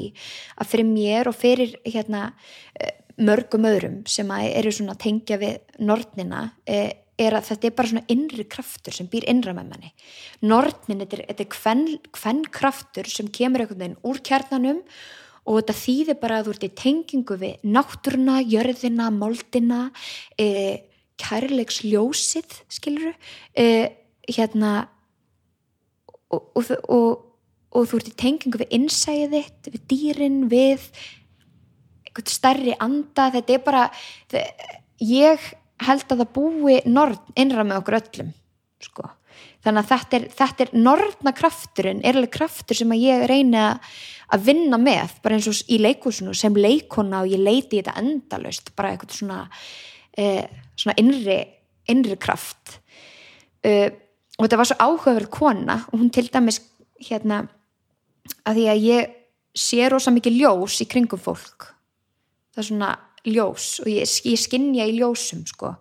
[0.57, 2.23] að fyrir mér og fyrir hérna
[2.79, 7.91] eh, mörgum öðrum sem eru svona tengja við nortnina eh, er að þetta er bara
[7.91, 9.93] svona innri kraftur sem býr innra með manni.
[10.45, 14.83] Nortnin, þetta er, þetta er kven, kven kraftur sem kemur einhvern veginn úr kjarnanum
[15.47, 19.81] og þetta þýðir bara að þú ert í tengingu við náttúruna, jörðina, moldina
[20.37, 20.49] e,
[21.23, 23.15] kærleiksljósið skiluru
[23.57, 23.67] e,
[24.29, 24.73] hérna
[26.29, 27.23] og, og, og,
[27.73, 30.91] og þú ert í tengingu við innsæðið við dýrin, við
[32.17, 33.85] einhvern stærri anda, þetta er bara
[35.03, 35.53] ég
[35.85, 38.33] held að það búi norn innra með okkur öllum
[38.81, 39.11] sko.
[39.65, 43.67] þannig að þetta er, þetta er norna krafturinn, er alveg kraftur sem að ég reyna
[44.33, 48.73] að vinna með bara eins og í leikúsinu sem leikona og ég leiti þetta endalaust
[48.77, 49.43] bara eitthvað svona,
[50.17, 50.47] eh,
[50.77, 51.39] svona innri,
[51.89, 52.81] innri kraft.
[53.67, 53.91] Uh,
[54.37, 56.61] og þetta var svo áhugaverð kona og hún til dæmis
[57.03, 57.47] hérna
[58.47, 59.15] að því að ég
[59.57, 61.76] sé rosa mikið ljós í kringum fólk
[62.57, 62.91] það er svona
[63.27, 65.77] ljós og ég, ég skinnja í ljósum sko.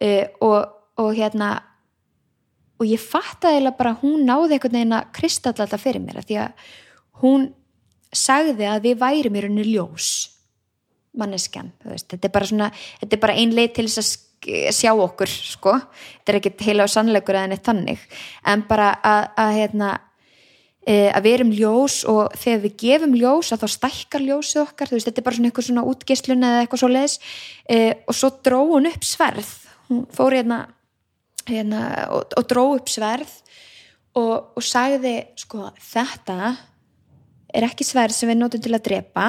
[0.00, 0.58] Uh, og,
[0.98, 1.54] og hérna
[2.80, 6.38] og ég fattaði eiginlega bara hún náði einhvern veginn að kristalla alltaf fyrir mér því
[6.42, 6.70] að
[7.22, 7.48] hún
[8.14, 10.10] sagði að við værum í rauninni ljós
[11.14, 14.22] manneskjan, þetta er bara svona þetta er bara ein leið til þess að
[14.76, 15.76] sjá okkur, sko,
[16.18, 18.02] þetta er ekkit heila og sannleikur neitt þannig,
[18.50, 19.92] en bara að, að hérna
[20.84, 24.90] að við erum ljós og þegar við gefum ljós að þá stækkar ljósið okkar.
[24.92, 27.14] Veist, þetta er bara svona eitthvað svona útgislun eða eitthvað svo leiðis
[27.64, 29.54] e, og svo dró hún upp sverð,
[29.88, 30.60] hún fór hérna,
[31.48, 31.80] hérna
[32.12, 33.32] og, og dró upp sverð
[34.20, 36.52] og, og sagði, sko, þetta
[37.54, 39.28] er ekki sverð sem við notum til að drepa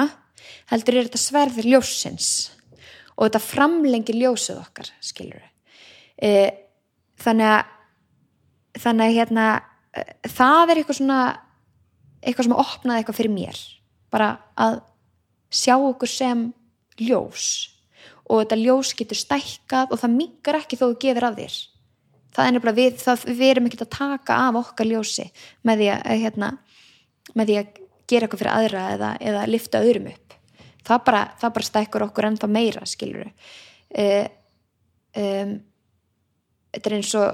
[0.70, 2.30] heldur er þetta sverð ljósins
[3.16, 5.42] og þetta framlengir ljósið okkar skilur
[6.20, 6.30] e,
[7.22, 7.72] þannig að
[8.76, 9.46] þannig að hérna
[10.28, 11.20] það er eitthvað svona
[12.26, 13.62] eitthvað sem opnaði eitthvað fyrir mér.
[14.12, 14.80] Bara að
[15.54, 16.44] sjá okkur sem
[17.00, 17.46] ljós.
[18.26, 21.58] Og þetta ljós getur stækkað og það mingar ekki þó þú gefur af þér.
[22.36, 25.28] Það er nefnilega við, það, við erum ekki að taka af okkar ljósi
[25.64, 26.50] með því að hérna,
[27.32, 30.34] með því að gera eitthvað fyrir aðra eða, eða lifta öðrum upp.
[30.86, 33.30] Það bara, það bara stækkur okkur ennþá meira skilur
[33.96, 34.26] uh,
[35.16, 35.56] um,
[36.76, 37.26] þetta er eins og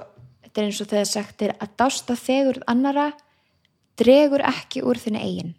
[0.47, 3.11] þetta er eins og þegar sagt er að dásta þegur annara
[4.03, 5.55] dregur ekki úr þinni eigin.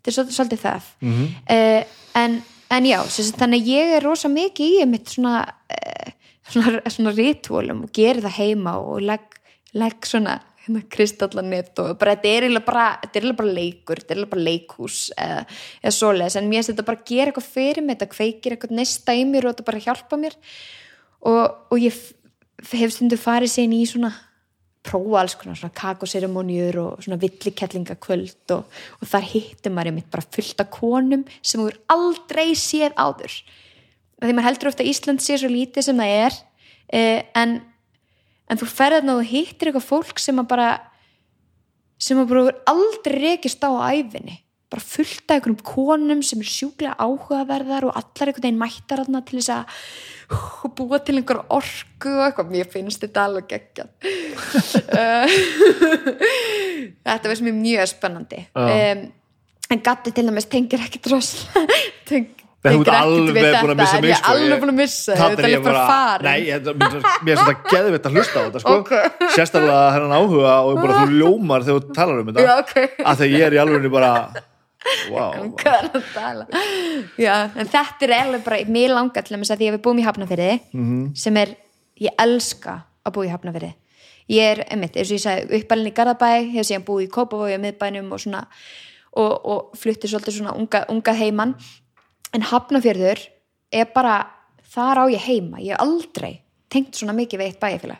[0.00, 0.94] Þetta er svolítið, svolítið það.
[1.00, 1.34] Mm -hmm.
[1.56, 6.12] uh, en, en já sagt, þannig að ég er rosa mikið í mitt svona uh,
[6.50, 9.36] svona, svona rítúlum og gerir það heima og legg,
[9.78, 12.86] legg svona hérna, kristallanett og bara þetta er eiginlega bara,
[13.38, 15.42] bara leikur þetta er eiginlega bara leikhús eða,
[15.82, 16.38] eða svoleiðis.
[16.40, 19.26] En mér finnst þetta bara að gera eitthvað fyrir mig þetta kveikir eitthvað nesta í
[19.28, 20.40] mér og þetta bara hjálpa mér.
[21.20, 22.02] Og, og ég
[22.72, 24.12] hef stundu farið sér í svona
[24.86, 30.24] prófa alls konar svona kakoseremonjur og svona villikellingakvöld og, og þar hittir maður einmitt bara
[30.36, 33.34] fullt af konum sem er aldrei séð áður.
[34.20, 36.38] Því maður heldur ofta að Ísland sé svo lítið sem það er
[36.96, 37.58] eh, en,
[38.48, 40.70] en þú ferðar og hittir eitthvað fólk sem að bara
[42.00, 44.40] sem að bara aldrei rekist á æfinni
[44.70, 49.20] bara fullt af einhverjum konum sem er sjúklega áhugaverðar og allar einhvern veginn mættar þarna
[49.26, 49.64] til þess að
[50.78, 53.84] búa til einhver orku og eitthvað, mér finnst þetta alveg geggja
[57.06, 59.00] þetta veist mér mjög spennandi um,
[59.70, 61.10] en gatti til dæmis tengir ekki ert
[62.08, 64.28] tengir ekkert alveg við búin að missa mig, ég er sko.
[64.34, 67.40] alveg Ég- búin að missa þetta er er ég bara farin nei, þetta- mér finnst
[67.40, 68.72] þetta geðvitt að hlusta á þetta sko.
[68.82, 68.92] Ok.
[69.34, 72.74] sérstaklega hennan áhuga og bara þú ljómar þegar þú talar um þetta Já, ok.
[73.00, 74.12] að þegar ég er í alveg bara
[75.10, 76.46] wow, er tala?
[77.20, 80.00] Já, en þetta er alveg bara mér langar til þess að því að við búum
[80.00, 81.02] í Hafnafyrði Mhm.
[81.16, 81.54] sem er,
[82.00, 83.72] ég elska að búa í Hafnafyrði
[84.30, 87.58] ég er, einmitt, eins og ég sagði uppalinn í Garðabæ, hefur síðan búið í Kópavogi
[87.58, 88.44] miðbænum og svona
[89.12, 91.54] og, og flutti svolítið svona unga, unga heiman
[92.32, 93.24] en Hafnafjörður
[93.72, 94.20] er bara,
[94.70, 95.58] þar á ég heima.
[95.58, 97.98] Ég hef aldrei tengt svona mikið við eitt bæjarfélag.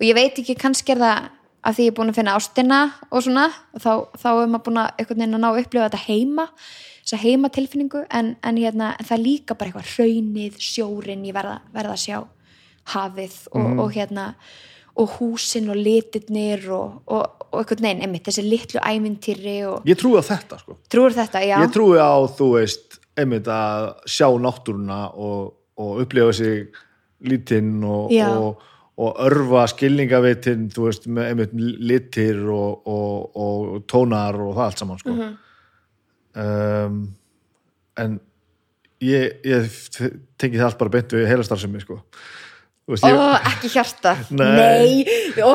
[0.00, 1.28] Og ég veit ekki kannski er það
[1.60, 2.78] að því ég er búin að finna ástina
[3.10, 5.88] og svona og þá, þá er maður búin að einhvern veginn að ná að upplifa
[5.88, 6.46] þetta heima
[7.10, 11.56] þessa heima tilfinningu en, en, hérna, það er líka bara eitthvað raunið, sjórin ég verða,
[11.74, 12.18] verða að sjá
[12.94, 14.26] hafið og, og hérna
[15.00, 19.98] og húsin og litirnir og, og, og einhvern veginn, einmitt, þessi litlu æmyntýri og ég
[20.00, 20.76] trúi á þetta sko.
[20.92, 21.56] Trúir þetta, já.
[21.62, 26.82] Ég trúi á, þú veist, einmitt að sjá náttúruna og, og upplifa sig
[27.26, 28.66] lítinn og.
[28.98, 31.54] Og, örfa skilningavitin, þú veist, með einmitt
[31.90, 35.14] litir og, og, og tónar og það allt saman, sko.
[35.14, 35.38] Mhm.
[36.44, 37.00] um,
[38.00, 38.20] en
[39.04, 39.80] ég, ég
[40.40, 42.00] tengi það allt bara beint við heilastarfsemi, sko.
[42.90, 43.20] Veist, ég,
[43.50, 44.12] ekki hjarta.
[44.34, 45.04] Nei.
[45.06, 45.50] Nei, ó,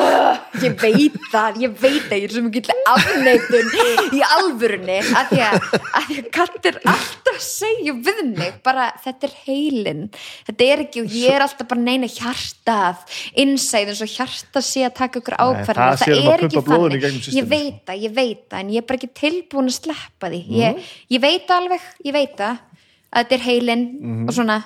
[0.64, 3.72] ég veit það Ég veit það, ég er svo mikið afneitun
[4.16, 5.58] í alvörunni að því að,
[6.00, 10.04] að því að katt er alltaf segja við mig bara þetta er heilin
[10.48, 13.04] þetta er ekki og ég er alltaf bara neina hjartað
[13.44, 17.04] innsæð eins og hjarta sé að taka ykkur ákvarðan það sér að pumpa blóðinu í
[17.04, 20.32] gegnum ég veit það, ég veit það en ég er bara ekki tilbúin að sleppa
[20.32, 20.42] því.
[20.62, 20.90] Ég, Mhm.
[21.16, 24.28] ég veit það alveg, ég veit það að þetta er heilin Mhm.
[24.30, 24.58] og svona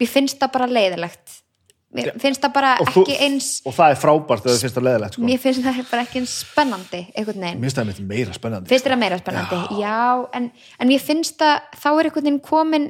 [0.00, 1.42] mér finnst það bara leiðilegt
[1.96, 4.76] mér finnst það bara og, þú, ekki eins og það er frábært ef þið finnst
[4.78, 5.22] það leðilegt, sko.
[5.24, 7.00] mér finnst það bara ekki eins spennandi
[7.56, 8.68] Mér finnst það meira spennandi.
[8.72, 9.60] finnst þér það meira spennandi?
[9.80, 10.00] Já,
[10.36, 12.88] en, en mér finnst það þá er einhvern veginn komin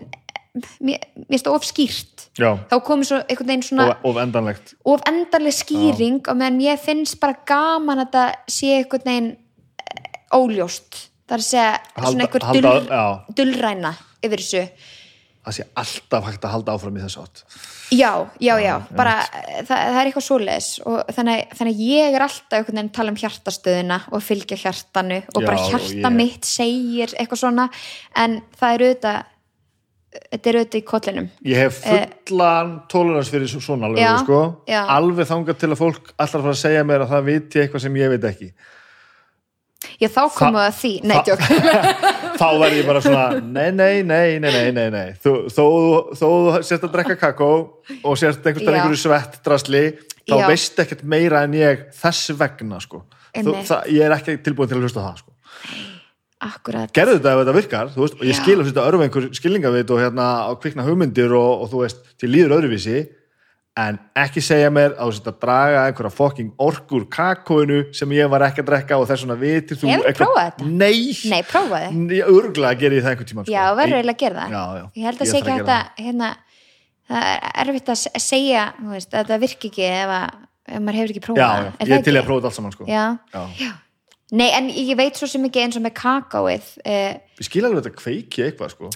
[0.83, 2.27] mér, finnst það of skýrt.
[2.39, 4.75] Já, þá komin svo einhvern veginn svona og, og endanlegt.
[4.85, 9.31] of endanleg skýring og meðan mér finnst bara gaman að það sé einhvern veginn
[9.79, 11.05] eh, óljóst.
[11.29, 13.35] Það er að segja Halda- svona einhver halda- dull, já.
[13.39, 13.95] dullræna
[14.27, 14.63] yfir þessu
[15.49, 17.41] Það sé alltaf hægt að halda áfram í þessu átt.
[17.97, 18.11] Já,
[18.45, 22.59] já, já, bara eh, það, það er eitthvað svoleiðis og þannig, þannig ég er alltaf
[22.59, 26.45] einhvern veginn að tala um hjartastöðuna og fylgja hjartanu og bara Já, hjarta ég- mitt
[26.51, 27.69] segir eitthvað svona
[28.21, 29.35] en það er auðvitað
[30.19, 34.19] þetta er auðvitað í kollinum Ég hef fullan tolerans fyrir svo- svona alveg, Eh, Já,
[34.27, 34.43] sko.
[34.69, 34.83] já.
[34.99, 37.97] Alveg þangað til að fólk alltaf fara að segja mér að það viti eitthvað sem
[37.97, 38.53] ég veit ekki.
[40.03, 41.41] Já, þá komum við að því, nei, Þa- tjók
[42.39, 45.09] Þá verð ég bara svona, nei, nei, nei, nei, nei, nei, nei.
[45.23, 45.65] Þú, þó,
[46.21, 46.31] þú
[46.67, 47.51] sért að drekka kakó
[47.99, 49.85] og sért einhvern veginn svett drasli,
[50.23, 50.47] þá Já.
[50.53, 53.03] veist ekkert meira en ég þess vegna, sko.
[53.35, 55.35] Þú, það, ég er ekki tilbúin til að hlusta það, sko.
[56.49, 59.89] Akkurat, gerðu þetta ef þetta virkar, veist, og ég skil að þetta örfa einhver skilningavit
[59.91, 60.27] og hérna
[60.63, 63.01] kvikna hugmyndir og, og þú veist, til líður öðruvísi
[63.79, 68.31] en ekki segja mér að þú sett að draga einhverja fokking orkur kakóinu sem ég
[68.33, 70.69] var ekki að drekka og þess vegna vitir þú Hefurðu prófað þetta?
[70.83, 70.99] Nei,
[71.31, 73.55] nei, prófaði örgulega gerir ég það einhvern tímann sko.
[73.55, 74.85] Já, verður Ég- eiginlega að gera það Já, já.
[74.99, 76.31] Ég held að Ég ætla ekki að að hérna,
[77.09, 80.83] það er erfitt að se- segja þú veist, að það virki ekki ef, að, ef
[80.89, 82.19] maður hefur ekki prófað Já, já, ég til ekki?
[82.23, 82.89] að prófa þetta allt saman sko.
[82.89, 83.05] Já.
[83.63, 83.71] Já.
[84.29, 87.87] Nei, en ég veit svo sem ekki eins og með kakóið eh, Ég skil alveg
[87.87, 88.91] þetta kveiki eitthvað sko.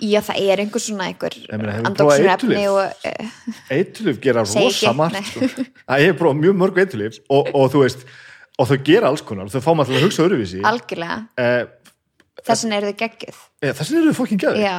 [0.00, 1.52] Já, það er einhver svona einhver Ég
[2.24, 2.64] eiturlyf?
[2.70, 5.66] og uh, Eitulif gera rosa margt nei.
[5.86, 8.04] Að ég hef prófað mjög mörg eitulif og, og þú veist,
[8.60, 9.48] og þau gera alls konar.
[9.48, 10.60] Og þau fá maður til að hugsa öðruvísi.
[10.70, 11.18] Algjörlega.
[11.40, 11.62] Eh,
[12.44, 13.40] þess vegna eru þau geggjuð.
[13.64, 14.76] Ja, þessin eru þau fokkin gæði Já,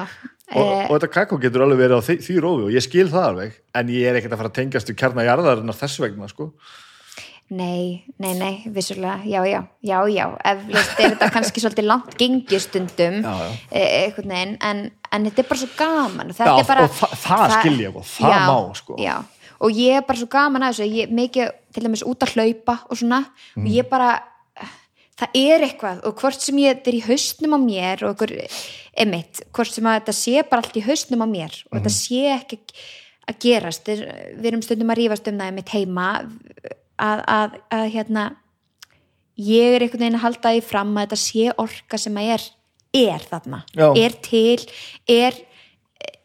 [0.51, 3.09] og, eh, og þetta kakó getur alveg verið á því, því rófi og ég skil
[3.11, 6.49] það alveg en ég er ekkert að fara að tengjast við kjarnajarðarinnar þess vegna sko.
[7.51, 9.19] nei, nei, nei, vissulega.
[9.27, 13.55] Já, já, já, já, eflaust er þetta kannski svolítið langt gengistundum Já, já.
[14.05, 16.33] einhvern veginn, en, en þetta er bara svo gaman.
[16.33, 18.95] Já, bara og þa- það skil ég og það já, má, sko.
[18.97, 19.15] já,
[19.61, 20.91] og ég er bara svo gaman að þessu.
[20.95, 23.25] Ég er mikið til dæmis út að hlaupa og svona,
[23.55, 23.65] Mm.
[23.65, 24.21] og ég bara
[25.21, 25.99] það er eitthvað.
[26.05, 28.47] Og hvort sem ég þetta er í haustnum á mér og einhver,
[28.97, 31.83] emitt, hvort sem að þetta sé bara allt í haustnum á mér og Mhm.
[31.83, 32.57] þetta sé ekki
[33.29, 33.85] að gerast.
[33.85, 36.25] Við, erum stundum að rífast um það emitt heima
[36.97, 38.35] að, að, að hérna
[39.37, 42.41] ég er einhvern veginn að halda því fram að þetta sé orka sem að er
[42.93, 43.87] er þarna, Já.
[43.95, 44.65] er til
[45.09, 45.37] er,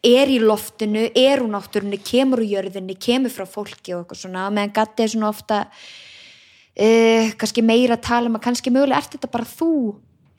[0.03, 4.49] er í loftinu er úr náttúrunni, kemur úr jörðinni kemur frá fólki og eitthvað svona.
[4.51, 9.15] Meðan gatti er svona ofta uh, kannski meira að tala um að kannski mögulega ert
[9.15, 9.71] þetta bara þú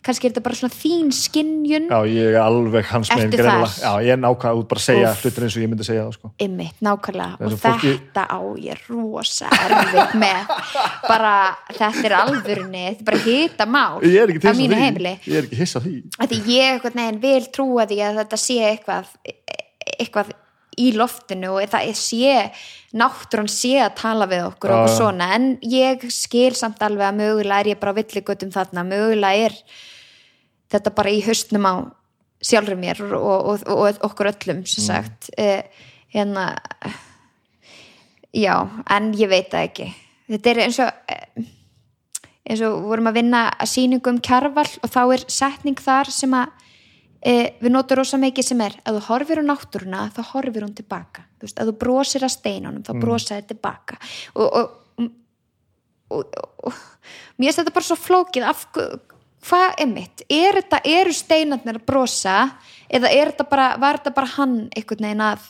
[0.06, 3.66] kannski er þetta bara svona þín skinjun já, ég er alveg hans megin Ertu greinilega.
[3.66, 3.82] þar?
[3.82, 6.12] já, ég er nákvæm út bara að segja hlutir eins og ég myndi segja það
[6.18, 6.30] sko.
[6.46, 10.52] Einmitt, nákvæmlega og fólki- þetta á ég rosa erfitt með
[11.08, 11.34] bara,
[11.72, 15.14] þetta er alvörunni þetta er bara hita mál ég er ekki á mínu því heimili
[15.26, 18.58] ég er ekki hissa því að því ég neginn vil trúa því að þetta sé
[18.72, 19.14] eitthvað
[19.98, 20.32] eitthvað
[20.78, 22.32] í loftinu og það sé
[22.96, 25.32] náttúran sé að tala við okkur og svona.
[25.36, 29.58] En ég skil samt alveg að mögulega er ég bara á villigötum þarna, mögulega er
[30.72, 31.74] þetta bara í haustnum á
[32.44, 35.30] sjálfur mér og, og, og, okkur öllum sem sagt.
[35.36, 35.86] Mm.
[36.14, 36.44] hérna
[38.32, 38.54] já,
[38.88, 39.88] en ég veit það ekki.
[40.28, 41.48] Þetta er eins og eh,
[42.48, 46.36] eins og vorum að vinna að sýningu um kjarval og þá er setning þar sem
[46.36, 46.54] að
[47.22, 50.76] e, við notum rosa mikið sem er að þú horfir á náttúruna þá horfir hún
[50.76, 51.26] tilbaka.
[51.38, 54.00] Þú veist, að þú brosir að steinunum þá brosa þér tilbaka.
[54.34, 55.08] Og, og,
[56.14, 56.82] og, og,
[57.38, 58.66] mér finnst þetta bara svo flókið af
[59.48, 62.36] hvað er mitt er þetta, eru steinarnir að brosa
[62.90, 65.48] eða er þetta bara, var þetta bara hann einhvern veginn að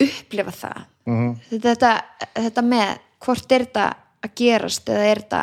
[0.00, 0.84] upplifa það?
[1.10, 1.32] Mhm.
[1.66, 1.92] þetta,
[2.36, 3.88] þetta með hvort er þetta
[4.20, 5.42] að gerast eða er þetta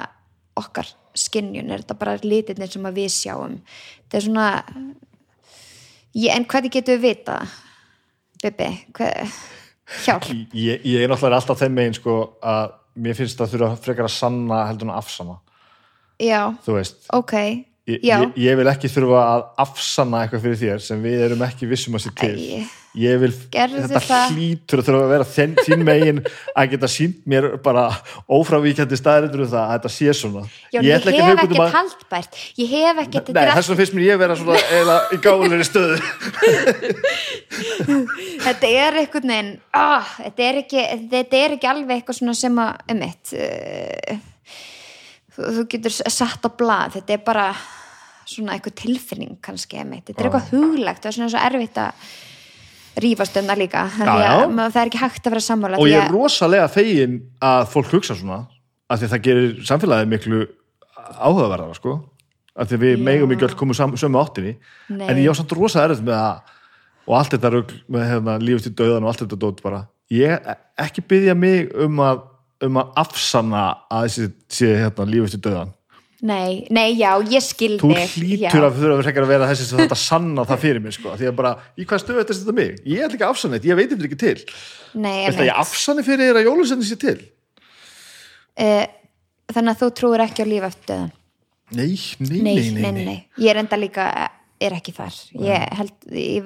[0.58, 3.60] okkar skinnjun, er þetta bara litirnir sem að við sjáum?
[4.06, 4.48] Þetta er svona
[6.16, 7.40] ég, en hvernig getum við vita
[8.44, 9.34] Bibi, hvað
[10.06, 14.08] hjálp, ég, ég er náttúrulega alltaf þeim megin sko að mér finnst það þurfa frekar
[14.08, 15.36] að sanna heldur en að afsanna.
[16.22, 17.36] Já, þú veist, ok
[17.88, 21.64] ég, ég, ég vil ekki þurfa að afsanna eitthvað fyrir þér sem við erum ekki
[21.70, 22.36] vissum að sé til.
[22.98, 26.22] Ég vil, Gerðu þetta hlýtur að þurfa að vera þinn, þín megin
[26.58, 27.84] að geta sínt mér bara
[28.26, 30.42] ófrávíkjandi staðrindur um það að þetta sé svona.
[30.74, 32.34] Já, ég, hef að út ekkert um að- haldbært.
[32.58, 35.98] Ég hef ekkert Nei, þess vegna finnst mér ég vera svona eiginlega í gáðulegri stöðu.
[38.48, 40.64] Þetta er einhvern veginn ah, þetta,
[41.12, 43.26] þetta er ekki alveg eitthvað svona sem að um eitt
[45.38, 46.98] þú, þú getur satt á blað.
[46.98, 47.48] Þetta er bara
[48.28, 52.10] svona eitthvað tilfinning kannski þetta er eitthvað huglegt það er svona svo erfitt að
[52.98, 53.86] rífast um það líka.
[53.96, 58.18] Það er ekki hægt að vera sammála og ég er rosalega fegin að fólk hugsa
[58.18, 58.44] svona
[58.88, 60.44] af því að það gerir samfélagið miklu
[61.16, 61.98] áhugaverðara sko.
[62.58, 64.56] Af því við megum ekki öll komum sömu áttinni.
[64.90, 65.06] Nei.
[65.12, 66.56] en ég á samt rosa erfitt með það
[67.08, 69.84] og allt þetta rugl með hérna, lífið til döðan og allt þetta dót bara.
[70.12, 70.50] Ég
[70.82, 72.26] ekki byggja mig um að
[72.66, 73.64] um að afsanna
[73.94, 75.74] að þessi sé hérna, lífið til döðan
[76.26, 79.98] nei, nei, já, ég skildi þú hlýtur að þurfa frekar að vera þessi sem þetta
[80.02, 82.80] sanna það fyrir mig sko því að bara, í hvað stöðu þetta þetta mig?
[82.90, 84.56] Ég ætla ekki að afsanna þetta, ég veit þetta ekki til.
[84.98, 87.20] Nei, Viltu að ég afsanni fyrir þér að jólusenni sé til?
[88.58, 88.86] uh,
[89.54, 91.14] þannig að þú trúir ekki á líf eftir döðan
[91.78, 93.18] Nei, nei, nei, nei, nei, nei.
[93.44, 94.08] ég er enda líka
[94.64, 95.16] er ekki þar.
[95.36, 96.46] Ég held, ég,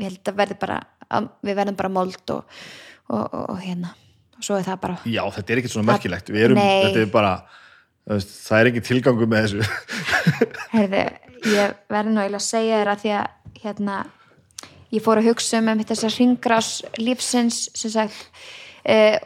[0.00, 0.78] ég held að verði bara
[1.12, 2.60] að við verðum bara mold og,
[3.12, 3.92] og, og, og hérna
[4.38, 6.30] og svo er það bara Já, þetta er ekkert svona merkilegt.
[6.30, 7.32] Erum, er bara
[8.08, 9.66] það er engin tilgangu með þessu.
[10.76, 11.02] Herði,
[11.52, 13.98] ég verði nú eiginlega að segja þér að því að hérna,
[14.94, 18.42] ég fór að hugsa um, þessar hringrás lífsins sem sagt
[18.88, 19.18] uh,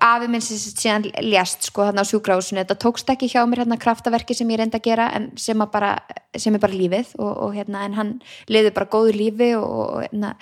[0.00, 3.76] afi minn sem síðan lést sko þarna á sjúkrahúsinu, þetta tókst ekki hjá mér hérna
[3.80, 5.92] kraftaverki sem ég reyndi að gera en sem, að bara,
[6.40, 8.14] sem er bara lífið og, og hérna en hann
[8.48, 10.32] liði bara góðu lífi og, og hérna,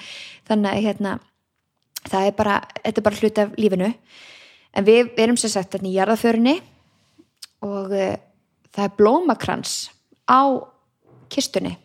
[0.51, 1.17] þannig að hérna
[2.09, 3.93] það er bara, þetta er bara hluti af lífinu.
[4.73, 6.57] En við, við erum sagt hérna í jarðaförinni
[7.63, 8.15] og uh,
[8.73, 9.77] það er blómakrans
[10.27, 10.43] á
[11.33, 11.77] kistunni.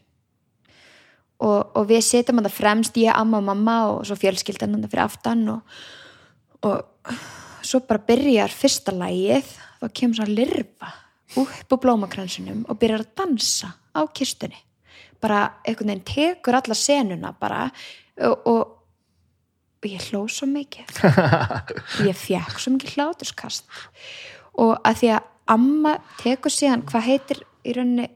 [1.38, 5.04] Og, og við setjum það fremst ég, amma og mamma og svo fjölskyldan það fyrir
[5.04, 5.76] aftan og,
[6.66, 7.12] og
[7.62, 10.94] svo bara byrjar fyrsta lægið þá kemur svona lirfa
[11.38, 14.58] upp á blómakransinum og byrjar að dansa á kistunni.
[15.22, 18.77] Bara einhvern veginn tekur alla senuna bara og, og,
[19.78, 20.90] og ég hló svo mikið.
[22.10, 23.66] Ég fekk svo mikið hláturskast.
[24.58, 28.08] Og að því að amma tekur síðan hvað heitir í rauninni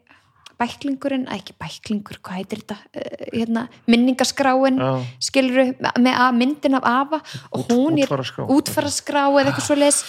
[0.62, 4.90] bæklingurinn, að ekki bæklingur hvað heitir þetta, uh, hérna minningaskráin, Já.
[5.26, 5.64] skiluru
[5.98, 7.20] með að myndin af afa.
[7.50, 8.46] Og Út- hún er útfaraskrá.
[8.58, 10.04] útfaraskrá eða eitthvað svo leis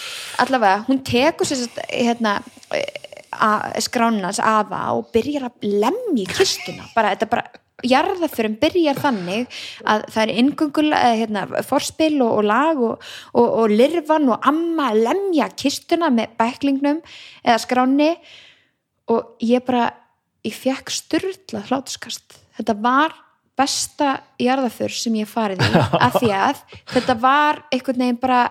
[0.44, 2.34] allavega, hún tekur sér satt, hérna
[3.80, 7.46] skránin hans afa og byrjar að lemja í kistuna, bara þetta bara
[7.86, 13.74] jarðaförum byrjar þannig að það er inngöngul, hérna, forspil og, og lag og, og, og
[13.74, 17.02] lirfan og amma lemja kistuna með bæklingnum
[17.42, 18.12] eða skráni
[19.12, 19.90] og ég bara
[20.46, 23.14] ég fekk styrla hlátuskast þetta var
[23.58, 25.70] besta jarðaför sem ég farið í
[26.06, 28.42] af því að þetta var einhvern veginn bara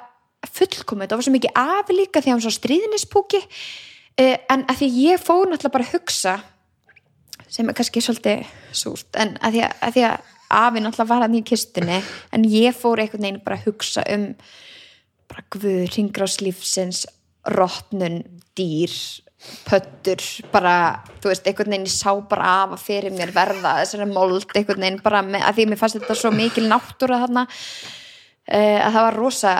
[0.51, 4.81] fullkomið, það var svo mikið af líka því að hann svo stríðinispúki uh, en að
[4.81, 6.37] því ég fór náttúrulega bara að hugsa
[7.51, 9.09] sem er kannski svolítið súrt.
[9.19, 10.29] En að því að, að, því að
[10.61, 11.97] afi náttúrulega var hann í kistunni
[12.35, 14.29] en ég fór einhvern veginn bara að hugsa um
[15.31, 17.05] bara guð, ringráslífsins
[17.55, 18.21] rottnun,
[18.57, 18.93] dýr
[19.65, 20.21] pöttur,
[20.53, 24.83] bara þú veist, einhvern veginn sá bara af að fyrir mér verða þessari mold, einhvern
[24.83, 29.07] veginn bara með, að því mér fannst þetta svo mikil náttúra þarna uh, að það
[29.07, 29.55] var rosa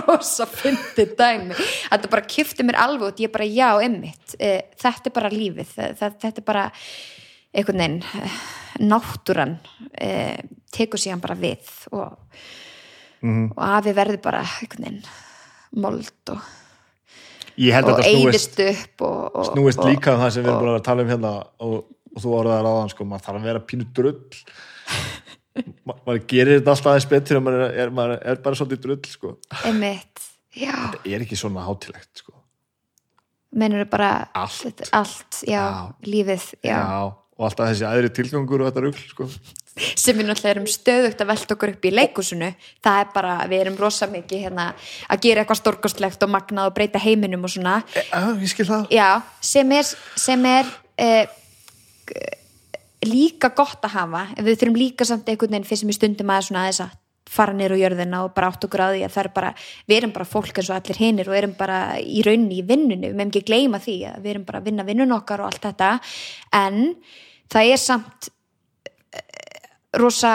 [0.00, 1.58] rosa fyndið dæmi.
[1.88, 5.76] Þetta bara kifti mér alveg út ég bara já, emmitt, uh, þetta er bara lífið
[6.00, 6.64] þetta, er bara
[7.52, 8.40] einhvern veginn, uh,
[8.82, 9.58] náttúran
[9.92, 10.38] uh,
[10.72, 12.16] tekur síðan bara við og,
[13.22, 15.04] og afi verður bara einhvern veginn
[15.82, 16.42] mold og,
[17.56, 20.86] að og eyðist upp og, og, snúist líka um það sem við erum búin að
[20.88, 21.32] tala um hérna
[21.64, 21.78] og,
[22.18, 24.18] þú orðaðar áðan sko, maður þarf að vera pínu drull
[25.84, 29.00] Ma, maður gerir þetta alltaf aðeins betur og maður er, maður er bara svolítið drull
[29.10, 29.32] sko.
[29.68, 30.22] einmitt,
[30.56, 32.32] já, það er ekki svona hátilegt sko.
[33.60, 34.62] mennur bara Allt.
[34.64, 35.90] þetta allt, já, Já.
[36.08, 36.78] lífið já.
[37.36, 39.28] og alltaf þessi aðri tilgangur og þetta rugl sko.
[39.96, 42.48] sem við náttúrulega erum stöðugt að velta okkur upp í leikúsinu
[42.84, 44.70] það er bara, við erum rosa mikið hérna,
[45.08, 48.68] að gera eitthvað stórkostlegt og magnað og breyta heiminum og svona e, að, ég skil
[48.68, 49.08] það já,
[49.52, 49.92] sem er,
[50.28, 51.24] sem er eh,
[53.08, 56.32] líka gott að hafa en við þurfum líka samt einhvern veginn fyrst sem í stundum
[56.32, 56.98] að svona aðeins að
[57.32, 59.50] fara niður á jörðina og bara átt að því að það er bara,
[59.88, 63.08] við erum bara fólk eins og allir hinir og erum bara í rauninni í vinnunni,
[63.08, 65.64] við meðum ekki gleyma því að við erum bara að vinna vinnun okkar og allt
[65.64, 65.90] þetta.
[66.58, 66.80] En
[67.52, 68.28] það er samt
[69.16, 69.68] eh,
[70.02, 70.34] rosa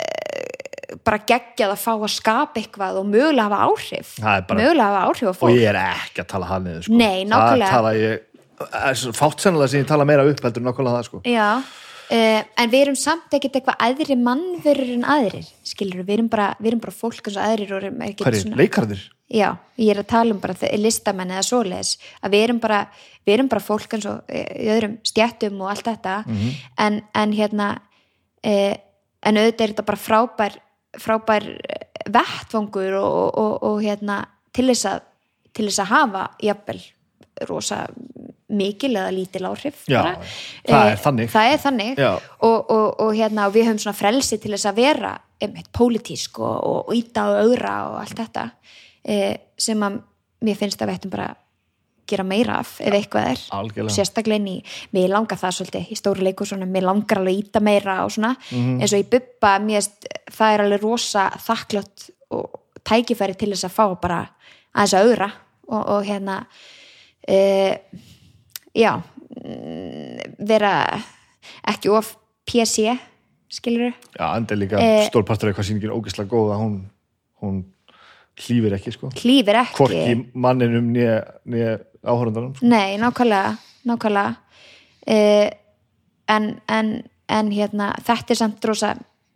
[0.00, 4.14] eh, bara geggjað að fá að skapa eitthvað og mögulega hafa áhrif.
[4.24, 5.58] Bara- mögulega hafa áhrif á og fólk.
[5.58, 7.02] ég er ekki að tala hann niður sko.
[7.02, 10.62] Nei, það tala ég það er svo fátt sennilega sem ég tala meira upp heldur
[10.62, 11.20] en nákvæmlega það sko.
[11.26, 11.48] Já,
[12.10, 16.52] uh, en við erum samt ekkert eitthvað aðri mannverur en aðrir skilur, við erum bara,
[16.60, 20.02] við erum bara fólk eins og aðrir og erum ekkert hverju, leikarðir Já, ég er
[20.02, 22.80] að tala um bara listamenn eða svoleiðis, að við erum bara
[23.24, 26.16] við erum bara fólk eins og eh, í öðrum stjættum og allt þetta.
[26.84, 27.70] En, en hérna
[28.44, 28.76] eh,
[29.24, 30.58] en auðvitað er þetta bara frábær
[31.00, 31.48] frábær
[32.04, 34.20] vettvangur og, og, og, og hérna
[34.54, 35.00] til þess að
[35.54, 36.80] til þess að hafa jafnvel
[37.48, 37.80] rosa
[38.56, 40.00] mikil eða lítil áhrif Já,
[40.64, 41.30] það er Eh, þannig.
[41.34, 44.80] það er þannig og, og, og hérna og við höfum svona frelsi til þess að
[44.82, 46.58] vera einmitt pólitísk og,
[46.88, 48.44] og, íta og augra og allt þetta
[49.04, 49.16] e,
[49.58, 49.98] sem að
[50.44, 51.30] mér finnst að við ættum bara
[52.06, 53.94] gera meira af ef eitthvað er Algjörlega.
[53.96, 54.56] sérstaklega inn í,
[54.92, 58.34] mér langar það svolítið í stóru leiku svona, mér langar alveg íta meira og svona,
[58.50, 58.80] Mhm.
[58.80, 59.08] eins og í
[59.64, 64.20] mér finnst það er alveg rosa þakklátt og tækifæri til þess að fá bara
[64.76, 65.30] aðeins að augra
[65.68, 66.44] og, og hérna
[67.26, 67.78] e,
[68.74, 70.74] já mm, vera
[71.70, 72.14] ekki of
[72.48, 72.94] PC
[73.54, 76.76] skilur já, enda líka Eh, stór partur af hvað sýningin er ógeðslega góð að hún,
[77.42, 77.62] hún
[78.40, 79.10] hlýfir ekki sko.
[79.20, 82.66] hlýfir ekki hvorki manninum nýja, nýja áhörundanum sko.
[82.66, 83.54] Nei, nákvæmlega,
[83.88, 84.34] nákvæmlega.
[85.04, 85.48] Uh,
[86.32, 86.90] en, en,
[87.28, 88.94] en hérna, þetta er samt rosa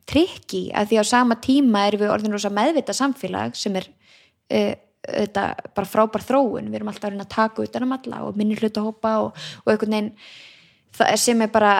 [0.08, 4.75] trikki að því á sama tíma erum við orðin rosa meðvita samfélag sem er uh,
[5.07, 5.44] þetta
[5.77, 8.59] bara frábær þróun, við erum alltaf að reyna að taka utan um alla og minni
[8.59, 10.12] hluta hópa og, og einhvern veginn
[10.99, 11.73] það er sem er bara,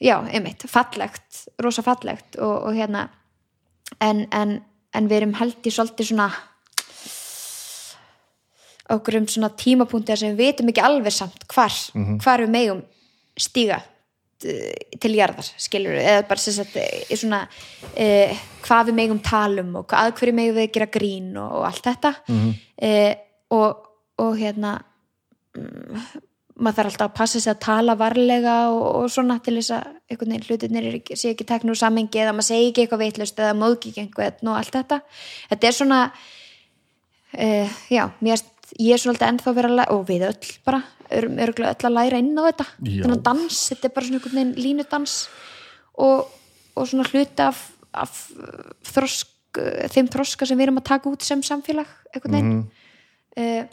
[0.00, 3.08] já, einmitt fallegt, rosa fallegt og, og hérna
[4.00, 4.60] en, en,
[4.94, 6.30] en við erum held í svolítið svona
[8.90, 11.74] okkur um svona tímapunkti sem við vitum ekki alveg samt hvar,
[12.24, 12.82] hvar við megum
[13.38, 13.80] stíga
[14.40, 17.42] til jarðar, skilur við, eða bara sem sagt, í svona
[17.94, 18.32] eh,
[18.64, 22.14] hvað við megum talum og að hverju megum við gera grín og, og allt þetta.
[22.80, 23.12] Eh,
[23.56, 23.86] og,
[24.22, 24.78] og hérna
[25.58, 26.02] mm,
[26.60, 29.86] maður þarf alltaf að passa sig að tala varlega og, og svona til þess að
[30.10, 33.92] einhvern veginn hlutinir sé ekki teknur samengi eða maður segi ekki eitthvað veitlust eða móðgi
[33.92, 35.00] ekki einhvern og allt þetta.
[35.52, 40.04] Þetta er svona uh, já, mér erst ég er svolítið ennþá verið að læra og
[40.08, 43.02] við öll bara, erum örgulega öll að læra inn á þetta Já.
[43.02, 45.16] þennan dans, þetta er bara svona einhvern veginn línudans
[45.98, 46.30] og,
[46.76, 48.20] og svona hluti af, af
[48.92, 49.32] þrosk,
[49.94, 52.68] þeim þroska sem við erum að taka út sem samfélag einhvern veginn mm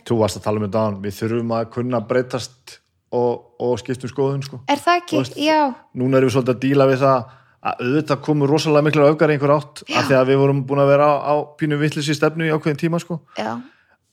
[0.06, 2.78] þú varst að tala um þetta án við þurfum að kunna breytast
[3.16, 4.60] og, og skiptum skoðun sko.
[4.70, 5.22] er það ekki?
[5.22, 7.34] Veist, já, núna erum við svolítið að díla við það
[7.68, 10.84] að auðvitað komur rosalega miklar öfgar í einhver átt af því að við vorum búin
[10.84, 13.20] að vera á, á pínu vittlis í stefnu í ákveðin tíma sko.
[13.40, 13.58] já,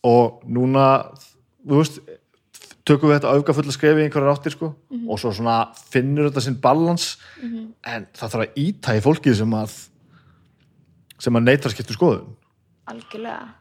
[0.05, 0.84] og núna
[1.65, 1.99] þú veist,
[2.84, 4.74] tökum við þetta öfgafulla skrefi í einhverjar áttir sko.
[4.92, 5.08] Mhm.
[5.10, 5.58] og svo svona
[5.91, 7.16] finnur þetta sinn balans
[7.84, 9.76] en það þarf að íta í fólkið sem að
[11.24, 12.34] sem að neytar skiptu skoðun
[12.86, 13.52] algjörlega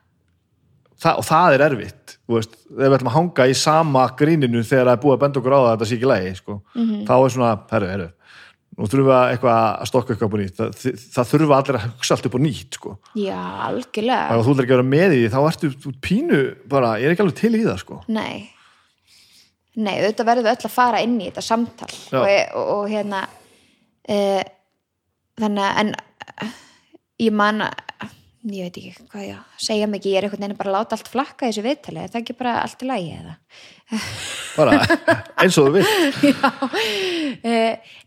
[1.04, 4.86] Þa, og það er erfitt veist, þegar við ætlum að hanga í sama gríninu þegar
[4.88, 6.54] það er búið að benda okkur á það að þetta sé ekki lægi sko.
[6.76, 7.00] Mhm.
[7.08, 8.10] þá er svona, herru, herru
[8.78, 10.56] við að, eitthvað að stokka eitthvað upp á nýtt.
[10.58, 12.96] Það, það, það þurfa allir að hugsa allt upp á nýtt sko.
[13.20, 13.38] já,
[13.68, 14.24] algjörlega.
[14.26, 16.42] Ef þú ætlar ekki að vera með í því þá ertu pínu
[16.74, 18.02] bara, ég er ekki alveg til í það sko.
[18.08, 18.50] Nei.
[19.74, 21.94] Nei, auðvitað verðum við öll að fara inn í þetta samtal.
[22.14, 23.24] Og, og, og hérna
[24.06, 24.18] e,
[25.42, 25.96] þannig en
[27.24, 27.66] ég man
[28.52, 30.12] ég veit ekki hvað ég segja mikið.
[30.12, 32.02] Ég er einhvern veginn bara að láta allt flakka í þessu viðtali.
[32.04, 33.36] Er það ekki bara allt í lagi eða
[34.58, 34.80] bara
[35.42, 35.90] eins og þú vilt.
[37.44, 37.54] E,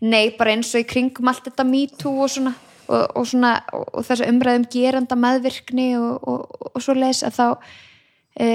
[0.01, 2.53] Nei, bara eins og í kringum allt þetta me too og svona
[2.87, 6.29] og, og og, þess að umræðum geranda meðvirkni og,
[6.71, 7.47] og, svo leis að þá
[8.39, 8.47] e,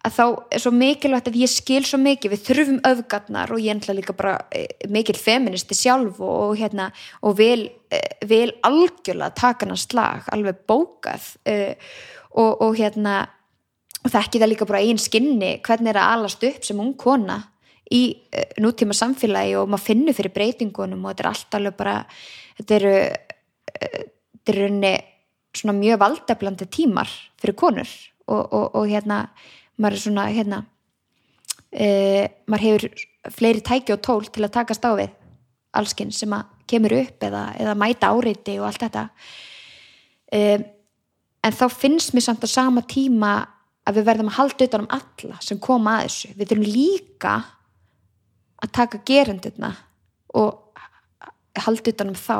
[0.00, 3.74] að þá er svo mikilvægt að ég skil svo mikið, við þurfum öfgarnar og ég
[3.74, 6.88] ennlega líka bara e, mikil feministi sjálf og, hérna
[7.26, 11.58] og vil, e, vil algjörlega taka hann slag, alveg bókað e,
[12.30, 13.24] og, og hérna
[14.00, 17.40] og þekki það líka bara einn skinni hvernig er að alast upp sem ung kona
[17.90, 21.96] í uh, nútíma samfélagi og maður finnur fyrir breytingunum og þetta er allt alveg bara
[22.60, 24.02] þetta eru uh,
[24.40, 24.94] þetta eru rauninni
[25.56, 27.88] svona mjög valdeflandi tímar fyrir konur.
[28.30, 29.24] Og, og, og hérna
[29.80, 34.94] maður er svona hérna uh, maður hefur fleiri tæki og tól til að takast á
[34.96, 35.16] við
[35.76, 39.06] allskinn sem að kemur upp eða, eða mæta áreiti og allt þetta.
[40.30, 40.64] Um,
[41.46, 43.32] en þá finnst mér samt á sama tíma
[43.90, 46.32] að við verðum að halda utan um alla sem koma að þessu.
[46.38, 47.34] Við þurfum líka
[48.64, 49.70] að taka gerendurna
[50.36, 50.58] og
[51.60, 52.36] halda utan um þá,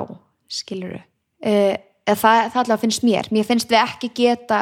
[0.51, 1.75] skilur uh,
[2.07, 4.61] eða það, það allavega finnst mér mér finnst við ekki geta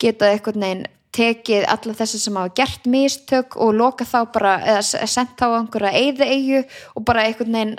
[0.00, 0.84] geta eitthvað neginn
[1.14, 5.44] tekið alla þessi sem hafa gert mistök og loka þá bara, eða s- sent þá
[5.60, 6.62] einhverja eyði eigu
[6.98, 7.76] og bara eitthvað neginn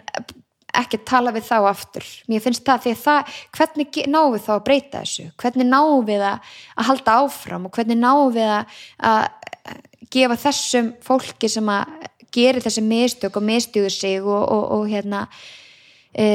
[0.82, 2.08] ekki tala við þá aftur.
[2.32, 6.06] Mér finnst það því að það, hvernig náum við þá að breyta þessu, hvernig náum
[6.08, 8.80] við að, að halda áfram og hvernig náum við að,
[9.12, 9.24] að
[10.16, 15.24] gefa þessum fólki sem að geri þessi mistök og mistugur sig og, og, og hérna
[16.12, 16.28] e,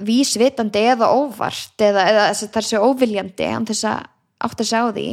[0.00, 4.08] vísvitandi eða óvart eða, eða þess að það sé óviljandi án þess að
[4.48, 5.06] átt að sjá því.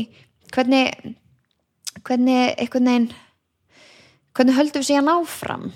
[0.56, 1.16] Hvernig
[2.06, 3.16] hvernig
[4.36, 5.70] hvernig höldum við síðan áfram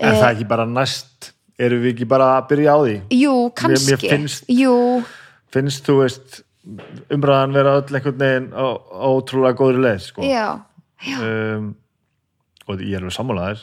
[0.00, 2.96] Er það ekki bara næst, erum við ekki bara að byrja á því?
[3.18, 4.74] jú, kannski mér finnst- jú,
[5.50, 6.42] Finnst þú veist
[7.10, 10.22] umræðan vera öll einhvern veginn á, á ótrúlega góðri leið, sko.
[10.22, 10.60] já
[10.98, 11.76] Um,
[12.66, 13.60] og ég er alveg sammálaðir.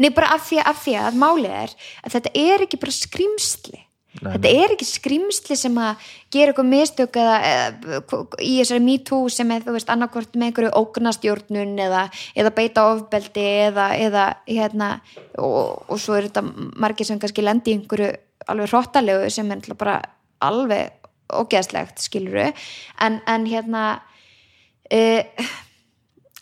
[0.00, 2.94] Nei, bara af því, að- af því að málið er að þetta er ekki bara
[2.96, 8.82] skrýmsli Nei, þetta er ekki skrýmsli sem að gera eitthvað mistök eða, eða í þessari
[8.86, 14.88] MeToo sem er annarkvort með einhverju ógnastjórnun eða, eða beita ofbeldi eða, eða hérna
[15.36, 16.44] og, og svo er þetta
[16.80, 18.10] margir sem kannski lendi í einhverju
[18.48, 20.00] alveg hróttalegu sem er bara
[20.44, 23.84] alveg ógeðslegt skiluru en, en hérna
[24.88, 25.48] uh,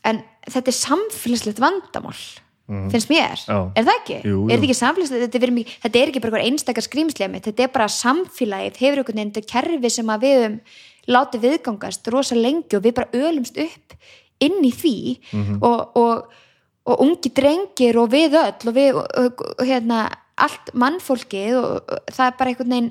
[0.06, 2.18] en þetta er samfélagslegt vandamál
[2.66, 3.58] finnst mér, Já.
[3.78, 4.16] er það ekki?
[4.24, 4.46] Jú, jú.
[4.50, 7.68] er þetta ekki samfélagslegt, þetta, mikið- þetta er ekki bara einstakar skrýmslega mitt, þetta er
[7.76, 10.60] bara samfélagið hefur einhvern veginn þetta kerfi sem að við
[11.06, 13.94] látið viðgangast rosa lengi og við bara ölumst upp
[14.40, 15.58] inn í því Mhm.
[15.62, 16.32] og, og,
[16.86, 20.00] og ungi drengir og við öll og við og, hérna
[20.36, 22.90] allt mannfólkið og, það er bara einhvern veginn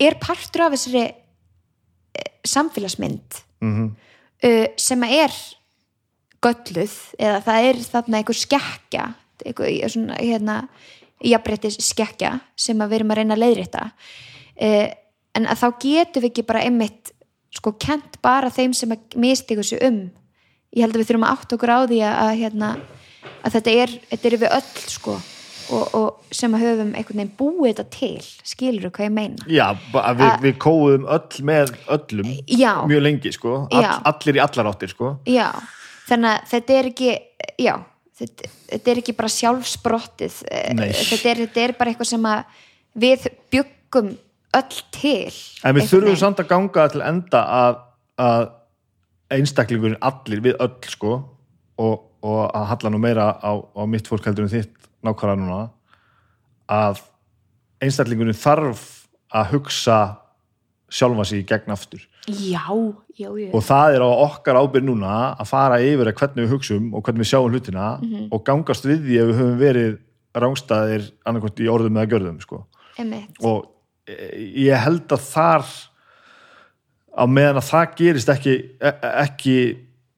[0.00, 1.04] er partur af þessari
[2.14, 3.90] eh, samfélagsmynd mm
[4.44, 5.36] uh, sem að er
[6.44, 9.06] gölluð eða það er þarna einhver skekkja
[9.44, 10.58] einhver svona hérna
[11.24, 14.88] jafnréttis skekkja sem við erum að reyna að leiðrétta uh,
[15.34, 17.14] en að þá getum við ekki bara einmitt
[17.54, 20.06] sko kent bara þeim sem að mistiku sig um
[20.74, 22.74] ég held að við þurfum að átta okkur á því að, að hérna
[23.44, 25.16] að þetta er, þetta er við öll sko
[25.72, 29.66] og, og sem að höfum einhvern veginn búið þetta til skilur hvað ég meina Já,
[30.18, 32.72] við, við kóðum öll með öllum Já.
[32.90, 33.56] mjög lengi, sko.
[33.70, 35.14] All, allir í allar áttir, sko.
[35.30, 35.48] Já,
[36.08, 37.10] þannig að þetta er ekki
[37.60, 37.74] já,
[38.20, 42.60] þetta, þetta er ekki bara sjálfsbrottið eh, þetta er, þetta er bara eitthvað sem að
[43.04, 44.12] við byggum
[44.54, 45.32] öll til
[45.64, 47.80] En við þurfum samt að ganga til enda að,
[48.22, 48.50] að
[49.34, 51.14] einstaklingurinn allir við öll sko
[51.80, 55.62] og, og að halla nú meira á, á mitt fólk heldur en þitt nákvæmlega núna
[56.70, 57.02] að
[57.84, 58.84] einstaklingurinn þarf
[59.34, 59.98] að hugsa
[60.94, 62.02] sjálfa sig í gegn aftur.
[62.30, 62.62] Já,
[63.18, 63.48] já, já.
[63.52, 67.02] Og það er á okkar ábyrð núna að fara yfir að hvernig við hugsum og
[67.04, 68.28] hvernig við sjáum hlutina Mhm.
[68.32, 69.98] og gangast við því ef við höfum verið
[70.34, 72.64] rángstæðir annarkvæmt í orðum eða gjörðum sko.
[73.42, 73.66] Og
[74.06, 75.66] eh, ég held að þar
[77.14, 79.56] á meðan að það gerist ekki, e- ekki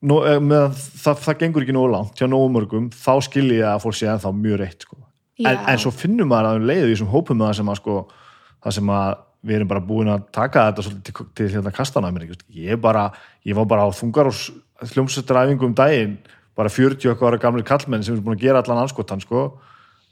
[0.07, 3.69] nó, eh, meðan það, það gengur ekki nógu langt hjá nógu mörgum, þá skilji ég
[3.69, 4.97] að fólk sé ennþá mjög reitt sko.
[5.45, 7.77] en, en svo finnum maður að um leiðu í þessum hópum með það sem að
[7.83, 7.97] sko,
[8.65, 9.17] það sem að
[9.47, 13.09] við erum bara búin að taka þetta svolítið til, til hérna kastana mér, ég, bara,
[13.47, 16.19] ég var bara á þungar og hljómsveitræfingu um daginn
[16.57, 19.49] bara 40 okkar ára gamli kallmenn sem er búin að gera allan anskotan sko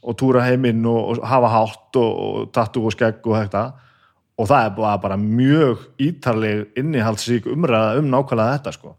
[0.04, 3.62] og túra heiminn og, og hafa hátt og, og tattu og skegg og þetta.
[4.34, 8.92] Og það er bara, bara mjög ítarleg innihaldsrík umræða um nákvæmlega þetta sko.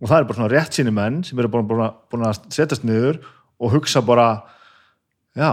[0.00, 2.86] Og það er bara svona rétt síni menn sem eru búin, búin, búin að setjast
[2.88, 3.20] niður
[3.60, 4.30] og hugsa bara
[5.36, 5.50] já,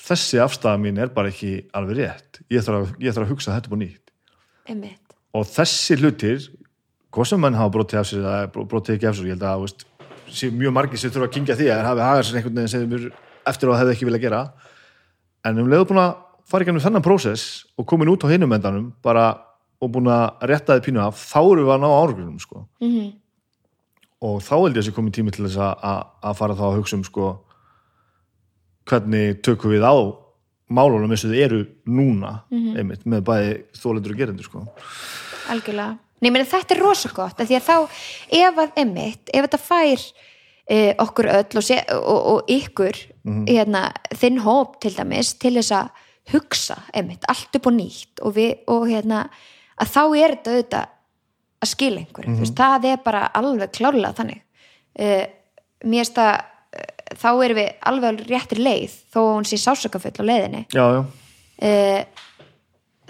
[0.00, 2.40] þessi afstæða mín er bara ekki alveg rétt.
[2.52, 4.12] Ég þarf að, ég þarf að hugsa þetta búin nýtt.
[4.70, 5.14] Einmitt.
[5.36, 6.48] Og þessi hlutir
[7.14, 9.64] hvað sem menn hafa brotið af sér eða brotið ekki af sér, ég held að
[9.64, 9.86] veist,
[10.56, 13.06] mjög margir sem þurfa að kingja því að hagað sér einhvern veginn sem
[13.50, 14.42] eftir á að hefði ekki vilja gera.
[15.46, 16.12] En um leiðu búin að
[16.50, 19.30] fara ennum þennan prósess og komin út á hinum endanum bara
[19.80, 22.66] og búin að rétta þið pínu af þá eru við að ná árugunum sko.
[22.82, 23.10] mm
[24.20, 26.64] og þá held ég að sé komin tími til þess að, að, að fara þá
[26.68, 27.28] að hugsa um sko,
[28.90, 29.94] hvernig tökum við á
[30.70, 31.60] málunum eins og þið eru
[31.90, 34.64] núna einmitt, með bæði þólendur og gerendur sko.
[35.50, 35.98] algjörlega.
[36.20, 37.76] Nei, meni, þetta er rosa gott, af því að þá
[38.36, 40.02] ef að einmitt, ef þetta fær
[40.68, 42.98] eh, okkur öll og, sé, og, og ykkur
[43.48, 43.86] hérna,
[44.20, 45.90] þinn hóp til dæmis til þess að
[46.34, 49.24] hugsa einmitt, allt upp og nýtt og, við, og hérna,
[49.80, 50.94] að þá er þetta auðvitað
[51.60, 54.44] að skila einhverju, þú veist, það er bara alveg klárlega þannig.
[55.00, 55.24] Uh,
[55.88, 56.46] mér að uh,
[57.18, 60.64] þá erum við alveg réttir leið þó að hún sé sásakafull á leiðinni.
[60.74, 61.00] Já, já,
[61.66, 62.26] uh,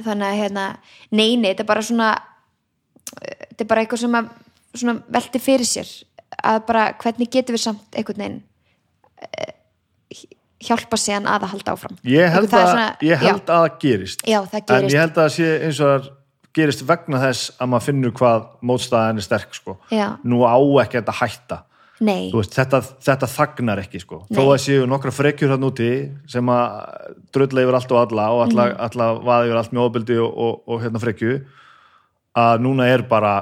[0.01, 0.67] þannig að hérna
[1.13, 2.11] neini, þetta er bara svona
[3.21, 4.31] eh, þetta er bara eitthvað sem að
[4.81, 5.91] svona velti fyrir sér
[6.47, 8.39] að bara hvernig getum við samt einhvern veginn
[9.21, 9.53] uh,
[10.61, 11.99] hjálpa síðan að það halda áfram.
[12.05, 14.25] Ég held, að, svona- ég held að gerist.
[14.29, 16.11] Já, það en gerist ég held að sé eins og það
[16.57, 19.77] gerist vegna þess að maður finnur hvað mótstæðan er sterk sko.
[20.27, 21.59] Nú á ekki þetta hætta
[22.33, 24.23] veist, þetta, þetta þagnar ekki sko.
[24.33, 25.89] þó að séu nokkra frekjur hann úti
[26.31, 28.81] sem að drölla yfir allt og alla og alla, Mhm.
[28.87, 31.35] alla vaða yfir allt með ofbeldi og, og, og hérna frekju
[32.41, 33.35] að núna er bara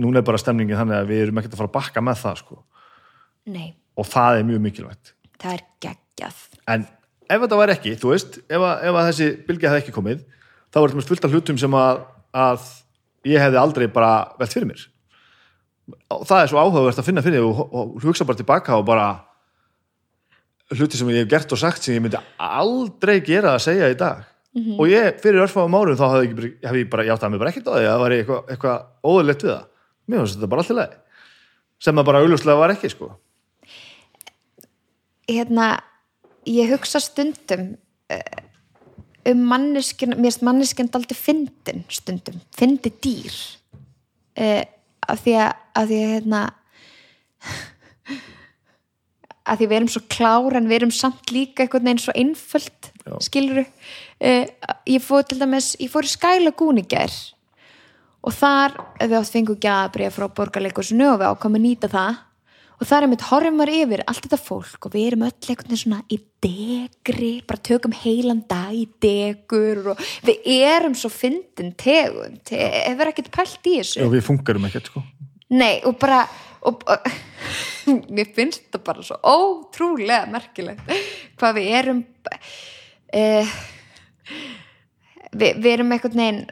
[0.00, 2.36] núna er bara stemningin þannig að við erum ekkert að fara að bakka með það
[2.44, 2.62] sko.
[3.46, 6.36] nei, og það er mjög mikilvægt það er geggjað
[6.68, 6.86] en
[7.30, 10.22] ef þetta væri ekki, þú veist ef, að, ef að þessi bylgja hefði ekki komið
[10.70, 12.00] þá er þetta fullt af hlutum sem að,
[12.34, 12.68] að
[13.26, 14.86] ég hefði aldrei bara velt fyrir mér
[16.10, 19.08] það er svo áhugavert að finna fyrir því og, og hugsa bara tilbaka og bara
[20.74, 23.98] hluti sem ég hef gert og sagt sem ég myndi aldrei gera að segja í
[23.98, 24.26] dag.
[24.50, 27.52] Og ég, fyrir örfáum árum þá hafði ég, hef ég bara játt að mig bara
[27.52, 29.66] ekkert á því að það var eitthvað, eitthvað óðurlegt við það.
[30.10, 30.98] Mér finnst þetta bara alltaf leið
[31.80, 33.08] sem það bara augljóslega var ekki sko.
[35.30, 35.68] Hérna,
[36.50, 37.70] ég hugsa stundum
[38.10, 38.42] eh,
[39.30, 43.38] um manneskinn mér finnst manneskinn daldi fyndin stundum, fyndi dýr.
[44.40, 44.62] Uh,
[45.12, 46.42] af því að af því að hérna
[49.50, 52.90] að því við erum svo klár en við erum samt líka einhvern veginn svo einföld
[53.00, 53.14] Já.
[53.26, 54.44] skiluru uh,
[54.86, 57.14] ég fór til dæmis, ég fór í Skæla gúningær
[58.20, 62.18] og þar við átt fengu gjafabrið frá borgarleikusinu og við ákvæmum að nýta það
[62.80, 65.68] og þar er mitt horfum var yfir allt þetta fólk og við erum öll einhvern
[65.68, 71.74] veginn svona í degri, bara tökum heilan dag í degur og við erum svo fyndin
[71.78, 72.40] tegund.
[72.48, 74.04] Hefur ekkert pælt í þessu?
[74.06, 75.04] Og við funkarum ekkert sko.
[75.52, 76.22] Nei, og bara
[76.66, 77.10] og, og,
[78.14, 80.92] mér finnst þetta bara svo ótrúlega merkilegt
[81.40, 82.02] hvað við erum
[83.16, 83.54] uh,
[85.32, 86.42] við, við erum einhvern veginn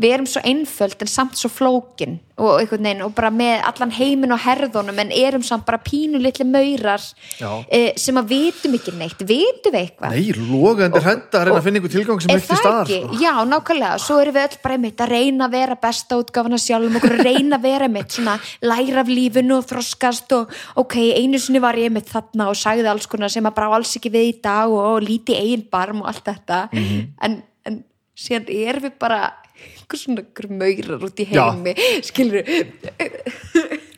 [0.00, 4.34] við erum svo einföld en samt svo flókin og veginn og bara með allan heiminn
[4.34, 9.22] og herðunum en erum samt bara pínu litli maurar uh, sem að vitum ekki neitt.
[9.22, 10.16] Vitum við eitthvað?
[10.16, 12.58] Nei, logandi hrætta að reyna að finna einhver tilgang sem Er er ekki?
[12.58, 13.20] staðar sko.
[13.22, 16.98] Já, nákvæmlega, svo erum við öll bara einmitt að reyna að vera besta útgáfana sjálfum
[16.98, 21.62] að reyna að vera einmitt svona læra af lífinu og þroskast og ok, einu sinni
[21.62, 24.36] var ég einmitt þarna og sagði alls konar sem að bara alls ekki við í
[24.42, 26.64] dag og, og líti eigin barm og allt þetta.
[26.74, 27.00] Mhm.
[27.22, 27.40] en,
[27.70, 27.80] en
[28.18, 29.22] síðan erum við bara
[29.84, 30.24] einhver svona
[30.64, 31.44] maurar út í Já.
[31.52, 31.74] heimi
[32.08, 32.42] skilur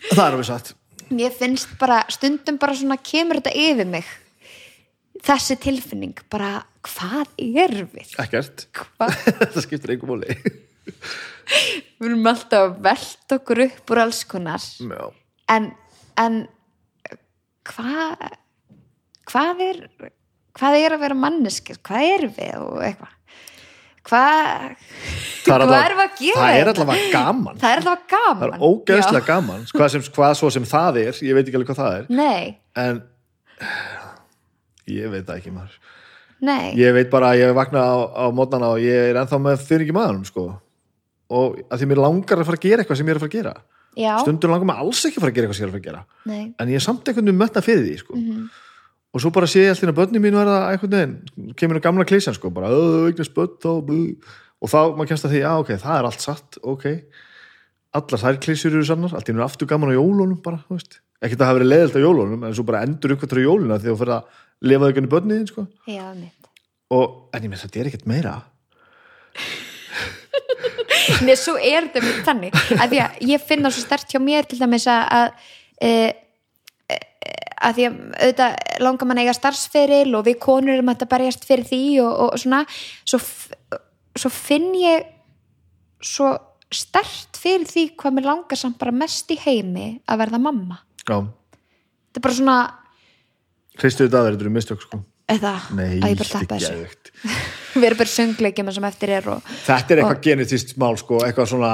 [0.07, 0.75] Það er alveg satt.
[1.11, 4.07] Mér finnst bara stundum bara svona kemur þetta yfir mig
[5.27, 8.13] þessi tilfinning bara hvað erum við?
[8.23, 9.15] Ekkert, Hvað?
[9.55, 10.37] Það skiptir einhver móli
[11.97, 14.63] við erum alltaf að velta okkur upp úr alls konar.
[14.83, 15.07] Já,
[15.55, 15.69] en,
[16.21, 16.39] en
[17.67, 18.27] hvað
[19.27, 19.81] hvað er
[20.57, 23.16] hvað er að vera manneskir, hvað erum við og eitthvað
[24.07, 24.77] hvað
[25.47, 26.73] Það er að gera það er hérna?
[26.73, 27.59] allavega gaman.
[27.61, 28.41] Það er allavega gaman.
[28.41, 29.67] Það er ógeðslega gaman.
[29.71, 32.09] Hvað, sem, hvað svo sem það er, ég veit ekki alveg hvað það er.
[32.09, 32.17] Já.
[32.19, 33.01] nei, en
[34.97, 35.79] ég veit það ekki maður.
[36.47, 39.71] Nei, ég veit bara að ég vakna á, á mótnana og ég er ennþá með
[39.79, 40.49] ekki maðurum sko.
[41.33, 43.33] og að því mér langar að fara að gera eitthvað sem ég er að fara
[43.33, 43.55] að gera.
[43.97, 45.79] Já, stundur langar mér alls ekki að fara að gera eitthvað sem ég er að
[45.79, 46.03] fara að gera.
[46.29, 46.55] Nei.
[46.61, 48.19] En ég er samt einhvern veginn metna fyrir því sko.
[48.19, 48.45] Mhm.
[49.17, 52.05] Og svo bara sé ég alltaf að börni mín verða einhvern veginn, kemur nú gamla
[52.05, 54.01] klísjan sko, bara, "Ö, eignast börn þá bú."
[54.61, 56.87] og þá maður kemst að því, já ok, það er allt satt ok,
[57.97, 60.99] allar þær klísjur eru sannar, allt í nú aftur gaman á jólunum bara, þú veist,
[61.21, 63.95] ekkert að hafa verið leiðilt á jólunum en svo bara endur uppkvæmtur á jóluna þegar
[63.95, 64.25] þú fyrir að
[64.71, 65.67] lifa þau genið börniðin sko.
[65.89, 66.07] já,
[66.97, 68.37] og, en ég með þetta er ekkert meira
[71.27, 74.89] Nei, svo er þetta mjög þannig að ég finna svo stert hjá mér til dæmis
[74.91, 75.29] að að,
[75.79, 75.91] e, e,
[77.57, 81.69] að því að auðvitað langar mann eiga starfsferil og við konur erum að berjast fyrir
[81.69, 83.21] því og, og svona svo,
[84.17, 85.07] svo finn ég
[86.05, 86.33] svo
[86.73, 90.81] stert fyrir því hvað mér langar samt bara mest í heimi að verða mamma.
[91.07, 92.57] Já, þetta er bara svona
[93.77, 95.01] hristu þetta þetta eru mistök sko.
[95.31, 95.55] eða?
[95.77, 97.31] Nei, að ég bara tappa þessu.
[97.81, 101.51] við erum bara söngleikjum sem eftir er og þetta er eitthvað genetist mál sko, eitthvað
[101.55, 101.73] svona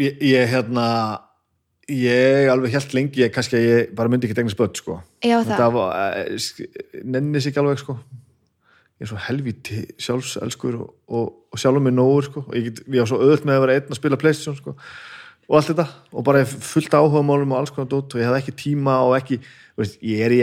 [0.00, 0.88] ég, ég hérna
[1.90, 4.98] ég alveg helt lengi, ég, kannski að ég bara myndi ekki tegna spött sko.
[5.24, 7.98] Já það, þetta var, eh, sk- nenni sig ekki alveg sko.
[8.94, 12.44] Ég er svo helvíti sjálfselskur og, og, og sjálfum mig nógur sko.
[12.48, 14.76] Og ég, get, ég var svo öðvöld með að vera einn að spila Playstation sko.
[15.50, 15.86] Og allt þetta.
[16.14, 18.14] Og bara fullt áhuga málum og alls konar dót.
[18.14, 19.40] Og ég hafði ekki tíma og ekki
[19.76, 20.40] veist, ég er í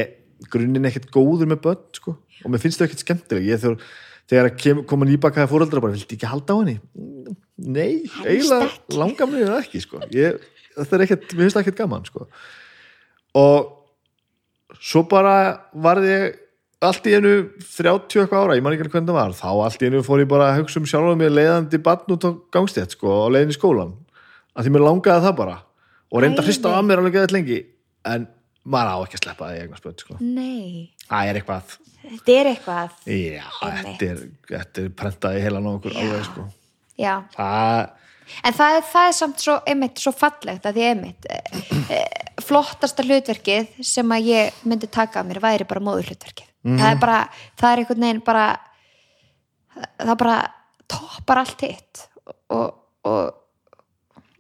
[0.52, 2.18] grunninn ekkert góður með börn sko.
[2.44, 3.48] Og mér finnst það ekkert skemmtileg.
[3.50, 3.88] Ég þegar,
[4.30, 6.78] þegar kem, koma nýbakaði fóreldra bara vildi ekki halda á henni?
[7.62, 10.00] Nei, eiginlega langar mér það ekki sko.
[10.14, 10.38] Ég,
[10.78, 12.28] þetta er ekkert, mér finnst það ekkert gaman sko.
[13.42, 15.36] Og svo bara
[15.72, 16.40] varði ég
[16.82, 19.84] allt í einu 30 eitthvað ára, ég man ekki alveg hvernig það var þá allt
[19.84, 22.96] í einu fór ég bara að hugsa um sjálf mér leiðandi barn út á gangstétt
[22.96, 23.94] sko á leiðin í skólan,
[24.58, 25.58] að því mér langaði það bara.
[26.12, 26.80] Og reynda að hrista Æði.
[26.80, 27.60] af mér alveg geðið lengi
[28.12, 28.26] en
[28.72, 30.18] maður á ekki að sleppa það í eignar spöld sko.
[30.20, 31.78] nei, það er eitthvað.
[32.02, 32.98] Þetta er eitthvað.
[33.06, 36.48] Já, þetta er, þetta er prentað í heilan á okkur alveg sko.
[36.98, 37.84] já, það,
[38.44, 41.42] en það er, það er samt svo, einmitt, svo fallegt að því einmitt e,
[41.98, 42.00] e,
[42.42, 46.48] flottasta hlutverkið sem að ég myndi taka að mér væri bara móður hlutverkið
[46.80, 47.20] það er bara,
[47.58, 48.48] það er einhvern veginn bara
[49.98, 50.40] það bara
[50.92, 52.08] toppar allt hitt
[52.52, 52.74] og,
[53.08, 53.38] og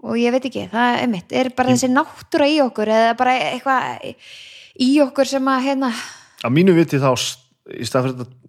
[0.01, 3.35] og ég veit ekki, það er einmitt er bara þessi náttúra í okkur eða bara
[3.51, 4.07] eitthvað
[4.81, 5.91] í okkur sem að hérna,
[6.41, 8.40] á mínu viti þá í stað fyrir þetta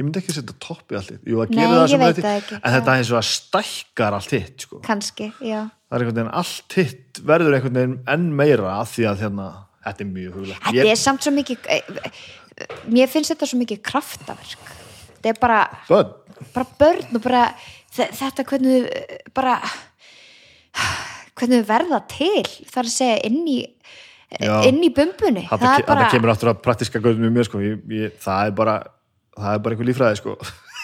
[0.00, 2.36] ég myndi ekki setja topp í allt hitt Jú, að Nei, það ég veit það
[2.40, 2.58] ekki.
[2.60, 4.80] en þetta er eins og að stækkar allt hitt sko.
[4.86, 9.06] kannski, já það er einhvern veginn allt hitt verður einhvern veginn enn meira af því
[9.10, 9.48] að hérna,
[9.86, 12.22] þetta er mjög huglegt Þetta er samt svo mikið eh,
[12.92, 14.72] mér finnst þetta svo mikið kraftaverk
[15.20, 16.14] þetta er bara, Börn,
[16.54, 17.44] bara börn og bara
[17.92, 18.88] þe- þetta hvernig
[19.36, 19.58] bara
[21.40, 23.58] hvernig verða til þar að segja inn í
[24.40, 24.60] Já.
[24.68, 27.32] inn í bumbunni þetta, það ke er bara, þetta kemur aftur að praktiska göðum með
[27.34, 27.60] mér sko.
[27.64, 28.74] ég, ég, það er bara
[29.38, 30.36] það er bara einhver lífræði sko.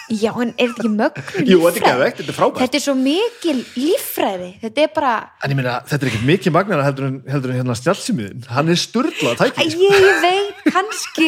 [0.07, 2.59] já en er þetta ekki mögnu Jú, þetta er geðveikt, þetta er frábært.
[2.61, 6.53] þetta er svo mikil líffræði þetta er bara en ég meina, þetta er ekkert mikið
[6.55, 9.81] magnara heldur en, heldur en hérna snjálfsýmiðin hann er sturla Æ, tæki sko.
[9.83, 11.27] ég, ég veit, kannski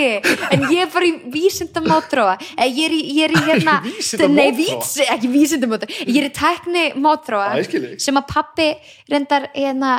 [0.56, 4.94] en ég er bara í vísindamátróa ég er í, ég er í hérna nei, vís,
[5.10, 7.98] ekki vísindamátróa ég er í tækni mátróa Já, ég skil þig.
[8.06, 8.70] sem að pappi
[9.12, 9.98] reyndar hérna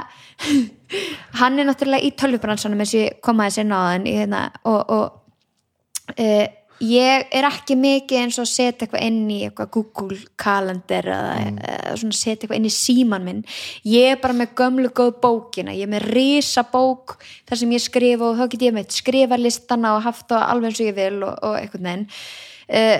[1.42, 4.80] hann er náttúrulega í tölvubransanum eins og ég kom aðeins inn á þann hérna, og,
[4.88, 6.46] og uh,
[6.80, 11.32] ég er ekki mikið eins og að setja eitthvað inn í eitthvað Google kalender eða,
[11.60, 13.42] eða svona setja eitthvað inn í síman minn.
[13.88, 15.74] Ég er bara með gömlu góð bókina.
[15.76, 17.18] Ég er með risa bók
[17.48, 20.70] þar sem ég skrifa og þá get ég með skrifa listana og haft það alveg
[20.70, 22.98] eins og ég vil og, og eitthvað neginn uh,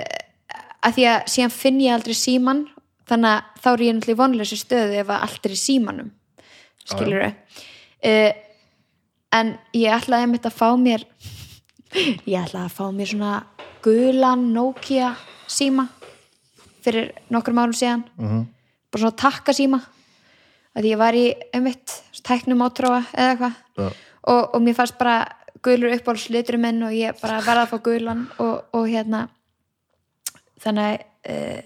[0.81, 2.63] að því að síðan finn ég aldrei síman
[3.09, 6.13] þannig að þá er ég náttúrulega í vonleysu stöðu ef að í símanum.
[6.85, 8.31] Skilur uh,
[9.31, 11.05] en ég ætlaði einmitt að fá mér
[12.29, 13.31] ég ætlaði að fá mér svona
[13.83, 15.15] gulan Nokia
[15.51, 15.87] síma
[16.81, 18.45] fyrir nokkrum árum síðan Mhm.
[18.91, 19.81] bara svona takka síma
[20.75, 23.91] að ég var í einmitt tæknum átróa eða eitthvað Já.
[24.23, 25.27] og, og mér fannst bara
[25.63, 29.27] gulur uppáhalds litur minn og ég bara verða að fá gulan og, og hérna
[30.61, 31.01] þannig að
[31.31, 31.61] uh,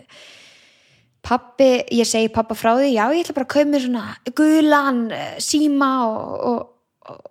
[1.26, 4.04] pappi, ég segi pappa frá því já ég ætla bara að kaupa mér svona
[4.36, 6.46] gulan uh, síma og,
[7.10, 7.22] og,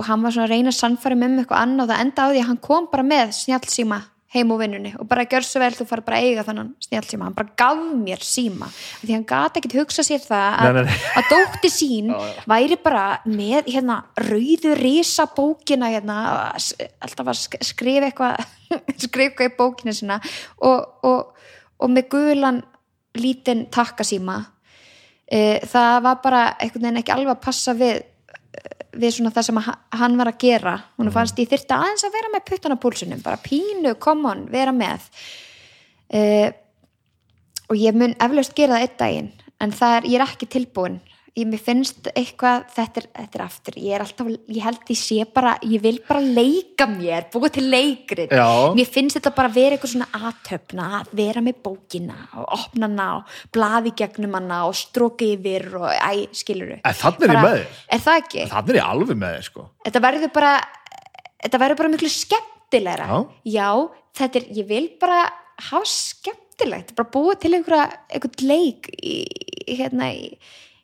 [0.00, 2.00] og, og hann var svona að reyna að sannfæra með mig eitthvað annað og það
[2.06, 5.42] enda á því að hann kom bara með snjallsíma heim úr vinnunni og bara gjör
[5.42, 7.24] svo vel þú fara bara að eiga þannan snjallsíma.
[7.26, 8.68] Hann bara gaf mér síma
[9.00, 10.78] því hann gat ekkit hugsa sér það að,
[11.18, 12.12] að dótti sín
[12.46, 16.20] væri bara með hérna rauðu risa bókina hérna
[16.54, 18.38] alltaf að sk- skrifa eitthvað
[19.04, 20.20] skrifa eitthvað í bókina sinna
[20.62, 21.34] og, og,
[21.82, 22.62] og með gulan
[23.18, 24.38] lítinn takkasíma.
[25.26, 28.04] E, það var bara einhvern veginn ekki alveg að passa við
[28.92, 29.60] við svona það sem
[30.00, 30.74] hann var að gera.
[30.98, 34.46] Hún fannst ég þyrfti aðeins að vera með puttan á púlsunum, bara pínu, come on,
[34.50, 35.06] vera með.
[36.10, 36.50] Uh,
[37.70, 39.30] og ég mun eflaust gera það einn daginn
[39.62, 40.98] en það er, ég er ekki tilbúin
[41.38, 44.98] ég, mér finnst eitthvað, þetta er, þetta er aftur ég er alltaf, ég held ég
[44.98, 48.46] sé bara ég vil bara leika mér, búa til leikrit Já.
[48.76, 53.08] mér finnst þetta bara vera eitthvað svona aðtöfna, að vera með bókina og opna hana
[53.20, 57.56] og blaði gegnum hana og stróka yfir og æ, skilur En þarna er ég með
[57.60, 57.80] þér.
[57.96, 58.48] er það ekki?
[58.54, 59.66] þannig er ég alveg með þér sko.
[59.86, 60.52] þetta verður bara
[61.40, 63.68] þetta verður bara miklu skemmtilegra Já.
[64.18, 65.20] þetta er, ég vil bara
[65.70, 70.30] hafa skemmtilegt, bara búa til einhverja, einhvern leik í- hérna í,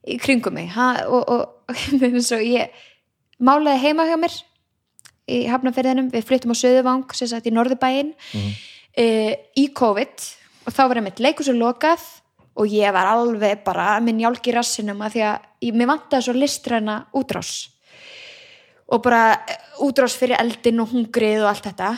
[0.06, 0.70] í kringum mig.
[0.74, 2.70] Ha, og, og og ég
[3.42, 4.34] málaði heima hjá mér
[5.26, 8.50] í hafnafyrðinum, við flyttum á Söðuvang sem sagt í Norðubæin mm
[8.96, 10.22] í COVID
[10.66, 12.04] og þá var einmitt leikus og lokað
[12.56, 16.24] og ég var alveg bara með njálk í rassinum að því að ég, mér vantaði
[16.24, 17.50] svo listræna útrás.
[18.88, 21.90] Og bara eh, útrás fyrir eldin og hungrið og allt þetta.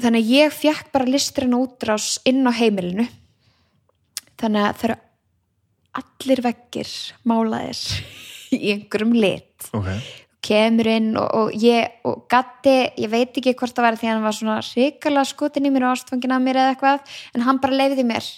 [0.00, 3.04] Þannig að ég fekk bara listræna útrás inn á heimilinu.
[4.40, 4.98] Þannig að það eru
[5.98, 6.90] allir veggir
[7.28, 7.80] málaðir
[8.56, 9.46] í einhverjum lit.
[9.76, 10.00] Okay.
[10.40, 14.14] kemur inn og, og ég og Gatti, ég veit ekki hvort það var því að
[14.14, 17.60] hann var svona hrikalega skutin í mér og ástfangin af mér eða eitthvað, en hann
[17.60, 18.28] bara leiði mér.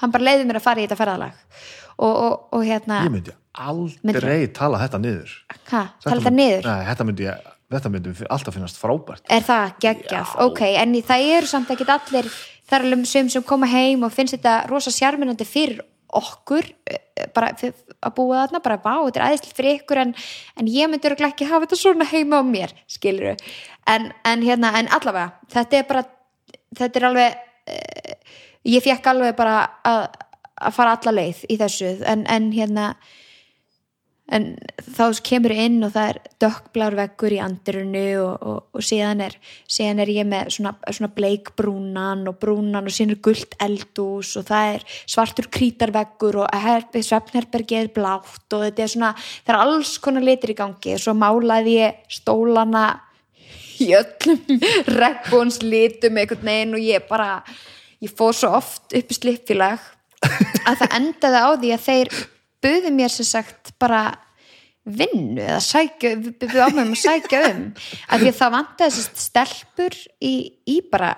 [0.00, 1.42] Hann bara leiði mér að fara í þetta ferðalag.
[1.94, 5.34] Og, og, og hérna ég myndi aldrei tala þetta niður.
[5.68, 6.70] Hva, tala þetta niður?
[6.70, 9.24] Nei, þetta myndi ég þetta myndi alltaf finnast frábært.
[9.32, 12.28] Er það geggjaf, ok, en það eru samt ekki allir,
[12.68, 15.82] það er alveg sem sem koma heim og finnst þetta rosa sjarminandi fyrir
[16.20, 20.14] okkur eh, bara fyrir, að búa þarna, bara bá, þetta er aðeinslega fyrir ykkur en,
[20.60, 24.74] en ég myndi örugglega ekki hafa þetta svona heima á mér, skilur en, en hérna,
[24.78, 26.04] en allavega þetta er bara,
[26.78, 28.18] þetta er alveg uh,
[28.64, 30.06] ég fekk alveg bara að,
[30.56, 31.92] að fara alla leið í þessu.
[32.08, 32.92] En, en hérna
[34.32, 34.46] en
[34.80, 39.36] þá kemur inn og það er dökkblár veggur í andirinu og, og, og síðan, er,
[39.68, 44.48] síðan er ég með svona, svona bleikbrúnan og brúnan og síðan er gult eldús og
[44.48, 46.68] það er svartur krítarveggur og
[47.04, 49.12] svefnherbergi er blátt og þetta er svona,
[49.44, 50.96] það er alls konar litir í gangi.
[50.96, 52.86] Og svo málaði ég stólana
[53.82, 54.60] í öllum
[55.02, 57.42] regnbóns litum einhvern veginn og ég bara
[58.00, 59.90] ég fór svo oft upp í slippfélag
[60.64, 62.16] að það endaði á því að þeir
[62.64, 64.06] buði mér sem sagt bara
[64.84, 67.62] vinnu eða sækja, við ámægum að sækja um.
[68.08, 70.34] Af því að það vant að stelpur í,
[70.68, 71.14] í bara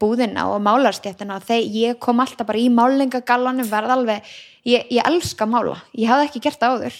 [0.00, 4.28] búðina og málarstjættina og þegar ég kom alltaf bara í málingagallanum verð alveg,
[4.68, 5.78] ég, ég elska mála.
[5.96, 6.98] Ég hafði ekki gert það áður.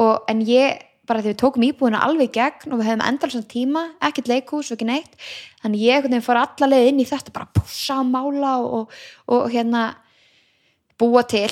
[0.00, 3.50] Og, en ég, bara þegar við tókum íbúðina alveg gegn og við hefðum endal svona
[3.50, 5.16] tíma ekkert leikús og ekki neitt
[5.64, 8.94] þannig ég fór allaveg inn í þetta bara púsa og mála og,
[9.26, 9.88] og hérna
[11.00, 11.50] búa til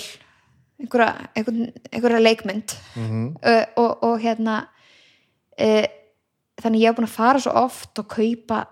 [0.79, 2.75] einhverja, einhverja, einhverja leikmynd.
[2.95, 3.29] Mm -hmm.
[3.51, 4.69] uh, og, og hérna
[5.61, 5.87] uh,
[6.63, 8.67] þannig ég hef búin að fara svo oft og kaupa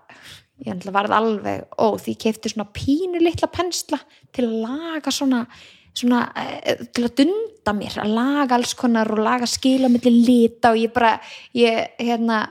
[0.65, 3.99] ég ætla að varða alveg ó því ég kefti svona pínu litla pensla
[4.33, 5.45] til að laga svona,
[5.93, 10.71] svona uh, til að dunda mér að laga alls konar og laga skila millir lita
[10.71, 11.19] og ég bara
[11.53, 12.47] ég hérna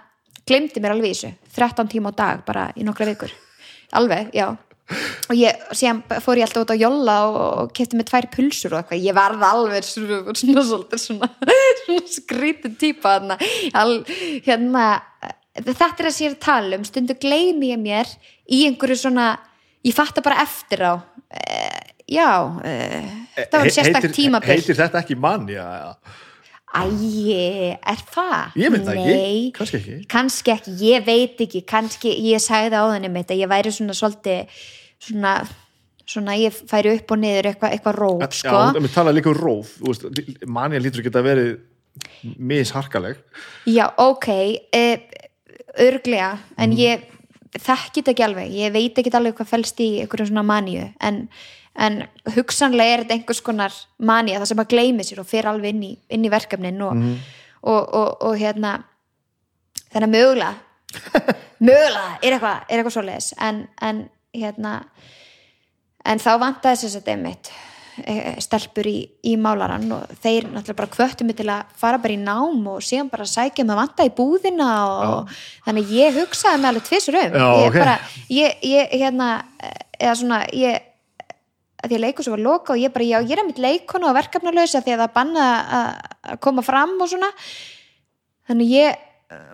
[0.47, 3.33] glemdi mér alveg þessu 13 tíma á dag bara í nokkra vikur.
[3.93, 8.11] Alveg, já og ég, síðan fór ég alltaf út á jolla og, og kefti með
[8.11, 9.07] tvær pulsur og eitthvað.
[9.09, 11.31] Ég varði alveg svona, svona, svona,
[11.83, 13.17] svona skrítið típa
[13.75, 13.99] All,
[14.47, 14.87] hérna
[15.57, 16.87] þetta er að sér tala um.
[16.87, 18.11] Stundu gleymi ég mér
[18.47, 19.33] í einhverju svona
[19.87, 20.95] ég fatta bara eftir á.
[21.27, 26.23] Uh, já uh, þetta var sérstak tímabill heitir þetta ekki mann, já, já
[26.77, 28.57] Æi, er það?
[28.61, 29.95] Ég veit það ekki, kannski ekki.
[30.13, 31.63] Kannski ekki, ég veit ekki.
[31.69, 34.61] Kannski, ég sagði á þenni mitt að ég væri svona svolítið
[35.07, 35.33] svona,
[36.05, 38.61] svona ég færi upp og niður eitthvað eitthva róf, sko.
[38.69, 39.75] Já, við talaðum líka um róf,
[40.59, 41.53] manja lítur ekki að verið
[42.37, 43.21] misharkaleg.
[43.71, 44.97] Já, ok uh,
[45.87, 46.81] örglega, en mm.
[46.83, 47.13] ég
[47.63, 51.27] þekkit ekki alveg, ég veit ekki alveg hvað fælst í einhverjum svona manju en
[51.77, 52.03] en
[52.35, 55.83] hugsanlega er þetta einhvers konar manja það sem að gleymi sér og fer alveg inn
[55.85, 57.17] í, inn í verkefnin og, mm.
[57.63, 58.79] og, og, og hérna
[59.93, 60.55] þannig að mögulega
[61.69, 64.03] mögulega er eitthvað, eitthvað svo leiðis en, en
[64.37, 64.81] hérna
[66.07, 67.53] en þá vantæði þess að einmitt
[68.01, 68.97] e, stelpur í,
[69.27, 72.85] í málaran og þeir náttúrulega bara kvöttu mig til að fara bara í nám og
[72.85, 75.39] síðan bara sækja mig að vanta í búðina og Já.
[75.69, 77.81] þannig ég hugsaði mig alveg tvisur um Já, ég okay.
[77.81, 77.97] bara,
[78.33, 79.31] ég, ég hérna
[79.97, 80.93] eða svona, ég
[81.87, 84.11] að því að leikus var loka og ég bara, já, ég er að mitt leikonu
[84.11, 85.49] og verkefnalösa því að það banna
[85.81, 87.33] að koma fram og svona.
[88.47, 89.03] Þannig ég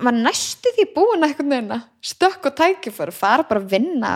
[0.05, 4.13] var næstu því búin eitthvað stökk og tækja fyrir að fara bara að vinna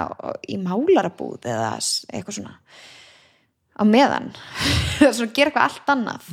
[0.52, 2.56] í málarabúð eða eitthvað svona
[3.76, 4.32] á meðan.
[5.16, 6.28] Svona gera eitthvað allt annað.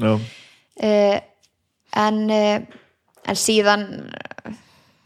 [0.79, 1.17] Uh,
[1.99, 2.79] en uh,
[3.29, 3.87] en síðan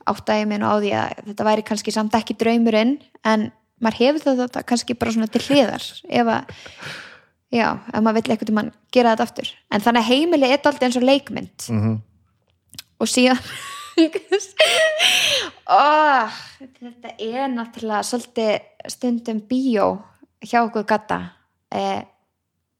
[0.07, 2.97] áttæði mér nú á því að þetta væri kannski samt ekki draumurinn
[3.27, 3.49] en
[3.83, 6.59] maður hefur þetta kannski bara svona til hliðar ef að
[7.53, 9.53] já, ef maður vill eitthvað til mann gera þetta aftur.
[9.71, 11.67] En þannig að heimili er alltaf eins og leikmynd.
[11.69, 11.97] Mm -hmm.
[12.99, 13.39] og síðan
[15.65, 16.37] oh,
[16.81, 19.87] þetta er náttúrulega svolítið stundum bíó
[20.41, 21.19] hjá okkur gata
[21.73, 22.03] eh,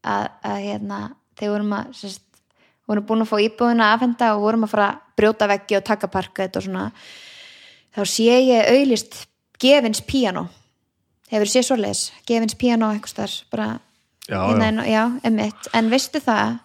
[0.06, 1.00] að, að hérna
[1.38, 2.24] þegar vorum að sérst,
[2.88, 6.08] vorum búin að fá íbúðina aðfenda og vorum að fara að brjóta veggi og taka
[6.08, 6.92] parka og svona
[7.96, 9.26] þá sé ég auðlist
[9.60, 10.48] gefins piano
[11.32, 13.68] hefur séð svo leis, gefins piano eitthvað starf, bara
[14.28, 14.86] já, já.
[14.88, 15.04] já,
[15.74, 16.60] en veistu það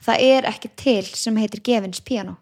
[0.00, 2.36] það er ekki til sem heitir gefins piano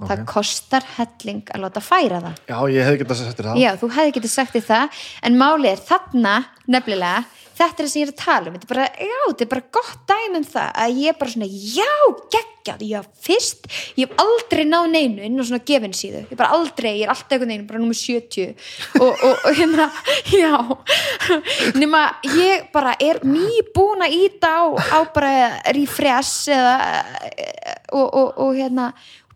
[0.00, 0.12] okay.
[0.12, 2.40] það kostar helling að láta færa það.
[2.50, 3.60] Já, ég hef getið sagt þér það.
[3.64, 5.04] Já, þú hefði getið sagt þér það.
[5.28, 6.34] En málið er þarna
[6.70, 7.20] nefnilega
[7.60, 8.56] þetta er það sem ég er að tala um.
[8.56, 11.34] Þetta er bara, já, þetta er bara gott dæm um það að ég er bara
[11.34, 11.92] svona, já,
[12.34, 12.84] geggjað.
[12.86, 16.56] Já, fyrst, ég hef aldrei náð neinu inn á svona gefin síðu, ég er bara
[16.56, 18.52] aldrei ég er alltaf eitthvað neinu, bara nummið 70
[19.00, 19.88] og, og, og hérna,
[20.42, 20.52] já.
[21.80, 22.04] Nema,
[22.36, 25.32] ég bara er nýbúin að íta á, á bara
[25.76, 26.76] refresh eða
[27.96, 28.90] og, og hérna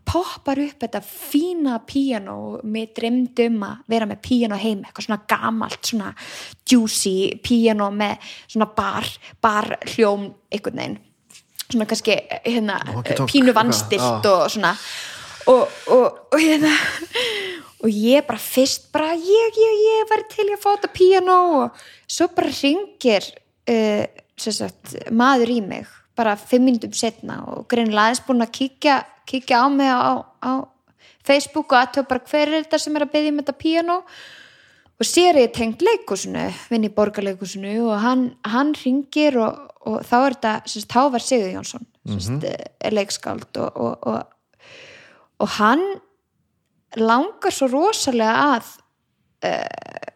[0.05, 5.91] poppar upp þetta fína píano með dremdum að vera með píano heim, eitthvað svona gamalt
[5.91, 6.13] svona
[6.69, 9.09] juicy píano með svona bar,
[9.41, 10.97] bar hljóm einhvern veginn.
[11.65, 12.79] Svona kannski hérna,
[13.25, 14.75] pínu vannstilt og svona.
[15.49, 16.71] Og, og, og hérna
[17.85, 21.83] og ég bara fyrst bara ég, ég, ég var til að fá þetta píano og
[22.09, 23.27] svo bara ringir
[23.69, 24.05] uh,
[24.37, 29.65] sagt, maður í mig bara fimm minnum setna og greinlega aðeins búin að kíkja kíkja
[29.65, 30.51] á mig á, á
[31.25, 33.97] Facebook og aðtöf bara hver er þetta sem er að byggja um þetta piano
[34.95, 40.15] og sér ég tengt leikusinu vinn í borgarleikusinu og hann, hann ringir og, og þá
[40.21, 40.53] er þetta,
[40.93, 42.91] þá var Sigur Jónsson mm -hmm.
[42.93, 44.23] leikskáld og, og, og,
[45.39, 45.83] og hann
[46.95, 48.67] langar svo rosalega að
[49.45, 50.14] uh,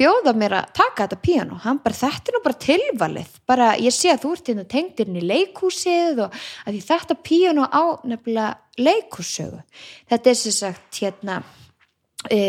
[0.00, 3.36] bjóða mér að taka þetta píano hann bara, þetta er nú bara tilvalið.
[3.48, 7.18] Bara, ég sé að þú ert hérna tengd inn í leikhúsið og að því þetta
[7.28, 9.62] píano á nefnilega leikhússögu.
[10.10, 11.40] Þetta er sem sagt hérna
[12.32, 12.40] e,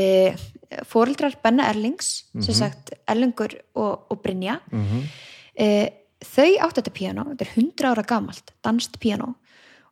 [0.88, 4.60] fóreldrar Benna Erlings sem sagt Erlingur og, og Brynja.
[5.56, 5.68] E,
[6.22, 9.34] þau áttu þetta píano þetta er 100 ára gamalt, danst píano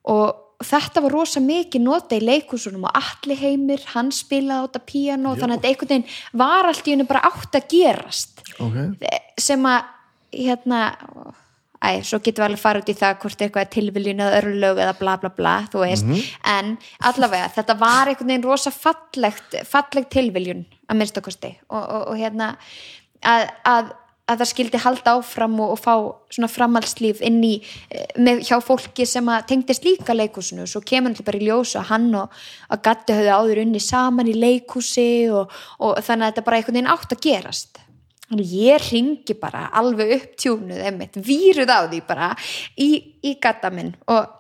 [0.10, 4.86] og þetta var rosa mikið nota í leikúsunum og allir heimir, hann spilaði á þetta
[4.92, 8.44] píano þannig að þetta einhvern veginn var allt í hennu bara átt að gerast.
[8.60, 8.80] Ok,
[9.40, 9.94] sem að
[10.36, 10.82] hérna
[11.80, 14.82] æ, svo getum við alveg farið út í það hvort eitthvað er tilviljun eða örlög
[14.84, 16.12] eða bla bla bla þú veist,
[16.44, 16.76] en
[17.08, 22.52] allavega þetta var einhvern veginn rosa fallegt fallegt tilviljun að minnstakosti og, og, og hérna
[23.24, 23.94] að, að,
[24.30, 25.94] að það skildi halda áfram og, og fá
[26.30, 27.56] svona framhaldslíf inn í
[27.90, 31.76] eh, með, hjá fólki sem að tengdist líka leikúsinu svo kemur hann bara í ljós
[31.80, 36.34] að hann og að Gatti höfðu áður unni saman í leikúsi og, og þannig að
[36.34, 37.84] þetta bara einhvern veginn átt að gerast.
[38.30, 42.34] Þannig ég ringi bara alveg upp tjúnuð einmitt, víruð á því bara
[42.78, 42.90] í,
[43.26, 44.36] í gata minn og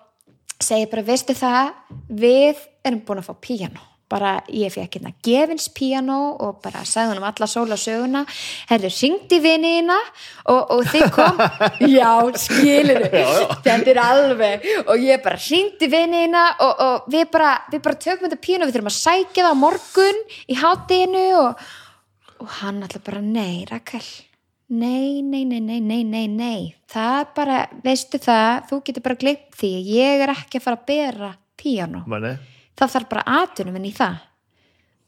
[0.61, 1.73] segi bara, veistu það?
[2.09, 7.13] Við erum búin að fá píano bara ég fekk hérna gefins píano og bara sagði
[7.13, 8.23] hann um alla sóla söguna.
[8.69, 9.97] Herðu, ringdi viniðina
[10.49, 11.43] og, og þið kom
[11.97, 12.13] já,
[12.45, 18.01] skilur þetta er alveg og ég bara ringdi viniðina og, og við bara, við bara
[18.07, 21.69] tökum þetta píano við þurfum að sækja það á morgun í hátinu og
[22.39, 24.05] og hann alltaf bara, nei Rakel.
[24.69, 26.75] Nei, nei, nei, nei, nei, nei, nei.
[26.89, 30.79] Það er bara, veistu það þú getur bara glimt því, ég er ekki að fara
[30.79, 32.37] að bera píano, manni
[32.79, 34.17] það þarf bara aðtunum inn í það.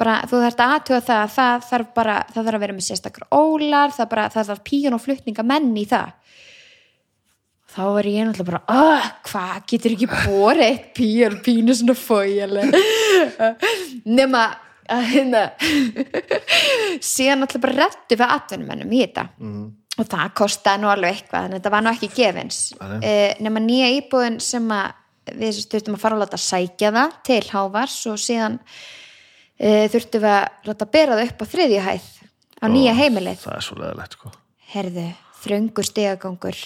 [0.02, 3.28] Bara, þú þarf að aðtuga það það þarf bara, það þarf að vera með sérstakar
[3.38, 6.16] ólar, það bara, það þarf píanoflutninga menn í það.
[7.72, 12.74] Þá er ég náttúrulega bara, oh, hvað getur ekki borið eitt pían, pínu svona fóileg
[14.18, 14.42] nema
[14.92, 15.44] að hérna
[17.14, 19.28] síðan náttúrulega bara rettu við atvinnumennum í þetta.
[19.40, 19.70] Mm.
[20.02, 22.60] og það kostaði nú alveg eitthvað en þetta var nú ekki gefins.
[23.06, 24.98] Eh, nema nýja íbúðin sem að
[25.30, 28.60] við þurftum að fara að láta sækja það til hávars og síðan
[29.60, 32.12] eh, þurftum við að láta bera það upp á þriðju hæð
[32.62, 33.42] á nýja heimilið.
[33.46, 34.36] það er svo leðilegt sko.
[34.74, 35.08] herðu,
[35.44, 36.62] þröngur stegagangur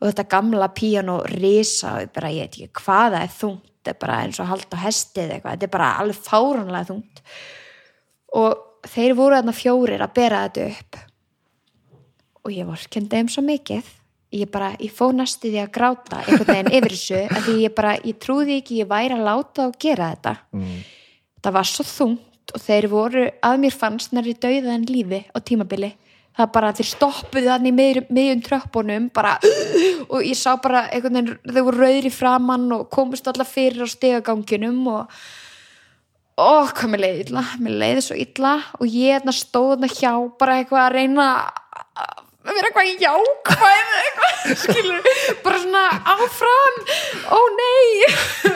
[0.00, 3.92] og þetta gamla píano risa og bara, ég veit ekki hvað það er þungt þetta
[3.92, 7.20] er bara eins og hald á hestið eitthvað, þetta er bara alveg fáranlega þungt.
[8.40, 11.00] Og þeir voru þarna fjórir að bera þetta upp.
[12.44, 13.90] Og ég vorkendi þeim svo mikið
[14.34, 17.74] ég bara, ég fó næstu því að gráta einhvern veginn yfir þessu af því ég
[17.76, 20.36] bara, ég trúði ekki, ég væri að láta og gera þetta.
[20.54, 20.78] Mm.
[21.44, 25.38] það var svo þungt og þeir voru að mér fannst næri dauða en lífi á
[25.40, 25.94] tímabili.
[26.34, 29.36] Það bara þeir stoppuði þannig miðjum tröppunum bara
[30.10, 33.86] og ég sá bara einhvern veginn þau voru rauðir í framann og komust alla fyrir
[33.86, 35.12] á stegaganginum og
[36.34, 37.44] ó, hvað mér leiði illa.
[37.62, 41.62] Mér leiði svo illa og ég hérna stóð þarna hjá bara eitthvað að reyna að
[42.52, 45.08] vera eitthvað jákvæð eitthvað, skilur,
[45.44, 46.76] bara svona áfram,
[47.32, 47.88] ó nei.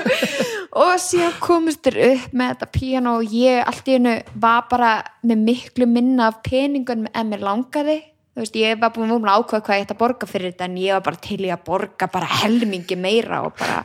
[0.82, 4.92] Og síðan komist þér upp með þetta píano og ég allt í hennu var bara
[5.26, 7.96] með miklu minna af peningun en mér langaði.
[8.36, 10.76] Þú veist, ég var búin að ákveða hvað ég ætti að borga fyrir þetta en
[10.78, 13.80] ég var bara til í að borga bara helmingi meira og bara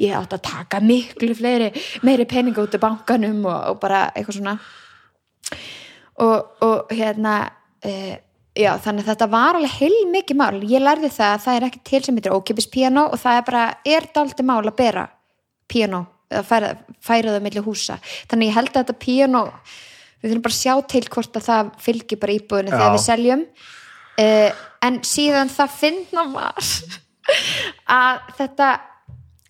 [0.00, 1.68] ég átti að taka miklu fleiri
[2.06, 4.56] meiri peninga út af bankanum og, og bara eitthvað svona.
[6.24, 7.34] Og, og hérna
[7.84, 8.16] uh,
[8.58, 11.66] já, þannig að þetta var alveg heil mikið mál, ég lærði það að það er
[11.68, 13.64] ekki til sem heitir ókipis piano og það er bara
[13.96, 15.04] er daldi mál að bera
[15.70, 16.72] piano eða færa,
[17.04, 17.98] færa það milli húsa.
[18.30, 19.44] Þannig ég held að þetta piano
[20.18, 23.44] við þurfum bara að sjá til hvort að það fylgir bara íbúðinu þegar við seljum.
[24.18, 24.50] Uh,
[24.84, 26.72] en síðan það finna var
[28.00, 28.72] að þetta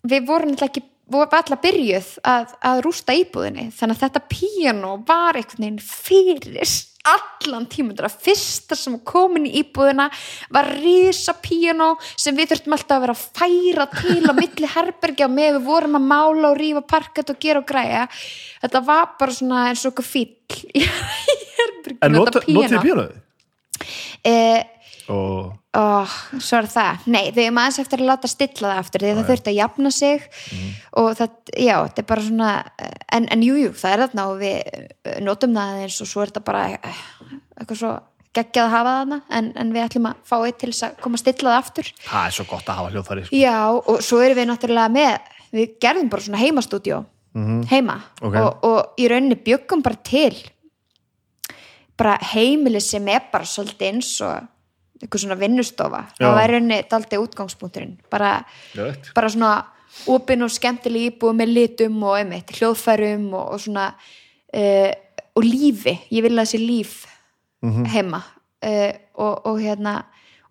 [0.09, 3.69] við vorum ekki vorum alltaf byrjuð að, að rústa íbúðinni.
[3.73, 6.75] Þannig að þetta piano var einhvern veginn fyrir
[7.13, 10.09] allan tíma þetta fyrsta sem komin í íbúðina
[10.53, 15.29] var risa piano sem við þurftum alltaf að vera að færa til á milli herbergja
[15.31, 15.59] með.
[15.59, 18.05] Við vorum að mála og rífa parkett og gera og græja.
[18.63, 20.35] Þetta var bara svona eins og okkur fíll
[20.73, 20.85] í
[21.59, 23.17] herberginu en notið noti píanóið?
[24.27, 24.59] Eh,
[25.13, 29.03] og Oh, svo er það, nei, við erum aðeins eftir að láta stilla það aftur,
[29.05, 30.23] því það þurfti að jafna sig
[30.97, 32.47] og það, já, þetta er bara svona
[33.13, 36.23] en, en jú, jú, það er þarna og við eh, notum það eins og svo
[36.25, 36.97] er þetta bara eh,
[37.59, 37.93] eitthvað svo
[38.39, 41.19] geggjað að hafa þarna, en, en við ætlum að fá eitt til þess að koma
[41.19, 41.93] að stilla það aftur.
[42.09, 43.39] Það er svo gott að hafa hljóðfæri sko.
[43.45, 43.55] Já,
[43.93, 47.03] og svo erum við náttúrulega með við gerðum bara svona heimastúdíó
[47.69, 48.33] heima Ok.
[48.41, 50.33] og, og í rauninni byggum bara til
[51.99, 54.47] bara heimili sem er bara svolítið eins og
[54.99, 56.05] eitthvað svona vinnustofa.
[56.17, 56.23] Já.
[56.25, 57.93] það væri henni daldi útgangspunkturinn.
[58.11, 58.31] Bara,
[59.15, 59.53] bara svona
[60.11, 64.91] opin og skemmtileg íbúð með litum og einmitt, hljóðfærum og, og svona uh,
[65.39, 66.99] og lífi, ég vil að þessi líf
[67.93, 68.23] heima.
[68.59, 70.01] Uh, og, og hérna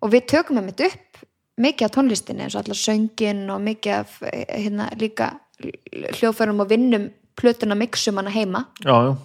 [0.01, 1.23] og við tökum einmitt upp
[1.59, 6.69] mikið af tónlistinni eins og allar söngin og mikið af eh, hérna líka hljóðfærum og
[6.71, 8.65] vinnum plötuna mixum hana heima.
[8.83, 9.17] Já, já,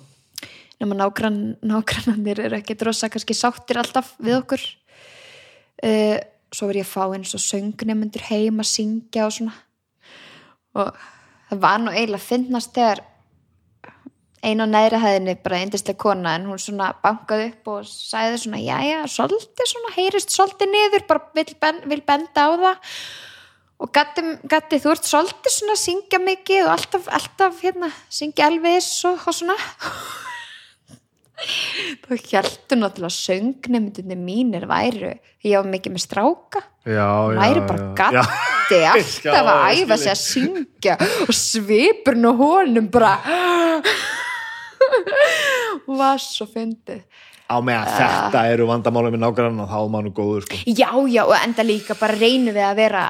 [0.80, 4.64] nema nágrann, nágrannanir eru ekki drosa kannski sáttir alltaf við okkur
[5.82, 6.18] uh,
[6.54, 9.56] svo var ég að fá eins og söngnemundur heim að syngja og svona.
[10.74, 10.94] Og
[11.50, 13.02] það var nú eiginlega að finnast þegar
[14.44, 18.60] einu á neðri hæðinni bara eindislega kona en hún svona bankaði upp og sagði svona
[18.60, 22.98] jæja, svolítið svona heyrist svolítið niður, bara vil, ben, vil benda á það.
[23.84, 28.50] Og gatti, gatti þú ert svolítið svona að syngja mikið og alltaf, alltaf hérna, syngja
[28.52, 29.56] Elvis og, og svona
[32.04, 35.14] þá hjæltu náttúrulega söngnemyndinni mínir væru
[35.44, 36.60] ég var mikið með stráka.
[36.84, 40.94] Já, já væri bara gatti alltaf að æfa sig að syngja
[41.26, 43.12] og svipurinn og honum bara
[46.00, 47.02] var svo fyndið.
[47.44, 50.56] Á meðan þetta eru vandamálum með og þá maður nú góður sko.
[50.64, 53.02] já, já, og enda líka bara reynum við að vera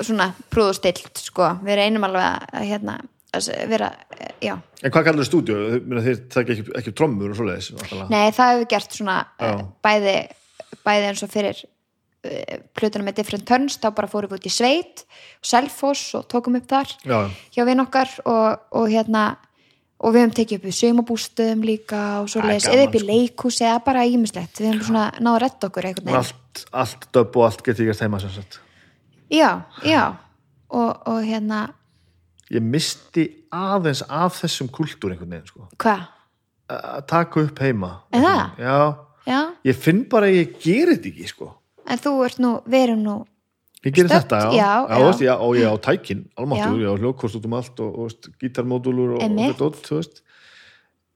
[0.00, 3.19] svona prúð og stilt sko, við reynum alveg að hérna, að
[3.70, 3.90] vera,
[4.42, 5.58] já en hvað kallar stúdíu?
[6.02, 7.68] þeir taka ekki, ekki trommur og svoleiðis.
[8.10, 9.52] Nei, það hefur gert svona Já.
[9.52, 10.16] uh, bæði,
[10.86, 14.54] bæði eins og fyrir uh, plötuna með Different Turns þá bara fórum við út í
[14.54, 15.04] sveit
[15.46, 17.20] Selfoss og tókum upp þar já,
[17.54, 19.28] hjá vinn okkar og, og hérna
[20.00, 22.94] og við höfum tekið upp í sumabústöðum líka og svo Það leiðis, gaman, eða upp
[22.96, 23.10] í sko.
[23.12, 27.46] leikhúsi eða bara ímislegt, við höfum svona náða að retta okkur allt, allt döbb og
[27.46, 28.60] allt getur ekki heima sem sagt
[29.30, 30.02] Já, já
[30.70, 31.68] og, og hérna,
[32.50, 35.68] ég misti aðeins af þessum kultúr einhvern veginn sko.
[35.78, 36.06] hvað?
[36.70, 38.42] að taka upp heima Er það?
[38.62, 38.76] já,
[39.30, 41.50] Já, ég finn bara að ég geri þetta ekki sko.
[41.86, 43.16] en þú ert nú, við erum nú
[43.84, 45.04] ég geri Stödd, þetta, já, já, já.
[45.06, 48.10] Veist, já og ég á tækin, almáttur, ég á hljókkost út um allt og, og
[48.10, 49.56] og, og Einmitt.
[49.56, 50.22] þetta þú veist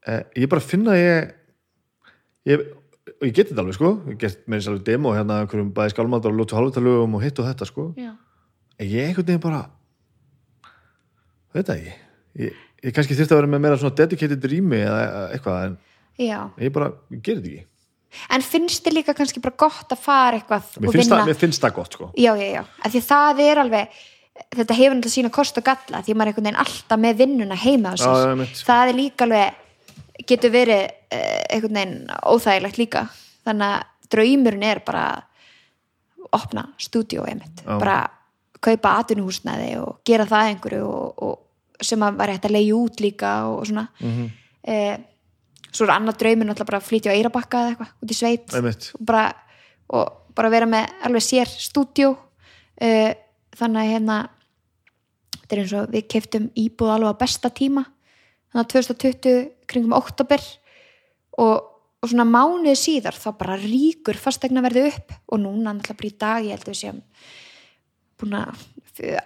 [0.07, 1.35] eh, ég bara finna að ég
[2.51, 2.67] ég,
[3.21, 5.95] og ég geti þetta alveg sko ég get með þess alveg demo hérna einhverjum bæði
[5.95, 8.13] skálmaldar og lótu halvvitalögum og hitt og þetta sko Já,
[8.79, 9.63] en ég einhvern veginn bara
[11.63, 11.95] það ekki.
[12.45, 15.77] Ég, ég kannski þyrfti að vera með meira svona dedicated rými eða eitthvað en
[16.19, 16.41] já.
[16.59, 17.69] ég bara, ég geri þetta ekki.
[18.35, 21.17] En finnst þið líka kannski bara gott að fara eitthvað mér og vinna?
[21.17, 22.11] það, mér finnst það gott sko.
[22.15, 24.03] Já, já, já, af því að það er alveg
[24.55, 27.19] þetta hefur náttúrulega sína kost og galla því að maður er einhvern veginn alltaf með
[27.23, 28.15] vinnuna heima á sér.
[28.15, 28.63] já, einmitt.
[28.67, 30.83] það er líka alveg getur verið
[31.15, 33.05] eh, einhvern veginn óþægilegt líka.
[33.45, 35.23] Þannig að draumurinn er bara að
[36.35, 37.79] opna stúdíó einmitt, Já.
[37.79, 37.99] bara
[38.65, 41.44] kaupa atvinnuhúsnæði og gera það einhverju og, og
[41.83, 43.89] sem að var hægt að leiði út líka og svona.
[44.01, 44.31] Mhm.
[44.65, 44.97] eh,
[45.75, 48.55] svo er annar draumur náttúrulega bara að flytja á Eirabakka eða eitthvað út í sveit.
[48.95, 49.25] Og bara,
[49.91, 53.13] og bara vera með alveg sér stúdjó uh,
[53.59, 54.19] þannig að hérna
[55.41, 57.85] þetta er eins og við keftum íbúð alveg á besta tíma.
[58.53, 60.43] Þannig að 2020 kringum oktober
[61.43, 61.57] og,
[62.01, 65.17] og svona mánuð síðar þá bara ríkur fastegna verði upp.
[65.31, 67.03] Og núna náttúrulega bara í dag ég held að við séum
[68.21, 68.63] búin að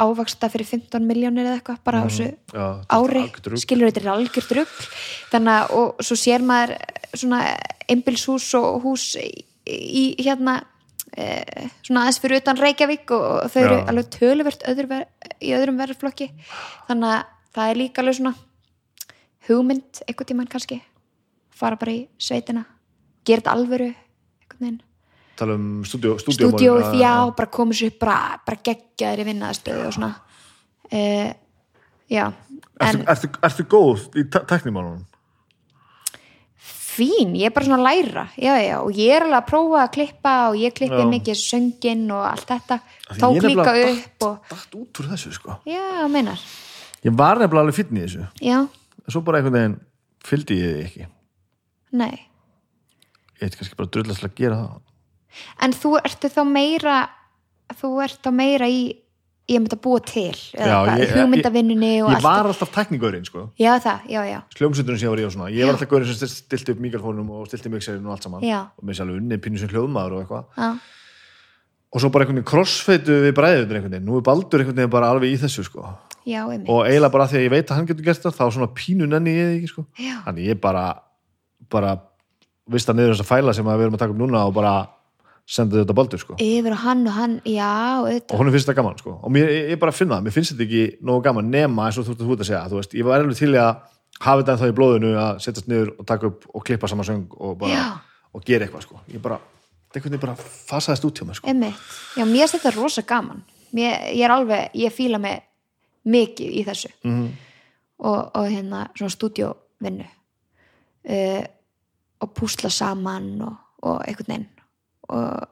[0.00, 4.04] ávaksta fyrir 15 miljónir eða eitthvað bara á þessu Já, þetta er ári, skilur þetta
[4.04, 4.80] er algjört rugg
[5.32, 6.74] þannig að og svo sér maður
[7.12, 7.42] svona
[7.88, 10.58] einbilshús og hús í, hérna
[11.12, 11.28] e,
[11.84, 13.84] svona aðeins fyrir utan Reykjavík og, þau eru Já.
[13.92, 15.06] alveg töluvert öðru ver,
[15.44, 16.30] í öðrum verðflokki
[16.88, 17.24] þannig að
[17.58, 18.34] það er líka alveg svona
[19.48, 20.82] hugmynd einhvern tímann kannski.
[21.50, 22.66] Fara bara í sveitina.
[23.26, 24.82] Gera þetta alvöru einhvern veginn
[25.38, 29.84] tala um stúdíó, stúdíómálin, stúdíóið, já, bara komið sér upp bara, bara geggjaðir í vinnaðastöðu
[29.86, 30.10] og svona.
[30.88, 31.30] Uh,
[32.10, 32.24] já,
[32.80, 35.06] en Ertu, ertu, ertu góð í teknímálunum?
[36.98, 38.24] fín, ég er bara svona að læra.
[38.34, 42.06] Já, já, og ég er alveg að prófa að klippa og ég klippi mikið söngin
[42.14, 42.78] og allt þetta,
[43.20, 45.58] tók líka upp og, Dætt út úr þessu sko.
[45.68, 46.42] Já, meinar.
[47.06, 48.26] Ég var nefnilega alveg þessu.
[48.42, 49.78] Já, en svo bara einhvern veginn
[50.26, 51.08] fylgdi ég því ekki.
[52.02, 52.14] Nei.
[53.38, 54.87] Ég heit kannski bara drullaslega að gera það
[55.62, 56.96] en þú ertu þá meira
[57.80, 58.80] þú ert þá meira í
[59.48, 63.46] ég myndi að búa til, Já, ég- hugmyndavinnunni og Ég allt var alltaf tekníkaurinn sko.
[63.56, 66.10] Já, það, já, já, Hljómsveiturinn sem ég var í og svona Ég var alltaf gaurinn
[66.12, 68.42] sem stilti upp mikrofónum og stilti mixerinn og allt saman.
[68.44, 68.58] Já.
[68.76, 70.44] og með sér alveg unni pínu sem hljóðmaður og eitthvað.
[70.58, 70.68] Já,
[71.88, 74.92] og svo bara einhvern veginn crossfeitu við bræðunir einhvern veginn, nú er Baldur einhvern veginn
[74.92, 75.86] bara alveg í þessu sko.
[76.28, 78.68] Já, og eiginlega bara því að ég veit að hann getur gert það þá svona
[78.76, 79.86] pínu nenni ég ekki sko.
[79.96, 80.84] Já, þannig ég bara
[81.72, 81.94] bara
[82.68, 84.74] vista niður þessa fæla sem við erum að taka upp núna og bara
[85.48, 87.68] senda þetta Baldur sko yfir og hann og hann, já,
[88.02, 90.34] og auðvitað hún finnst þetta gaman sko og mér, ég, ég bara finna það, mér
[90.36, 93.06] finnst þetta ekki nógu gaman nema eins og þú ert að segja, þú veist, ég
[93.08, 93.70] var alveg til að
[94.20, 97.24] hafa þetta ennþá í blóðinu að setjast niður og taka upp og klippa saman söng
[97.38, 97.86] og bara, Já.
[98.34, 100.36] og gera eitthvað sko, ég bara þetta einhvern veginn bara
[100.68, 101.48] fasaðist út hjá mér sko.
[101.48, 101.84] Einmitt.
[102.18, 103.40] Já, mér finnst þetta rosa gaman.
[103.72, 105.40] Mér, ég er alveg, ég fíla mig
[106.08, 107.28] mikið í þessu Mhm.
[108.04, 110.04] og, og hérna svona stúdíóvinnu
[111.08, 111.44] uh,
[112.20, 114.46] og púsla saman og, og einhvern veginn
[115.08, 115.48] og,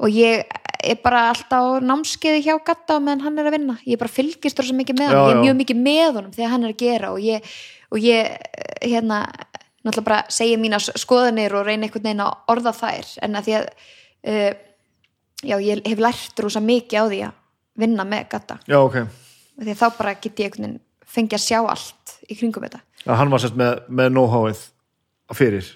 [0.00, 0.44] og ég
[0.84, 3.78] er bara alltaf námskeiði hjá Gatta meðan hann er að vinna.
[3.88, 5.24] Ég bara fylgist rosa mikið með Já, hann.
[5.24, 5.44] Ég er já.
[5.46, 7.54] mjög mikið með honum þegar hann er að gera og ég,
[7.90, 9.22] og ég eh, hérna,
[9.84, 13.56] náttúrulega bara segja mína skoðanir og reyna einhvern veginn að orða þær en að því
[13.58, 13.66] að
[14.32, 14.50] uh,
[15.44, 17.38] já, ég hef lært rosa mikið á því að
[17.84, 18.98] vinna með Gatta já, ok,
[19.60, 20.82] því þá bara get ég einhvern veginn
[21.14, 22.80] fengið að sjá allt í kringum þetta.
[23.04, 24.64] að hann var sérst með, með know-howið
[25.36, 25.68] fyrir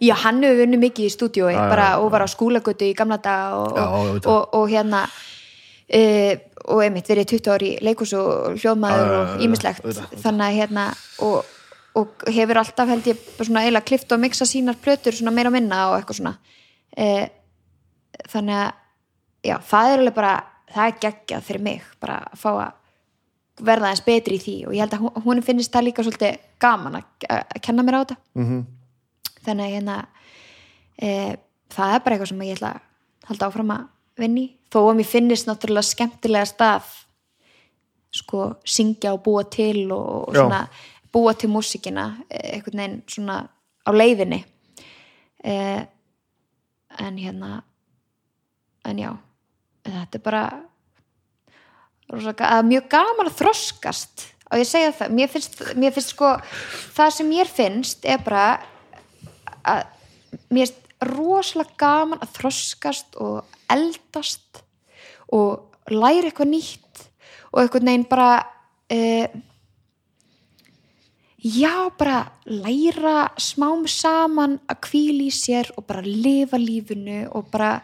[0.00, 1.98] Já, hann hefur vunnið mikið í stúdíói Já, bara já.
[2.02, 6.34] og var á skúlagötu í gamla daga og, og, og, og hérna uh,
[6.68, 9.86] og einmitt verið 20 ári leikus og hljóðmaður og ímislegt
[10.20, 10.86] þannig að hérna
[11.24, 11.54] og,
[11.96, 15.56] og hefur alltaf held ég svona eiginlega klift og mixa sínar plötur svona meira og
[15.56, 16.34] minna og eitthvað svona.
[16.98, 17.24] Uh,
[18.28, 20.34] þannig að já, það er alveg bara
[20.68, 22.74] það er geggjað fyrir mig bara að fá að
[23.68, 24.56] verða eins betri í því.
[24.68, 27.04] Og ég held að hún- finnist það líka svolítið gaman að,
[27.62, 28.16] kenna mér á þetta.
[28.34, 28.66] Mm
[29.48, 29.96] þannig að hérna
[31.00, 31.10] e,
[31.74, 33.86] það er bara eitthvað sem ég ætla að halda áfram að
[34.22, 36.88] vinni þó að mér finnist náttúrulega skemmtilega stað
[38.18, 40.62] sko syngja og búa til og, og svona
[41.12, 44.42] búa til músikina einhvern veginn svona á leiðinni.
[45.44, 45.54] E,
[46.98, 47.62] en hérna
[48.88, 49.10] en já
[49.88, 50.42] þetta er bara
[52.12, 54.26] rosa, ga- að mjög gaman að þroskast.
[54.48, 56.30] Og ég segja það, mér finnst, mér finnst sko
[56.96, 58.46] það sem mér finnst er bara
[59.68, 59.82] að
[60.50, 64.62] mér finnst rosalega gaman að þroskast og eldast
[65.34, 67.04] og læra eitthvað nýtt
[67.52, 68.32] og einhvern veginn bara
[68.92, 69.28] uh,
[71.38, 77.76] já, bara læra smám saman að hvíla í sér og bara lifa lífinu og bara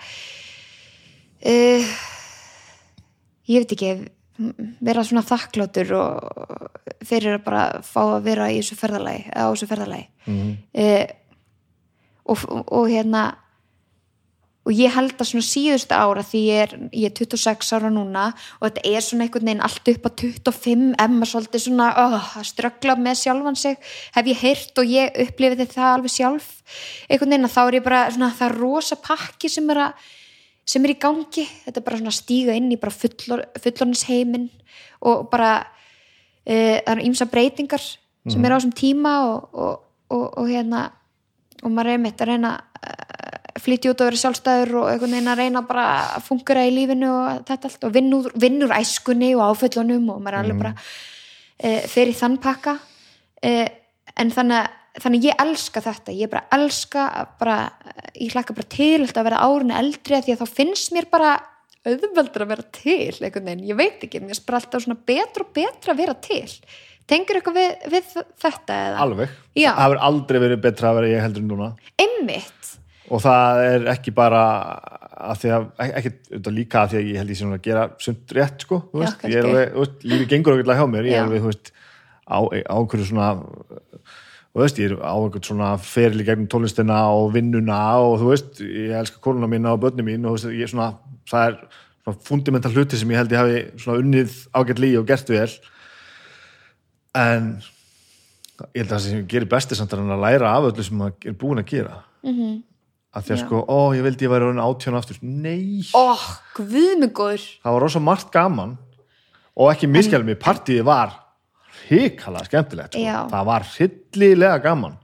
[1.47, 1.95] uh,
[3.47, 3.95] ég veit ekki
[4.83, 6.65] vera svona þakkláttur og
[7.07, 10.55] fyrir að bara fá að vera í þessu ferðalagi, á þessu ferðalagi -hmm.
[12.25, 13.25] Uh, og, og hérna
[14.65, 18.25] og ég held að svona síðustu ára því ég er, ég er 26 ára núna
[18.33, 22.29] og þetta er svona einhvern veginn allt upp að 25 ef maður svolítið svona oh,
[22.41, 23.77] að ströggla með sjálfan sig.
[24.17, 26.49] Hef ég heyrt og ég upplifið það alveg sjálf.
[27.11, 30.09] Einhvern veginn að þá er ég bara svona það er rosa pakki sem er að
[30.65, 34.47] sem er í gangi, þetta er bara svona að stíga inn í bara fullor, fullornisheimin
[35.05, 35.51] og bara
[36.41, 40.87] e, það eru ýmsa breytingar sem eru á þessum tíma og, og, og, og hérna
[41.65, 42.53] og maður er mitt að reyna
[42.85, 45.87] að flytja út og vera sjálfstæður og einhvern veginn að reyna bara
[46.19, 47.87] að fungera í lífinu og þetta allt.
[47.89, 50.75] Og vinnur, vinnur æskunni og áföllunum og maður er alveg bara
[51.57, 52.77] e, fyrir þann pakka.
[53.41, 53.53] E,
[54.21, 57.05] en þannig að þannig ég elska þetta, ég bara elska
[57.41, 57.57] bara,
[58.15, 61.33] ég hlakka bara til að vera árinu eldri að því að þá finnst mér bara
[61.85, 65.45] auðveldur að vera til einhvern veginn, ég veit ekki, mér finnst bara alltaf svona betra
[65.45, 66.47] og betra að vera til
[67.11, 68.11] tengur eitthvað við, við
[68.45, 68.99] þetta eða?
[69.05, 69.71] alveg, Já.
[69.75, 71.71] það hefur aldrei verið betra að vera ég heldur en núna
[72.05, 72.75] Einmitt,
[73.11, 74.43] og það er ekki bara
[75.25, 77.85] að því að, ekki auðvitað líka að því að ég held ég sem að gera
[78.03, 79.33] sumt rétt sko, þú Já, veist, kannski.
[79.35, 81.21] ég er alveg, þú veist, lífi gengur okkur hjá mér, ég Já.
[81.21, 81.73] er alveg, þú veist
[82.25, 83.29] á, einhverju svona
[84.55, 88.29] þú veist, ég er á einhvern svona feril í gegnum tónlistina og vinnuna og þú
[88.31, 90.91] veist, ég elska konuna mína og börni mín og þú veist, ég er svona,
[91.31, 91.57] það er
[92.05, 95.49] svona fundamental hluti sem ég held ég hafi svona unnið ágætli og gert vel
[97.15, 97.51] en
[98.75, 100.99] ég held að það sem ég gerir besti samt er að læra af öllu sem
[100.99, 101.99] maður er búin að gera.
[102.27, 102.63] Mm
[103.15, 103.45] að því að Já.
[103.45, 105.19] sko, ó, ég vildi ég væri átján aftur.
[105.23, 106.19] Nei, ó,
[106.57, 108.73] guðmugóður það var rosa margt gaman
[109.55, 111.11] og ekki miskjálf mig, partíði var
[111.85, 113.29] hrikalega skemmtilegt sko.
[113.31, 114.95] Það var hryllilega gaman.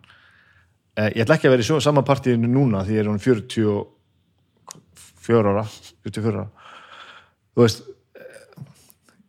[0.98, 5.46] Eh, ég ætla ekki að vera í sama partíðinu núna því ég er hún 44
[5.52, 5.64] ára
[6.02, 6.48] 44 ára.
[7.54, 7.80] Þú veist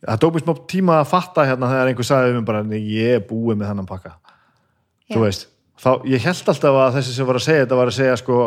[0.02, 3.24] það tók mér smá tíma að fatta hérna þegar einhver sagði um bara, ég er
[3.28, 4.12] búið með þennan pakka.
[5.06, 5.14] Já.
[5.16, 5.46] þú veist,
[5.82, 8.38] þá, ég held alltaf að þessi sem var að segja þetta var að segja sko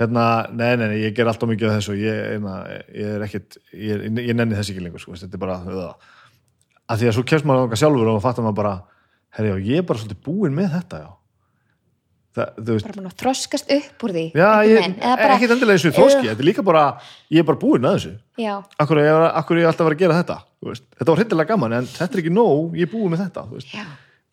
[0.00, 0.24] hérna,
[0.56, 2.56] nei, nei, nei, ég ger alltaf mikið af þessu ég, einna,
[2.96, 6.10] ég er ekkit ég, ég nenni þess ekki lengur, sko, þetta er bara það.
[6.90, 8.74] að því að svo kemst maður þangað sjálfur og fattar maður bara,
[9.36, 11.10] herri, já, ég er bara svolítið búinn með þetta, já.
[12.30, 16.28] Það, bara búin að þroskast upp úr því já, ég, bara- ekkit endilega þessu þóski,
[16.30, 16.84] þetta er líka bara
[17.26, 18.12] ég er bara búinn með þessu.
[18.38, 20.86] Já, akkur er, ég- alltaf að vera að gera þetta veist.
[20.96, 23.72] þetta var hryllilega gaman, en þetta er ekki nóg ég er búinn með þetta, veist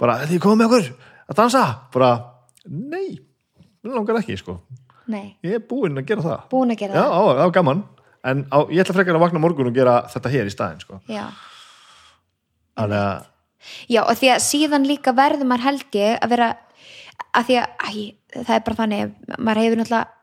[0.01, 0.89] bara, þið komið með okkur
[1.27, 2.11] að dansa bara,
[2.67, 3.17] nei,
[3.83, 4.59] mér langar ekki sko.
[5.11, 7.83] nei, ég er búinn að gera það búin að gera já, á, það var gaman
[8.27, 11.01] en á, ég ætla frekar að vakna morgun og gera þetta hér í staðinn sko.
[11.07, 11.25] það já.
[12.83, 12.97] að
[13.88, 16.51] já, og því að síðan líka verður maður held ég að vera
[17.38, 17.91] að því að, æ,
[18.43, 20.17] það er bara þannig maður hefur náttúrulega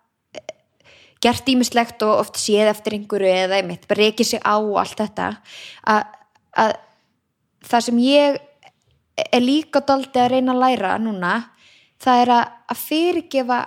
[1.25, 5.01] gert ímislegt og oft séð eftir einhverju eða einmitt, bara reykið sig á og allt
[5.01, 5.31] þetta
[5.91, 6.03] að,
[6.61, 6.75] að
[7.65, 8.41] það sem ég
[9.15, 11.35] er líka daldi að reyna að læra núna
[12.03, 13.61] það er að, fyrirgefa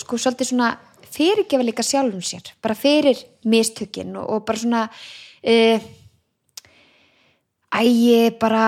[0.00, 0.70] sko svolítið svona
[1.12, 5.90] fyrirgefa líka sjálfum sér bara fyrir mistökin og, og bara svona uh,
[7.72, 8.66] ægi bara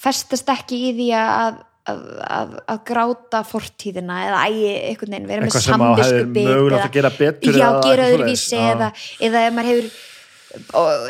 [0.00, 1.60] festast ekki í því að,
[1.90, 7.12] að, að, að gráta fortíðina eða ægi einhvern veginn vera með að mögulegt að gera
[7.18, 8.94] betur já, eða gera öðruvísi eða,
[9.28, 9.92] eða ef maður hefur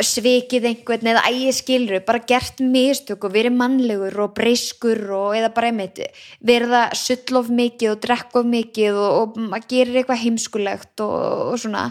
[0.05, 5.53] svikið einhvern eða ægi skilur bara gert mistök og verið mannlegur og breyskur og eða
[5.55, 6.03] bara einmitt
[6.45, 11.05] verið að sull of mikið og drekka of mikið og, og maður gerir eitthvað heimskulegt
[11.07, 11.17] og,
[11.55, 11.87] og svona.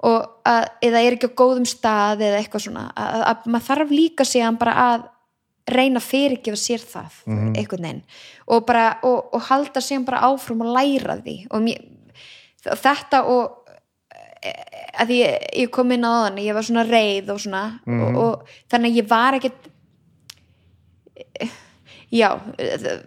[0.00, 0.18] Og
[0.48, 2.84] að, eða er ekki á góðum stað eða eitthvað svona.
[2.96, 5.08] Að, að maður þarf líka síðan bara að
[5.74, 8.02] reyna að fyrirgefa sér það einhvern veginn.
[8.50, 11.36] Og, bara, og, og halda síðan bara áfram og læra því.
[11.50, 11.82] Og mér,
[12.68, 13.56] þetta og
[15.00, 17.64] að ég, ég kom inn á þann ég var svona reið og svona.
[17.86, 19.68] Og, og þannig að ég var ekkert
[22.10, 23.04] já það,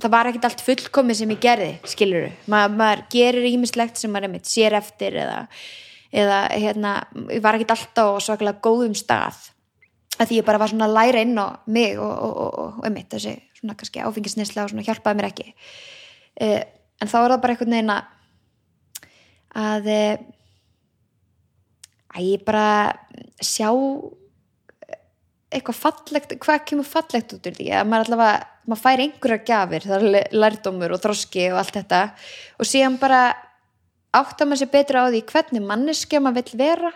[0.00, 4.30] það var ekkert allt fullkomið sem ég gerði skilur Ma, maður gerir ímislegt sem maður
[4.30, 5.44] einmitt sér eftir eða,
[6.10, 6.96] eða hérna,
[7.28, 9.50] ég var ekkert alltaf á svakalega góðum stað
[10.20, 12.84] að því ég bara var svona að læra inn á mig og, og, og, og
[12.88, 15.48] einmitt þessi svona kannski áfengisnisla og svona hjálpaði mér ekki.
[16.40, 16.60] Eh,
[17.00, 17.94] en þá er það bara einhvern veginn
[19.60, 20.22] að eh,
[22.10, 22.68] að ég bara
[23.40, 23.70] sjá
[25.50, 27.68] eitthvað fallegt, hvað kemur fallegt út úr því?
[27.74, 32.02] Að maður allavega, maður fær einhverjar gjafir, það er lærdómur og þroski og allt þetta.
[32.60, 33.22] Og síðan bara
[34.10, 36.90] áttar maður sér betur á því hvernig manneskja maður vill vera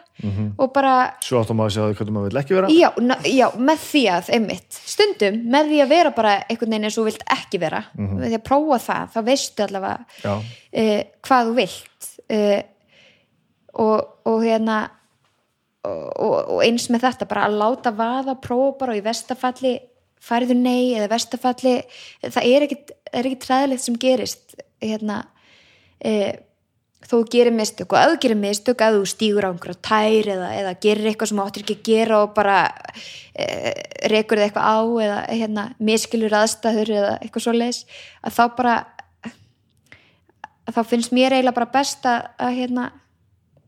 [0.58, 2.70] og bara Svo áttum maður að sjá því hvernig maður vill ekki vera.
[2.74, 6.88] Já, na, já, með því að einmitt, stundum með því að vera bara einhvern veginn
[6.88, 11.50] eins og vilt ekki vera með því að prófa það, þá veistu allavega uh, hvað
[11.50, 12.60] þú vilt uh,
[13.84, 13.98] og,
[14.30, 14.78] og hérna
[15.84, 19.74] og, og, og eins með þetta bara að láta vaða, prófa bara og í vestafalli
[20.24, 21.76] fariðu nei eða vestafalli
[22.24, 25.20] það er ekkit, er ekkit træðilegt sem gerist hérna
[26.02, 26.34] uh,
[27.10, 30.48] þú gerir mistök og að þú gerir mistök að þú stígur á einhverja tær eða,
[30.60, 32.58] eða gerir eitthvað sem þú áttir ekki að gera og bara
[33.34, 33.46] e,
[34.12, 37.84] rekur þið eitthvað á eða hérna, miskilur aðstæður eða eitthvað svo leis
[38.24, 38.76] að þá bara
[40.64, 42.90] að þá finnst mér eiginlega bara best að, að hérna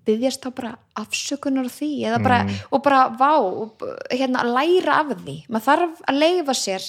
[0.07, 1.91] byggjast þá bara afsökunar því
[2.23, 3.83] bara, og bara vá og
[4.13, 5.41] hérna læra af því.
[5.51, 6.87] Maður þarf að leifa sér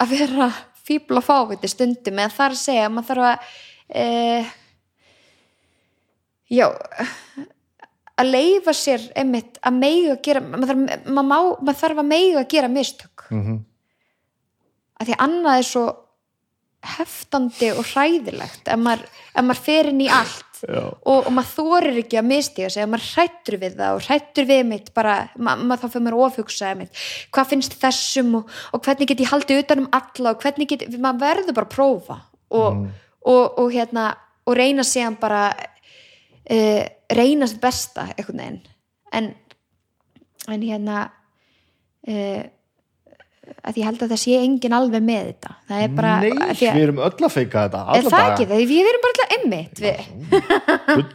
[0.00, 0.48] að vera
[0.86, 3.58] fíbl og fáviti stundum eða þarf að segja maður þarf að
[4.00, 4.06] e,
[6.50, 6.66] já
[8.20, 12.38] að leifa sér einmitt að meiga að gera maður þarf, maður maður þarf að meiga
[12.42, 13.26] að gera mistök.
[13.30, 13.58] Mhm.
[15.00, 15.84] að því annað er svo
[16.80, 19.04] heftandi og hræðilegt ef maður,
[19.36, 23.08] maður fer inn í allt og, og maður þorir ekki að mistiga sig ef maður
[23.14, 27.02] hrættur við það og hrættur við mitt bara, ma maður þá fyrir maður ofhugsa mitt,
[27.32, 30.86] hvað finnst þessum og, og hvernig get ég haldið utan um alla og hvernig get,
[30.96, 32.18] maður verður bara að prófa
[32.60, 32.86] og,
[33.24, 34.10] og, og hérna
[34.48, 35.50] og reyna síðan bara
[36.50, 36.84] uh,
[37.16, 38.60] reyna sitt besta einhvern veginn.
[39.12, 39.30] En,
[40.48, 41.02] en hérna
[42.08, 42.42] uh,
[43.66, 45.54] að ég held að það sé engin alveg með þetta.
[45.66, 48.52] Það er bara Nei, að- við erum öll að feika þetta er það ekki daga,
[48.52, 49.82] það, við erum bara alltaf emmitt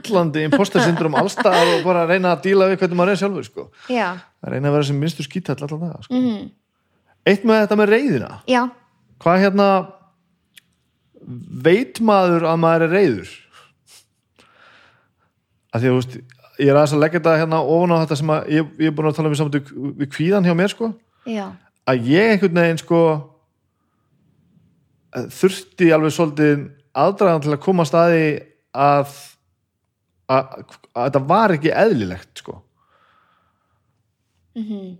[0.09, 3.47] bullandi imposter syndrom allstað og bara að reyna að díla við hvernig maður er sjálfur
[3.47, 3.67] sko.
[3.87, 6.19] að reyna að vera sem minnstur skítall allan daga sko.
[6.19, 6.49] Mhm.
[7.25, 8.61] Eitt með þetta með reyðina já,
[9.23, 9.69] hvað hérna
[11.65, 13.31] veit maður að maður er reyður
[15.75, 16.17] að því að þú veist
[16.55, 18.95] ég er aðeins að leggja þetta hérna ofan á þetta sem að ég, ég er
[18.95, 19.55] búin að tala um samt
[19.99, 20.91] við kvíðan hjá mér sko.
[21.27, 21.45] Já,
[21.89, 23.01] að ég einhvern veginn sko
[25.35, 28.25] þurfti alveg svolítið aðdragan til að koma staði
[28.75, 29.15] að,
[30.31, 30.59] að,
[30.95, 32.59] að þetta var ekki eðlilegt sko.
[34.55, 34.93] Mhm.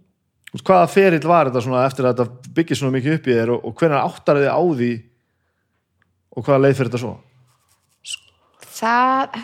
[0.56, 3.52] Veist, hvaða ferill var þetta svona eftir að þetta byggir svona mikið upp í þér
[3.56, 4.92] og, og hvernig áttar þið á því
[6.36, 7.14] og hvaða leið fyrir þetta svo?
[8.76, 9.40] Það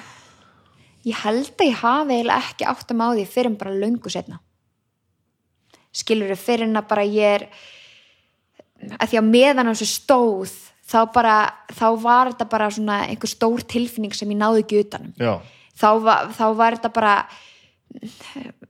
[1.07, 4.11] ég held að ég hafi eiginlega ekki átt að má því fyrir en bara löngu
[4.13, 4.41] setna
[5.91, 7.47] skilur þau fyrir en að bara ég er
[8.97, 10.53] að því að meðan á þessu stóð
[10.91, 11.35] þá bara,
[11.71, 15.33] þá var þetta bara svona einhver stór tilfinning sem ég náði ekki utanum já,
[15.77, 17.15] þá var, þá var þetta bara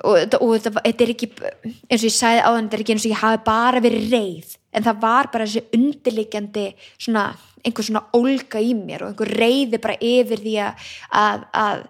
[0.01, 3.05] og, og þetta, þetta er ekki eins og ég sagði áðan, þetta er ekki eins
[3.05, 7.25] og ég hafi bara verið reið, en það var bara þessi undirliggjandi svona
[7.61, 10.87] einhver svona ólga í mér og einhver reiði bara yfir því að,
[11.21, 11.83] að, að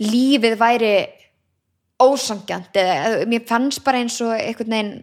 [0.00, 0.94] lífið væri
[2.00, 4.94] ósangjant eða mér fannst bara eins og einhvern veginn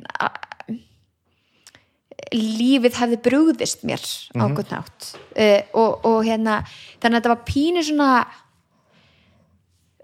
[2.33, 4.03] lífið hefði brúðist mér
[4.35, 6.59] á hvern nátt uh, og, og hérna
[6.99, 8.09] þannig að þetta var pínu svona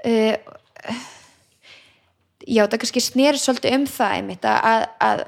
[0.06, 0.36] uh,
[2.48, 5.26] já, það kannski sneri svolítið um það einmitt að, að, að,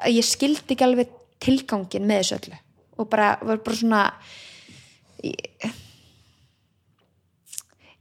[0.00, 2.60] að ég skildi ekki alveg tilgangin með þessu öllu
[2.96, 4.02] og bara, var bara svona
[5.22, 5.48] ég,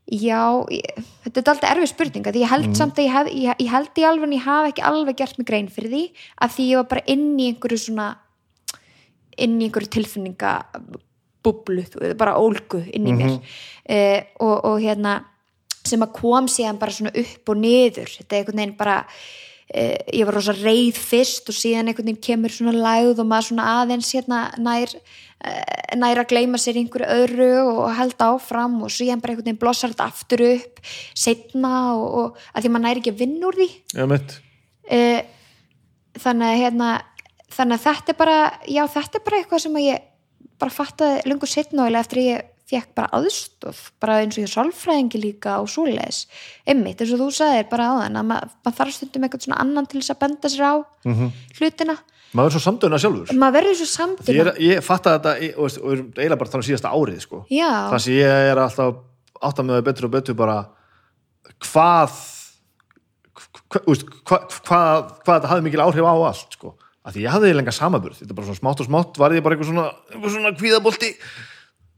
[0.06, 3.64] já ég, þetta er alltaf erfið spurning að ég held samt að ég, hef, ég,
[3.66, 6.04] ég held í alveg en ég hafa ekki alveg gert mig grein fyrir því
[6.46, 8.12] að því ég var bara inn í einhverju svona
[9.42, 10.52] inn í einhverju tilfinninga
[11.46, 11.86] bublu,
[12.18, 13.40] bara ólgu inn í mér.
[13.86, 15.20] Eh, og, og hérna
[15.86, 18.10] sem að kom síðan bara svona upp og niður.
[18.10, 18.96] Þetta er einhvern veginn bara
[19.74, 23.50] eh, ég var rosa reið fyrst og síðan einhvern veginn kemur svona lægð og maður
[23.50, 28.94] svona aðeins hérna nær eh, nær að gleyma sér einhverju öðru og held áfram og
[28.94, 30.82] síðan bara einhvern veginn blossar þetta aftur upp
[31.18, 33.70] setna og, og að því maður nær ekki að vinna úr því
[34.12, 34.40] mitt.
[34.90, 35.22] uh,
[36.24, 36.90] þannig að hérna
[37.56, 40.12] þannig að þetta er bara já þetta er bara eitthvað sem ég
[40.60, 45.20] bara fattaði lungu setna og eftir ég fekk bara aðstof bara eins og ég sálfræðingi
[45.22, 46.24] líka og svoleiðis.
[46.66, 49.60] Einmitt eins og þú sagðir bara á þann að ma maður þarf stundum eitthvað svona
[49.62, 50.74] annan til þess að benda sér á
[51.60, 51.98] hlutina.
[52.36, 53.36] Maður er svo samdöðuna sjálfur.
[53.40, 56.92] maður verður svo samtíma Ég, ég fatta þetta í- og og eiginlega bara þannig síðasta
[56.92, 57.46] árið sko.
[57.48, 58.96] það sem ég er alltaf
[59.46, 60.58] átt að með það betur og betur bara
[61.62, 62.18] hvað
[63.70, 66.74] hva, veist, hva, hvað, hvað þetta hafði mikil áhrif á allt sko.
[67.06, 69.56] að því ég hafði lenga samaburð þetta bara svona smátt og smátt var ég bara
[69.56, 69.88] eitthvað svona,
[70.26, 71.12] svona kvíðabolti.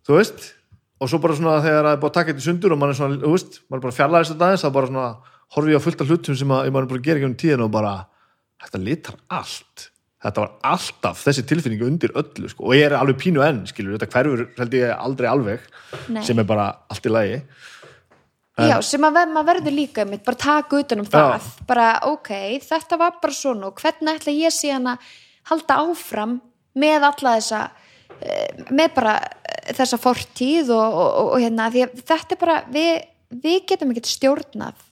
[0.07, 0.47] Þú veist
[0.97, 2.93] og svo bara svona þegar það er búið að taka þetta í sundur og mann
[2.93, 5.09] er svona, þú veist, mann er bara fjarlæðist þetta aðeins þá bara svona
[5.55, 7.37] horfi ég á fullt af hlutum sem að, maður er bara að gera ekki um
[7.43, 7.93] tíðin og bara
[8.65, 9.87] þetta litar allt
[10.27, 12.65] þetta var alltaf þessi tilfinningu undir öllu sko.
[12.67, 15.67] og ég er alveg pínu enn skilur, þetta hverfur held ég aldrei alveg
[16.09, 16.23] Nei.
[16.25, 17.39] sem er bara allt í lagi
[18.57, 22.31] já sem að maður verður líka einmitt bara taka utan um það bara ok,
[22.65, 25.11] þetta var bara svona og hvernig ætla ég síðan að
[25.51, 26.39] halda áfram
[26.77, 27.61] með alla þessa
[28.73, 32.91] með bara eh, þessa fortíð og, og, og, hérna þetta er bara, við,
[33.43, 34.85] við getum ekki stjórnað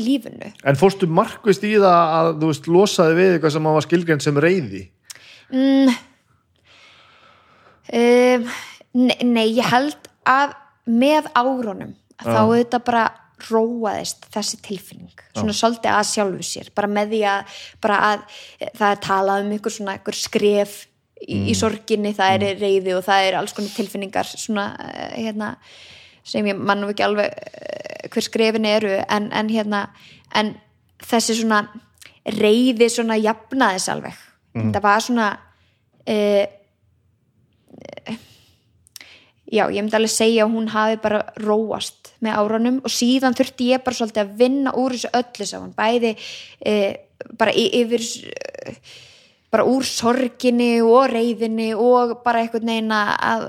[0.00, 0.52] lífinu.
[0.64, 4.42] En fórstu markvist í það að þú veist, losaði við eitthvað sem var skilgrænt sem
[4.44, 4.84] reyði?
[5.52, 5.96] mm,
[7.92, 8.46] um,
[8.96, 10.54] nei, nei, ég held að
[10.88, 13.02] með árunum að þá þetta bara
[13.50, 15.22] róaðist þessi tilfinning.
[15.34, 18.24] Svona svolítið að sjálfu sér bara með því að, bara að
[18.60, 20.76] eh, það er talað um ykkur svona ykkur skref
[21.22, 25.54] í, í sorginni, það er reyði og það er alls konar tilfinningar svona eh, hérna
[26.26, 29.86] sem ég mann nú ekki alveg eh, hver skrefin eru en, en hérna
[30.34, 30.54] en
[31.02, 31.64] þessi svona
[32.38, 34.18] reyði svona jafnaðis alveg.
[34.52, 35.28] Það var svona
[36.12, 36.44] uh,
[39.52, 43.70] já, ég myndi alveg segja að hún hafi bara róast með árunum og síðan þurfti
[43.72, 46.12] ég bara svolítið að vinna úr þessu öllu saman, bæði
[46.64, 46.74] e,
[47.38, 48.76] bara yfir e,
[49.52, 53.46] bara úr sorginni og reyðinni og bara einhvern veginn að að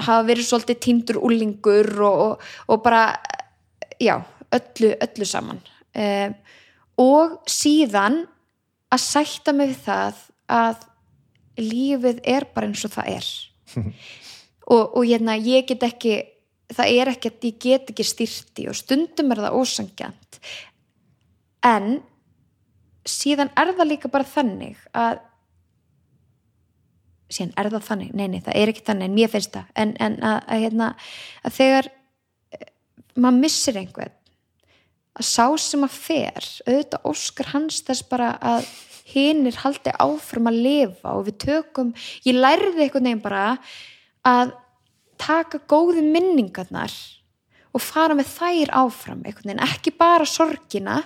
[0.00, 3.04] hafa verið svolítið týndur úlingur og, og, og bara
[4.00, 4.20] já,
[4.54, 5.60] öllu, öllu saman.
[5.94, 6.30] E,
[7.00, 8.22] og síðan
[8.90, 10.86] að sætta mig við það að
[11.60, 13.30] lífið er bara eins og það er.
[14.70, 16.12] Og, og hérna ég get ekki
[16.70, 20.38] það er ekki að ég get ekki styrti og stundum er það ósangjant
[21.66, 21.88] en
[23.10, 25.20] síðan er það líka bara þannig að
[27.30, 29.74] síðan er það þannig, nei nei það er ekki þannig en mér finnst það.
[29.82, 30.88] En, en að, að, hérna,
[31.46, 32.70] að þegar eh,
[33.16, 34.16] maður missir einhvern
[35.20, 38.66] að sá sem að fer auðvitað óskar hans þess bara að
[39.10, 41.94] hinnir haldi áfram að lifa og við tökum,
[42.26, 43.46] ég lærði einhvern veginn bara
[44.26, 44.52] að
[45.20, 46.94] taka góðu minningarnar
[47.74, 51.00] og fara með þær áfram einhvern veginn, ekki bara sorgina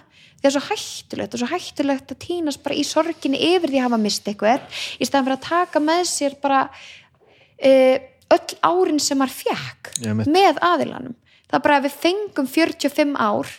[0.44, 3.86] það er svo hættulegt og svo hættulegt að týnast bara í sorginni yfir því að
[3.86, 7.97] hafa mist eitthvað í staðan fyrir að taka með sér bara uh,
[8.36, 10.28] öll árin sem maður fjekk veit.
[10.28, 11.14] með aðilanum
[11.48, 13.55] það er bara að við fengum 45 ár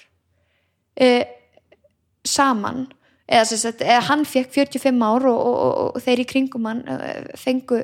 [1.07, 1.23] uh,
[2.25, 2.85] saman
[3.25, 6.85] eða, sagt, eða hann fekk 45 ár og, og, og, og þeir í kringum hann
[6.85, 7.81] uh, fengu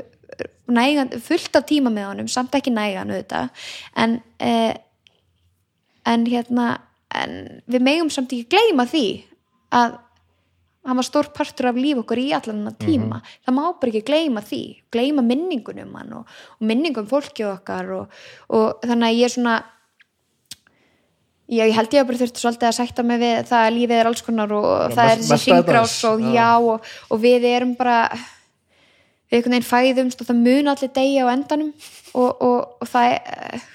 [0.72, 3.50] nægan, fullt af tíma með honum samt ekki nægan auðvitað
[4.00, 4.20] en
[6.08, 6.70] en hérna
[7.18, 7.36] en
[7.70, 9.06] við megum samt ekki gleyma því
[9.76, 10.00] að
[10.82, 13.20] hann var stór partur af líf okkur í allan hann tíma.
[13.46, 14.62] Það má bara ekki gleyma því.
[14.94, 19.60] Gleyma minningunum hann og, og minningum fólki okkar og, og þannig að ég er svona
[21.52, 24.10] ég held ég að bara þurfti svolítið að sætta mig við það að lífið er
[24.10, 26.32] alls konar og Já, það er þessi aðeins, og já.
[26.38, 31.28] já og, og við erum bara við einhvern veginn fæðumst og það mun allir degja
[31.28, 31.74] á endanum.
[32.12, 33.68] Og, og, og það er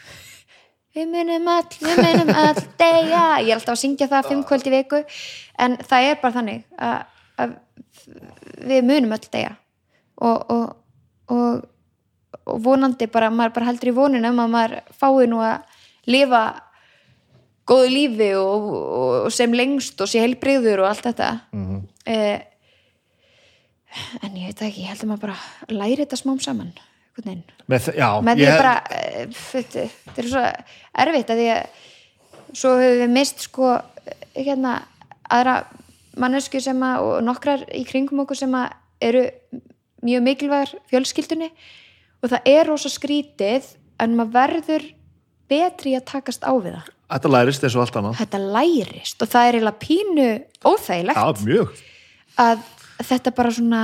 [0.96, 4.66] við munum all, við munum all degja ég er alltaf að syngja það fimm kvöld
[4.66, 5.02] í viku.
[5.60, 7.04] En það er bara þannig að
[7.36, 7.56] að
[8.66, 9.54] við munum öll degja
[10.24, 10.76] og, og,
[11.32, 11.64] og,
[12.46, 16.42] og vonandi bara, maður bara heldur í voninu um að maður fái nú að lifa
[17.66, 21.30] góðu lífi og, sem lengst og sé heilbrigður og allt þetta.
[21.52, 21.80] Mhm.
[22.06, 22.38] eh,
[24.22, 25.38] en ég veit ekki, ég held að maður bara
[25.72, 26.72] læri þetta smám saman
[27.24, 27.42] veginn.
[27.68, 30.42] Með, já, með því ég- bara eh, þetta er svo
[31.06, 31.66] erfitt að því að
[32.52, 34.74] svo höfum við mist sko eh, hérna
[35.30, 35.56] aðra
[36.16, 39.24] mannesku sem að og nokkrar í kringum okkur sem að eru
[40.06, 41.50] mjög mikilvægar fjölskyldunni.
[42.22, 43.66] Og það er rosa skrítið
[44.00, 44.86] en maður verður
[45.50, 46.92] betri að takast á við það.
[47.06, 48.16] Þetta lærist eins og allt annað.
[48.18, 50.28] Þetta lærist og það er eiginlega pínu
[50.66, 51.76] óþægilegt já, mjög.
[52.42, 52.64] að
[53.06, 53.82] þetta bara svona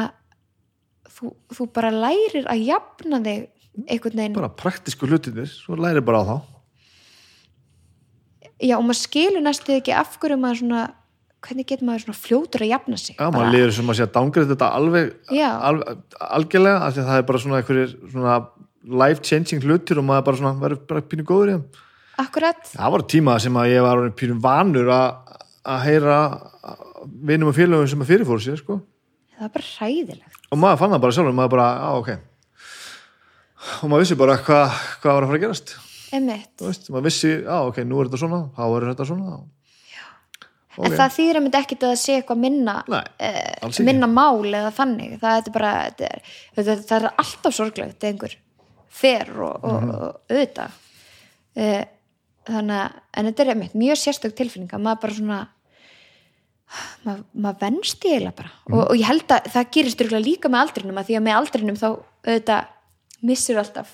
[1.23, 3.45] þú, þú bara lærir að jafna þig
[3.87, 4.35] einhvern veginn.
[4.37, 6.35] Bara praktísku hlutinir, svo lærir bara á þá.
[8.63, 10.83] Já og maður skilur næstu ekki af hverju maður svona
[11.43, 13.17] hvernig getur maður svona fljótur að jafna sig?
[13.17, 15.09] Já, bara, maður líður sem að sé að dangrið þetta alveg
[15.43, 18.37] alveg, algjörlega, af því að það er bara svona einhverjir svona
[19.03, 21.83] life changing hlutir og maður bara svona verður bara pínu góður í þeim.
[22.23, 26.19] Akkurat, það var tíma sem að ég var orðinn pínu vanur að að heyra
[27.23, 28.81] vinum og félögum sem að fyrirfóru sér sko.
[29.37, 32.13] það er bara hræðilegt og maður fann það bara sjálfur, maður bara, á ok.
[33.83, 35.75] Og maður vissi bara hvað hva var að fara að gerast.
[36.61, 39.41] Veist, maður vissi, á ok, nú er þetta svona þá er þetta svona
[40.81, 44.47] en það þýðir að myndi ekkit að það sé eitthvað minna Nei, eh, minna mál
[44.49, 45.19] eða þannig.
[45.21, 48.37] Það, er bara, þetta er, það er alltaf sorglegt einhver
[48.89, 49.91] fer og, og, Mhm.
[49.91, 50.79] og auðvitað.
[51.57, 51.85] Eh,
[52.49, 55.41] þannig að en þetta er einmitt mjög sérstök tilfinning að maður bara svona
[57.07, 58.77] maður, maður venst í eiginlega bara Mhm.
[58.79, 61.77] og, og ég held að það gerist líka með aldrinum að því að með aldrinum
[61.81, 62.65] þá auðvitað
[63.23, 63.93] missur alltaf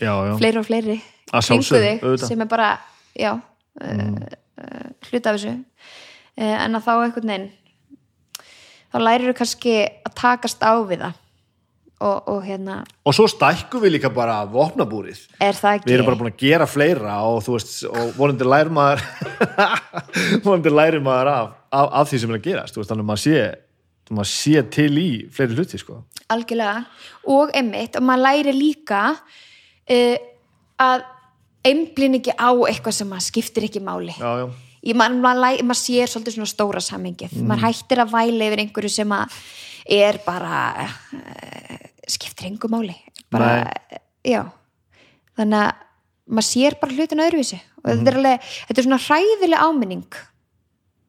[0.00, 0.96] já, já, fleiri og fleiri
[1.34, 2.28] Að kringu sjálfsögðu, þig auðvitað.
[2.28, 2.70] sem er bara
[3.18, 3.32] já,
[3.80, 4.16] mm.
[4.60, 7.50] uh, hluta af þessu uh, en að þá einhvern veginn
[8.94, 9.76] þá lærir þú kannski
[10.06, 11.20] að takast á við það
[12.04, 12.76] og, og hérna
[13.06, 17.16] og svo stækkum við líka bara vopnabúrið er við erum bara búin að gera fleira
[17.26, 19.04] og þú veist, og vonandi lærir maður
[20.44, 23.10] vonandi lærir maður af, af, af því sem er að gerast, þú veist, þannig að
[23.12, 23.38] maður sé
[24.12, 26.02] maður sé til í fleiri hluti sko.
[26.32, 26.84] algjörlega.
[27.32, 30.16] Og einmitt og maður læri líka uh,
[30.84, 31.04] að
[31.64, 34.12] einblinn ekki á eitthvað sem maður skiptir ekki máli.
[34.18, 34.48] Já, já,
[34.90, 38.92] ég, maður, læ- maður sér svolítið svona stóra samingið maður hættir að væla yfir einhverju
[38.92, 39.38] sem að
[39.96, 42.98] er bara uh, skiptir engu máli.
[43.32, 43.70] Bara,
[44.24, 44.42] já.
[45.40, 45.72] Þannig að
[46.34, 47.62] maður sér bara hlutin öðruvísi.
[47.80, 50.20] Og þetta er alveg, þetta er svona hræðileg áminning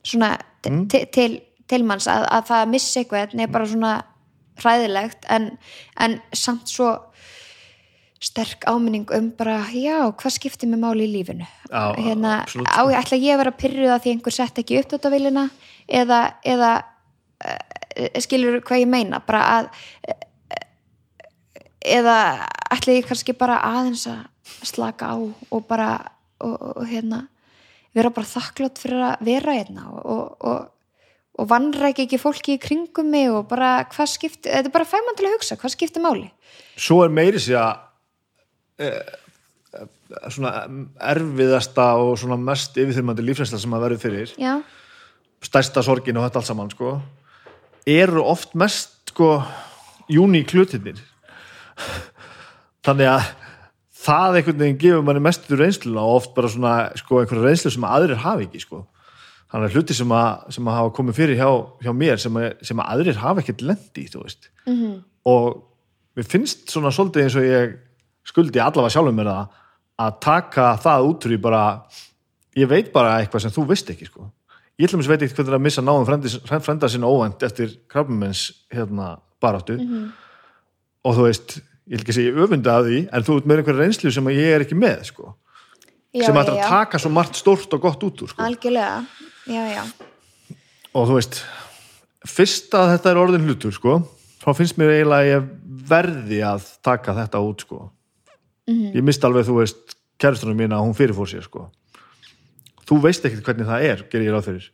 [0.05, 0.35] svona
[0.67, 0.85] mm.
[1.13, 3.95] til, til manns að, að það að missa eitthvað er bara svona
[4.61, 5.49] hræðilegt en,
[5.99, 6.93] en samt svo
[8.25, 11.45] sterk áminning um bara, já, hvað skiptir mig máli í lífinu?
[11.69, 14.79] Já, hérna, absolutt, á ég ætla ég að vera pyrruð að því einhver sett ekki
[14.79, 15.43] upp þetta vilina
[15.85, 16.71] eða, eða
[17.45, 19.21] uh, skilur hvað ég meina?
[19.27, 19.69] Bara að
[20.09, 20.17] uh,
[21.85, 22.17] eða
[22.73, 24.23] ætla ég kannski bara aðeins að
[24.65, 25.91] slaka á og bara
[26.39, 27.25] og, og, og hérna
[27.95, 31.03] vera bara þakklátt fyrir að vera hérna og, og, og,
[31.39, 35.17] og vannræk ekki fólki í kringum mig og bara hvað skipti, þetta er bara fæman
[35.17, 36.27] til að hugsa hvað skiptir máli?
[36.75, 37.75] Svo er meiri sér að
[38.83, 38.91] e,
[40.29, 40.65] svona
[41.13, 44.53] erfiðasta og svona mest yfirþyrmandi lífsæsla sem að verður fyrir já,
[45.45, 46.97] stærsta sorgin og þetta allt saman sko,
[47.87, 49.37] eru oft mest sko,
[50.11, 50.99] uník hlutinir
[52.85, 53.33] þannig að
[54.05, 57.87] það einhvern veginn gefur manni mestu reynsluna og oft bara svona sko, einhverja reynslu sem
[57.87, 58.85] aðrir hafi ekki sko.
[59.51, 61.49] þannig að hluti sem að, sem að hafa komið fyrir hjá,
[61.85, 64.95] hjá mér sem að, sem að aðrir hafa ekkert lendi veist -hmm.
[65.25, 65.63] og
[66.15, 67.77] mér finnst svona svolítið eins og ég
[68.25, 69.61] skuldi allavega sjálfum mér það
[70.05, 71.63] að taka það út úr í bara
[72.55, 74.31] ég veit bara eitthvað sem þú veist ekki sko.
[74.79, 78.65] ég ætlum að veit ekki hvernig að missa náðum frendi, frenda sinna óvænt eftir krabbumens
[78.73, 79.77] hérna baráttu
[81.05, 83.83] og þú veist, ég vil ekki segja öfunda af því en þú ert með einhverja
[83.83, 85.35] reynslu sem ég er ekki með sko,
[86.15, 88.41] já, sem ætlar að taka svo margt stórt og gott út úr sko.
[88.41, 89.05] algjörlega
[89.45, 89.83] já, já,
[90.95, 91.41] og þú veist
[92.25, 93.99] fyrst að þetta er orðin hlutur sko,
[94.41, 95.51] þá finnst mér eiginlega að ég
[95.85, 97.81] verði að taka þetta út sko.
[98.65, 101.67] ég mist alveg þú veist kærustunum mína að hún fyrirfór sér sko.
[102.89, 104.71] þú veist ekkert hvernig það er gerir ég ráð fyrir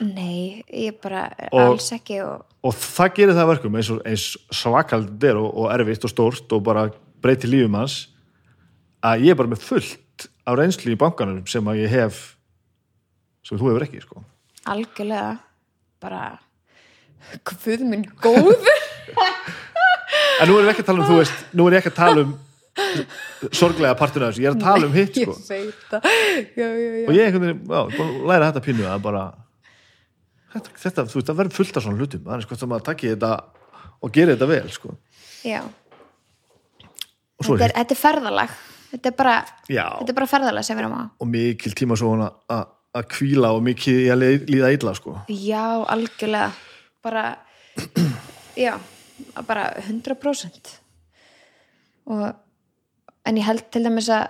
[0.00, 4.24] nei, ég bara Og- alls ekki og og það gerir það að verkum eins, eins
[4.52, 6.90] svakald er og, og erfitt og stórt og bara
[7.22, 8.02] breyti lífum hans
[9.04, 12.20] að ég er bara með fullt af reynslu í bankanum sem að ég hef
[13.46, 14.24] sem þú hefur ekki sko.
[14.68, 15.38] algjörlega
[16.02, 16.38] bara
[17.48, 18.52] guð minn góð
[20.40, 22.00] en nú er ég ekki að tala um þú veist, nú er ég ekki að
[22.02, 22.38] tala um
[23.56, 25.32] sorglega partuna þessu, ég er að tala um hitt sko.
[25.32, 26.10] ég veit það
[26.60, 27.06] já, já, já.
[27.06, 27.80] og ég er einhvern veginn, já,
[28.28, 29.24] læra þetta pínu að bara
[30.52, 32.82] þetta, þetta, þú veist, það verður fullt af svona hlutum það er sko sem að
[32.90, 33.30] taki þetta
[34.00, 34.94] og gera þetta vel sko.
[35.44, 35.60] já,
[37.40, 38.54] þetta er þetta er ferðalag
[38.90, 39.34] þetta er bara,
[39.70, 39.84] Já.
[40.00, 42.66] þetta er bara ferðalag sem við erum á og mikil tíma svo að,
[42.98, 45.14] að, kvíla og mikið í að líða illa sko.
[45.30, 45.64] já,
[45.94, 46.50] algjörlega
[47.04, 47.24] bara
[48.66, 48.74] já,
[49.46, 50.74] bara 100%
[52.10, 52.26] og
[53.28, 54.26] en ég held til dæmis að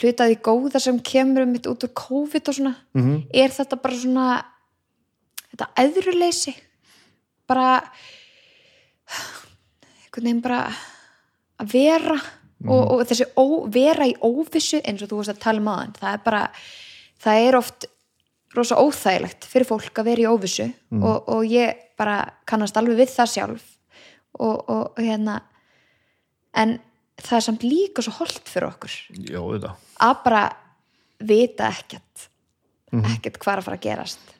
[0.00, 3.16] hluta því góða sem kemur um mitt út úr COVID og svona Mhm.
[3.34, 4.26] er þetta bara svona
[5.60, 6.54] þetta eðruleysi
[7.50, 7.70] bara
[10.06, 10.60] einhvern veginn bara
[11.60, 12.16] að vera
[12.66, 15.96] og, og þessi ó, vera í óvissu eins og þú varst að tala um aðan
[15.98, 16.42] það er bara,
[17.20, 17.88] það er oft
[18.56, 20.66] rosa óþægilegt fyrir fólk að vera í óvissu
[20.96, 23.66] og, og ég bara kannast alveg við það sjálf.
[24.40, 25.40] Og, og, og hérna
[26.56, 26.76] en
[27.20, 28.92] það er samt líka svo holdt fyrir okkur
[29.26, 29.40] já,
[30.06, 30.44] að bara
[31.26, 32.28] vita ekkert
[32.90, 34.32] ekkert hvað að fara að gerast.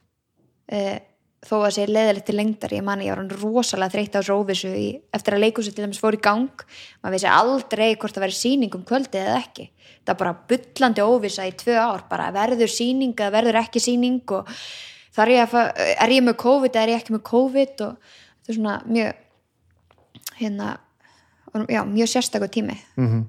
[0.71, 0.97] Uh,
[1.41, 4.37] þó að sé leðilegt til lengdar ég man ég var hann rosalega þreytt á þessu
[4.37, 6.65] óvissu í, eftir að leikhúsið til dæmis fór í gang.
[7.01, 9.71] Maður vissi aldrei hvort það væri sýning um kvöldið eða ekki.
[10.05, 14.37] Það er bara bullandi óvissa í tvö ár bara verður sýning eða verður ekki sýning
[14.37, 14.53] og
[15.17, 18.53] þar ég að er ég með COVID eða er ég ekki með COVID og þetta
[18.53, 19.27] er svona mjög
[20.41, 20.71] hérna
[21.69, 22.77] já, mjög sérstakur tími.
[22.97, 23.25] Mhm.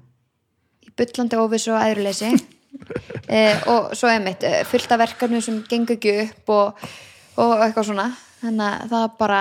[0.82, 2.34] í bullandi óvissu og æðruleysi.
[3.28, 6.80] Eh, og svo einmitt eh, fullt af verkefni sem gengur ekki upp og,
[7.40, 8.08] og eitthvað svona.
[8.42, 9.40] Þannig að það bara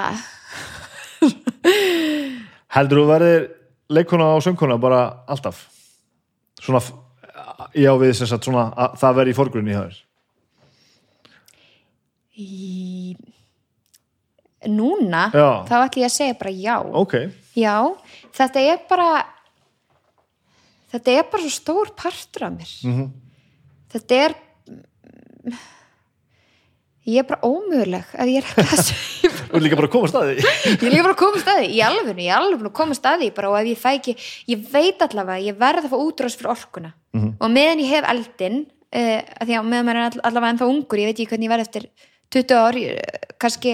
[2.76, 3.48] heldur þú verðir
[3.92, 5.66] leikona og söngkona bara alltaf?
[6.62, 6.82] Svona
[7.78, 10.00] já við sem sagt svona að það verði í forgrunni í þaður
[12.42, 13.16] í...
[14.72, 15.28] núna?
[15.34, 15.50] Já.
[15.68, 16.78] þá ætlum ég að segja bara já.
[17.02, 17.16] Ok,
[17.58, 17.76] já,
[18.38, 19.10] þetta er bara
[20.94, 22.74] þetta er bara svo stór partur af mér.
[22.88, 23.12] Mhm.
[23.94, 24.38] þetta er
[27.10, 30.10] ég er bara ómöguleg ef ég er ekki að segja er líka bara að koma
[30.12, 32.98] staði ég er líka bara að koma staði í alveg ég er alveg að koma
[32.98, 34.14] staði bara og ef ég fæ ekki
[34.54, 36.92] ég veit allavega, ég verð að fá útrás fyrir orkuna.
[37.42, 40.70] Og meðan ég hef eldin uh, að því að meðan maður er all- allavega ennþá
[40.76, 41.88] ungur ég veit ekki hvernig ég verð eftir
[42.32, 42.78] 20 ár
[43.42, 43.74] kannski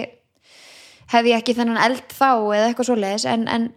[1.13, 3.67] hef ég ekki þennan eld þá eða eitthvað svoleiðis en, en,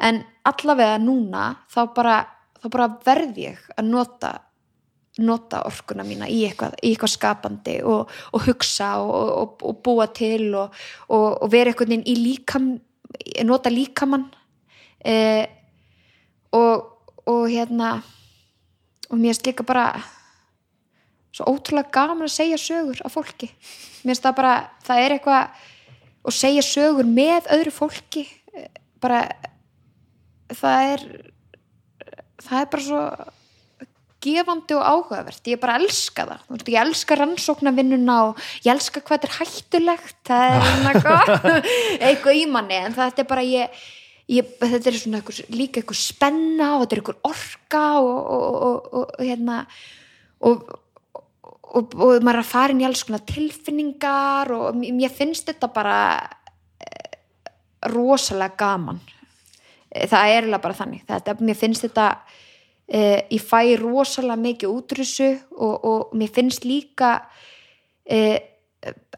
[0.00, 2.14] en allavega núna þá bara,
[2.62, 4.32] þá bara verð ég að nota
[5.18, 10.06] nota orkuna mína í eitthvað, í eitthvað skapandi og, og hugsa og, og, og búa
[10.14, 10.76] til og,
[11.50, 12.70] vera eitthvað inn í líkam
[13.44, 14.28] nota líkamann
[15.02, 15.48] eh,
[16.54, 16.86] og,
[17.26, 17.98] hérna
[19.10, 19.88] og mér finnst líka bara
[21.34, 23.50] svo ótrúlega gaman að segja sögur af fólki.
[24.02, 24.54] Mér finnst það bara,
[24.86, 25.66] það er eitthvað
[26.26, 28.24] og segja sögur með öðru fólki
[28.54, 28.70] eh,
[29.02, 29.24] bara
[30.50, 31.04] það er
[32.40, 33.02] það er bara svo
[34.20, 36.42] gefandi og áhugavert, ég bara elska það.
[36.52, 40.18] Veist, ég elska rannsóknarvinnuna og ég elska hvað þetta er hættulegt.
[40.28, 41.54] Það er svona
[42.10, 43.80] eitthvað í manni, en þetta er bara ég,
[44.30, 48.58] ég þetta er svona eitthvað, líka eitthvað spenna og þetta er eitthvað orka og, og,
[48.68, 49.62] og, og, hérna
[50.50, 50.74] og,
[51.14, 55.48] og, og maður er að fara inn í alls konar tilfinningar og mér mér finnst
[55.48, 55.96] þetta bara
[56.84, 57.16] eh,
[57.88, 59.00] rosalega gaman.
[59.88, 61.08] Eh, það er eiginlega bara þannig.
[61.08, 62.12] Þetta, mér finnst þetta
[62.90, 67.12] eh, ég fæ rosalega mikið útrússu og, og mér finnst líka
[68.04, 68.38] eh,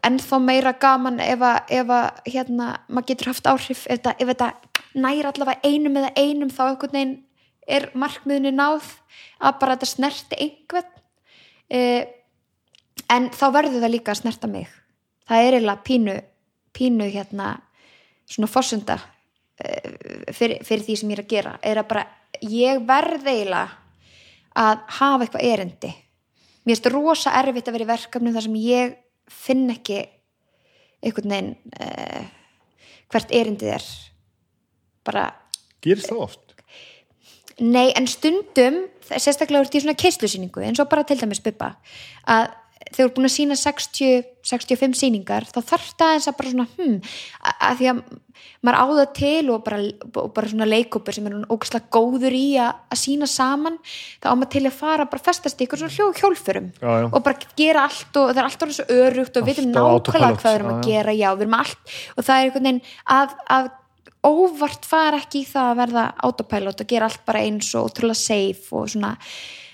[0.03, 4.49] ennþá meira gaman ef að, ef að hérna, maður getur haft áhrif ef þetta, þetta
[4.93, 7.15] næri allavega einum eða einum þá einhvern veginn
[7.63, 8.89] er markmiðinu náð
[9.39, 10.89] að bara þetta snerti einhvern.
[11.71, 12.03] Eh,
[13.09, 14.67] en þá verður það líka að snerta mig.
[15.23, 16.15] Það er eiginlega pínu
[16.73, 17.53] pínu hérna
[18.29, 18.97] svona fórsunda
[20.33, 22.05] fyrir, fyrir því sem ég er að gera er að bara,
[22.41, 23.69] ég verð eiginlega
[24.53, 25.91] að hafa eitthvað erindi.
[26.63, 28.95] Mér finnst rosa erfitt að vera í verkefnum þar sem ég
[29.33, 29.99] finn ekki
[31.03, 32.23] einhvern veginn uh,
[33.11, 33.87] hvert erindið er.
[35.03, 35.27] Bara
[35.83, 36.53] gerist það oft?
[37.61, 41.75] Nei, en stundum, sérstaklega úr því svona keislusýningu, eins og bara til dæmis bubba,
[42.25, 42.47] að
[42.89, 46.53] þegar þú er búin að sína 60, 65 sýningar, þá þarf það eins að bara
[46.53, 46.95] svona, hm,
[47.53, 48.01] að, því að
[48.63, 49.79] maður áða til og bara,
[50.21, 53.77] og bara svona leikópur sem er ógæslega góður í að, að sína saman,
[54.23, 57.07] þá á maður til að fara bara festast eitthvað svona hljó, hjólförum Já, já.
[57.09, 60.49] og bara gera allt og það er alltaf svo örugt og við veitum nákvæmlega hvað
[60.49, 62.83] við erum að gera, já, við erum allt og það er einhvern veginn
[63.17, 63.71] að, að
[64.23, 68.19] óvart fara ekki í það að verða autopilot og gera allt bara eins og ótrúlega
[68.19, 69.13] safe og svona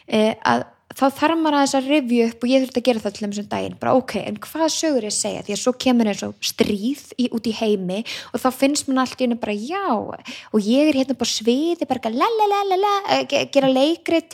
[0.10, 0.66] e, að
[0.98, 3.24] þá þarf maður að þess að revju upp og ég þurfti að gera það til
[3.26, 3.76] þeim sem daginn.
[3.82, 5.44] Bara ok, en hvað sögur ég að segja?
[5.46, 8.00] Því að svo kemur eins og stríð í, út í heimi
[8.34, 11.86] og þá finnst maður allt í hennu bara já og ég er hérna bara sviði
[11.90, 14.34] bara la la la la la, eh, ge- gera leikrit.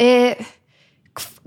[0.00, 0.32] Uh,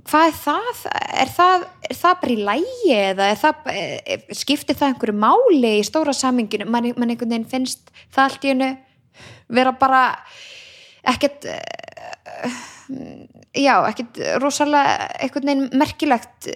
[0.03, 0.82] hvað er það?
[1.23, 5.85] Er það, er það bara í lægi eða það, er, skiptir það einhverju máli í
[5.88, 8.72] stóra saminginu mann man einhvern veginn finnst það allt í hennu
[9.53, 10.01] vera bara
[11.14, 12.59] ekkert eh,
[13.56, 16.50] já, ekkert rosalega einhvern veginn merkilegt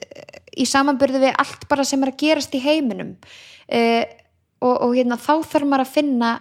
[0.57, 3.15] í samanbyrðu við allt bara sem er að gerast í heiminum.
[3.67, 4.03] Uh,
[4.63, 6.35] og, og hérna þá þarf maður að finna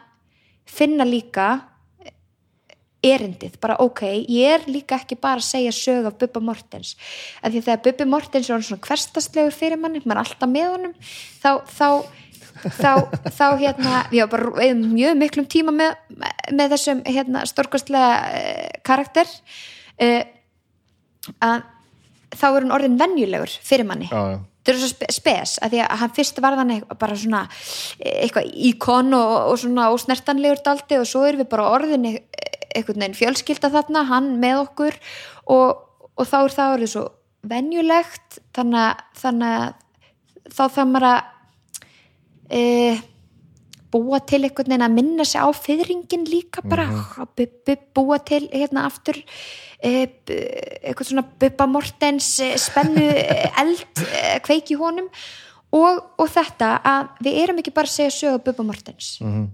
[0.67, 1.49] finna líka
[3.07, 4.03] erindið, bara ok,
[4.33, 6.97] ég er líka ekki bara að segja sög af Bubba Mortens.
[7.39, 10.71] Af því að þegar Bubbi Mortens er svona hverstastlegur fyrir manni, maður er alltaf með
[10.73, 11.89] honum þá, þá
[12.65, 12.93] þá,
[13.31, 15.97] þá hérna, við hafa bara eða mjög miklum tíma með,
[16.57, 19.31] með þessum hérna, stórkostlega uh, karakter
[20.03, 20.23] uh,
[21.47, 21.65] að
[22.37, 24.39] þá er hann orðin venjulegur fyrir manni já, já.
[24.63, 27.43] þetta er svo spe- spes að því að hann fyrst var þannig bara svona
[28.01, 32.19] eitthvað íkon og, og svona ósnertanlegur daldi og svo erum við bara orðin e-
[32.77, 34.99] einhvern veginn fjölskylda þarna, hann með okkur
[35.55, 37.07] og, og þá er það orðið svo
[38.83, 39.75] að, þannig að
[40.51, 41.21] þá þarf maður að
[42.51, 42.63] e,
[43.93, 46.87] búa til einhvern veginn að minna sig á fyrringin líka bara.
[47.23, 49.19] Að bu, bu, búa til hérna aftur
[49.79, 49.93] e,
[50.83, 55.11] eitthvað svona Bubba Mortens e, spennu e, eld e, kveiki honum.
[55.77, 59.17] Og, og þetta að við erum ekki bara að segja sögu Bubba Mortens.
[59.23, 59.47] Mhm.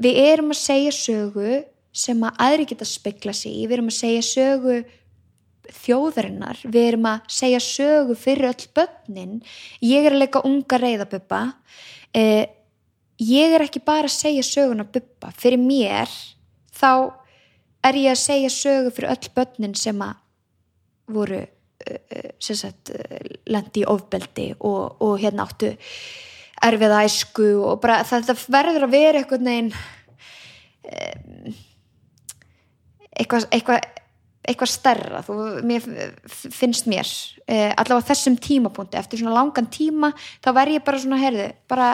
[0.00, 1.58] við erum að segja sögu
[1.92, 4.76] sem að aðri geta spekla sig í, við erum að segja sögu
[5.84, 9.34] þjóðarinnar, við erum að segja sögu fyrir öll börnin.
[9.84, 11.42] Ég er að leika unga reyðabubba
[12.16, 12.46] eh,
[13.18, 16.10] ég er ekki bara að segja söguna bubba, fyrir mér
[16.78, 17.14] þá
[17.88, 20.16] er ég að segja sögu fyrir öll börnin sem að
[21.08, 25.74] voru uh, sem sagt, uh, lendi í ofbeldi og, og hérna áttu
[26.64, 29.72] erfiða æsku og bara þetta verður að vera einhvern veginn
[30.90, 31.54] um,
[33.18, 33.94] eitthvað eitthvað
[34.48, 35.34] eitthvað stærra, þú,
[35.66, 35.84] mér,
[36.32, 37.08] finnst mér
[37.44, 40.12] eh, allavega þessum tímapunkti eftir svona langan tíma
[40.44, 41.88] þá verð ég bara svona, heyrðu, bara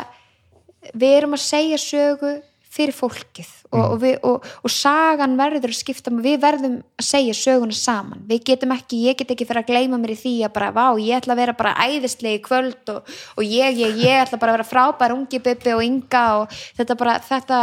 [0.93, 2.35] við erum að segja sögu
[2.75, 7.35] fyrir fólkið og, og, við, og, og sagan verður að skipta við verðum að segja
[7.39, 8.25] söguna saman.
[8.27, 10.87] Við getum ekki, ég get ekki fyrir að gleyma mér í því að bara, vá,
[10.99, 14.59] ég ætla að vera bara æðislegi kvöld og, og ég, ég, ég ætla bara að
[14.59, 17.61] vera frábær ungi bubbi og ynga og þetta bara, þetta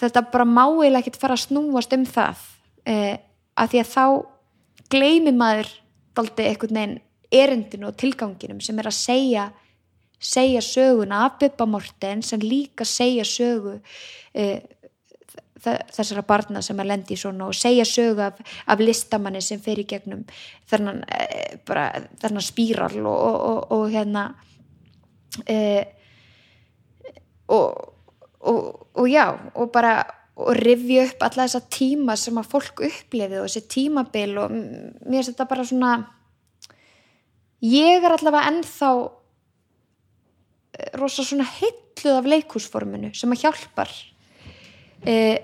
[0.00, 2.44] þetta bara máilega ekkert fara að snúast um það.
[2.88, 3.16] Eh,
[3.60, 4.04] að því að þá
[4.90, 5.72] gleymi maður
[6.16, 7.00] daldi einhvern veginn
[7.30, 9.50] erindinu og tilganginum sem er að segja
[10.20, 13.78] segja söguna af Bubba Mortens en líka segja sögu
[14.34, 14.60] eh,
[15.60, 19.80] þessara barna sem að lendi í svona og segja sögu af, af listamanni sem fer
[19.80, 20.24] í gegnum
[20.70, 21.02] þennan,
[21.66, 24.26] þennan spíral og, og, og, og hérna
[25.46, 25.84] eh,
[27.50, 30.04] og, já og bara
[30.40, 35.18] og rifja upp alla þessa tíma sem að fólk upplifið og þessi tímabil og mér
[35.20, 35.90] finnst þetta bara svona
[37.60, 38.90] ég er allavega ennþá
[41.00, 43.92] rosa svona heilluð af leikúsforminu sem að hjálpar.
[45.08, 45.38] Eh,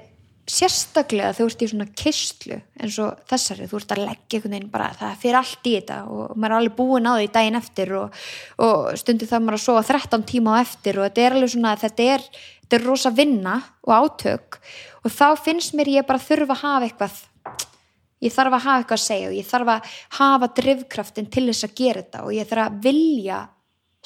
[0.47, 4.71] sérstaklega þú ert í svona kistlu eins og þessari, þú ert að leggja einhvern veginn
[4.71, 7.95] bara, það fyrir allt í þetta og maður er alveg búin á því daginn eftir
[7.99, 8.21] og,
[8.63, 11.75] og stundir það maður að sofa 13 tíma á eftir og þetta er alveg svona
[11.81, 12.27] þetta er,
[12.63, 14.61] þetta er rosa vinna og átök
[15.03, 17.19] og þá finnst mér ég bara þurfa að hafa eitthvað
[18.23, 21.67] ég þarf að hafa eitthvað að segja og ég þarf að hafa drifkraftin til þess
[21.67, 23.43] að gera þetta og ég þarf að vilja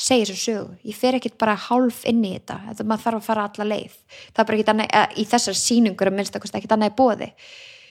[0.01, 3.27] segja þessu sögu, ég fer ekkert bara hálf inn í þetta, þetta maður þarf að
[3.29, 3.99] fara alla leið.
[4.31, 6.97] Það er bara ekkert annað, eða í þessar sýningur að minnst að ekkert annað í
[7.03, 7.31] bóði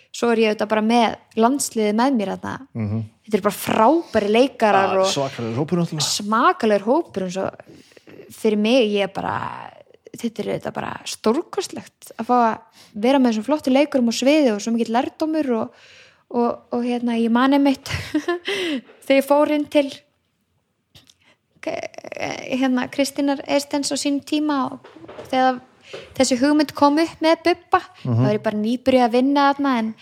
[0.09, 3.01] svo er ég auðvitað bara með landsliði með mér þarna, Mhm.
[3.27, 5.05] þetta er bara frábæri leikarar og
[5.53, 6.01] rópur náttúrulega.
[6.01, 7.53] Smakalegur hópur og
[8.33, 9.69] fyrir mig ég er bara
[10.17, 12.57] þetta er þetta bara stórkostlegt að fá að
[12.95, 15.69] vera með þessum flottu leikurum og sviði og svo mikið lærdómur og,
[16.31, 17.85] og, og hérna ég mani mitt
[19.05, 20.08] þegar ég fór inn til eh,
[21.65, 24.89] hérna Kristínar Eistens á sínum tíma og
[25.31, 25.59] þegar
[26.17, 29.93] þessi hugmynd kom upp með Bubba þá er ég bara nýbyrjuð að vinna þarna en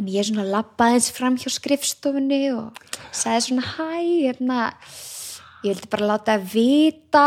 [0.00, 2.78] en ég svona labbaði eins fram hjá skrifstofunni og
[3.14, 3.88] sagði svona hæ,
[4.26, 4.60] hérna
[5.62, 7.26] ég vildi bara láta að vita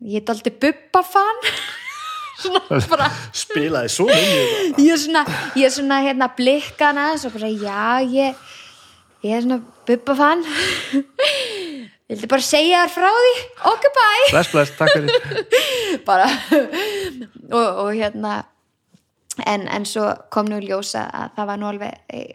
[0.00, 1.44] ég er aldrei Bubba fan.
[2.40, 3.06] Svona bara.
[3.36, 5.24] Spilaði svo þetta ég er svona,
[5.60, 8.38] ég er svona hérna blikkana og bara já, ég
[9.26, 10.46] ég er svona Bubba fan
[12.10, 13.32] vildi bara segja þér frá því?
[13.70, 14.28] Ok bye.
[14.30, 15.10] Bless bless, takk fyrir.
[16.08, 16.28] Bara.
[17.50, 18.36] Og, og hérna
[19.46, 22.32] en, en svo kom nú ljósa að það var nú alveg eh,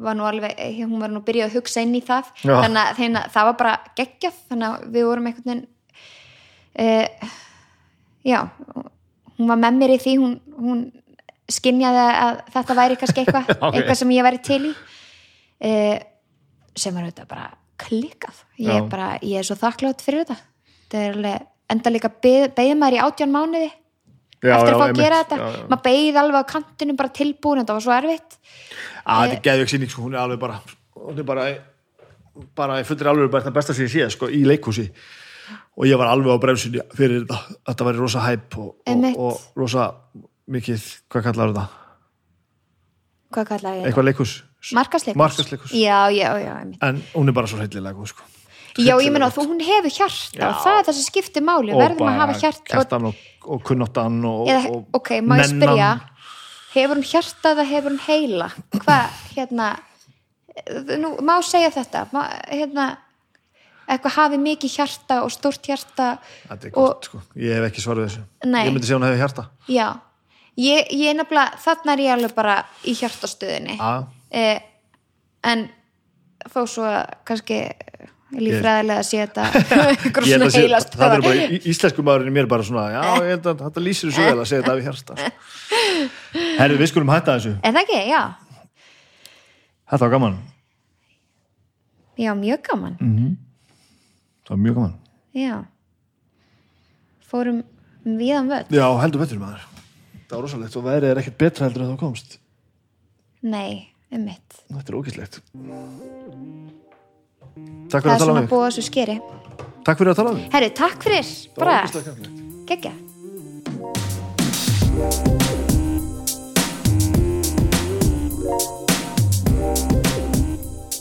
[0.00, 2.32] var nú alveg eh, hún var nú byrjuð að hugsa inn í það.
[2.42, 2.56] Já.
[2.64, 4.40] þannig að það var bara geggjað.
[4.50, 5.68] Þannig að við vorum einhvern veginn
[6.80, 7.30] uh,
[8.24, 8.40] já
[9.40, 10.80] hún var með mér í því hún, hún
[11.50, 13.74] skinjaði að þetta væri kannski eitthvað Ok.
[13.74, 14.72] eitthvað sem ég væri til í.
[15.60, 15.96] Uh,
[16.78, 17.46] sem var auðvitað bara
[17.80, 18.40] klikkað.
[18.60, 20.36] Ég er bara, ég er svo þakklátt fyrir þetta.
[20.80, 23.70] Þetta er alveg, enda líka beðið maður í átján mánuði
[24.40, 25.38] Já, eftir að já, fá að gera þetta.
[25.40, 25.64] Já, já.
[25.70, 28.38] maður beðið alveg á kantinu bara tilbúin þetta var svo erfitt.
[29.04, 30.60] Að þetta er geðveik sýning sko, hún er alveg bara
[31.00, 31.48] hún er bara,
[32.56, 34.88] bara í fullri alveg bara þetta besta sem ég sé sko, í leikhúsi.
[35.80, 39.60] Og ég var alveg á bremsunni fyrir þetta, þetta væri rosa hæp og, og, og
[39.60, 39.90] rosa
[40.50, 41.68] mikið, hvað kallar þetta?
[43.34, 43.90] hvað kallaði ég þetta?
[43.90, 44.32] Eitthvað leikhús?
[44.76, 45.18] Markasleikus?
[45.20, 45.72] Markaðsleikhús.
[45.72, 46.82] Já, já, já, einmitt.
[46.84, 48.26] En hún er bara svo hryllilega góð sko.
[48.78, 50.38] já, ég meina þú, hún hefur hjarta.
[50.38, 50.46] Já.
[50.48, 53.22] og það er það sem skiptir máli, Og verðum að bara hafa hjarta og, og,
[53.56, 55.90] og kunnáttan og, eða, og ok, má ég spyrja?
[56.74, 58.50] Hefur hún hjarta eða hefur hún heila?
[58.76, 59.70] Hvað, hérna
[61.00, 62.04] nú, má segja þetta?
[62.14, 62.86] Má, hérna,
[63.90, 66.12] eitthvað hafi mikið hjarta og stórt hjarta
[66.46, 68.22] Þetta er gott sko, ég hef ekki svarað þessu.
[68.46, 68.62] Nei.
[68.68, 69.48] Ég myndi segja hún hefði hjarta.
[69.70, 69.88] Já.
[70.60, 73.78] Ég, ég nefnilega, þarna er ég alveg bara í hjartastöðinni.
[73.80, 73.92] A,
[74.30, 74.60] eh,
[75.46, 75.66] en
[76.50, 77.60] þó svo að kannski
[78.30, 82.48] líffræðilega sé þetta held svona að sé, heila það er bara, íslensku maðurinn í mér
[82.50, 85.18] bara svona, já, ég held að þetta lýsir þessu vel að segja þetta af hjarta
[85.18, 85.32] sko.
[86.60, 87.56] Herri, við skulum hætta þessu.
[87.66, 88.22] Er það ekki, já,
[89.90, 90.34] Þetta var gaman,
[92.14, 92.96] já, mjög gaman.
[94.46, 94.92] Það var mjög gaman.
[95.34, 95.56] Já.
[97.30, 97.60] Fórum
[98.06, 99.66] um viðan völd Já, heldur betur maður.
[100.28, 102.38] Það var rosalegt og veðrið er ekkert betra heldur en þú komst.
[103.42, 105.40] Nei, um mitt Þetta er ógæslegt
[107.90, 108.50] Takk það fyrir er að tala svona um mig.
[108.52, 109.16] búið þessu skeri.
[109.84, 110.50] Takk fyrir að tala um mig.
[110.52, 112.68] Herri, takk fyrir, Það bara ógeðslega skemmtilegt.
[112.70, 112.92] geggja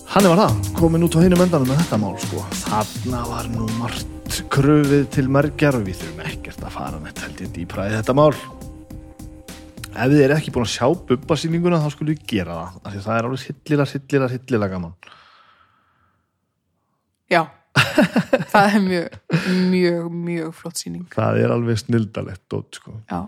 [0.10, 2.42] Hann var það, komin út á hinum endanum með þetta mál sko.
[2.64, 7.44] Þarna var nú margt kröfið til mergjar og við þurfum ekkert að fara með held
[7.46, 8.32] ég dýpra í þetta mál.
[10.00, 12.78] Ef þið er ekki búin að sjá bubbasýninguna þá skulum við gera það.
[12.88, 14.94] Að það er alveg hillilega, hillilega, hillilega gaman.
[17.30, 17.42] Já,
[18.54, 19.18] það er mjög,
[19.74, 21.04] mjög, mjög flott sýning.
[21.14, 22.96] Það er alveg snildalegt dót sko.
[23.12, 23.22] Já,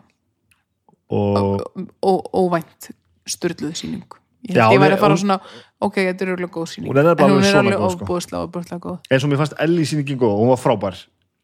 [1.12, 1.62] Og
[2.08, 2.92] og óvænt
[3.28, 4.06] styrluð sýning.
[4.48, 5.36] Ég Já, ég væri að fara hún- svona,
[5.84, 8.06] ok, þetta er örgulega góð nefnilega en hún alveg er alveg sko.
[8.08, 8.98] ofbúðslega góð.
[9.12, 10.96] eins og mér fannst Ellie sýningin góð og hún var frábær,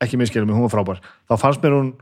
[0.01, 1.01] ekki minnskilum mig, hún var frábær.
[1.29, 1.93] Þá fannst mér hún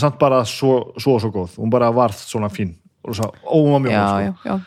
[0.00, 1.56] samt bara svo, svo og svo góð.
[1.60, 2.74] Hún bara varð svona fín.
[3.06, 4.20] Og svo, hún var mjög Já, góð sko.
[4.20, 4.60] já, já.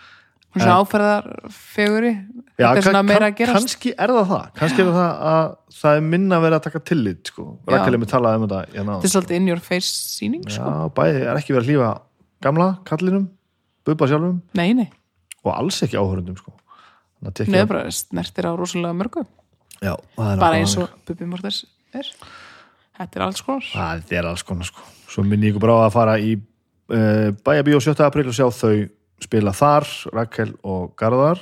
[0.49, 2.11] Hún er svona áferðar feguri.
[2.59, 3.55] Já, Þetta er svona meira að gerast.
[3.59, 5.49] kannski er það það kannski er það að
[5.79, 7.43] það er minna verið að taka tillit sko.
[7.67, 7.71] Já.
[7.75, 8.95] Rakkali mig talaði um þetta hérna.
[8.99, 10.71] Þetta er svolítið in your face sýning, já, sko.
[10.97, 11.91] bæði er ekki verið að hlýfa
[12.41, 13.29] gamla kallinum,
[13.85, 14.89] bubba sjálfum Nei, nei.
[15.45, 16.51] og alls ekki áhörundum sko.
[17.23, 19.25] Að Nei, bara snertir á rosalega mörgu.
[20.17, 20.89] Bara eins og.
[21.05, 22.07] Bubi Mortens er.
[22.99, 23.67] Þetta er alls konar.
[23.71, 24.83] það er alls konar sko.
[25.07, 27.95] svo minni ég bara á að fara í uh, bæjabíó 7.
[28.03, 28.73] april og sjá þau
[29.23, 31.39] spila þar, Rakel og Garðar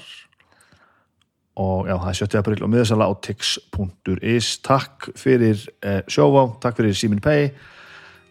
[1.58, 2.38] og já, það er 7.
[2.42, 7.50] april og miðasala á tix.is takk fyrir uh, sjóvá, takk fyrir Simin Pay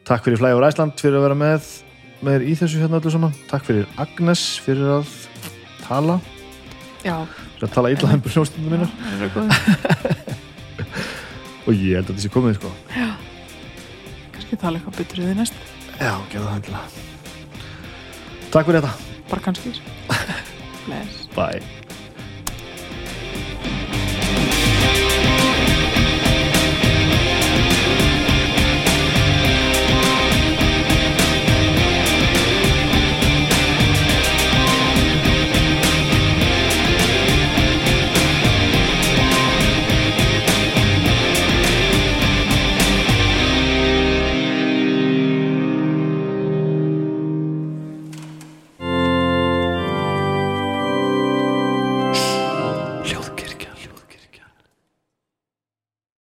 [0.06, 1.74] takk fyrir Flægur Æsland fyrir að vera með
[2.26, 5.10] með í þessu hérna öllu saman takk fyrir Agnes fyrir að
[5.82, 6.20] tala
[7.02, 7.22] Já,
[7.58, 10.42] fyrir að tala illa það er góð.
[11.66, 12.70] og ég held að þessi komið sko
[14.36, 15.56] Kannski tala eitthvað betur í því næst.
[15.98, 16.86] já, gerða það endilega
[18.52, 18.92] takk fyrir þetta,
[19.30, 19.72] Bara kannski.
[20.86, 21.24] Bless.
[21.34, 21.62] bye